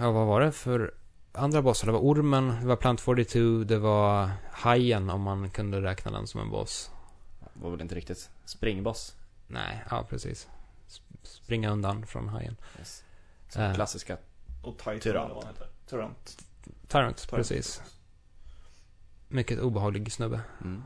ja, 0.00 0.10
vad 0.12 0.26
var 0.26 0.40
det 0.40 0.52
för 0.52 0.94
andra 1.34 1.62
bossar? 1.62 1.86
Det 1.86 1.92
var 1.92 2.00
Ormen, 2.00 2.48
det 2.60 2.66
var 2.66 2.76
Plant 2.76 3.00
42, 3.00 3.64
det 3.64 3.78
var 3.78 4.30
Hajen 4.52 5.10
om 5.10 5.22
man 5.22 5.50
kunde 5.50 5.82
räkna 5.82 6.10
den 6.10 6.26
som 6.26 6.40
en 6.40 6.50
boss. 6.50 6.90
Det 7.54 7.62
var 7.62 7.70
väl 7.70 7.80
inte 7.80 7.94
riktigt 7.94 8.30
springboss. 8.44 9.14
Nej, 9.46 9.84
ja 9.90 10.06
precis. 10.10 10.48
Sp- 10.88 11.00
Springa 11.22 11.70
undan 11.70 12.06
från 12.06 12.28
Hajen. 12.28 12.56
Yes. 12.78 13.04
Eh. 13.56 13.74
klassiska. 13.74 14.16
Och 14.62 14.78
Titan 14.78 15.00
Tyrant. 15.00 15.24
eller 15.24 15.34
vad 15.34 15.44
han 15.44 15.54
heter. 15.54 15.68
Tyrant. 15.90 16.36
Tyrant, 16.88 17.16
Tyrant. 17.16 17.30
precis. 17.30 17.82
Mycket 19.28 19.58
obehaglig 19.60 20.12
snubbe. 20.12 20.40
Mm. 20.60 20.82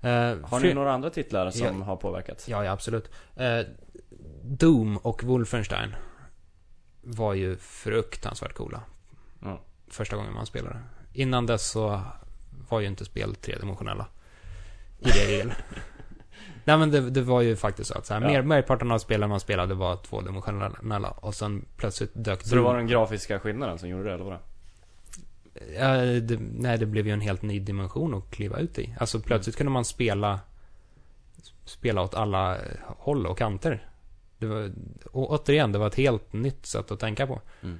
Eh, 0.00 0.48
Har 0.48 0.60
ni 0.60 0.74
några 0.74 0.92
andra 0.92 1.10
titlar 1.10 1.50
som 1.50 1.66
Ja. 1.78 1.84
har 1.84 1.96
påverkat? 1.96 2.44
Ja, 2.48 2.64
ja, 2.64 2.72
absolut. 2.72 3.10
Eh, 3.36 3.60
Doom 4.44 4.96
och 4.96 5.24
Wolfenstein 5.24 5.94
var 7.02 7.34
ju 7.34 7.56
fruktansvärt 7.56 8.54
coola. 8.54 8.80
Ja. 9.40 9.60
Första 9.88 10.16
gången 10.16 10.34
man 10.34 10.46
spelade. 10.46 10.78
Innan 11.12 11.46
dess 11.46 11.70
så 11.70 12.00
var 12.68 12.80
ju 12.80 12.86
inte 12.86 13.04
spel 13.04 13.34
tredimensionella. 13.34 14.06
I 14.98 15.08
regel. 15.10 15.52
Nej 16.64 16.78
men 16.78 16.90
det, 16.90 17.10
det 17.10 17.22
var 17.22 17.40
ju 17.40 17.56
faktiskt 17.56 17.90
så 17.92 17.98
att 17.98 18.06
så 18.06 18.14
här, 18.14 18.20
Ja. 18.20 18.26
mer, 18.28 18.42
merparten 18.42 18.90
av 18.92 18.98
spelen 18.98 19.30
man 19.30 19.40
spelade 19.40 19.74
var 19.74 19.96
tvådimensionella. 19.96 21.10
Och 21.10 21.34
sen 21.34 21.64
plötsligt 21.76 22.10
dök 22.14 22.42
Så 22.42 22.54
det 22.54 22.60
var 22.60 22.76
den 22.76 22.86
grafiska 22.86 23.40
skillnaden 23.40 23.78
som 23.78 23.88
gjorde 23.88 24.04
det, 24.04 24.14
eller 24.14 24.24
vadå? 24.24 24.38
Ja, 25.78 25.96
det, 26.20 26.38
nej, 26.40 26.78
det 26.78 26.86
blev 26.86 27.06
ju 27.06 27.12
en 27.12 27.20
helt 27.20 27.42
ny 27.42 27.60
dimension 27.60 28.14
att 28.14 28.30
kliva 28.30 28.58
ut 28.58 28.78
i. 28.78 28.94
Alltså 28.98 29.20
plötsligt 29.20 29.56
kunde 29.56 29.72
man 29.72 29.84
spela 29.84 30.40
spela 31.64 32.02
åt 32.02 32.14
alla 32.14 32.58
håll 32.86 33.26
och 33.26 33.38
kanter. 33.38 33.88
Det 34.42 34.48
var, 34.48 34.72
och 35.12 35.30
återigen, 35.30 35.72
det 35.72 35.78
var 35.78 35.86
ett 35.86 35.94
helt 35.94 36.32
nytt 36.32 36.66
sätt 36.66 36.90
att 36.90 37.00
tänka 37.00 37.26
på. 37.26 37.40
Mm. 37.62 37.78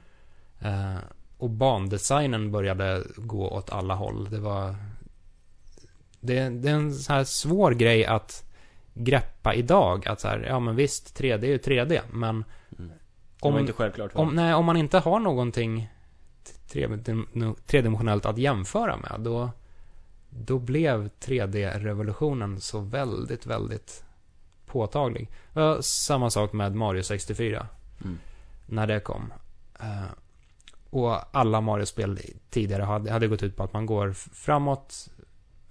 Eh, 0.60 1.00
och 1.38 1.50
bandesignen 1.50 2.52
började 2.52 3.02
gå 3.16 3.48
åt 3.48 3.70
alla 3.70 3.94
håll. 3.94 4.30
Det 4.30 4.38
var... 4.38 4.74
Det, 6.20 6.48
det 6.48 6.68
är 6.68 6.74
en 6.74 6.94
så 6.94 7.12
här 7.12 7.24
svår 7.24 7.70
grej 7.72 8.06
att 8.06 8.44
greppa 8.94 9.54
idag. 9.54 10.08
Att 10.08 10.20
så 10.20 10.28
här, 10.28 10.38
ja 10.48 10.60
men 10.60 10.76
visst, 10.76 11.20
3D 11.20 11.44
är 11.44 11.46
ju 11.46 11.58
3D, 11.58 12.00
men 12.12 12.44
Mm. 12.78 12.92
Om, 13.40 13.58
inte 13.58 13.72
självklart 13.72 14.10
om, 14.14 14.34
nej, 14.34 14.54
om 14.54 14.64
man 14.64 14.76
inte 14.76 14.98
har 14.98 15.20
någonting 15.20 15.88
tre- 16.68 16.88
tredimensionellt 17.66 18.26
att 18.26 18.38
jämföra 18.38 18.96
med, 18.96 19.20
då, 19.20 19.50
då 20.30 20.58
blev 20.58 21.08
3D-revolutionen 21.20 22.60
så 22.60 22.80
väldigt, 22.80 23.46
väldigt 23.46 24.04
påtaglig. 24.72 25.30
Uh, 25.56 25.80
samma 25.80 26.30
sak 26.30 26.52
med 26.52 26.74
Mario 26.74 27.02
64, 27.02 27.66
Mm. 28.04 28.18
när 28.66 28.86
det 28.86 29.00
kom. 29.00 29.32
Eh, 29.80 30.10
och 30.90 31.36
alla 31.36 31.60
Mario-spel 31.60 32.18
tidigare 32.50 32.82
hade, 32.82 33.12
hade 33.12 33.26
gått 33.28 33.42
ut 33.42 33.56
på 33.56 33.62
att 33.62 33.72
man 33.72 33.86
går 33.86 34.12
framåt, 34.12 35.08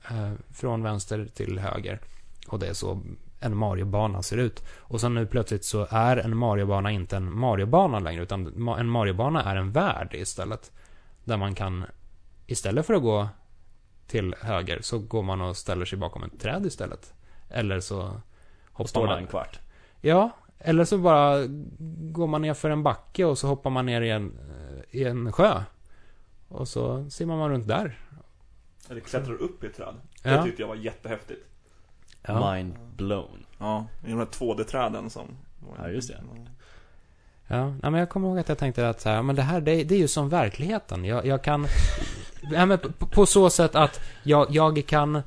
eh, 0.10 0.32
från 0.53 0.84
vänster 0.84 1.28
till 1.34 1.60
höger. 1.60 1.99
Och 2.48 2.60
det 2.60 2.68
är 2.68 2.73
så 2.73 3.02
en 3.40 3.57
Mario-bana 3.57 4.23
ser 4.23 4.38
ut. 4.38 4.64
Och 4.78 5.02
sen 5.02 5.14
nu 5.14 5.26
plötsligt 5.26 5.65
så 5.65 5.88
är 5.90 6.18
en 6.18 6.38
Mario-bana 6.38 6.91
inte 6.91 7.18
en 7.18 7.34
Mario-bana 7.40 7.99
längre, 7.99 8.23
utan 8.23 8.48
en 8.80 8.90
Mario-bana 8.90 9.44
är 9.44 9.56
en 9.56 9.72
värld 9.72 10.14
istället. 10.14 10.72
Där 11.23 11.38
man 11.38 11.56
kan, 11.56 11.86
istället 12.48 12.86
för 12.86 12.94
att 12.94 13.02
gå 13.02 13.30
till 14.07 14.36
höger, 14.41 14.80
så 14.82 14.99
går 14.99 15.23
man 15.23 15.41
och 15.41 15.57
ställer 15.57 15.86
sig 15.86 15.98
bakom 15.98 16.23
ett 16.23 16.40
träd 16.40 16.65
istället. 16.65 17.14
Eller 17.49 17.80
så 17.80 18.22
hoppar 18.73 19.06
man... 19.06 19.18
en 19.18 19.27
kvart. 19.27 19.60
Ja, 20.02 20.31
eller 20.60 20.85
så 20.85 20.98
bara 20.98 21.45
går 22.11 22.27
man 22.27 22.41
ner 22.41 22.53
för 22.53 22.69
en 22.69 22.84
backe 22.84 23.26
och 23.26 23.38
så 23.38 23.48
hoppar 23.48 23.69
man 23.69 23.85
ner 23.85 24.02
i 24.02 24.10
en, 24.10 24.38
eh, 24.49 24.99
i 24.99 25.03
en 25.03 25.31
sjö. 25.31 25.64
Och 26.48 26.68
så 26.68 27.10
simmar 27.10 27.38
man 27.38 27.49
runt 27.49 27.68
där. 27.68 27.99
Eller 28.89 29.02
klättrar 29.02 29.34
upp 29.34 29.64
i 29.64 29.68
ett 29.68 29.76
träd. 29.76 29.95
Ja. 30.23 30.31
Det 30.31 30.43
tyckte 30.43 30.61
jag 30.61 30.68
var 30.68 30.76
jättehäftigt. 30.76 31.45
Ja. 32.22 32.53
Mind 32.53 32.73
blown. 32.95 33.45
Ja, 33.57 33.85
i 34.06 34.10
de 34.10 34.18
här 34.18 34.26
2D-träden 34.26 35.10
som... 35.10 35.27
Ja, 35.77 35.89
just 35.89 36.10
det. 36.10 36.23
Ja, 37.48 37.73
men 37.81 37.93
jag 37.93 38.10
kommer 38.10 38.27
ihåg 38.27 38.39
att 38.39 38.49
jag 38.49 38.57
tänkte 38.57 38.89
att 38.89 39.02
så 39.02 39.10
här, 39.10 39.22
men 39.22 39.35
det 39.35 39.41
här, 39.41 39.61
det, 39.61 39.84
det 39.84 39.95
är 39.95 39.99
ju 39.99 40.07
som 40.07 40.30
verkligheten. 40.30 41.06
Jag, 41.06 41.26
jag 41.26 41.43
kan... 41.43 41.68
Ja, 42.52 42.65
men 42.65 42.80
på, 42.80 43.06
på 43.06 43.26
så 43.26 43.49
sätt 43.49 43.76
att 43.76 43.99
jag, 44.23 44.48
jag 44.49 44.85
kan 44.88 45.22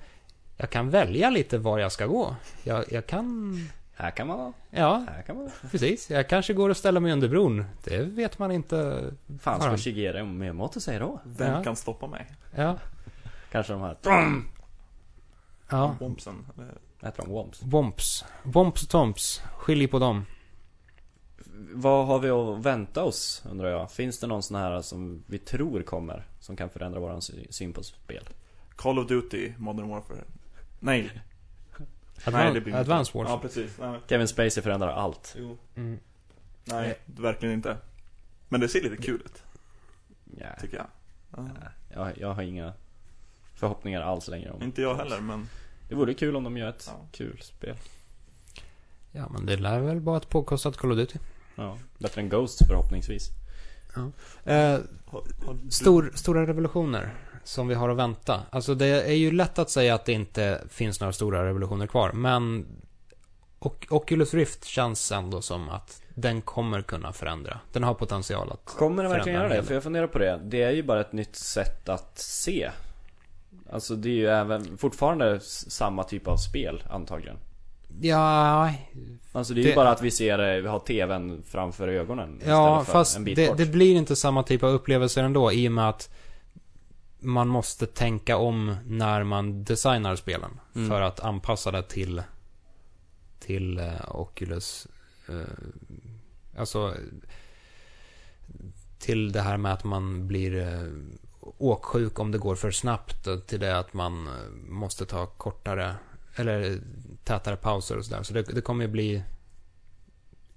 jag 0.57 0.71
kan 0.71 0.91
välja 0.91 1.31
lite 1.31 1.59
var 1.59 1.79
jag 1.79 1.93
ska 1.93 2.07
gå. 2.07 2.37
Jag, 2.63 2.85
jag 2.93 3.07
kan... 3.07 3.59
Här 3.97 4.11
kan 4.11 4.27
man 4.27 4.39
vara. 4.39 4.53
Ja, 4.71 5.05
Här 5.09 5.23
kan 5.23 5.37
man 5.37 5.45
vara. 5.45 5.55
precis. 5.71 6.11
Jag 6.11 6.29
kanske 6.29 6.55
går 6.55 6.71
och 6.71 6.77
ställer 6.77 7.01
mig 7.01 7.13
under 7.13 7.29
bron. 7.29 7.65
Det 7.85 7.99
vet 8.03 8.39
man 8.39 8.53
inte. 8.53 9.11
Fan 9.41 9.61
ska 9.61 9.69
Fan. 9.69 9.79
Shigeru 9.79 10.25
Miyamoto 10.25 10.81
säga 10.81 10.99
då? 10.99 11.21
Vem 11.25 11.53
Ja. 11.53 11.63
kan 11.65 11.77
stoppa 11.77 12.07
mig? 12.07 12.27
Ja. 12.57 12.79
Kanske 13.51 13.73
de 13.73 13.83
här... 13.83 13.97
Ja. 15.71 15.97
Vad 15.99 16.11
heter 17.01 17.23
de? 17.23 17.29
Womps? 17.31 17.63
Womps. 17.63 18.25
Womps 18.43 18.83
och 18.83 18.89
Tomps. 18.89 19.43
Skilj 19.57 19.87
på 19.87 19.99
dem. 19.99 20.25
Vad 21.73 22.07
har 22.07 22.19
vi 22.19 22.31
att 22.31 22.59
vänta 22.67 23.05
oss 23.05 23.43
undrar 23.51 23.69
jag? 23.69 23.93
Finns 23.93 24.21
det 24.21 24.27
någon 24.27 24.43
sån 24.43 24.57
här 24.57 24.81
som 24.81 25.23
vi 25.27 25.39
tror 25.39 25.83
kommer? 25.83 26.27
Som 26.41 26.57
kan 26.57 26.71
förändra 26.71 27.01
våran 27.01 27.23
sy- 27.23 27.47
syn 27.53 27.73
på 27.73 27.83
spel? 27.83 28.29
Call 28.77 28.99
of 28.99 29.09
Duty, 29.09 29.53
Modern 29.59 29.89
Warfare. 29.89 30.25
Nej. 30.85 31.21
Advan- 32.25 32.55
det 32.55 32.61
blir 32.61 32.75
Advance 32.75 33.19
Wars. 33.19 33.29
Ja, 33.29 33.39
precis. 33.39 33.79
Nej. 33.81 34.01
Kevin 34.09 34.29
Spacey 34.29 34.63
förändrar 34.63 34.89
allt. 34.89 35.35
Jo. 35.39 35.59
Mm. 35.77 35.99
Nej, 36.65 36.99
verkligen 37.07 37.55
inte. 37.55 37.77
Men 38.49 38.61
det 38.61 38.69
ser 38.69 38.83
lite 38.83 39.03
kul 39.03 39.21
ut, 39.25 39.43
Ja. 40.41 40.47
tycker 40.61 40.77
jag. 40.77 40.87
Ja. 41.37 41.49
Jag, 41.95 42.19
jag 42.19 42.35
har 42.35 42.43
inga 42.43 42.73
förhoppningar 43.55 44.01
alls 44.01 44.29
längre 44.29 44.51
om 44.51 44.63
Inte 44.63 44.83
jag 44.83 44.95
heller, 44.95 45.21
men 45.21 45.49
Det 45.89 45.95
vore 45.95 46.15
kul 46.15 46.37
om 46.37 46.45
de 46.45 46.57
gör 46.57 46.69
ett 46.69 46.85
Ja. 46.93 47.07
kul 47.13 47.39
spel. 47.43 47.77
Ja, 49.13 49.29
men 49.29 49.47
det 49.47 49.57
lär 49.57 49.81
väl 49.81 50.01
vara 50.01 50.17
ett 50.17 50.29
påkostat 50.29 50.77
Call 50.77 50.91
of 50.93 50.97
Duty. 50.99 51.19
Ja, 51.55 51.79
bättre 51.99 52.21
än 52.21 52.29
Ghost 52.29 52.67
förhoppningsvis. 52.67 53.29
Eh, 54.45 54.55
har, 55.07 55.23
har 55.47 55.55
du... 55.65 55.71
stor, 55.71 56.13
stora 56.15 56.47
revolutioner 56.47 57.15
som 57.45 57.69
vi 57.69 57.75
har 57.75 57.89
att 57.89 57.97
vänta. 57.97 58.41
Alltså 58.51 58.75
det 58.75 58.87
är 58.87 59.13
ju 59.15 59.31
lätt 59.31 59.59
att 59.59 59.71
säga 59.71 59.95
att 59.95 60.05
det 60.05 60.13
inte 60.13 60.61
finns 60.71 61.01
några 61.01 61.13
stora 61.13 61.47
revolutioner 61.47 61.87
kvar, 61.87 62.13
men 62.13 62.67
och 63.59 63.87
Oculus 63.91 64.35
Rift 64.35 64.65
känns 64.65 65.13
ändå 65.13 65.43
som 65.43 65.69
att 65.69 66.03
den 66.15 66.41
kommer 66.43 66.83
kunna 66.83 67.13
förändra. 67.13 67.59
Den 67.73 67.83
har 67.85 67.95
potential 67.95 68.53
att 68.53 68.65
Kommer 68.77 69.03
det 69.03 69.09
verkligen 69.09 69.39
göra 69.41 69.49
det? 69.49 69.63
För 69.63 69.75
jag 69.75 69.83
funderar 69.83 70.07
på 70.07 70.19
det. 70.19 70.41
Det 70.45 70.63
är 70.63 70.71
ju 70.71 70.83
bara 70.83 71.01
ett 71.01 71.13
nytt 71.13 71.37
sätt 71.37 71.89
att 71.89 72.19
se. 72.19 72.71
Alltså 73.73 73.97
det 73.97 74.09
är 74.09 74.13
ju 74.15 74.27
även 74.29 74.79
fortfarande 74.79 75.41
samma 75.69 76.05
typ 76.05 76.29
av 76.29 76.37
spel 76.37 76.83
antagligen. 76.91 77.37
Ja, 78.01 78.73
Alltså 79.33 79.55
det 79.55 79.61
är 79.61 79.63
ju 79.63 79.69
Det- 79.69 79.75
bara 79.77 79.91
att 79.91 80.03
vi 80.03 80.11
ser 80.11 80.39
det, 80.39 80.61
vi 80.61 80.69
har 80.69 80.79
TVn 80.79 81.43
framför 81.47 81.89
ögonen 81.89 82.41
ja 82.47 82.85
fast 82.85 83.19
det, 83.25 83.57
det 83.57 83.67
blir 83.67 83.97
inte 83.97 84.17
samma 84.17 84.43
typ 84.43 84.63
av 84.63 84.71
upplevelser 84.71 85.23
ändå 85.25 85.53
i 85.53 85.69
och 85.69 85.73
med 85.73 85.89
att 85.89 86.11
man 87.25 87.49
måste 87.49 87.87
tänka 87.87 88.37
om 88.37 88.77
när 88.87 89.25
man 89.25 89.65
designar 89.65 90.17
spelen. 90.17 90.61
Mm. 90.75 90.89
För 90.89 91.01
att 91.01 91.21
anpassa 91.21 91.71
det 91.71 91.83
till, 91.83 92.23
till 93.39 93.79
eh, 93.79 94.17
Oculus. 94.17 94.87
eh, 95.29 96.59
alltså 96.59 96.95
till 98.99 99.33
det 99.33 99.41
här 99.41 99.57
med 99.57 99.73
att 99.73 99.85
man 99.85 100.27
blir 100.27 100.57
eh, 100.57 100.93
åksjuk 101.59 102.19
om 102.19 102.31
det 102.31 102.39
går 102.39 102.55
för 102.55 102.71
snabbt. 102.71 103.47
Till 103.47 103.61
det 103.61 103.79
att 103.79 103.95
man 103.95 104.29
måste 104.69 105.07
ta 105.07 105.27
kortare 105.27 105.95
eller 106.37 106.79
tätare 107.25 107.57
pauser 107.57 107.99
och 107.99 108.05
sådär. 108.05 108.23
Så 108.23 108.35
det, 108.35 108.43
det 108.43 108.61
kommer 108.61 108.85
ju 108.85 108.91
bli 108.91 109.23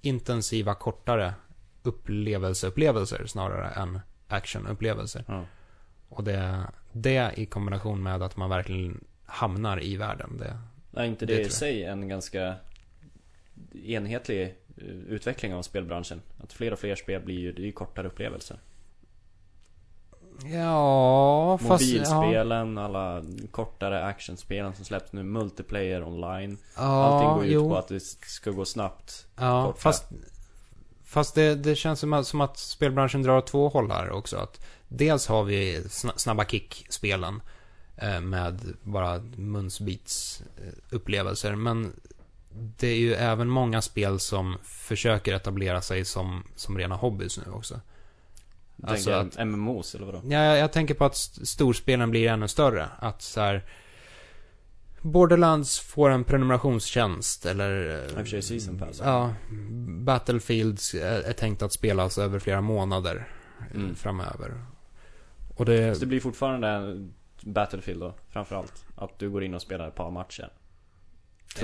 intensiva, 0.01 0.75
kortare 0.75 1.33
upplevelseupplevelser 1.83 3.25
snarare 3.25 3.69
än 3.69 3.99
actionupplevelser. 4.27 5.23
Ja. 5.27 5.45
Och 6.09 6.23
det, 6.23 6.63
det 6.91 7.31
i 7.35 7.45
kombination 7.45 8.03
med 8.03 8.23
att 8.23 8.37
man 8.37 8.49
verkligen 8.49 9.03
hamnar 9.25 9.83
i 9.83 9.97
världen. 9.97 10.37
Det, 10.37 10.57
Är 11.01 11.05
inte 11.05 11.25
Det 11.25 11.35
det, 11.35 11.41
i 11.41 11.49
sig 11.49 11.83
en 11.83 12.07
ganska 12.07 12.55
enhetlig 13.85 14.41
eh, 14.77 14.83
utveckling 14.87 15.53
av 15.53 15.61
spelbranschen? 15.61 16.21
Att 16.43 16.53
fler 16.53 16.73
och 16.73 16.79
fler 16.79 16.95
spel 16.95 17.21
blir 17.21 17.39
ju, 17.39 17.51
det 17.51 17.61
är 17.61 17.65
ju 17.65 17.71
kortare 17.71 18.07
upplevelser. 18.07 18.57
ja, 20.45 21.57
fast... 21.57 21.83
Ja, 21.83 22.15
Mobilspelen, 22.15 22.77
alla 22.77 23.23
kortare 23.51 24.05
actionspelen 24.05 24.75
som 24.75 24.85
släpps 24.85 25.13
nu, 25.13 25.23
multiplayer 25.23 26.03
online. 26.03 26.57
ja, 26.75 26.81
Allting 26.83 27.29
går 27.29 27.45
jo, 27.45 27.61
ut 27.65 27.69
på 27.69 27.77
att 27.77 27.87
det 27.87 27.99
ska 27.99 28.51
gå 28.51 28.65
snabbt. 28.65 29.27
Ja, 29.35 29.65
korta. 29.65 29.79
fast... 29.79 30.05
Fast 31.09 31.35
det, 31.35 31.55
det 31.55 31.75
känns 31.75 31.99
som 31.99 32.13
att, 32.13 32.27
som 32.27 32.41
att 32.41 32.57
spelbranschen 32.57 33.23
drar 33.23 33.37
åt 33.37 33.47
två 33.47 33.69
håll 33.69 33.91
här 33.91 34.09
också. 34.11 34.37
Att 34.37 34.65
dels 34.87 35.27
har 35.27 35.43
vi 35.43 35.79
sna- 35.81 36.17
snabba 36.17 36.45
kick-spelen 36.45 37.41
eh, 37.97 38.21
med 38.21 38.61
bara 38.83 39.19
munsbits 39.35 40.41
eh. 40.57 41.55
Men 41.55 41.93
det 42.51 42.87
är 42.87 42.97
ju 42.97 43.13
även 43.13 43.49
många 43.49 43.81
spel 43.81 44.19
som 44.19 44.57
försöker 44.63 45.33
etablera 45.33 45.81
sig 45.81 46.05
som, 46.05 46.43
som 46.55 46.77
rena 46.77 46.95
hobbys 46.95 47.37
nu 47.45 47.51
också. 47.51 47.81
Alltså 48.83 49.13
Alltså 49.13 49.45
MMOs 49.45 49.95
eller 49.95 50.05
vadå? 50.05 50.21
Ja, 50.23 50.43
jag, 50.43 50.57
jag 50.57 50.71
tänker 50.71 50.93
på 50.93 51.05
att 51.05 51.13
st- 51.15 51.45
storspelen 51.45 52.11
blir 52.11 52.27
ännu 52.29 52.47
större. 52.47 52.89
Att 52.99 53.21
så 53.21 53.41
här... 53.41 53.65
Borderlands 55.01 55.79
får 55.79 56.09
en 56.09 56.23
prenumerationstjänst 56.23 57.45
eller... 57.45 58.03
eh, 58.17 58.37
I 58.37 58.41
Season 58.41 58.79
Pass. 58.79 59.01
Ja, 59.03 59.33
Battlefields 60.03 60.93
är, 60.93 61.21
är 61.21 61.33
tänkt 61.33 61.61
att 61.61 61.73
spelas 61.73 62.17
över 62.17 62.39
flera 62.39 62.61
månader 62.61 63.27
Mm. 63.75 63.95
framöver. 63.95 64.53
Och 65.57 65.65
det... 65.65 65.93
Så 65.93 65.99
det 65.99 66.05
blir 66.05 66.19
fortfarande 66.19 66.97
Battlefield 67.41 67.99
då, 67.99 68.13
framförallt. 68.29 68.85
Att 68.95 69.19
du 69.19 69.29
går 69.29 69.43
in 69.43 69.53
och 69.53 69.61
spelar 69.61 69.87
ett 69.87 69.95
par 69.95 70.11
matcher. 70.11 70.49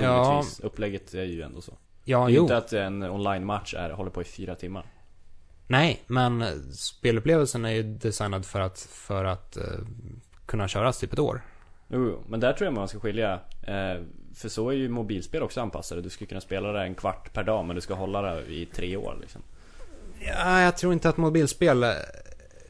Ja. 0.00 0.24
Troligtvis. 0.24 0.60
Upplägget 0.60 1.14
är 1.14 1.24
ju 1.24 1.42
ändå 1.42 1.60
så. 1.60 1.72
Ja, 2.04 2.18
Det 2.26 2.32
är 2.32 2.36
jo. 2.36 2.42
inte 2.42 2.56
att 2.56 2.72
en 2.72 3.02
online-match 3.02 3.74
är, 3.74 3.90
håller 3.90 4.10
på 4.10 4.22
i 4.22 4.24
fyra 4.24 4.54
timmar. 4.54 4.86
Nej, 5.66 6.02
men 6.06 6.44
spelupplevelsen 6.72 7.64
är 7.64 7.70
ju 7.70 7.82
designad 7.82 8.46
för 8.46 8.60
att, 8.60 8.78
för 8.80 9.24
att 9.24 9.56
eh, 9.56 9.62
kunna 10.46 10.68
köras 10.68 10.98
typ 10.98 11.12
ett 11.12 11.18
år. 11.18 11.40
Jo, 11.88 12.08
jo, 12.08 12.22
men 12.28 12.40
där 12.40 12.52
tror 12.52 12.66
jag 12.66 12.74
man 12.74 12.88
ska 12.88 13.00
skilja. 13.00 13.32
Eh, 13.62 14.02
för 14.34 14.48
så 14.48 14.70
är 14.70 14.74
ju 14.74 14.88
mobilspel 14.88 15.42
också 15.42 15.60
anpassade. 15.60 16.02
Du 16.02 16.10
skulle 16.10 16.28
kunna 16.28 16.40
spela 16.40 16.72
det 16.72 16.82
en 16.82 16.94
kvart 16.94 17.32
per 17.32 17.42
dag, 17.44 17.64
men 17.64 17.76
du 17.76 17.82
ska 17.82 17.94
hålla 17.94 18.22
det 18.22 18.42
i 18.46 18.66
tre 18.66 18.96
år 18.96 19.18
liksom. 19.20 19.42
Ja, 20.20 20.60
jag 20.60 20.76
tror 20.76 20.92
inte 20.92 21.08
att 21.08 21.16
mobilspel 21.16 21.84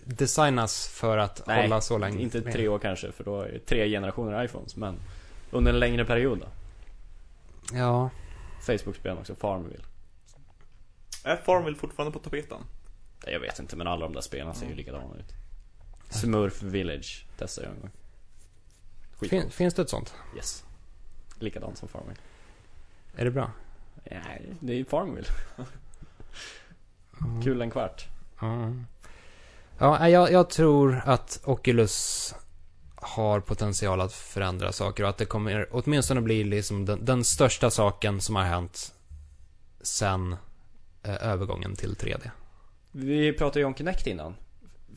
designas 0.05 0.89
för 0.89 1.19
att 1.19 1.43
Nej, 1.47 1.63
hålla 1.63 1.81
så 1.81 1.99
länge. 1.99 2.23
Inte 2.23 2.41
tre 2.41 2.69
år 2.69 2.79
kanske, 2.79 3.13
för 3.13 3.25
då 3.25 3.41
är 3.41 3.53
det 3.53 3.59
tre 3.59 3.89
generationer 3.89 4.45
iPhones. 4.45 4.77
Men 4.77 4.97
under 5.51 5.73
en 5.73 5.81
längre 5.81 6.05
period 6.05 6.39
då. 6.39 6.47
Ja. 7.77 8.11
Facebook-spelen 8.61 9.19
också, 9.19 9.35
Farmville. 9.35 9.85
Är 11.25 11.37
Farmville 11.37 11.77
fortfarande 11.77 12.13
på 12.13 12.19
tapeten? 12.19 12.59
Jag 13.27 13.41
vet 13.41 13.59
inte, 13.59 13.77
men 13.77 13.87
alla 13.87 14.05
de 14.05 14.13
där 14.13 14.21
spelen 14.21 14.55
ser 14.55 14.67
ju 14.69 14.75
likadana 14.75 15.15
ut. 15.19 15.33
Smurf 16.11 16.63
Village, 16.63 17.27
testade 17.39 17.67
jag 17.67 17.75
en 17.75 17.81
gång. 17.81 17.91
Fin, 19.29 19.51
finns 19.51 19.75
det 19.75 19.83
ett 19.83 19.91
sånt? 19.91 20.15
Yes. 20.37 20.65
Likadant 21.39 21.79
som 21.79 21.89
Farmville. 21.89 22.21
Är 23.17 23.25
det 23.25 23.31
bra? 23.31 23.51
Nej, 24.11 24.55
det 24.61 24.73
är 24.73 24.77
ju 24.77 24.85
Farmville. 24.85 25.29
Kul 27.45 27.63
en 27.63 27.71
kvart. 27.71 28.07
Ja, 28.41 28.73
ja 29.79 30.09
jag, 30.09 30.33
jag 30.33 30.51
tror 30.51 31.03
att 31.05 31.41
Oculus 31.45 32.35
har 32.95 33.41
potential 33.41 34.01
att 34.01 34.13
förändra 34.13 34.73
saker 34.73 35.03
och 35.03 35.09
att 35.09 35.19
det 35.19 35.25
kommer 35.25 35.69
åtminstone 35.71 36.21
bli 36.21 36.45
liksom 36.45 36.85
den, 36.85 37.05
den 37.05 37.25
största 37.25 37.71
saken 37.71 38.21
som 38.21 38.37
har 38.37 38.43
hänt 38.43 38.95
sen 39.81 40.37
eh, 41.03 41.27
övergången 41.27 41.77
till 41.77 41.95
3D. 41.95 42.31
Vi 42.93 43.33
pratade 43.33 43.61
ju 43.61 43.65
om 43.65 43.75
Kinect 43.75 44.07
innan. 44.07 44.35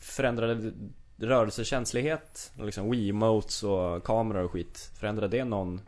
Förändrade 0.00 0.72
rörelsekänslighet, 1.16 2.52
liksom 2.58 2.90
Wiimotes 2.90 3.62
och 3.62 4.04
kameror 4.04 4.44
och 4.44 4.50
skit. 4.50 4.90
Förändrade 4.94 5.36
det 5.36 5.44
någon, 5.44 5.80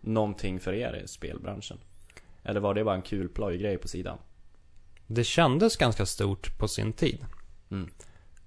någonting 0.00 0.60
för 0.60 0.72
er 0.72 1.02
i 1.04 1.08
spelbranschen? 1.08 1.78
Eller 2.42 2.60
var 2.60 2.74
det 2.74 2.84
bara 2.84 2.94
en 2.94 3.02
kul 3.02 3.28
plojgrej 3.28 3.78
på 3.78 3.88
sidan? 3.88 4.18
Det 5.06 5.24
kändes 5.24 5.76
ganska 5.76 6.06
stort 6.06 6.58
på 6.58 6.68
sin 6.68 6.92
tid. 6.92 7.26
Mm. 7.70 7.90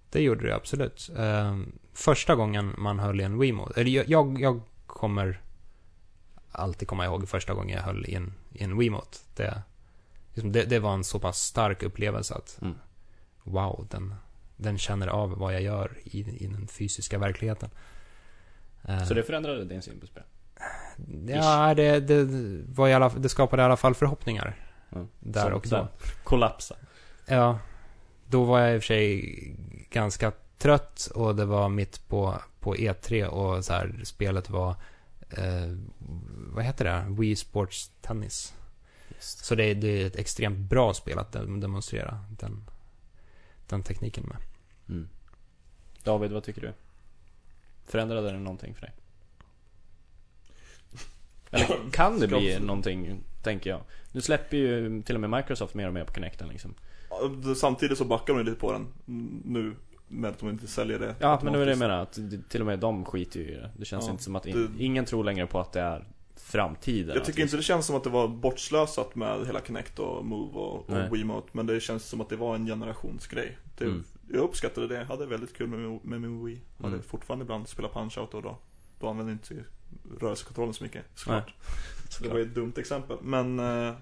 Det 0.09 0.21
gjorde 0.21 0.47
det 0.47 0.55
absolut. 0.55 1.09
Eh, 1.17 1.57
första 1.93 2.35
gången 2.35 2.75
man 2.77 2.99
höll 2.99 3.21
i 3.21 3.23
en 3.23 3.39
Wiimote, 3.39 3.81
eller 3.81 3.91
jag, 4.09 4.39
jag, 4.41 4.61
kommer 4.85 5.41
alltid 6.51 6.87
komma 6.87 7.05
ihåg 7.05 7.29
första 7.29 7.53
gången 7.53 7.77
jag 7.77 7.83
höll 7.83 8.05
i 8.05 8.15
en, 8.15 8.33
i 8.53 8.63
en 8.63 8.77
Wiimote. 8.77 9.17
Det, 9.35 9.61
liksom 10.33 10.51
det, 10.51 10.63
det 10.63 10.79
var 10.79 10.93
en 10.93 11.03
så 11.03 11.19
pass 11.19 11.37
stark 11.41 11.83
upplevelse 11.83 12.35
att 12.35 12.57
Mm. 12.61 12.75
wow, 13.43 13.87
den, 13.89 14.15
den 14.57 14.77
känner 14.77 15.07
av 15.07 15.37
vad 15.37 15.53
jag 15.53 15.61
gör 15.61 15.97
i, 16.03 16.19
i 16.43 16.47
den 16.47 16.67
fysiska 16.67 17.17
verkligheten. 17.17 17.69
Eh, 18.83 19.03
Så 19.03 19.13
det 19.13 19.23
förändrade 19.23 19.65
din 19.65 19.81
syn 19.81 19.99
på 19.99 20.07
spel? 20.07 20.23
ja, 21.27 21.73
det, 21.73 21.99
det, 21.99 22.23
var 22.67 22.87
i 22.87 22.93
alla, 22.93 23.09
det 23.09 23.29
skapade 23.29 23.61
i 23.61 23.65
alla 23.65 23.77
fall 23.77 23.95
förhoppningar. 23.95 24.55
Mm. 24.91 25.07
Där 25.19 25.53
och 25.53 25.65
då. 25.69 25.87
Kollapsa. 26.23 26.75
Ja, 27.25 27.59
då 28.25 28.43
var 28.43 28.59
jag 28.59 28.75
i 28.75 28.77
och 28.77 28.81
för 28.81 28.87
sig 28.87 29.55
ganska 29.97 30.31
trött 30.57 31.09
och 31.15 31.35
det 31.35 31.45
var 31.45 31.69
mitt 31.69 32.07
på, 32.07 32.41
på 32.59 32.75
E3 32.75 33.25
och 33.25 33.65
så 33.65 33.73
här, 33.73 34.01
spelet 34.03 34.49
var 34.49 34.75
eh, 35.29 35.75
vad 36.53 36.63
heter 36.63 36.85
det? 36.85 37.05
Wii 37.09 37.35
Sports 37.35 37.91
Tennis. 38.01 38.53
Just. 39.15 39.45
Så 39.45 39.55
det 39.55 39.63
är, 39.63 39.75
det 39.75 39.87
är 40.01 40.05
ett 40.07 40.15
extremt 40.15 40.57
bra 40.57 40.93
spel 40.93 41.19
att 41.19 41.31
dem- 41.31 41.59
demonstrera 41.59 42.19
den, 42.39 42.63
den 43.67 43.83
tekniken 43.83 44.23
med. 44.23 44.37
Mm. 44.89 45.09
David, 46.03 46.31
vad 46.31 46.43
tycker 46.43 46.61
du? 46.61 46.73
Förändrade 47.85 48.31
det 48.31 48.37
någonting 48.37 48.75
för 48.75 48.81
dig? 48.81 48.93
Eller 51.51 51.91
kan 51.91 52.19
det 52.19 52.27
bli 52.27 52.59
någonting, 52.59 53.23
tänker 53.43 53.69
jag. 53.69 53.81
Nu 54.11 54.21
släpper 54.21 54.57
ju 54.57 55.01
till 55.03 55.15
och 55.15 55.21
med 55.21 55.29
Microsoft 55.29 55.73
mer 55.73 55.87
och 55.87 55.93
mer 55.93 56.03
på 56.03 56.13
Kinecten 56.13 56.47
liksom. 56.47 56.73
Samtidigt 57.55 57.97
så 57.97 58.05
backar 58.05 58.33
de 58.33 58.45
lite 58.45 58.59
på 58.59 58.71
den 58.71 58.87
nu 59.45 59.75
med 60.07 60.29
att 60.29 60.39
de 60.39 60.49
inte 60.49 60.67
säljer 60.67 60.99
det 60.99 61.15
Ja, 61.19 61.39
men 61.43 61.53
det 61.53 61.59
var 61.59 61.65
det 61.65 61.71
jag 61.71 61.79
menar, 61.79 61.99
att 62.01 62.19
till 62.49 62.61
och 62.61 62.65
med 62.67 62.79
de 62.79 63.05
skiter 63.05 63.39
ju 63.39 63.45
i 63.45 63.51
det. 63.55 63.69
Det 63.77 63.85
känns 63.85 64.05
Ja, 64.05 64.11
inte 64.11 64.23
som 64.23 64.35
att 64.35 64.45
in, 64.45 64.71
det- 64.77 64.83
ingen 64.83 65.05
tror 65.05 65.23
längre 65.23 65.47
på 65.47 65.59
att 65.59 65.71
det 65.71 65.81
är 65.81 66.07
framtiden. 66.35 67.15
Jag 67.15 67.25
tycker 67.25 67.41
inte 67.41 67.57
det 67.57 67.63
känns 67.63 67.85
som 67.85 67.95
att 67.95 68.03
det 68.03 68.09
var 68.09 68.27
bortslösat 68.27 69.15
med 69.15 69.45
hela 69.45 69.61
Kinect 69.61 69.99
och 69.99 70.25
Move 70.25 70.53
och, 70.59 70.89
och 70.89 71.15
Wiimote 71.15 71.47
Men 71.51 71.65
det 71.65 71.79
känns 71.79 72.05
som 72.05 72.21
att 72.21 72.29
det 72.29 72.35
var 72.35 72.55
en 72.55 72.65
generationsgrej 72.65 73.57
det, 73.77 73.85
Mm. 73.85 74.03
Jag 74.31 74.41
uppskattade 74.43 74.87
det, 74.87 74.95
jag 74.95 75.05
hade 75.05 75.25
väldigt 75.25 75.57
kul 75.57 75.67
med, 75.67 75.99
med 76.05 76.21
min 76.21 76.45
Wii 76.45 76.61
Hade 76.77 76.87
Mm. 76.93 77.01
fortfarande 77.03 77.43
ibland 77.43 77.67
spelat 77.67 77.91
Punch-Out 77.93 78.33
och 78.35 78.41
då 78.41 78.57
Då 78.99 79.07
använde 79.09 79.31
jag 79.31 79.35
inte 79.55 79.65
rörelsekontrollen 80.25 80.73
så 80.73 80.83
mycket 80.83 81.03
såklart 81.15 81.53
Så 82.09 82.23
det 82.23 82.29
var 82.29 82.37
ju 82.37 82.43
ett 82.43 82.55
dumt 82.55 82.73
exempel 82.77 83.17
Men 83.21 83.59
eh, 83.59 83.93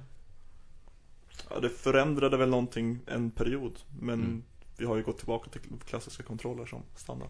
ja, 1.49 1.60
Det 1.61 1.69
förändrade 1.69 2.38
väl 2.38 2.49
någonting 2.49 2.99
en 3.07 3.32
period 3.32 3.80
Men 3.99 4.19
Mm. 4.19 4.44
Vi 4.77 4.85
har 4.85 4.95
ju 4.95 5.03
gått 5.03 5.18
tillbaka 5.18 5.49
till 5.49 5.61
klassiska 5.85 6.23
kontroller 6.23 6.65
som 6.65 6.84
standard 6.95 7.30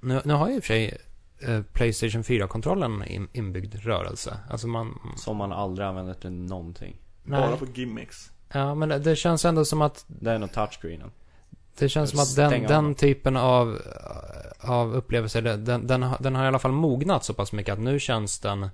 Nu, 0.00 0.20
nu 0.24 0.34
har 0.34 0.48
ju 0.48 0.54
i 0.54 0.58
och 0.58 0.62
för 0.64 0.66
sig 0.68 0.98
eh, 1.40 1.62
Playstation 1.62 2.22
4-kontrollen 2.22 3.04
in, 3.04 3.28
inbyggd 3.32 3.74
rörelse. 3.74 4.38
Alltså 4.50 4.66
man... 4.66 4.98
Som 5.16 5.36
man 5.36 5.52
aldrig 5.52 5.88
använder 5.88 6.14
till 6.14 6.30
någonting. 6.32 6.96
Bara 7.24 7.50
Nej. 7.50 7.58
på 7.58 7.66
gimmicks 7.74 8.30
Ja, 8.52 8.74
men 8.74 8.88
det, 8.88 8.98
det 8.98 9.16
känns 9.16 9.44
ändå 9.44 9.64
som 9.64 9.82
att 9.82 10.04
Det 10.08 10.30
är 10.30 10.38
nog 10.38 10.52
touchscreenen. 10.52 11.10
Det 11.78 11.88
känns 11.88 12.10
som 12.10 12.20
att 12.20 12.36
den, 12.36 12.62
den 12.62 12.94
typen 12.94 13.36
av, 13.36 13.78
av 14.60 14.94
upplevelser, 14.94 15.42
den, 15.42 15.64
den, 15.86 15.86
den, 16.20 16.34
har- 16.34 16.44
i 16.44 16.48
alla 16.48 16.58
fall 16.58 16.72
mognat 16.72 17.24
så 17.24 17.34
pass 17.34 17.52
mycket 17.52 17.72
att 17.72 17.78
nu 17.78 18.00
känns 18.00 18.38
den, 18.38 18.68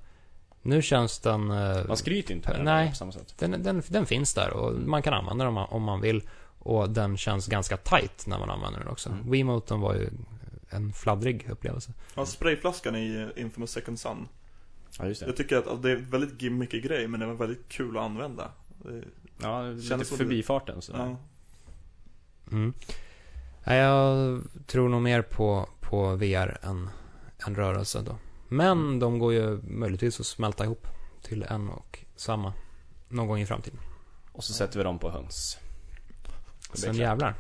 nu 0.62 0.82
känns 0.82 1.19
den, 1.19 1.51
eh, 1.51 1.85
Man 1.89 1.97
skryter 1.97 2.35
inte 2.35 2.49
med 2.49 2.59
den 2.59 2.65
Nej. 2.65 2.90
på 2.90 2.97
samma 2.97 3.12
sätt. 3.12 3.35
den, 3.39 3.62
den, 3.62 3.82
den 3.89 4.07
finns 4.07 4.35
där 4.35 4.51
och 4.53 4.73
man 4.74 5.03
kan 5.03 5.15
använda 5.15 5.45
den 5.45 5.49
om 5.49 5.55
man, 5.55 5.69
om 5.70 5.82
man 5.82 6.01
vill. 6.01 6.23
Och 6.69 6.90
den 6.90 7.16
känns 7.16 7.47
ganska 7.47 7.77
tight 7.77 8.27
när 8.27 8.39
man 8.39 8.51
använder 8.51 8.81
den 8.81 8.89
också. 8.89 9.09
Mm. 9.11 9.31
Wiimoten 9.31 9.81
var 9.81 9.95
ju 9.95 10.11
en 10.70 10.93
fladdrig 10.93 11.49
upplevelse. 11.51 11.93
Ja, 12.15 12.27
sprayflaskan 12.27 12.97
i 12.97 13.28
Infamous 13.36 13.70
Second 13.70 14.01
Son 14.01 14.28
Ja, 14.99 15.07
just 15.07 15.20
det. 15.20 15.27
Jag 15.27 15.36
tycker 15.36 15.57
att 15.57 15.82
det 15.82 15.90
är 15.90 15.97
en 15.97 16.11
väldigt 16.11 16.43
gimmickig 16.43 16.82
grej 16.85 17.09
men 17.09 17.20
det 17.20 17.27
var 17.27 17.35
väldigt 17.35 17.69
kul 17.69 17.97
att 17.97 18.03
använda 18.05 18.51
det, 18.85 19.03
Ja, 19.43 19.62
lite 19.62 20.05
förbifarten 20.05 20.82
så. 20.82 20.93
ja. 20.93 21.16
Mm. 22.53 22.73
Jag 23.65 24.40
tror 24.66 24.89
nog 24.89 25.03
mer 25.03 25.23
på, 25.23 25.69
på 25.81 26.16
VR 26.16 26.59
än, 26.62 26.90
än 27.47 27.55
rörelse 27.57 28.01
då. 28.03 28.16
Men 28.49 28.78
Mm. 28.78 28.99
de 28.99 29.19
går 29.19 29.32
ju 29.32 29.61
möjligtvis 29.62 30.20
att 30.20 30.27
smälta 30.27 30.65
ihop 30.65 30.86
till 31.23 31.43
en 31.43 31.69
och 31.69 31.99
samma 32.16 32.53
någon 33.09 33.28
gång 33.28 33.39
i 33.40 33.47
framtiden. 33.47 33.78
Och 34.32 34.45
så 34.45 34.53
sätter 34.53 34.78
vi 34.78 34.85
dem 34.85 34.99
på 34.99 35.11
höns. 35.11 35.59
Sen 36.73 36.95
jävlar. 36.97 37.35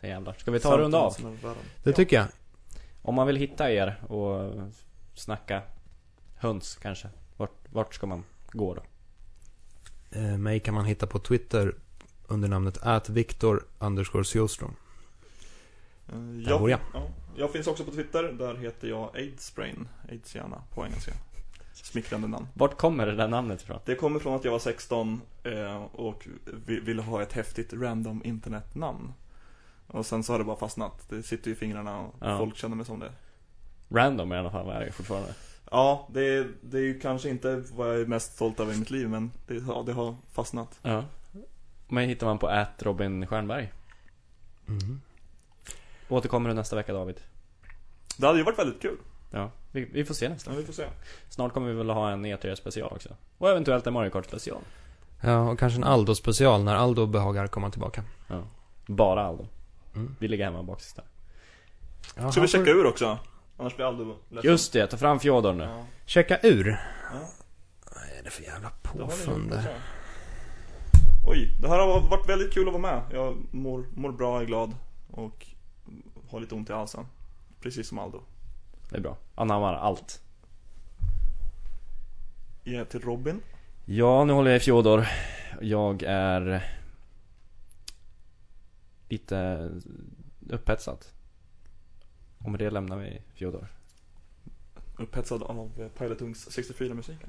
Sen 0.00 0.10
jävlar. 0.10 0.34
Ska 0.38 0.50
vi 0.50 0.60
ta 0.60 0.72
och 0.72 0.78
runda 0.78 0.98
av? 0.98 1.16
Det 1.84 1.92
tycker 1.92 2.16
jag. 2.16 2.26
Om 3.02 3.14
man 3.14 3.26
vill 3.26 3.36
hitta 3.36 3.72
er 3.72 4.02
och 4.08 4.52
snacka 5.14 5.62
höns 6.36 6.76
kanske. 6.82 7.08
Vart, 7.36 7.50
vart 7.72 7.94
ska 7.94 8.06
man 8.06 8.24
gå 8.52 8.74
då? 8.74 8.82
Eh, 10.10 10.38
mig 10.38 10.60
kan 10.60 10.74
man 10.74 10.84
hitta 10.84 11.06
på 11.06 11.18
Twitter 11.18 11.74
under 12.26 12.48
namnet 12.48 12.78
atviktor. 12.82 13.64
Eh, 13.80 13.90
Där 16.18 16.58
bor 16.58 16.70
jag. 16.70 16.80
Ja, 16.94 17.08
jag 17.36 17.52
finns 17.52 17.66
också 17.66 17.84
på 17.84 17.90
Twitter, 17.90 18.22
där 18.22 18.54
heter 18.56 18.88
jag 18.88 19.16
Aidsbrain, 19.16 19.88
Aidsiana 20.08 20.62
på 20.74 20.86
engelska 20.86 21.12
Smickrande 21.72 22.28
namn 22.28 22.46
Vart 22.54 22.76
kommer 22.78 23.06
det 23.06 23.14
där 23.16 23.28
namnet 23.28 23.62
ifrån? 23.62 23.78
Det 23.84 23.94
kommer 23.94 24.20
från 24.20 24.34
att 24.36 24.44
jag 24.44 24.52
var 24.52 24.58
16 24.58 25.20
eh, 25.44 25.76
och 25.82 26.28
vi- 26.66 26.80
ville 26.80 27.02
ha 27.02 27.22
ett 27.22 27.32
häftigt 27.32 27.72
random 27.72 28.22
internetnamn 28.24 29.12
Och 29.86 30.06
sen 30.06 30.22
så 30.24 30.32
har 30.32 30.38
det 30.38 30.44
bara 30.44 30.56
fastnat, 30.56 31.08
det 31.08 31.22
sitter 31.22 31.48
ju 31.48 31.52
i 31.52 31.56
fingrarna 31.58 31.98
och 32.00 32.14
Ja. 32.20 32.38
folk 32.38 32.56
känner 32.56 32.76
mig 32.76 32.86
som 32.86 32.98
det 33.00 33.12
Random 33.88 34.32
i 34.32 34.36
alla 34.36 34.50
fall 34.50 34.68
är 34.70 34.80
det 34.80 34.92
fortfarande. 34.92 35.34
Ja, 35.70 36.08
det 36.12 36.20
är, 36.36 36.48
det 36.60 36.78
är 36.78 36.82
ju 36.82 37.00
kanske 37.00 37.28
inte 37.28 37.64
vad 37.72 37.88
jag 37.88 38.00
är 38.00 38.06
mest 38.06 38.34
stolt 38.34 38.60
över 38.60 38.74
i 38.74 38.76
mitt 38.76 38.90
liv 38.90 39.08
men 39.08 39.30
det, 39.46 39.54
ja, 39.54 39.82
det 39.86 39.92
har 39.92 40.16
fastnat 40.32 40.78
Ja. 40.82 41.04
Mig 41.88 42.06
hittar 42.06 42.26
man 42.26 42.38
på 42.38 42.46
att 42.46 42.82
Robin 42.82 43.26
Stjernberg. 43.26 43.72
Mm. 44.68 45.00
Återkommer 46.08 46.48
du 46.48 46.54
nästa 46.54 46.76
vecka 46.76 46.92
David? 46.92 47.20
Det 48.16 48.26
hade 48.26 48.38
ju 48.38 48.44
varit 48.44 48.58
väldigt 48.58 48.82
kul, 48.82 48.96
Ja, 49.30 49.50
vi, 49.72 49.84
vi 49.84 50.04
får 50.04 50.14
se 50.14 50.28
nästa. 50.28 50.50
men 50.50 50.58
vi 50.60 50.66
får 50.66 50.72
se 50.72 50.86
Snart 51.28 51.52
kommer 51.52 51.68
vi 51.68 51.74
väl 51.74 51.90
ha 51.90 52.10
en 52.10 52.26
E3 52.26 52.54
special 52.54 52.92
också. 52.92 53.08
Och 53.38 53.50
eventuellt 53.50 53.86
en 53.86 53.92
Mario 53.92 54.10
Kart 54.10 54.26
special. 54.26 54.58
Ja, 55.20 55.50
och 55.50 55.58
kanske 55.58 55.76
en 55.78 55.84
Aldo-special 55.84 56.64
när 56.64 56.74
Aldo 56.74 57.06
behagar 57.06 57.46
komma 57.46 57.70
tillbaka. 57.70 58.04
Ja. 58.28 58.42
Bara 58.86 59.22
Aldo. 59.26 59.46
Mm. 59.94 60.16
Vi 60.18 60.28
ligger 60.28 60.44
hemma 60.44 60.62
bak 60.62 60.80
sista. 60.80 61.02
Ja, 62.16 62.32
Ska 62.32 62.40
vi 62.40 62.48
checka 62.48 62.64
får- 62.64 62.70
ur 62.80 62.86
också? 62.86 63.18
Annars 63.58 63.76
blir 63.76 63.86
Aldo 63.86 64.16
ledsen 64.28 64.50
Just 64.50 64.72
det, 64.72 64.86
ta 64.86 64.96
fram 64.96 65.20
Fjodor 65.20 65.52
nu. 65.52 65.64
Ja, 65.64 65.84
Checka 66.06 66.38
ur? 66.42 66.68
ja. 67.12 67.18
Vad 67.94 68.02
är 68.18 68.22
det 68.24 68.30
för 68.30 68.42
jävla 68.42 68.70
påfund 68.82 69.50
där? 69.50 69.74
Oj, 71.26 71.56
det 71.60 71.68
här 71.68 71.78
har 71.78 72.00
varit 72.10 72.28
väldigt 72.28 72.52
kul 72.54 72.68
att 72.68 72.72
vara 72.74 72.82
med. 72.94 73.02
Jag 73.12 73.36
mår, 73.50 73.84
mår 73.94 74.12
bra, 74.12 74.40
är 74.40 74.44
glad 74.44 74.74
och 75.10 75.46
har 76.30 76.40
lite 76.40 76.54
ont 76.54 76.70
i 76.70 76.72
halsen. 76.72 77.06
Precis 77.62 77.88
som 77.88 77.98
Aldo. 77.98 78.22
Det 78.90 78.96
är 78.96 79.00
bra. 79.00 79.16
Anammar 79.34 79.74
allt. 79.74 80.22
Ge 82.64 82.84
till 82.84 83.00
Robin. 83.00 83.42
Ja, 83.84 84.24
nu 84.24 84.32
håller 84.32 84.50
jag 84.50 84.56
i 84.56 84.60
Fjodor. 84.60 85.06
Jag 85.60 86.02
är 86.02 86.64
lite 89.08 89.70
upphetsad. 90.48 91.06
Och 92.38 92.50
med 92.50 92.60
det 92.60 92.70
lämnar 92.70 92.96
vi 92.96 93.22
Fjodor. 93.34 93.66
Upphetsad 94.98 95.42
av 95.42 95.70
eh, 95.78 95.88
Pilot 95.88 96.22
Ungs 96.22 96.48
64-musiken. 96.48 97.28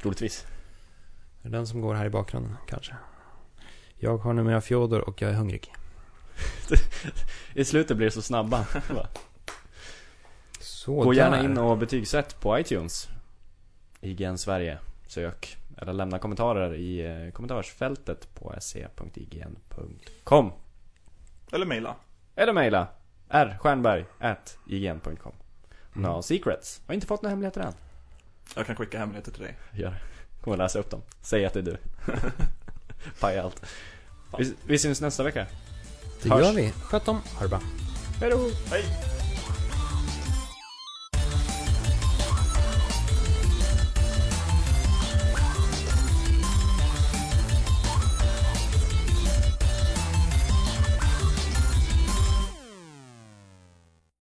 Troligtvis. 0.00 0.46
Det 1.42 1.48
är 1.48 1.52
den 1.52 1.66
som 1.66 1.80
går 1.80 1.94
här 1.94 2.06
i 2.06 2.10
bakgrunden, 2.10 2.56
kanske. 2.68 2.94
Jag 3.96 4.18
har 4.18 4.32
numera 4.32 4.60
Fjodor 4.60 5.00
och 5.08 5.22
jag 5.22 5.30
är 5.30 5.34
hungrig. 5.34 5.72
I 7.54 7.64
slutet 7.64 7.96
blir 7.96 8.06
det 8.06 8.10
så 8.10 8.22
snabba. 8.22 8.66
Så 10.84 10.94
Gå 11.02 11.14
gärna 11.14 11.44
in 11.44 11.58
och 11.58 11.78
betygsätt 11.78 12.40
på 12.40 12.58
iTunes. 12.58 13.08
IGN 14.00 14.38
Sverige. 14.38 14.78
Sök. 15.06 15.56
Eller 15.76 15.92
lämna 15.92 16.18
kommentarer 16.18 16.74
i 16.74 17.06
eh, 17.06 17.30
kommentarsfältet 17.32 18.34
på 18.34 18.54
se.ign.com. 18.60 20.52
Eller 21.52 21.66
mejla. 21.66 21.96
Eller 22.36 22.52
mejla 22.52 22.86
rstjernberg 23.28 24.04
at 24.18 24.58
ign.com. 24.68 25.32
Mm. 25.96 26.10
No 26.10 26.22
secrets. 26.22 26.80
Har 26.86 26.94
inte 26.94 27.06
fått 27.06 27.22
några 27.22 27.30
hemligheter 27.30 27.60
än. 27.60 27.72
Jag 28.56 28.66
kan 28.66 28.76
skicka 28.76 28.98
hemligheter 28.98 29.32
till 29.32 29.42
dig. 29.42 29.58
Gör 29.72 29.90
det. 29.90 30.00
Kommer 30.40 30.56
läsa 30.56 30.78
upp 30.78 30.90
dem. 30.90 31.02
Säg 31.20 31.46
att 31.46 31.52
det 31.52 31.60
är 31.60 31.62
du. 31.62 31.76
Paja 33.20 33.42
allt. 33.42 33.66
Vi, 34.38 34.54
vi 34.66 34.78
syns 34.78 35.00
nästa 35.00 35.22
vecka. 35.22 35.46
Det 36.22 36.28
Hörs. 36.28 36.44
gör 36.44 36.52
vi. 36.52 36.72
Sköt 36.72 37.08
om. 37.08 37.16
Ha 37.16 37.42
det 37.42 37.48
bra. 37.48 37.60
Hejdå! 38.20 38.38
Hej! 38.70 38.84